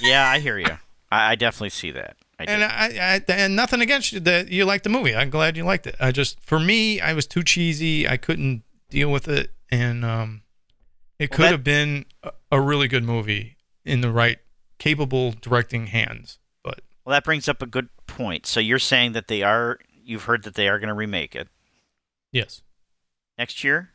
Yeah, 0.00 0.28
I 0.28 0.40
hear 0.40 0.58
you. 0.58 0.66
I, 1.12 1.30
I 1.32 1.34
definitely 1.36 1.70
see 1.70 1.92
that. 1.92 2.16
I 2.38 2.44
And. 2.44 2.64
I, 2.64 2.86
I 3.28 3.32
and 3.32 3.54
nothing 3.54 3.80
against 3.80 4.12
you 4.12 4.18
that 4.20 4.48
you 4.48 4.64
liked 4.64 4.82
the 4.84 4.90
movie. 4.90 5.14
I'm 5.14 5.30
glad 5.30 5.56
you 5.56 5.62
liked 5.64 5.86
it. 5.86 5.94
I 6.00 6.10
just 6.10 6.40
for 6.40 6.58
me, 6.58 7.00
I 7.00 7.12
was 7.14 7.26
too 7.28 7.44
cheesy. 7.44 8.06
I 8.08 8.16
couldn't 8.16 8.64
deal 8.90 9.10
with 9.10 9.28
it, 9.28 9.52
and 9.70 10.04
um, 10.04 10.42
it 11.20 11.30
Well, 11.30 11.36
could 11.36 11.44
that- 11.44 11.50
have 11.52 11.64
been 11.64 12.06
a, 12.24 12.32
a 12.50 12.60
really 12.60 12.88
good 12.88 13.04
movie 13.04 13.56
in 13.84 14.00
the 14.00 14.10
right 14.10 14.38
capable 14.78 15.30
directing 15.40 15.86
hands. 15.86 16.38
But 16.64 16.80
well, 17.06 17.12
that 17.12 17.22
brings 17.24 17.48
up 17.48 17.62
a 17.62 17.66
good 17.66 17.88
point. 18.08 18.46
So 18.46 18.58
you're 18.58 18.80
saying 18.80 19.12
that 19.12 19.28
they 19.28 19.42
are. 19.44 19.78
You've 20.04 20.24
heard 20.24 20.42
that 20.42 20.54
they 20.54 20.68
are 20.68 20.80
going 20.80 20.88
to 20.88 20.94
remake 20.94 21.36
it 21.36 21.48
yes, 22.32 22.62
next 23.38 23.62
year. 23.62 23.90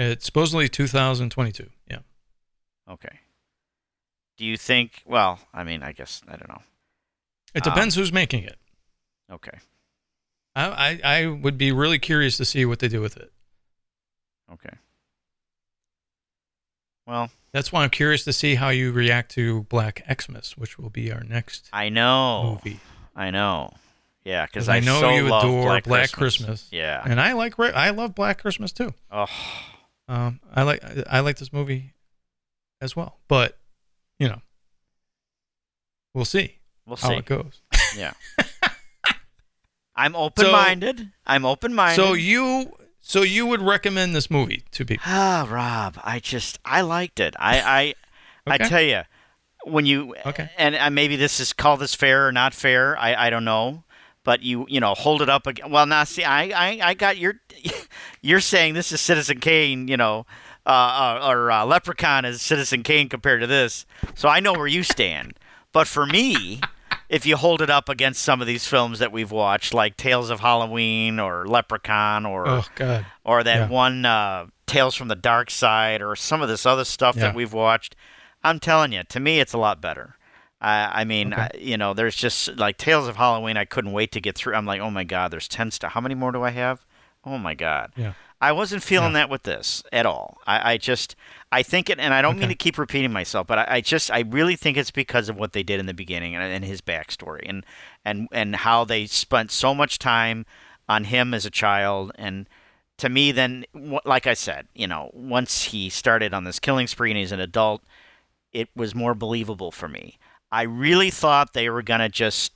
It's 0.00 0.24
supposedly 0.24 0.68
2022. 0.68 1.68
Yeah, 1.90 1.98
Okay. 2.88 3.20
Do 4.36 4.44
you 4.46 4.56
think? 4.56 5.02
Well, 5.04 5.38
I 5.52 5.64
mean, 5.64 5.82
I 5.82 5.92
guess 5.92 6.22
I 6.26 6.32
don't 6.36 6.48
know. 6.48 6.62
it 7.54 7.66
Um, 7.66 7.72
depends 7.74 7.94
who's 7.94 8.12
making 8.12 8.44
it. 8.44 8.58
Okay. 9.30 9.58
I, 10.56 10.64
I 10.64 11.00
I 11.22 11.26
would 11.26 11.56
be 11.58 11.70
really 11.72 11.98
curious 11.98 12.36
to 12.38 12.44
see 12.44 12.64
what 12.64 12.78
they 12.78 12.88
do 12.88 13.00
with 13.00 13.16
it. 13.16 13.30
Okay. 14.52 14.76
Well, 17.06 17.30
That's 17.52 17.72
why 17.72 17.82
I'm 17.82 17.90
curious 17.90 18.24
to 18.24 18.32
see 18.32 18.54
how 18.54 18.68
you 18.68 18.92
react 18.92 19.32
to 19.32 19.62
Black 19.64 20.04
Xmas, 20.20 20.56
which 20.56 20.78
will 20.78 20.90
be 20.90 21.12
our 21.12 21.22
next 21.24 21.68
I 21.72 21.88
know. 21.88 22.58
movie. 22.64 22.80
I 23.16 23.30
know. 23.30 23.72
Yeah, 24.24 24.46
because 24.46 24.68
I, 24.68 24.76
I 24.76 24.80
know 24.80 25.00
so 25.00 25.10
you 25.14 25.28
love 25.28 25.44
adore 25.44 25.62
Black, 25.64 25.84
Black 25.84 26.12
Christmas. 26.12 26.46
Christmas. 26.62 26.68
Yeah. 26.70 27.02
And 27.04 27.20
I 27.20 27.32
like 27.32 27.58
I 27.58 27.90
love 27.90 28.14
Black 28.14 28.40
Christmas 28.40 28.70
too. 28.72 28.94
Oh, 29.10 29.26
Um, 30.10 30.40
I 30.52 30.62
like 30.64 30.82
I 31.08 31.20
like 31.20 31.36
this 31.38 31.52
movie 31.52 31.94
as 32.80 32.96
well, 32.96 33.20
but 33.28 33.56
you 34.18 34.28
know, 34.28 34.42
we'll 36.14 36.24
see 36.24 36.58
we'll 36.84 36.96
how 36.96 37.10
see. 37.10 37.14
it 37.18 37.26
goes. 37.26 37.60
Yeah. 37.96 38.12
I'm 39.94 40.16
open-minded. 40.16 41.10
I'm 41.26 41.44
open-minded. 41.44 41.94
So 41.96 42.14
you 42.14 42.72
so 43.00 43.22
you 43.22 43.46
would 43.46 43.62
recommend 43.62 44.14
this 44.16 44.30
movie 44.30 44.64
to 44.72 44.84
people? 44.84 45.04
Ah, 45.06 45.46
Rob, 45.48 46.00
I 46.02 46.18
just 46.18 46.58
I 46.64 46.80
liked 46.80 47.20
it. 47.20 47.36
I 47.38 47.94
I 48.46 48.54
I 48.54 48.58
tell 48.58 48.82
you, 48.82 49.02
when 49.64 49.86
you 49.86 50.16
Okay. 50.26 50.50
and 50.58 50.74
uh, 50.74 50.90
maybe 50.90 51.14
this 51.14 51.38
is 51.38 51.52
call 51.52 51.76
this 51.76 51.94
fair 51.94 52.26
or 52.26 52.32
not 52.32 52.52
fair. 52.52 52.98
I 52.98 53.26
I 53.26 53.30
don't 53.30 53.44
know, 53.44 53.84
but 54.24 54.42
you 54.42 54.66
you 54.68 54.80
know 54.80 54.94
hold 54.94 55.22
it 55.22 55.28
up 55.28 55.46
again. 55.46 55.70
Well, 55.70 55.86
now 55.86 56.04
see, 56.04 56.24
I 56.24 56.42
I 56.44 56.80
I 56.90 56.94
got 56.94 57.16
your 57.18 57.34
you're 58.22 58.40
saying 58.40 58.74
this 58.74 58.92
is 58.92 59.00
Citizen 59.00 59.40
Kane, 59.40 59.88
you 59.88 59.96
know. 59.96 60.26
Uh, 60.66 61.18
uh, 61.24 61.28
or 61.30 61.50
uh, 61.50 61.64
Leprechaun 61.64 62.26
is 62.26 62.42
Citizen 62.42 62.82
Kane 62.82 63.08
compared 63.08 63.40
to 63.40 63.46
this, 63.46 63.86
so 64.14 64.28
I 64.28 64.40
know 64.40 64.52
where 64.52 64.66
you 64.66 64.82
stand. 64.82 65.32
But 65.72 65.88
for 65.88 66.04
me, 66.04 66.60
if 67.08 67.24
you 67.24 67.36
hold 67.38 67.62
it 67.62 67.70
up 67.70 67.88
against 67.88 68.22
some 68.22 68.42
of 68.42 68.46
these 68.46 68.66
films 68.66 68.98
that 68.98 69.10
we've 69.10 69.30
watched, 69.32 69.72
like 69.72 69.96
Tales 69.96 70.28
of 70.28 70.40
Halloween 70.40 71.18
or 71.18 71.46
Leprechaun 71.46 72.26
or 72.26 72.46
Oh 72.46 72.64
God. 72.74 73.06
or 73.24 73.42
that 73.42 73.56
Yeah. 73.56 73.68
one 73.68 74.04
uh, 74.04 74.46
Tales 74.66 74.94
from 74.94 75.08
the 75.08 75.16
Dark 75.16 75.50
Side, 75.50 76.02
or 76.02 76.14
some 76.14 76.42
of 76.42 76.48
this 76.48 76.66
other 76.66 76.84
stuff 76.84 77.16
Yeah. 77.16 77.22
that 77.22 77.34
we've 77.34 77.54
watched. 77.54 77.96
I'm 78.44 78.60
telling 78.60 78.92
you, 78.92 79.02
to 79.04 79.18
me, 79.18 79.40
it's 79.40 79.54
a 79.54 79.58
lot 79.58 79.80
better. 79.80 80.16
I, 80.60 81.00
I 81.00 81.04
mean, 81.04 81.32
Okay. 81.32 81.42
I, 81.42 81.50
you 81.58 81.76
know, 81.76 81.94
there's 81.94 82.16
just 82.16 82.56
like 82.56 82.76
Tales 82.76 83.08
of 83.08 83.16
Halloween. 83.16 83.56
I 83.56 83.64
couldn't 83.64 83.92
wait 83.92 84.12
to 84.12 84.20
get 84.20 84.36
through. 84.36 84.54
I'm 84.54 84.66
like, 84.66 84.80
oh 84.80 84.90
my 84.90 85.04
god, 85.04 85.30
there's 85.30 85.48
ten 85.48 85.70
stuff. 85.70 85.92
How 85.92 86.00
many 86.00 86.14
more 86.14 86.32
do 86.32 86.42
I 86.42 86.50
have? 86.50 86.84
Oh 87.24 87.38
my 87.38 87.54
god. 87.54 87.92
Yeah. 87.96 88.12
I 88.42 88.52
wasn't 88.52 88.82
feeling 88.82 89.12
that 89.12 89.28
with 89.28 89.42
this 89.42 89.82
at 89.92 90.06
all. 90.06 90.38
I, 90.46 90.72
I 90.72 90.76
just, 90.78 91.14
I 91.52 91.62
think 91.62 91.90
it, 91.90 91.98
and 91.98 92.14
I 92.14 92.22
don't 92.22 92.38
mean 92.38 92.48
to 92.48 92.54
keep 92.54 92.78
repeating 92.78 93.12
myself, 93.12 93.46
but 93.46 93.58
I, 93.58 93.66
I 93.68 93.80
just, 93.82 94.10
I 94.10 94.20
really 94.20 94.56
think 94.56 94.78
it's 94.78 94.90
because 94.90 95.28
of 95.28 95.36
what 95.36 95.52
they 95.52 95.62
did 95.62 95.78
in 95.78 95.84
the 95.84 95.92
beginning 95.92 96.34
and, 96.34 96.42
and 96.42 96.64
his 96.64 96.80
backstory 96.80 97.42
and 97.44 97.66
and 98.02 98.28
and 98.32 98.56
how 98.56 98.86
they 98.86 99.04
spent 99.04 99.50
so 99.50 99.74
much 99.74 99.98
time 99.98 100.46
on 100.88 101.04
him 101.04 101.34
as 101.34 101.44
a 101.44 101.50
child 101.50 102.12
and 102.14 102.48
to 102.96 103.08
me 103.08 103.30
then 103.30 103.64
like 104.04 104.26
i 104.26 104.34
said 104.34 104.66
you 104.74 104.86
know 104.86 105.10
once 105.12 105.64
he 105.64 105.88
started 105.88 106.34
on 106.34 106.44
this 106.44 106.58
killing 106.58 106.86
spree 106.86 107.10
and 107.10 107.18
he's 107.18 107.30
an 107.32 107.38
adult 107.40 107.82
it 108.52 108.68
was 108.74 108.94
more 108.94 109.14
believable 109.14 109.70
for 109.70 109.86
me 109.86 110.18
i 110.52 110.62
really 110.62 111.10
thought 111.10 111.52
they 111.52 111.68
were 111.70 111.82
going 111.82 112.00
to 112.00 112.08
just 112.08 112.52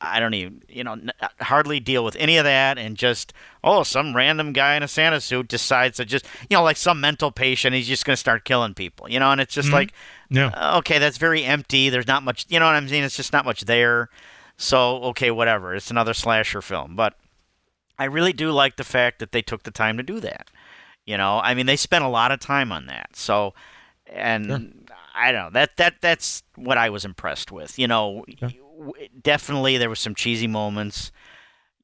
i 0.00 0.20
don't 0.20 0.34
even 0.34 0.62
you 0.68 0.84
know 0.84 0.92
n- 0.92 1.10
hardly 1.40 1.80
deal 1.80 2.04
with 2.04 2.14
any 2.16 2.36
of 2.36 2.44
that 2.44 2.78
and 2.78 2.96
just 2.96 3.32
oh 3.64 3.82
some 3.82 4.14
random 4.14 4.52
guy 4.52 4.76
in 4.76 4.82
a 4.82 4.88
santa 4.88 5.20
suit 5.20 5.48
decides 5.48 5.96
to 5.96 6.04
just 6.04 6.24
you 6.48 6.56
know 6.56 6.62
like 6.62 6.76
some 6.76 7.00
mental 7.00 7.32
patient 7.32 7.74
he's 7.74 7.88
just 7.88 8.04
going 8.04 8.12
to 8.14 8.16
start 8.20 8.44
killing 8.44 8.74
people 8.74 9.10
you 9.10 9.18
know 9.18 9.32
and 9.32 9.40
it's 9.40 9.54
just 9.54 9.68
Mhm. 9.70 9.72
like 9.72 9.92
No. 10.30 10.46
uh, 10.48 10.74
okay, 10.78 10.98
that's 10.98 11.18
very 11.18 11.44
empty. 11.44 11.90
There's 11.90 12.06
not 12.06 12.22
much, 12.22 12.46
you 12.48 12.58
know 12.58 12.64
what 12.64 12.74
I'm 12.74 12.88
saying? 12.88 13.02
It's 13.04 13.16
just 13.16 13.34
not 13.34 13.44
much 13.44 13.66
there. 13.66 14.08
So, 14.56 15.02
okay, 15.12 15.30
whatever. 15.30 15.74
It's 15.74 15.90
another 15.90 16.14
slasher 16.14 16.62
film. 16.62 16.96
But 16.96 17.18
I 17.98 18.04
really 18.04 18.32
do 18.32 18.50
like 18.50 18.76
the 18.76 18.84
fact 18.84 19.18
that 19.18 19.32
they 19.32 19.42
took 19.42 19.64
the 19.64 19.70
time 19.70 19.98
to 19.98 20.02
do 20.02 20.20
that. 20.20 20.48
You 21.04 21.18
know, 21.18 21.38
I 21.44 21.52
mean, 21.52 21.66
they 21.66 21.76
spent 21.76 22.02
a 22.02 22.08
lot 22.08 22.32
of 22.32 22.40
time 22.40 22.72
on 22.72 22.86
that. 22.86 23.14
So, 23.14 23.52
and 24.06 24.46
Sure. 24.46 24.58
I 25.14 25.32
don't 25.32 25.44
know. 25.44 25.50
That 25.50 25.76
that 25.76 25.94
that's 26.00 26.42
what 26.56 26.78
I 26.78 26.90
was 26.90 27.04
impressed 27.04 27.52
with. 27.52 27.78
You 27.78 27.86
know, 27.88 28.24
w- 28.40 28.92
definitely 29.22 29.78
there 29.78 29.90
was 29.90 30.00
some 30.00 30.14
cheesy 30.14 30.46
moments. 30.46 31.12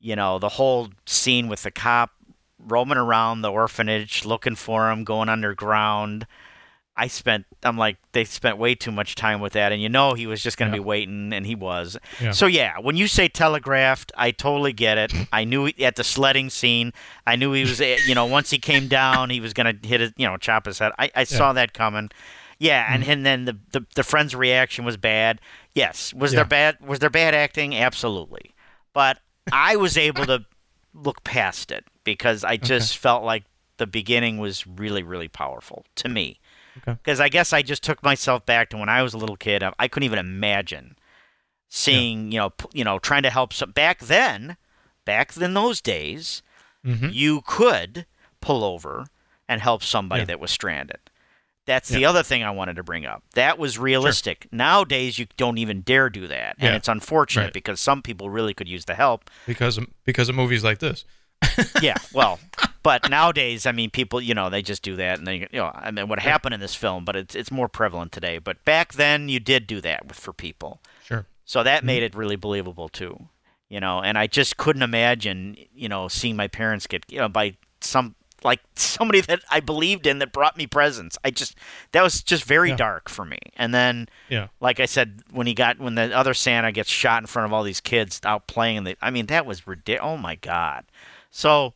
You 0.01 0.16
know, 0.16 0.39
the 0.39 0.49
whole 0.49 0.89
scene 1.07 1.49
with 1.49 1.62
the 1.64 1.70
cop 1.70 2.11
roaming 2.59 2.99
around 2.99 3.43
the 3.43 3.51
orphanage 3.51 4.24
looking 4.24 4.55
for 4.55 4.91
him, 4.91 5.05
going 5.05 5.29
underground. 5.29 6.26
I 7.01 7.07
spent, 7.07 7.47
I'm 7.62 7.79
like, 7.79 7.97
they 8.11 8.24
spent 8.24 8.59
way 8.59 8.74
too 8.74 8.91
much 8.91 9.14
time 9.14 9.41
with 9.41 9.53
that. 9.53 9.70
And 9.70 9.81
you 9.81 9.89
know, 9.89 10.14
he 10.14 10.26
was 10.26 10.43
just 10.43 10.57
going 10.57 10.72
to 10.72 10.76
Yeah. 10.76 10.83
be 10.83 10.85
waiting, 10.85 11.33
and 11.33 11.47
he 11.47 11.55
was. 11.55 11.97
Yeah. 12.20 12.33
So, 12.33 12.47
yeah, 12.47 12.81
when 12.81 12.97
you 12.97 13.07
say 13.07 13.29
telegraphed, 13.29 14.11
I 14.16 14.33
totally 14.33 14.72
get 14.72 14.99
it. 14.99 15.12
I 15.33 15.45
knew 15.45 15.68
at 15.81 15.95
the 15.95 16.03
sledding 16.03 16.51
scene, 16.51 16.93
I 17.24 17.37
knew 17.37 17.53
he 17.53 17.62
was, 17.62 17.81
eh, 17.81 17.99
you 18.07 18.16
know, 18.16 18.26
once 18.26 18.51
he 18.51 18.59
came 18.59 18.89
down, 18.89 19.31
he 19.31 19.39
was 19.41 19.53
going 19.53 19.79
to 19.81 19.89
hit 19.89 20.01
it, 20.01 20.14
you 20.16 20.26
know, 20.26 20.37
chop 20.39 20.66
his 20.66 20.81
head. 20.81 20.91
I, 20.99 21.09
I 21.14 21.22
saw 21.22 21.53
that 21.53 21.72
coming. 21.72 22.11
Yeah, 22.59 22.92
and, 22.92 23.02
Mm-hmm. 23.02 23.12
and 23.12 23.26
then 23.26 23.44
the, 23.44 23.59
the 23.72 23.86
the 23.94 24.02
friend's 24.02 24.34
reaction 24.34 24.84
was 24.84 24.96
bad. 24.96 25.40
Yes, 25.74 26.12
was 26.12 26.32
Yeah. 26.32 26.38
there 26.38 26.44
bad 26.46 26.76
was 26.80 26.98
there 26.98 27.11
bad 27.11 27.34
acting? 27.34 27.74
Absolutely, 27.76 28.54
but 28.92 29.20
I 29.52 29.76
was 29.76 29.96
able 29.96 30.26
to 30.26 30.44
look 30.94 31.22
past 31.24 31.70
it 31.70 31.84
because 32.04 32.42
I 32.44 32.56
just 32.56 32.98
felt 32.98 33.22
like 33.22 33.44
the 33.76 33.86
beginning 33.86 34.38
was 34.38 34.66
really 34.66 35.02
really 35.04 35.28
powerful 35.28 35.84
to 35.96 36.09
me. 36.09 36.40
Okay. 36.78 36.92
Because 37.02 37.20
I 37.20 37.28
guess 37.28 37.52
I 37.52 37.62
just 37.62 37.82
took 37.82 38.02
myself 38.02 38.44
back 38.46 38.70
to 38.70 38.76
when 38.76 38.88
I 38.88 39.02
was 39.02 39.14
a 39.14 39.18
little 39.18 39.36
kid. 39.36 39.62
I, 39.62 39.72
I 39.78 39.86
couldn't 39.88 40.04
even 40.06 40.18
imagine 40.18 40.96
seeing 41.68 42.32
you 42.32 42.38
know 42.38 42.50
p- 42.50 42.66
you 42.72 42.84
know 42.84 42.98
trying 42.98 43.22
to 43.22 43.30
help 43.30 43.52
some 43.52 43.70
back 43.72 44.00
then. 44.00 44.56
Back 45.04 45.36
in 45.38 45.54
those 45.54 45.80
days, 45.80 46.42
Mhm. 46.84 47.14
you 47.14 47.40
could 47.46 48.04
pull 48.42 48.62
over 48.62 49.06
and 49.48 49.61
help 49.62 49.82
somebody 49.82 50.20
Yeah. 50.22 50.26
that 50.26 50.40
was 50.40 50.50
stranded. 50.50 50.98
That's 51.69 51.91
the 51.91 52.07
other 52.07 52.23
thing 52.23 52.43
I 52.43 52.51
wanted 52.51 52.77
to 52.77 52.83
bring 52.83 53.05
up. 53.05 53.23
That 53.35 53.59
was 53.59 53.79
realistic. 53.79 54.49
Nowadays, 54.51 55.19
you 55.19 55.27
don't 55.37 55.59
even 55.59 55.83
dare 55.83 56.09
do 56.09 56.27
that, 56.27 56.57
and 56.59 56.71
Yeah. 56.71 56.77
it's 56.77 56.89
unfortunate 56.89 57.45
Right. 57.45 57.53
because 57.53 57.79
some 57.79 58.01
people 58.01 58.31
really 58.31 58.55
could 58.55 58.69
use 58.69 58.87
the 58.87 58.95
help. 58.95 59.31
Because 59.47 59.77
of, 59.77 59.87
because 60.07 60.31
of 60.31 60.35
movies 60.35 60.64
like 60.64 60.79
this. 60.79 61.05
yeah, 61.83 61.97
well, 62.14 62.41
but 62.83 63.11
nowadays, 63.11 63.66
I 63.66 63.73
mean, 63.73 63.91
people, 63.91 64.19
you 64.19 64.33
know, 64.33 64.49
they 64.49 64.62
just 64.62 64.83
do 64.83 64.97
that, 64.97 65.19
and 65.19 65.27
they, 65.27 65.41
you 65.41 65.59
know, 65.59 65.71
I 65.75 65.91
mean, 65.91 66.09
what 66.09 66.21
happened 66.21 66.55
in 66.55 66.61
this 66.61 66.75
film, 66.75 67.05
but 67.05 67.14
it's 67.16 67.35
it's 67.35 67.51
more 67.51 67.69
prevalent 67.69 68.12
today. 68.12 68.39
But 68.39 68.64
back 68.64 68.95
then, 68.95 69.29
you 69.29 69.39
did 69.39 69.66
do 69.66 69.83
that 69.83 70.09
with, 70.09 70.19
for 70.19 70.33
people, 70.33 70.81
Sure. 71.05 71.27
so 71.45 71.62
that 71.62 71.81
mm-hmm. 71.81 71.87
made 71.87 72.03
it 72.03 72.14
really 72.14 72.37
believable 72.37 72.89
too. 72.89 73.29
You 73.69 73.79
know, 73.81 74.01
and 74.01 74.16
I 74.16 74.27
just 74.27 74.57
couldn't 74.57 74.83
imagine, 74.83 75.55
you 75.75 75.91
know, 75.91 76.09
seeing 76.09 76.35
my 76.35 76.49
parents 76.49 76.87
get, 76.87 77.05
you 77.11 77.19
know, 77.19 77.29
by 77.29 77.57
some 77.83 78.14
like 78.45 78.61
somebody 78.76 79.20
that 79.22 79.41
I 79.51 79.61
believed 79.61 80.07
in 80.07 80.18
that 80.20 80.32
brought 80.32 80.57
me 80.57 80.66
presents. 80.66 81.18
I 81.24 81.30
just 81.30 81.57
that 81.93 82.03
was 82.03 82.22
just 82.22 82.45
very 82.45 82.70
Yeah. 82.70 82.76
dark 82.76 83.09
for 83.09 83.24
me. 83.24 83.39
And 83.57 83.74
then 83.74 84.09
Yeah. 84.28 84.49
like 84.61 84.78
I 84.80 84.86
said, 84.86 85.22
when 85.30 85.47
he 85.47 85.55
got 85.55 85.78
when 85.78 85.95
the 85.97 86.16
other 86.16 86.34
Santa 86.34 86.70
gets 86.72 86.89
shot 86.91 87.22
in 87.22 87.26
front 87.26 87.47
of 87.47 87.53
all 87.53 87.62
these 87.64 87.80
kids 87.80 88.20
out 88.24 88.47
playing, 88.47 88.84
the, 88.84 88.97
I 89.03 89.11
mean 89.11 89.26
that 89.26 89.45
was 89.47 89.66
ridiculous. 89.66 90.09
Oh 90.12 90.16
my 90.16 90.34
god! 90.36 90.84
So 91.30 91.74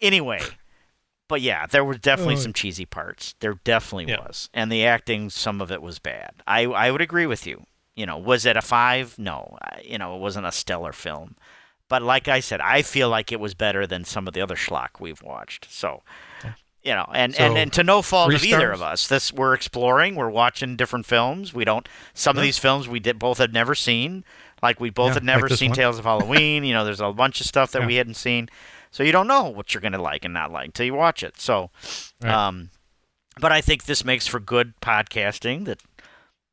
anyway, 0.00 0.40
but 1.28 1.40
yeah, 1.40 1.66
there 1.66 1.84
were 1.84 1.96
definitely 1.96 2.34
Oh. 2.34 2.38
some 2.38 2.52
cheesy 2.52 2.84
parts. 2.86 3.34
There 3.40 3.54
definitely 3.64 4.12
Yeah. 4.12 4.20
was, 4.20 4.48
and 4.54 4.70
the 4.70 4.84
acting, 4.86 5.30
some 5.30 5.60
of 5.60 5.70
it 5.72 5.82
was 5.82 5.98
bad. 5.98 6.34
I 6.46 6.62
I 6.64 6.90
would 6.90 7.00
agree 7.02 7.26
with 7.26 7.46
you. 7.46 7.64
You 7.94 8.06
know, 8.06 8.16
was 8.16 8.46
it 8.46 8.56
a 8.56 8.62
five? 8.62 9.18
No, 9.18 9.58
I, 9.60 9.80
you 9.84 9.98
know, 9.98 10.14
it 10.14 10.20
wasn't 10.20 10.46
a 10.46 10.52
stellar 10.52 10.92
film, 10.92 11.36
But 11.88 12.02
like 12.02 12.28
I 12.28 12.40
said, 12.40 12.60
I 12.60 12.82
feel 12.82 13.08
like 13.08 13.32
it 13.32 13.40
was 13.40 13.54
better 13.54 13.86
than 13.86 14.04
some 14.04 14.28
of 14.28 14.34
the 14.34 14.40
other 14.42 14.56
schlock 14.56 15.00
we've 15.00 15.22
watched. 15.22 15.66
So, 15.70 16.02
you 16.82 16.92
know, 16.92 17.06
and, 17.14 17.34
So, 17.34 17.42
and, 17.44 17.56
and 17.58 17.72
to 17.72 17.82
no 17.82 18.02
fault 18.02 18.32
of 18.34 18.44
either 18.44 18.70
of 18.72 18.82
us. 18.82 19.08
This 19.08 19.32
we're 19.32 19.54
exploring. 19.54 20.14
We're 20.14 20.28
watching 20.30 20.76
different 20.76 21.06
films. 21.06 21.54
We 21.54 21.64
don't. 21.64 21.88
Some 22.14 22.36
of 22.36 22.42
these 22.42 22.58
films 22.58 22.86
we 22.88 23.00
did 23.00 23.18
both 23.18 23.38
had 23.38 23.52
never 23.54 23.74
seen. 23.74 24.24
Like 24.62 24.80
we 24.80 24.90
both 24.90 25.08
Yeah, 25.08 25.14
had 25.14 25.24
never 25.24 25.48
this 25.48 25.58
seen 25.60 25.70
one. 25.70 25.76
Tales 25.76 25.98
of 25.98 26.04
Halloween. 26.04 26.64
you 26.64 26.74
know, 26.74 26.84
there's 26.84 27.00
a 27.00 27.12
bunch 27.12 27.40
of 27.40 27.46
stuff 27.46 27.72
that 27.72 27.82
Yeah. 27.82 27.86
we 27.86 27.94
hadn't 27.94 28.14
seen. 28.14 28.48
So 28.90 29.02
you 29.02 29.12
don't 29.12 29.26
know 29.28 29.44
what 29.44 29.72
you're 29.72 29.80
gonna 29.80 30.00
like 30.02 30.24
and 30.24 30.34
not 30.34 30.50
like 30.52 30.66
until 30.66 30.86
you 30.86 30.94
watch 30.94 31.22
it. 31.22 31.40
So, 31.40 31.70
Right. 32.22 32.32
um, 32.32 32.70
but 33.40 33.52
I 33.52 33.60
think 33.60 33.84
this 33.84 34.04
makes 34.04 34.26
for 34.26 34.40
good 34.40 34.74
podcasting. 34.82 35.64
That 35.66 35.80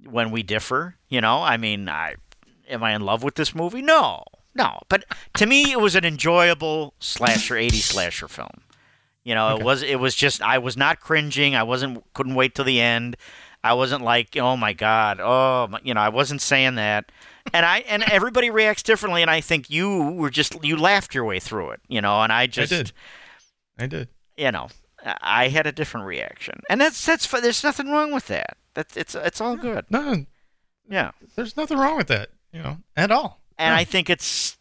when 0.03 0.31
we 0.31 0.43
differ, 0.43 0.95
you 1.09 1.19
know, 1.21 1.41
I 1.43 1.57
mean, 1.57 1.89
I 1.89 2.15
am 2.69 2.83
I 2.83 2.93
in 2.93 3.01
love 3.01 3.23
with 3.23 3.35
this 3.35 3.55
movie? 3.55 3.81
No, 3.81 4.23
no. 4.55 4.79
But 4.89 5.05
to 5.35 5.45
me, 5.45 5.71
it 5.71 5.79
was 5.79 5.95
an 5.95 6.05
enjoyable 6.05 6.93
slasher, 6.99 7.57
80 7.57 7.77
slasher 7.77 8.27
film. 8.27 8.61
You 9.23 9.35
know, 9.35 9.49
Okay. 9.49 9.61
it 9.61 9.65
was 9.65 9.83
it 9.83 9.99
was 9.99 10.15
just 10.15 10.41
I 10.41 10.57
was 10.59 10.77
not 10.77 10.99
cringing. 10.99 11.55
I 11.55 11.63
wasn't 11.63 12.03
couldn't 12.13 12.35
wait 12.35 12.55
till 12.55 12.65
the 12.65 12.79
end. 12.79 13.17
I 13.63 13.73
wasn't 13.73 14.03
like, 14.03 14.37
oh 14.37 14.55
my 14.55 14.73
god, 14.73 15.19
oh, 15.19 15.67
my, 15.71 15.79
you 15.83 15.95
know, 15.95 16.01
I 16.01 16.09
wasn't 16.09 16.41
saying 16.41 16.75
that. 16.75 17.11
And 17.51 17.65
I 17.65 17.79
and 17.79 18.03
everybody 18.03 18.51
reacts 18.51 18.83
differently. 18.83 19.23
And 19.23 19.31
I 19.31 19.41
think 19.41 19.69
you 19.71 20.11
were 20.11 20.29
just 20.29 20.63
you 20.63 20.77
laughed 20.77 21.15
your 21.15 21.25
way 21.25 21.39
through 21.39 21.71
it, 21.71 21.81
you 21.87 22.01
know. 22.01 22.21
And 22.21 22.31
I 22.31 22.45
just 22.45 22.71
I 22.71 22.75
did. 22.77 22.91
I 23.79 23.87
did. 23.87 24.09
you 24.37 24.51
know, 24.51 24.67
I 25.21 25.47
had 25.47 25.65
a 25.65 25.71
different 25.71 26.05
reaction, 26.05 26.61
and 26.69 26.79
that's 26.79 27.03
that's 27.03 27.25
there's 27.29 27.63
nothing 27.63 27.89
wrong 27.89 28.13
with 28.13 28.27
that. 28.27 28.57
That's 28.75 28.95
it's 28.95 29.15
it's 29.15 29.41
all 29.41 29.55
good. 29.57 29.85
No, 29.89 30.25
Yeah, 30.87 31.11
there's 31.35 31.57
nothing 31.57 31.79
wrong 31.79 31.97
with 31.97 32.07
that. 32.07 32.29
You 32.53 32.61
know, 32.61 32.77
at 32.95 33.09
all. 33.11 33.41
And 33.57 33.73
No. 33.73 33.79
I 33.79 33.83
think 33.83 34.09
it's 34.09 34.57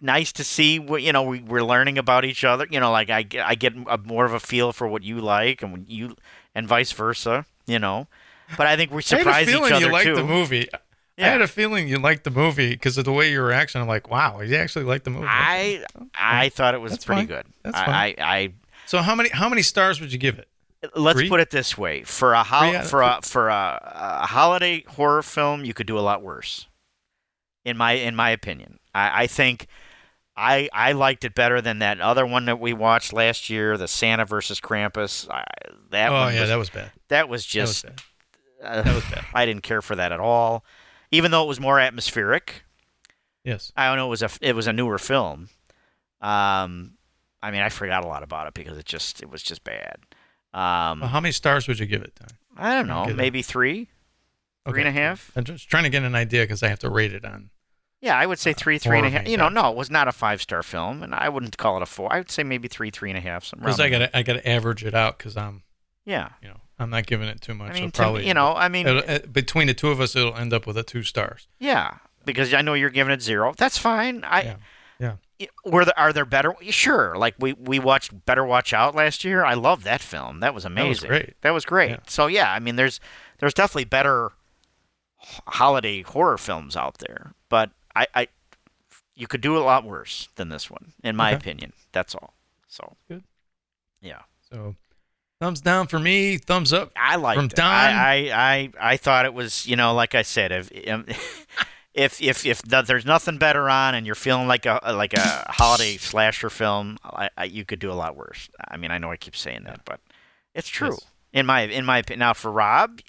nice 0.00 0.32
to 0.32 0.44
see 0.44 0.78
what 0.78 1.02
you 1.02 1.12
know 1.12 1.22
we, 1.22 1.40
we're 1.40 1.62
learning 1.64 1.98
about 1.98 2.24
each 2.24 2.44
other. 2.44 2.66
You 2.70 2.80
know, 2.80 2.90
like 2.90 3.10
I 3.10 3.22
get- 3.22 3.46
I 3.46 3.54
get 3.54 3.74
a, 3.88 3.98
more 3.98 4.24
of 4.24 4.32
a 4.34 4.40
feel 4.40 4.72
for 4.72 4.86
what 4.88 5.02
you 5.02 5.20
like, 5.20 5.62
and 5.62 5.84
you 5.88 6.16
and 6.54 6.66
vice 6.66 6.92
versa. 6.92 7.46
You 7.66 7.78
know, 7.78 8.08
but 8.56 8.66
I 8.66 8.76
think 8.76 8.90
we 8.90 8.98
I 8.98 9.00
surprise 9.00 9.34
had 9.34 9.48
a 9.48 9.50
feeling 9.52 9.66
each 9.68 9.72
other 9.72 9.86
you 9.86 9.92
liked 9.92 10.06
too. 10.06 10.14
the 10.16 10.24
movie. 10.24 10.68
I 11.18 11.26
had 11.28 11.40
a 11.42 11.46
feeling 11.46 11.86
you 11.86 11.98
liked 11.98 12.24
the 12.24 12.30
movie 12.30 12.70
because 12.70 12.98
of 12.98 13.04
the 13.04 13.12
way 13.12 13.30
you 13.30 13.40
were 13.40 13.52
acting. 13.52 13.80
I'm 13.80 13.86
like, 13.86 14.10
wow, 14.10 14.40
you 14.40 14.56
actually 14.56 14.86
liked 14.86 15.04
the 15.04 15.10
movie. 15.10 15.26
I 15.28 15.84
I 16.14 16.48
thought 16.48 16.74
it 16.74 16.80
was 16.80 16.92
That's 16.92 17.04
pretty 17.04 17.20
fine. 17.20 17.26
good. 17.28 17.46
That's 17.62 17.76
I, 17.78 17.84
fine. 17.84 17.94
I, 17.94 18.14
I 18.18 18.52
so 18.86 18.98
how 19.02 19.14
many 19.14 19.28
how 19.28 19.48
many 19.48 19.62
stars 19.62 20.00
would 20.00 20.12
you 20.12 20.18
give 20.18 20.38
it? 20.40 20.48
let's 20.96 21.16
Three? 21.20 21.28
put 21.28 21.38
it 21.38 21.50
this 21.50 21.78
way: 21.78 22.02
for 22.02 22.34
a 22.34 22.42
Three 22.42 22.48
hol- 22.48 22.74
out 22.74 22.74
of 22.82 22.90
for 22.90 23.02
a 23.02 23.20
for 23.22 23.48
a, 23.50 23.80
a 24.22 24.26
holiday 24.26 24.82
horror 24.88 25.22
film, 25.22 25.64
you 25.64 25.72
could 25.74 25.86
do 25.86 25.96
a 25.96 26.00
lot 26.00 26.22
worse. 26.22 26.66
In 27.64 27.76
my 27.76 27.92
in 27.92 28.16
my 28.16 28.30
opinion, 28.30 28.78
I, 28.94 29.22
I 29.22 29.26
think 29.28 29.66
I 30.36 30.68
I 30.72 30.92
liked 30.92 31.24
it 31.24 31.34
better 31.34 31.60
than 31.60 31.78
that 31.80 32.00
other 32.00 32.26
one 32.26 32.46
that 32.46 32.58
we 32.58 32.72
watched 32.72 33.12
last 33.12 33.48
year, 33.50 33.76
the 33.78 33.86
Santa 33.88 34.24
versus 34.24 34.60
Krampus. 34.60 35.30
I, 35.30 35.44
that 35.90 36.10
oh 36.10 36.28
yeah, 36.28 36.40
was, 36.40 36.48
that 36.48 36.56
was 36.58 36.70
bad. 36.70 36.90
that 37.08 37.28
was 37.28 37.46
That 37.52 37.60
was 37.60 37.82
just 37.82 37.86
bad. 37.86 38.00
uh, 38.62 38.82
That 38.82 38.94
was 38.94 39.04
bad. 39.04 39.24
I 39.32 39.46
didn't 39.46 39.62
care 39.62 39.80
for 39.82 39.94
that 39.96 40.10
at 40.12 40.18
all, 40.20 40.64
even 41.12 41.30
though 41.30 41.44
it 41.44 41.48
was 41.48 41.60
more 41.60 41.78
atmospheric. 41.78 42.64
Yes. 43.44 43.72
I 43.76 43.86
don't 43.88 43.96
know 43.96 44.06
it 44.06 44.10
was 44.10 44.22
a 44.22 44.30
it 44.40 44.54
was 44.56 44.66
a 44.66 44.72
newer 44.72 44.98
film. 44.98 45.48
Um, 46.20 46.94
I 47.42 47.50
mean, 47.50 47.60
I 47.60 47.68
forgot 47.68 48.04
a 48.04 48.06
lot 48.06 48.22
about 48.22 48.46
it 48.46 48.54
because 48.54 48.78
it 48.78 48.86
just 48.86 49.22
it 49.22 49.30
was 49.30 49.42
just 49.42 49.64
bad. 49.64 49.96
Um, 50.54 51.00
Well, 51.00 51.08
how 51.08 51.20
many 51.20 51.32
stars 51.32 51.66
would 51.68 51.78
you 51.78 51.86
give 51.86 52.02
it? 52.02 52.14
Then? 52.16 52.28
I 52.56 52.74
don't 52.74 52.86
know, 52.86 53.06
maybe 53.14 53.40
three, 53.42 53.88
three 54.68 54.80
and 54.80 54.88
a 54.88 54.92
half. 54.92 55.30
I'm 55.36 55.44
just 55.44 55.68
trying 55.68 55.84
to 55.84 55.90
get 55.90 56.02
an 56.02 56.14
idea 56.14 56.42
because 56.44 56.62
I 56.62 56.68
have 56.68 56.78
to 56.80 56.90
rate 56.90 57.12
it 57.12 57.24
on. 57.24 57.50
Yeah, 58.00 58.18
I 58.18 58.26
would 58.26 58.40
say 58.40 58.52
three, 58.52 58.78
three 58.78 58.98
and 58.98 59.06
a 59.06 59.10
half. 59.10 59.28
You 59.28 59.36
know, 59.36 59.48
no, 59.48 59.70
it 59.70 59.76
was 59.76 59.88
not 59.90 60.08
a 60.08 60.12
five 60.12 60.42
star 60.42 60.62
film, 60.62 61.02
and 61.04 61.14
I 61.14 61.28
wouldn't 61.28 61.56
call 61.56 61.76
it 61.76 61.82
a 61.82 61.86
four. 61.86 62.12
I 62.12 62.18
would 62.18 62.30
say 62.30 62.42
maybe 62.42 62.66
three, 62.66 62.90
three 62.90 63.10
and 63.10 63.18
a 63.18 63.20
half. 63.20 63.44
Some 63.44 63.60
Because 63.60 63.78
I 63.78 63.90
got 63.90 63.98
to 63.98 64.16
I 64.16 64.22
got 64.22 64.34
to 64.34 64.48
average 64.48 64.84
it 64.84 64.94
out 64.94 65.18
because 65.18 65.36
I'm 65.36 65.62
Yeah, 66.04 66.30
you 66.42 66.48
know 66.48 66.60
I'm 66.80 66.90
not 66.90 67.06
giving 67.06 67.28
it 67.28 67.40
too 67.40 67.54
much. 67.54 67.70
I 67.70 67.74
mean, 67.74 67.90
to 67.92 68.02
probably 68.02 68.22
me, 68.22 68.28
you 68.28 68.34
know, 68.34 68.54
I 68.54 68.68
mean, 68.68 68.88
uh, 68.88 69.20
between 69.30 69.68
the 69.68 69.74
two 69.74 69.88
of 69.90 70.00
us, 70.00 70.16
it'll 70.16 70.34
end 70.36 70.52
up 70.52 70.66
with 70.66 70.76
a 70.76 70.82
two 70.82 71.04
stars. 71.04 71.46
yeah, 71.60 71.98
because 72.24 72.52
I 72.52 72.62
know 72.62 72.74
you're 72.74 72.90
giving 72.90 73.12
it 73.12 73.22
zero. 73.22 73.54
That's 73.56 73.78
fine. 73.78 74.24
I 74.24 74.42
Yeah. 74.42 74.56
Yeah. 75.38 75.46
were 75.64 75.84
there 75.84 75.98
are 75.98 76.12
there 76.12 76.24
better? 76.24 76.54
Sure, 76.70 77.14
like 77.16 77.34
we 77.38 77.52
we 77.52 77.78
watched 77.78 78.24
Better 78.26 78.44
Watch 78.44 78.72
Out 78.72 78.96
last 78.96 79.24
year. 79.24 79.44
I 79.44 79.54
love 79.54 79.84
that 79.84 80.00
film. 80.00 80.40
That 80.40 80.54
was 80.54 80.64
amazing. 80.64 80.84
That 80.84 80.88
was 80.88 81.00
great. 81.00 81.34
That 81.42 81.50
was 81.50 81.64
great. 81.64 81.90
Yeah. 81.90 81.98
So 82.08 82.26
yeah, 82.26 82.52
I 82.52 82.58
mean, 82.58 82.74
there's 82.74 82.98
there's 83.38 83.54
definitely 83.54 83.84
better 83.84 84.30
holiday 85.46 86.02
horror 86.02 86.38
films 86.38 86.76
out 86.76 86.98
there, 86.98 87.32
but 87.48 87.70
I, 87.94 88.06
I 88.14 88.28
you 89.14 89.26
could 89.26 89.40
do 89.40 89.56
a 89.56 89.60
lot 89.60 89.84
worse 89.84 90.28
than 90.36 90.48
this 90.48 90.70
one, 90.70 90.92
in 91.04 91.16
my 91.16 91.30
Okay. 91.30 91.36
opinion. 91.36 91.72
That's 91.92 92.14
all. 92.14 92.34
So 92.68 92.96
Good. 93.08 93.22
yeah. 94.00 94.22
So 94.50 94.74
thumbs 95.40 95.60
down 95.60 95.86
for 95.86 95.98
me, 95.98 96.38
thumbs 96.38 96.72
up. 96.72 96.92
I 96.96 97.16
like 97.16 97.36
From 97.36 97.46
it. 97.46 97.54
Don? 97.54 97.68
I, 97.68 98.30
I, 98.30 98.70
I, 98.80 98.92
I 98.92 98.96
thought 98.96 99.26
it 99.26 99.34
was, 99.34 99.66
you 99.66 99.76
know, 99.76 99.92
like 99.94 100.14
I 100.14 100.22
said, 100.22 100.50
if 100.52 100.88
um, 100.88 101.04
if 101.94 102.22
if 102.22 102.46
if 102.46 102.62
th- 102.62 102.86
there's 102.86 103.04
nothing 103.04 103.36
better 103.38 103.68
on, 103.68 103.94
and 103.94 104.06
you're 104.06 104.14
feeling 104.14 104.46
like 104.48 104.64
a 104.66 104.80
like 104.94 105.12
a 105.14 105.46
holiday 105.50 105.98
slasher 105.98 106.48
film, 106.50 106.96
I, 107.04 107.28
I, 107.36 107.44
you 107.44 107.64
could 107.66 107.78
do 107.80 107.90
a 107.92 107.94
lot 107.94 108.16
worse. 108.16 108.48
I 108.66 108.76
mean, 108.78 108.90
I 108.90 108.98
know 108.98 109.10
I 109.10 109.16
keep 109.16 109.36
saying 109.36 109.64
that, 109.64 109.84
but 109.84 110.00
it's 110.54 110.68
true 110.68 110.92
Yes. 110.92 111.06
in 111.34 111.44
my 111.46 111.62
in 111.62 111.84
my 111.84 111.98
opinion. 111.98 112.20
Now 112.20 112.32
for 112.32 112.50
Rob, 112.50 113.00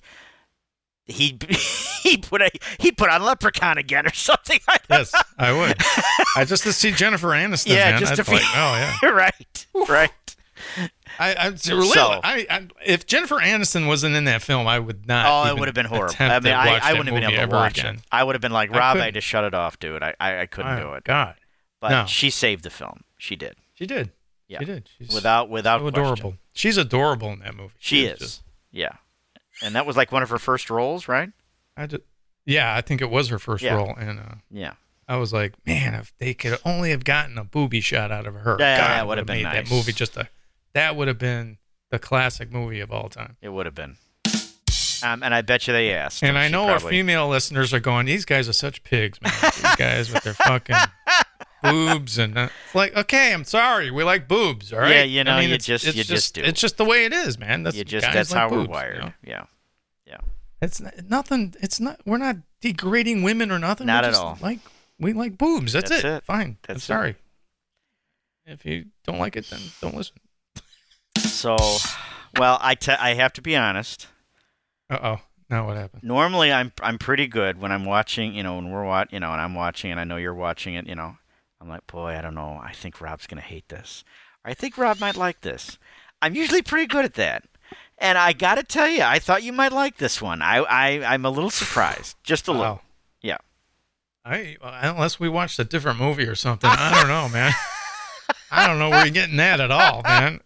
he 1.05 1.37
he 2.03 2.17
put 2.17 2.41
a 2.41 2.49
he 2.79 2.91
put 2.91 3.09
on 3.09 3.23
Leprechaun 3.23 3.77
again 3.77 4.05
or 4.07 4.13
something. 4.13 4.59
I 4.67 4.77
Yes, 4.89 5.13
I 5.37 5.51
would. 5.51 5.75
I 6.37 6.45
just 6.45 6.63
to 6.63 6.73
see 6.73 6.91
Jennifer 6.91 7.27
Aniston. 7.29 7.67
Yeah, 7.75 7.91
man, 7.91 7.99
just 7.99 8.13
I'd 8.19 8.25
to 8.25 8.31
like, 8.31 8.41
be- 8.41 8.47
oh 8.55 8.95
yeah. 9.03 9.09
right, 9.09 9.67
right. 9.89 10.11
I, 11.19 11.33
I, 11.35 11.47
really, 11.67 11.87
So- 11.89 12.19
I, 12.23 12.47
I, 12.49 12.67
if 12.85 13.05
Jennifer 13.05 13.35
Aniston 13.35 13.85
wasn't 13.87 14.15
in 14.15 14.23
that 14.25 14.41
film, 14.41 14.65
I 14.65 14.79
would 14.79 15.07
not. 15.07 15.25
Oh, 15.27 15.51
it 15.53 15.59
would 15.59 15.67
have 15.67 15.75
been 15.75 15.85
horrible. 15.85 16.15
I 16.19 16.39
mean, 16.39 16.53
I, 16.53 16.79
I 16.81 16.93
wouldn't 16.93 17.09
have 17.09 17.21
been 17.29 17.39
able 17.39 17.49
to 17.51 17.55
watch 17.55 17.77
again. 17.79 17.95
it. 17.95 18.01
I 18.11 18.23
would 18.23 18.33
have 18.33 18.41
been 18.41 18.51
like, 18.53 18.71
I 18.73 18.77
Rob, 18.79 18.95
I, 18.97 18.99
couldn't. 19.01 19.13
just 19.15 19.27
shut 19.27 19.43
it 19.43 19.53
off, 19.53 19.77
dude. 19.79 20.01
I, 20.01 20.15
I, 20.19 20.41
I 20.41 20.45
couldn't 20.47 20.79
Oh, 20.79 20.81
do 20.89 20.93
it. 20.93 21.03
God, 21.03 21.35
But 21.79 21.89
No. 21.89 22.05
she 22.05 22.29
saved 22.31 22.63
the 22.63 22.69
film. 22.71 23.01
She 23.19 23.35
did. 23.35 23.55
she 23.75 23.85
did. 23.85 24.11
Yeah. 24.47 24.59
She 24.59 24.65
did. 24.65 24.89
She's 24.97 25.13
Without 25.13 25.49
without 25.49 25.79
so 25.81 25.91
question. 25.91 26.01
adorable. 26.03 26.33
She's 26.53 26.77
adorable 26.77 27.29
in 27.33 27.39
that 27.39 27.55
movie. 27.55 27.73
She 27.77 28.03
was 28.03 28.13
is. 28.13 28.19
just- 28.19 28.43
Yeah. 28.71 28.93
And 29.63 29.75
that 29.75 29.85
was 29.85 29.95
like 29.97 30.11
one 30.11 30.21
of 30.23 30.29
her 30.29 30.37
first 30.39 30.69
roles, 30.69 31.07
right? 31.07 31.29
I 31.77 31.87
just, 31.87 32.03
yeah, 32.45 32.75
I 32.75 32.81
think 32.81 33.01
it 33.01 33.09
was 33.09 33.29
her 33.29 33.39
first 33.39 33.63
Yeah. 33.63 33.75
role, 33.75 33.93
and 33.97 34.19
uh, 34.19 34.35
Yeah. 34.51 34.73
I 35.07 35.17
was 35.17 35.33
like, 35.33 35.53
man, 35.65 35.93
if 35.95 36.13
they 36.19 36.33
could 36.33 36.57
only 36.65 36.91
have 36.91 37.03
gotten 37.03 37.37
a 37.37 37.43
booby 37.43 37.81
shot 37.81 38.11
out 38.11 38.27
of 38.27 38.35
her, 38.35 38.57
Yeah, 38.59 38.77
God, 38.77 38.87
that 38.89 39.07
would 39.07 39.17
have 39.17 39.27
been 39.27 39.37
made 39.37 39.43
nice. 39.43 39.69
that 39.69 39.73
movie 39.75 39.91
just 39.93 40.15
a. 40.17 40.29
That 40.73 40.95
would 40.95 41.07
have 41.07 41.17
been 41.19 41.57
the 41.91 41.99
classic 41.99 42.51
movie 42.51 42.79
of 42.79 42.91
all 42.91 43.09
time. 43.09 43.37
It 43.41 43.49
would 43.49 43.65
have 43.65 43.75
been. 43.75 43.97
Um, 45.03 45.21
and 45.21 45.35
I 45.35 45.41
bet 45.41 45.67
you 45.67 45.73
they 45.73 45.93
asked. 45.93 46.23
And 46.23 46.37
I 46.37 46.47
know 46.47 46.63
our 46.69 46.79
female 46.79 47.27
listeners 47.27 47.73
are 47.73 47.79
going, 47.81 48.05
these 48.05 48.23
guys 48.25 48.47
are 48.47 48.53
such 48.53 48.83
pigs, 48.83 49.21
man. 49.21 49.33
these 49.41 49.75
guys 49.77 50.11
with 50.13 50.23
their 50.23 50.33
fucking 50.33 50.75
boobs 51.61 52.17
and 52.17 52.37
uh, 52.37 52.47
it's 52.65 52.75
like, 52.75 52.95
okay, 52.95 53.33
I'm 53.33 53.43
sorry, 53.43 53.91
we 53.91 54.03
like 54.03 54.27
boobs, 54.27 54.71
all 54.73 54.79
right. 54.79 54.91
Yeah, 54.95 55.03
you 55.03 55.23
know, 55.23 55.31
I 55.33 55.39
mean, 55.41 55.49
you 55.49 55.55
it's, 55.55 55.65
just- 55.65 55.85
it's 55.85 55.95
you 55.97 56.03
just 56.03 56.35
do. 56.35 56.41
It's 56.41 56.59
just 56.59 56.77
the 56.77 56.85
way 56.85 57.05
it 57.05 57.13
is, 57.13 57.37
man. 57.37 57.63
That's 57.63 57.75
You 57.75 57.83
just 57.83 58.05
that's 58.11 58.31
like 58.31 58.39
how 58.39 58.49
we're 58.49 58.57
boobs, 58.59 58.67
you 58.67 58.73
wired. 58.73 58.99
know? 58.99 59.13
Yeah. 59.23 59.43
Yeah. 60.13 60.27
It's 60.61 60.81
nothing. 61.09 61.55
It's 61.61 61.79
not. 61.79 61.99
We're 62.05 62.17
not 62.17 62.37
degrading 62.61 63.23
women 63.23 63.51
or 63.51 63.59
nothing. 63.59 63.87
Not 63.87 64.05
at 64.05 64.13
all. 64.13 64.37
Like 64.41 64.59
we 64.99 65.13
like 65.13 65.37
boobs. 65.37 65.73
That's, 65.73 65.89
That's 65.89 66.03
it. 66.03 66.07
it. 66.07 66.23
Fine. 66.23 66.47
I'm 66.47 66.57
That's 66.67 66.83
it. 66.83 66.85
sorry. 66.85 67.15
If 68.45 68.65
you 68.65 68.85
don't 69.05 69.19
like 69.19 69.35
it, 69.35 69.49
then 69.49 69.59
don't 69.81 69.95
listen. 69.95 70.15
So, 71.17 71.57
well, 72.37 72.57
I 72.61 72.75
te- 72.75 72.91
I 72.91 73.13
have 73.13 73.33
to 73.33 73.41
be 73.41 73.55
honest. 73.55 74.07
Uh 74.89 74.99
oh. 75.01 75.21
Now 75.49 75.67
what 75.67 75.77
happened? 75.77 76.03
Normally, 76.03 76.51
I'm 76.51 76.71
I'm 76.81 76.97
pretty 76.97 77.27
good 77.27 77.59
when 77.59 77.71
I'm 77.71 77.85
watching. 77.85 78.33
You 78.33 78.43
know, 78.43 78.55
when 78.55 78.71
we're 78.71 78.85
watching. 78.85 79.15
You 79.15 79.19
know, 79.19 79.31
and 79.31 79.41
I'm 79.41 79.55
watching, 79.55 79.91
and 79.91 79.99
I 79.99 80.03
know 80.03 80.17
you're 80.17 80.33
watching 80.33 80.75
it. 80.75 80.87
You 80.87 80.95
know, 80.95 81.17
I'm 81.61 81.69
like, 81.69 81.85
boy, 81.87 82.15
I 82.17 82.21
don't 82.21 82.35
know. 82.35 82.59
I 82.63 82.73
think 82.73 83.01
Rob's 83.01 83.27
gonna 83.27 83.41
hate 83.41 83.67
this. 83.69 84.03
Or 84.45 84.51
I 84.51 84.53
think 84.53 84.77
Rob 84.77 84.99
might 84.99 85.15
like 85.17 85.41
this. 85.41 85.77
I'm 86.21 86.35
usually 86.35 86.61
pretty 86.61 86.87
good 86.87 87.05
at 87.05 87.15
that. 87.15 87.45
And 88.03 88.17
I 88.17 88.33
got 88.33 88.55
to 88.55 88.63
tell 88.63 88.87
you, 88.89 89.01
I 89.01 89.17
thought 89.17 89.41
you 89.43 89.53
might 89.53 89.71
like 89.71 89.97
this 89.97 90.21
one. 90.21 90.41
I, 90.41 90.57
I 90.57 91.13
I'm 91.13 91.25
a 91.25 91.29
little 91.29 91.49
surprised, 91.49 92.17
just 92.21 92.47
a 92.47 92.51
little. 92.51 92.65
Wow. 92.75 92.81
Yeah. 93.21 93.37
I 94.25 94.57
unless 94.61 95.19
we 95.19 95.29
watched 95.29 95.57
a 95.59 95.63
different 95.63 95.99
movie 95.99 96.27
or 96.27 96.35
something. 96.35 96.69
I 96.71 96.99
don't 96.99 97.07
know, 97.09 97.29
man. 97.29 97.53
I 98.51 98.67
don't 98.67 98.77
know 98.77 98.89
where 98.89 99.05
you're 99.05 99.13
getting 99.13 99.37
that 99.37 99.59
at 99.59 99.71
all, 99.71 100.01
man. 100.03 100.39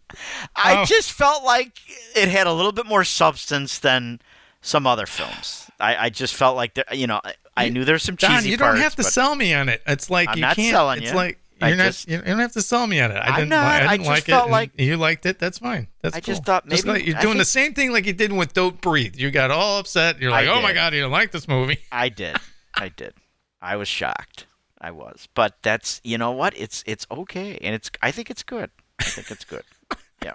I 0.56 0.82
Oh. 0.82 0.86
just 0.86 1.12
felt 1.12 1.44
like 1.44 1.74
it 2.16 2.30
had 2.30 2.48
a 2.48 2.54
little 2.54 2.72
bit 2.72 2.86
more 2.86 3.04
substance 3.04 3.80
than 3.80 4.22
some 4.62 4.88
other 4.88 5.06
films. 5.06 5.70
I, 5.80 5.96
I 6.06 6.10
just 6.10 6.34
felt 6.34 6.56
like 6.56 6.74
there, 6.76 6.86
you 6.94 7.06
know, 7.08 7.20
I, 7.24 7.34
I 7.56 7.70
knew 7.70 7.86
there's 7.86 8.04
some 8.04 8.18
cheesy 8.18 8.34
Don, 8.34 8.46
you 8.46 8.58
don't 8.58 8.68
parts, 8.70 8.82
have 8.82 8.96
to 8.96 9.04
sell 9.04 9.36
me 9.36 9.54
on 9.54 9.68
it. 9.68 9.82
It's 9.86 10.10
like 10.10 10.30
I'm 10.30 10.38
you 10.38 10.42
not 10.42 10.56
can't. 10.56 10.72
selling 10.74 11.02
it's 11.02 11.12
you. 11.12 11.18
like 11.18 11.40
I 11.62 11.70
you're 11.70 11.78
not. 11.78 11.86
just- 11.86 12.08
you 12.10 12.22
don't 12.22 12.40
have 12.40 12.52
to 12.54 12.62
sell 12.62 12.86
me 12.88 13.00
on 13.02 13.12
it. 13.12 13.16
I 13.16 13.28
I'm 13.28 13.36
didn't. 13.36 13.50
not. 13.50 13.66
li- 13.66 13.72
I 13.72 13.76
I 13.78 13.92
didn't 13.94 13.98
just 14.06 14.10
like 14.10 14.24
felt 14.26 14.48
it. 14.50 14.52
like- 14.52 14.72
you 14.78 14.98
liked 14.98 15.26
it. 15.26 15.40
That's 15.40 15.60
fine. 15.60 15.88
That's 16.02 16.16
I 16.16 16.20
just 16.20 16.42
cool. 16.42 16.46
thought 16.54 16.68
Just 16.70 16.86
maybe- 16.86 17.00
like 17.00 17.08
you're 17.08 17.18
I 17.18 17.22
doing 17.22 17.38
the 17.38 17.46
same 17.46 17.74
thing 17.74 17.92
like 17.92 18.06
you 18.06 18.14
did 18.14 18.32
with 18.32 18.54
Don't 18.54 18.80
Breathe. 18.82 19.16
You 19.16 19.32
got 19.32 19.50
all 19.52 19.80
upset. 19.80 20.20
You're 20.22 20.32
I 20.32 20.44
like, 20.46 20.50
oh 20.58 20.62
my 20.62 20.74
god, 20.74 20.94
you 20.94 21.02
don't 21.02 21.12
like 21.12 21.32
this 21.32 21.48
movie. 21.48 21.80
I 21.92 22.10
did. 22.10 22.38
I 22.76 22.90
did. 22.90 23.14
I 23.62 23.76
was 23.76 23.88
shocked. 23.88 24.46
I 24.80 24.92
was. 24.92 25.28
But 25.34 25.58
that's 25.64 26.00
you 26.04 26.18
know 26.20 26.32
what? 26.32 26.54
It's 26.56 26.84
it's 26.86 27.08
okay, 27.10 27.58
and 27.62 27.74
it's 27.74 27.90
I 28.02 28.12
think 28.12 28.30
it's 28.30 28.44
good. 28.44 28.70
I 29.00 29.04
think 29.06 29.32
it's 29.32 29.46
good. 29.46 29.64
yeah. 30.24 30.34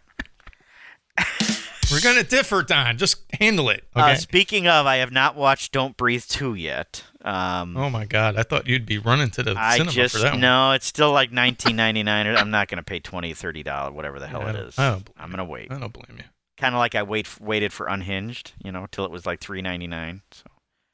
We're 1.92 2.00
gonna 2.00 2.24
differ, 2.24 2.62
Don. 2.62 2.96
Just 2.98 3.22
handle 3.38 3.68
it. 3.68 3.84
Okay. 3.96 4.12
Uh, 4.12 4.16
speaking 4.16 4.66
of, 4.66 4.86
I 4.86 4.96
have 4.96 5.12
not 5.12 5.36
watched 5.36 5.72
Don't 5.72 5.96
Breathe 5.96 6.24
2 6.26 6.54
yet. 6.54 7.04
Um, 7.24 7.76
oh 7.76 7.88
my 7.90 8.04
God! 8.04 8.36
I 8.36 8.42
thought 8.42 8.66
you'd 8.66 8.86
be 8.86 8.98
running 8.98 9.30
to 9.30 9.42
the 9.42 9.54
I 9.56 9.74
cinema 9.76 9.92
just 9.92 10.14
for 10.16 10.22
that 10.22 10.32
one. 10.32 10.40
no, 10.40 10.72
it's 10.72 10.86
still 10.86 11.12
like 11.12 11.30
19.99. 11.30 12.36
I'm 12.36 12.50
not 12.50 12.68
going 12.68 12.78
to 12.78 12.82
pay 12.82 12.98
20 12.98 13.32
30 13.34 13.62
dollars, 13.62 13.94
whatever 13.94 14.18
the 14.18 14.26
hell 14.26 14.40
Yeah, 14.40 14.48
I 14.48 14.52
don't, 14.52 14.78
I 14.78 14.90
don't 14.90 15.10
I'm 15.18 15.28
going 15.28 15.38
to 15.38 15.44
wait. 15.44 15.70
I 15.70 15.78
don't 15.78 15.92
blame 15.92 16.18
you, 16.18 16.24
Kind 16.56 16.74
of 16.74 16.78
like 16.80 16.94
I 16.94 17.02
wait 17.04 17.40
waited 17.40 17.72
for 17.72 17.86
Unhinged, 17.86 18.52
you 18.64 18.72
know, 18.72 18.86
till 18.90 19.04
it 19.04 19.10
was 19.10 19.24
like 19.26 19.40
3.99. 19.40 20.22
So 20.32 20.44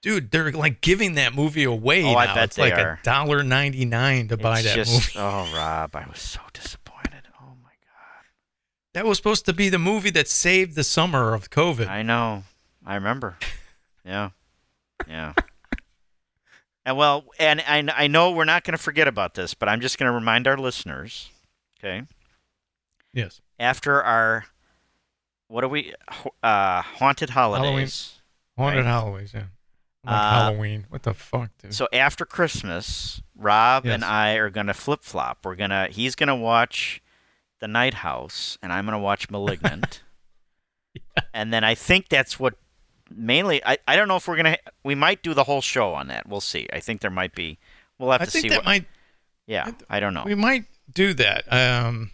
dude. 0.02 0.30
They're 0.30 0.52
like 0.52 0.80
giving 0.80 1.14
that 1.14 1.34
movie 1.34 1.64
away 1.64 2.04
Oh, 2.04 2.14
I 2.14 2.26
bet 2.26 2.44
it's 2.44 2.56
they 2.56 2.70
like 2.70 2.78
a 2.78 2.98
dollar 3.02 3.42
ninety 3.42 3.84
nine 3.84 4.28
to 4.28 4.36
buy 4.36 4.62
that 4.62 4.74
just, 4.74 4.92
movie. 4.92 5.12
Oh, 5.16 5.50
Rob, 5.54 5.96
I 5.96 6.06
was 6.08 6.20
so 6.20 6.40
disappointed. 6.52 6.87
That 8.98 9.06
was 9.06 9.16
supposed 9.16 9.46
to 9.46 9.52
be 9.52 9.68
the 9.68 9.78
movie 9.78 10.10
that 10.10 10.26
saved 10.26 10.74
the 10.74 10.82
summer 10.82 11.32
of 11.32 11.50
COVID. 11.50 11.86
I 11.86 12.02
know. 12.02 12.42
I 12.84 12.96
remember. 12.96 13.36
Yeah. 14.04 14.30
Yeah. 15.06 15.34
And 16.84 16.96
well, 16.96 17.26
and 17.38 17.60
I, 17.60 17.86
I 17.96 18.08
know 18.08 18.32
we're 18.32 18.44
not 18.44 18.64
going 18.64 18.76
to 18.76 18.82
forget 18.82 19.06
about 19.06 19.34
this, 19.34 19.54
but 19.54 19.68
I'm 19.68 19.80
just 19.80 19.98
going 19.98 20.08
to 20.10 20.12
remind 20.12 20.48
our 20.48 20.56
listeners, 20.58 21.30
okay? 21.78 22.02
yes. 23.12 23.40
after 23.60 24.02
our 24.02 24.46
what 25.46 25.62
are 25.62 25.68
we 25.68 25.94
uh 26.42 26.82
haunted 26.82 27.30
holidays 27.30 28.18
Haunted 28.56 28.78
Right. 28.84 28.90
Halloween. 28.90 29.28
Yeah. 29.32 29.40
Like 30.04 30.12
Uh, 30.16 30.30
Halloween. 30.30 30.86
What 30.88 31.04
the 31.04 31.14
fuck, 31.14 31.50
dude? 31.62 31.72
so 31.72 31.86
after 31.92 32.24
christmas 32.24 33.22
rob 33.36 33.86
and 33.86 34.04
i 34.04 34.32
are 34.32 34.50
gonna 34.50 34.74
flip-flop 34.74 35.38
we're 35.44 35.54
gonna 35.54 35.86
he's 35.88 36.16
gonna 36.16 36.34
watch 36.34 37.00
the 37.60 37.68
night 37.68 37.94
house 37.94 38.58
and 38.62 38.72
i'm 38.72 38.84
gonna 38.84 38.98
watch 38.98 39.30
malignant 39.30 40.02
and 41.34 41.52
then 41.52 41.64
i 41.64 41.74
think 41.74 42.08
that's 42.08 42.38
what 42.38 42.54
mainly 43.14 43.64
I, 43.64 43.78
I 43.86 43.96
don't 43.96 44.08
know 44.08 44.16
if 44.16 44.28
we're 44.28 44.36
gonna 44.36 44.56
we 44.84 44.94
might 44.94 45.22
do 45.22 45.34
the 45.34 45.44
whole 45.44 45.60
show 45.60 45.94
on 45.94 46.08
that 46.08 46.28
we'll 46.28 46.40
see 46.40 46.66
i 46.72 46.80
think 46.80 47.00
there 47.00 47.10
might 47.10 47.34
be 47.34 47.58
we'll 47.98 48.10
have 48.10 48.22
I 48.22 48.24
to 48.26 48.30
think 48.30 48.42
see 48.42 48.48
that 48.50 48.58
what 48.58 48.64
might 48.66 48.84
yeah 49.46 49.70
i 49.88 49.98
don't 50.00 50.14
know 50.14 50.24
we 50.24 50.34
might 50.34 50.64
do 50.92 51.12
that. 51.14 51.44
Um, 51.52 52.12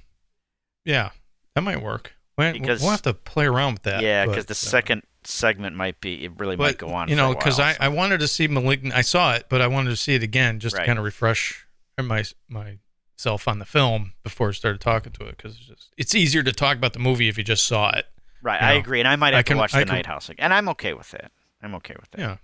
yeah, 0.84 1.10
that 1.54 1.62
might 1.62 1.80
work. 1.80 2.12
We- 2.36 2.52
Because- 2.52 2.80
we'll 2.80 2.90
have 2.90 3.02
to 3.02 3.14
play 3.14 3.46
around 3.46 3.74
with 3.74 3.82
that. 3.84 4.02
yeah 4.02 4.26
because 4.26 4.46
the 4.46 4.52
uh, 4.52 4.54
second 4.54 5.02
segment 5.22 5.76
might 5.76 6.00
be 6.00 6.24
it 6.24 6.32
really 6.38 6.56
might 6.56 6.76
go 6.76 6.88
on 6.88 7.08
you 7.08 7.14
know, 7.16 7.34
because 7.34 7.60
I, 7.60 7.72
so. 7.74 7.78
I 7.80 7.88
wanted 7.88 8.18
to 8.20 8.28
see 8.28 8.48
Malignant. 8.48 8.94
I 8.94 9.02
saw 9.02 9.34
it, 9.34 9.46
but 9.48 9.62
I 9.62 9.68
wanted 9.68 9.90
to 9.90 9.96
see 9.96 10.14
it 10.14 10.22
again 10.24 10.58
just 10.60 10.74
Right. 10.74 10.82
to 10.82 10.86
kind 10.86 10.98
of 10.98 11.04
refresh 11.04 11.66
my 11.98 12.24
my 12.48 12.78
myself 13.16 13.46
on 13.48 13.58
the 13.58 13.64
film 13.64 14.12
before 14.22 14.48
I 14.48 14.52
started 14.52 14.80
talking 14.80 15.12
to 15.12 15.24
it 15.26 15.36
because 15.36 15.56
it's 15.56 15.66
just 15.66 15.92
it's 15.96 16.14
easier 16.14 16.42
to 16.42 16.52
talk 16.52 16.76
about 16.76 16.92
the 16.92 16.98
movie 16.98 17.28
if 17.28 17.38
you 17.38 17.44
just 17.44 17.66
saw 17.66 17.90
it. 17.90 18.06
Right, 18.42 18.60
you 18.60 18.66
I 18.66 18.72
agree, 18.72 18.98
and 19.00 19.08
I 19.08 19.16
might 19.16 19.32
I 19.34 19.38
have 19.38 19.46
can- 19.46 19.56
to 19.56 19.60
watch 19.60 19.74
I 19.74 19.80
the 19.80 19.86
can- 19.86 19.94
Night 19.94 20.06
House, 20.06 20.28
again, 20.28 20.44
and 20.44 20.54
I'm 20.54 20.68
okay 20.70 20.92
with 20.94 21.10
that. 21.12 21.30
I'm 21.62 21.74
okay 21.76 21.94
with 21.98 22.10
that 22.10 22.20
Yeah. 22.20 22.36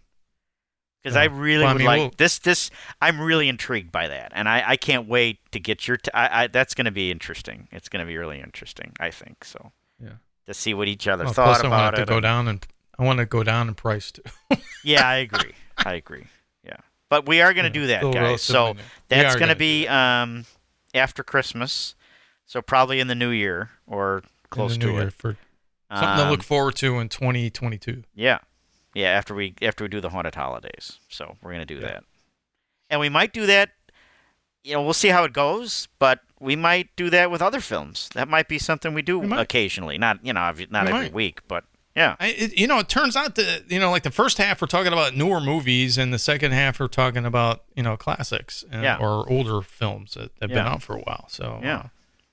because 1.02 1.14
Yeah. 1.14 1.22
I 1.22 1.24
really 1.26 1.58
Well, 1.64 1.68
I 1.68 1.72
would 1.74 1.78
mean, 1.78 1.86
like 1.86 1.98
we'll- 1.98 2.12
this. 2.16 2.38
This 2.38 2.70
I'm 3.02 3.20
really 3.20 3.48
intrigued 3.48 3.92
by 3.92 4.08
that, 4.08 4.32
and 4.34 4.48
I, 4.48 4.62
I 4.66 4.76
can't 4.76 5.06
wait 5.08 5.38
to 5.52 5.60
get 5.60 5.86
your. 5.86 5.96
T- 5.98 6.10
I, 6.14 6.44
I, 6.44 6.46
that's 6.46 6.74
going 6.74 6.86
to 6.86 6.90
be 6.90 7.10
interesting. 7.10 7.68
It's 7.72 7.88
going 7.90 8.00
to 8.00 8.06
be 8.06 8.16
really 8.16 8.40
interesting. 8.40 8.92
I 8.98 9.10
think 9.10 9.44
so. 9.44 9.72
Yeah. 10.02 10.14
To 10.46 10.54
see 10.54 10.72
what 10.72 10.88
each 10.88 11.06
other 11.06 11.24
Well, 11.24 11.32
thought 11.34 11.44
plus, 11.46 11.64
I 11.64 11.66
about 11.66 11.84
wanted 11.92 11.96
to 11.96 12.02
it. 12.02 12.08
go 12.08 12.14
and- 12.16 12.22
down 12.22 12.48
and 12.48 12.66
I 12.98 13.04
want 13.04 13.18
to 13.18 13.26
go 13.26 13.42
down 13.42 13.68
in 13.68 13.74
price 13.74 14.10
too. 14.12 14.22
yeah, 14.84 15.06
I 15.06 15.16
agree. 15.16 15.52
I 15.76 15.94
agree. 15.94 16.26
Yeah, 16.64 16.76
but 17.10 17.26
we 17.28 17.40
are 17.42 17.52
going 17.52 17.70
to 17.70 17.78
Yeah, 17.78 18.00
do 18.00 18.10
that, 18.10 18.14
guys. 18.14 18.42
So 18.42 18.54
relatively 18.54 18.82
new. 18.82 18.88
We 19.10 19.22
that's 19.22 19.36
going 19.36 19.48
to 19.50 19.56
be 19.56 19.86
um 19.88 20.46
after 20.94 21.22
Christmas, 21.22 21.94
so 22.46 22.60
probably 22.62 23.00
in 23.00 23.06
the 23.08 23.14
new 23.14 23.30
year 23.30 23.70
or 23.86 24.22
close 24.50 24.72
the 24.72 24.78
new 24.78 24.86
to 24.86 24.92
year 24.98 25.08
it. 25.08 25.14
for 25.14 25.36
something 25.90 26.16
to 26.16 26.22
Um, 26.24 26.30
look 26.30 26.42
forward 26.42 26.76
to 26.76 26.98
in 26.98 27.08
2022. 27.08 28.04
Yeah, 28.14 28.38
yeah. 28.94 29.08
After 29.08 29.34
we 29.34 29.54
after 29.62 29.84
we 29.84 29.88
do 29.88 30.00
the 30.00 30.10
haunted 30.10 30.34
holidays, 30.34 30.98
so 31.08 31.36
we're 31.42 31.52
gonna 31.52 31.64
do 31.66 31.76
Yeah. 31.76 31.80
that, 31.82 32.04
and 32.88 33.00
we 33.00 33.08
might 33.08 33.32
do 33.32 33.46
that. 33.46 33.70
You 34.62 34.74
know, 34.74 34.82
we'll 34.82 34.92
see 34.92 35.08
how 35.08 35.24
it 35.24 35.32
goes, 35.32 35.88
but 35.98 36.20
we 36.38 36.54
might 36.54 36.94
do 36.94 37.08
that 37.10 37.30
with 37.30 37.40
other 37.40 37.60
films. 37.60 38.10
That 38.14 38.28
might 38.28 38.46
be 38.46 38.58
something 38.58 38.92
we 38.92 39.00
do 39.02 39.18
We 39.18 39.32
occasionally. 39.36 39.96
Not 39.98 40.24
you 40.24 40.32
know, 40.32 40.40
not 40.40 40.54
We 40.54 40.68
every 40.68 40.90
might. 40.92 41.12
week, 41.12 41.40
but 41.48 41.64
yeah, 41.96 42.16
I, 42.20 42.28
it, 42.28 42.56
you 42.58 42.66
know, 42.66 42.78
it 42.78 42.88
turns 42.88 43.16
out 43.16 43.34
that 43.34 43.64
you 43.68 43.78
know, 43.80 43.90
like 43.90 44.02
the 44.04 44.10
first 44.10 44.38
half 44.38 44.60
we're 44.60 44.66
talking 44.68 44.92
about 44.92 45.16
newer 45.16 45.40
movies, 45.40 45.98
and 45.98 46.12
the 46.12 46.18
second 46.18 46.52
half 46.52 46.78
we're 46.80 46.86
talking 46.88 47.24
about 47.26 47.64
you 47.74 47.82
know 47.82 47.96
classics 47.96 48.64
and, 48.70 48.82
Yeah. 48.82 48.96
or 48.98 49.28
older 49.30 49.60
films 49.62 50.14
that 50.14 50.30
have 50.40 50.50
been 50.50 50.58
out 50.58 50.82
for 50.82 50.96
a 50.96 51.00
while. 51.00 51.26
So 51.28 51.60
Yeah. 51.62 51.76
uh, 51.76 51.82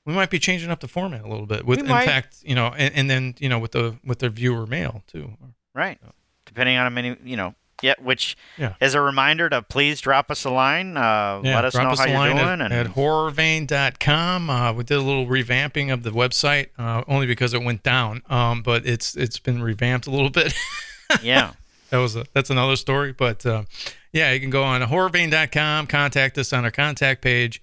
we 0.06 0.14
might 0.14 0.30
be 0.30 0.40
changing 0.40 0.70
up 0.70 0.80
the 0.80 0.88
format 0.88 1.22
a 1.24 1.28
little 1.28 1.46
bit. 1.48 1.66
With 1.66 1.80
We 1.80 1.84
in 1.86 1.90
might. 1.90 2.06
fact, 2.06 2.38
you 2.44 2.56
know, 2.56 2.68
and, 2.78 2.94
and 2.96 3.10
then 3.10 3.36
you 3.40 3.50
know 3.50 3.60
with 3.60 3.72
the 3.72 3.98
with 4.06 4.20
the 4.20 4.30
viewer 4.30 4.66
mail 4.68 5.04
too. 5.08 5.34
right. 5.74 6.00
Depending 6.46 6.78
on 6.78 6.84
how 6.86 6.90
many, 6.90 7.18
you 7.26 7.36
know, 7.36 7.56
yeah. 7.82 7.94
Which, 8.02 8.36
Yeah. 8.58 8.74
as 8.82 8.94
a 8.96 9.02
reminder 9.02 9.50
to 9.50 9.62
please 9.62 10.02
drop 10.02 10.32
us 10.32 10.44
a 10.46 10.50
line. 10.50 10.98
Uh, 10.98 11.42
Yeah, 11.44 11.56
let 11.56 11.66
us 11.66 11.76
know 11.76 11.90
us 11.92 12.00
how 12.00 12.06
you're 12.06 12.34
doing, 12.34 12.62
at, 12.62 12.72
and 12.72 12.74
at 12.74 12.88
horrorvein.com. 12.88 14.50
Uh, 14.50 14.74
we 14.74 14.84
did 14.84 14.98
a 14.98 15.02
little 15.02 15.26
revamping 15.28 15.92
of 15.92 16.04
the 16.04 16.12
website, 16.12 16.68
uh, 16.78 17.04
only 17.08 17.26
because 17.28 17.54
it 17.54 17.64
went 17.64 17.84
down. 17.84 18.22
Um, 18.30 18.62
but 18.62 18.86
it's 18.86 19.16
it's 19.16 19.40
been 19.40 19.62
revamped 19.62 20.08
a 20.08 20.12
little 20.12 20.30
bit. 20.30 20.54
yeah, 21.22 21.52
that 21.90 21.98
was 21.98 22.16
a, 22.16 22.26
that's 22.34 22.50
another 22.50 22.76
story. 22.76 23.14
But 23.14 23.46
uh, 23.46 23.64
yeah, 24.12 24.32
you 24.32 24.40
can 24.40 24.50
go 24.50 24.64
on 24.64 24.82
horrorvein.com, 24.82 25.88
contact 25.88 26.38
us 26.38 26.54
on 26.54 26.64
our 26.66 26.72
contact 26.72 27.22
page, 27.22 27.62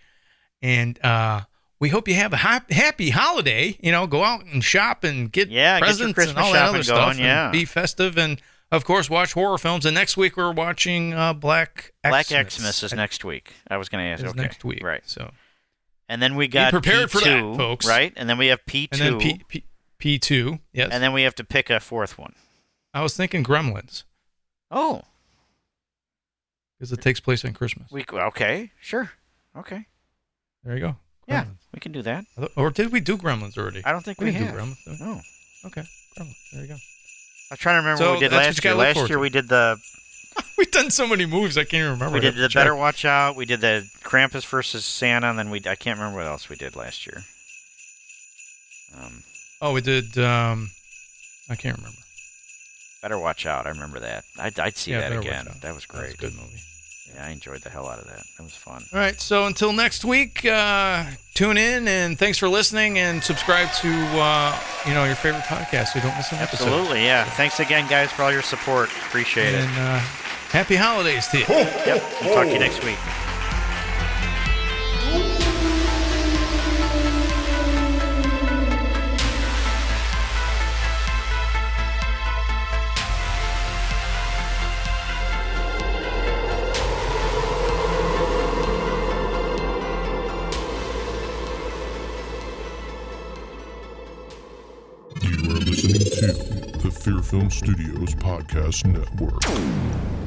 and 0.63 1.03
uh, 1.05 1.43
we 1.81 1.89
hope 1.89 2.09
you 2.09 2.15
have 2.15 2.33
a 2.33 2.37
hap- 2.39 2.71
happy 2.71 3.11
holiday. 3.11 3.77
You 3.81 3.93
know, 3.93 4.07
go 4.07 4.23
out 4.25 4.45
and 4.45 4.63
shop 4.63 5.05
and 5.05 5.31
get 5.31 5.49
Yeah, 5.51 5.81
get 5.81 5.87
presents 5.87 6.15
Christmas 6.15 6.37
and 6.37 6.45
all 6.47 6.53
that 6.53 6.67
shopping 6.67 6.81
other 6.81 7.05
going, 7.07 7.15
stuff. 7.15 7.19
yeah. 7.25 7.51
be 7.51 7.65
festive 7.65 8.17
and. 8.19 8.41
Of 8.75 8.85
course, 8.85 9.09
watch 9.09 9.33
horror 9.35 9.59
films. 9.59 9.87
And 9.87 9.95
next 9.95 10.17
week 10.17 10.37
we're 10.37 10.53
watching 10.53 11.15
uh, 11.15 11.33
Black 11.33 11.93
Black 12.03 12.27
Xmas. 12.27 12.55
Xmas 12.55 12.83
is 12.83 12.93
next 12.95 13.25
week. 13.25 13.53
I 13.69 13.77
was 13.77 13.89
gonna 13.89 14.05
ask. 14.05 14.25
Is 14.25 14.31
okay, 14.31 14.43
next 14.43 14.65
week, 14.65 14.83
right? 14.83 15.03
So, 15.07 15.31
And 16.09 16.21
then 16.21 16.35
we 16.37 16.49
got 16.49 16.71
prepared 16.73 17.09
P2, 17.09 17.11
for 17.11 17.21
that, 17.21 17.57
folks. 17.57 17.87
Right, 17.87 18.13
and 18.17 18.29
then 18.29 18.39
we 18.39 18.49
have 18.49 18.65
P 18.67 18.87
two, 18.89 19.19
P, 19.19 19.41
P, 19.49 19.65
P 19.99 20.19
two. 20.19 20.59
Yes, 20.73 20.91
and 20.93 21.03
then 21.03 21.13
we 21.13 21.23
have 21.23 21.35
to 21.37 21.45
pick 21.45 21.71
a 21.71 21.81
fourth 21.81 22.19
one. 22.19 22.35
I 22.93 23.03
was 23.03 23.17
thinking 23.17 23.43
Gremlins 23.45 24.05
Oh, 24.71 25.03
because 26.79 26.93
it 26.93 27.01
takes 27.01 27.21
place 27.21 27.45
on 27.45 27.53
Christmas. 27.53 27.91
we 27.91 28.05
okay, 28.13 28.71
sure, 28.81 29.13
okay, 29.57 29.87
There 30.65 30.75
you 30.75 30.81
go. 30.81 30.97
yeah, 31.29 31.45
we 31.73 31.81
can 31.81 31.93
do 31.93 32.03
that. 32.03 32.25
Or 32.57 32.71
did 32.71 32.93
we 32.93 33.01
do 33.01 33.17
Gremlins 33.17 33.57
already? 33.57 33.83
I 33.85 33.93
don't 33.93 34.05
think 34.05 34.21
we, 34.21 34.27
didn't 34.33 34.49
have. 34.49 34.55
do 34.55 34.61
Gremlins. 34.61 34.87
we? 35.01 35.07
No, 35.07 35.21
Okay, 35.67 35.83
Gremlins. 36.19 36.35
There 36.53 36.63
you 36.63 36.69
go. 36.69 36.77
I'm 37.55 37.59
trying 37.59 37.75
to 37.75 37.79
remember 37.87 38.03
So 38.03 38.11
what 38.11 38.15
we 38.15 38.21
did 38.21 38.33
that's 38.33 38.59
what 38.59 38.65
you 38.65 38.75
last 38.75 38.97
year. 38.97 39.03
Last 39.05 39.09
year 39.11 39.19
we 39.21 39.31
did 39.31 39.49
the 39.49 39.79
We've 40.59 40.71
done 40.71 40.91
so 40.91 41.07
many 41.07 41.25
movies, 41.27 41.57
I 41.57 41.63
can't 41.63 41.75
even 41.83 41.93
remember. 41.93 42.15
we 42.15 42.21
did 42.21 42.35
the. 42.35 42.49
Better 42.53 42.75
Watch 42.75 43.05
Out. 43.05 43.37
We 43.37 43.45
did 43.47 43.61
the 43.61 43.89
Krampus 44.03 44.45
versus 44.45 44.85
Santa, 44.85 45.29
and 45.29 45.39
then 45.39 45.49
we 45.51 45.59
I 45.67 45.77
can't 45.77 45.97
remember 45.99 46.19
what 46.19 46.27
else 46.27 46.49
we 46.49 46.57
did 46.57 46.75
last 46.75 47.07
year. 47.07 47.23
Um, 49.01 49.23
Oh, 49.63 49.73
we 49.73 49.81
did. 49.81 50.19
um 50.19 50.71
I 51.49 51.55
can't 51.57 51.77
remember. 51.77 51.99
Better 53.03 53.19
Watch 53.19 53.47
Out. 53.47 53.67
I 53.67 53.71
remember 53.71 54.01
that. 54.01 54.25
I'd, 54.39 54.59
I'd 54.59 54.77
see 54.77 54.91
Yeah, 54.93 55.09
that 55.09 55.13
again. 55.19 55.45
That 55.45 55.53
was 55.55 55.61
That 55.61 55.75
was 55.75 55.87
great. 55.87 56.15
a 56.15 56.17
good 56.17 56.35
movie. 56.35 56.61
Yeah, 57.15 57.27
I 57.27 57.31
enjoyed 57.31 57.61
the 57.63 57.71
hell 57.71 57.89
out 57.89 57.99
of 57.99 58.07
that. 58.07 58.25
That 58.37 58.43
was 58.43 58.55
fun. 58.55 58.85
All 58.93 58.99
right, 58.99 59.21
so 59.21 59.47
until 59.47 59.73
next 59.73 60.05
week, 60.05 60.45
uh, 60.45 61.05
tune 61.35 61.57
in 61.57 61.87
and 61.87 62.19
thanks 62.19 62.39
for 62.39 62.49
listening 62.49 62.99
and 62.99 63.23
subscribe 63.23 63.71
to 63.83 63.89
uh, 64.19 64.59
you 64.87 64.95
know 64.95 65.05
your 65.05 65.15
favorite 65.15 65.45
podcast 65.45 65.89
so 65.89 65.99
you 66.01 66.05
don't 66.05 66.17
miss 66.17 66.33
an 66.33 66.39
episode. 66.39 66.67
Absolutely, 66.67 67.05
yeah. 67.05 67.25
Thanks 67.25 67.61
again, 67.61 67.89
guys, 67.89 68.11
for 68.11 68.23
all 68.23 68.33
your 68.33 68.43
support. 68.43 68.89
Appreciate 69.07 69.55
it. 69.55 69.61
And 69.61 69.79
uh, 69.79 69.99
happy 70.51 70.77
holidays 70.77 71.29
to 71.29 71.39
you. 71.39 71.45
Yep. 71.49 72.03
We'll 72.23 72.35
talk 72.35 72.47
to 72.47 72.53
you 72.53 72.59
next 72.59 72.83
week. 72.85 72.99
Film 97.35 97.51
Studios 97.51 98.15
Podcast 98.15 98.87
Network. 98.87 100.24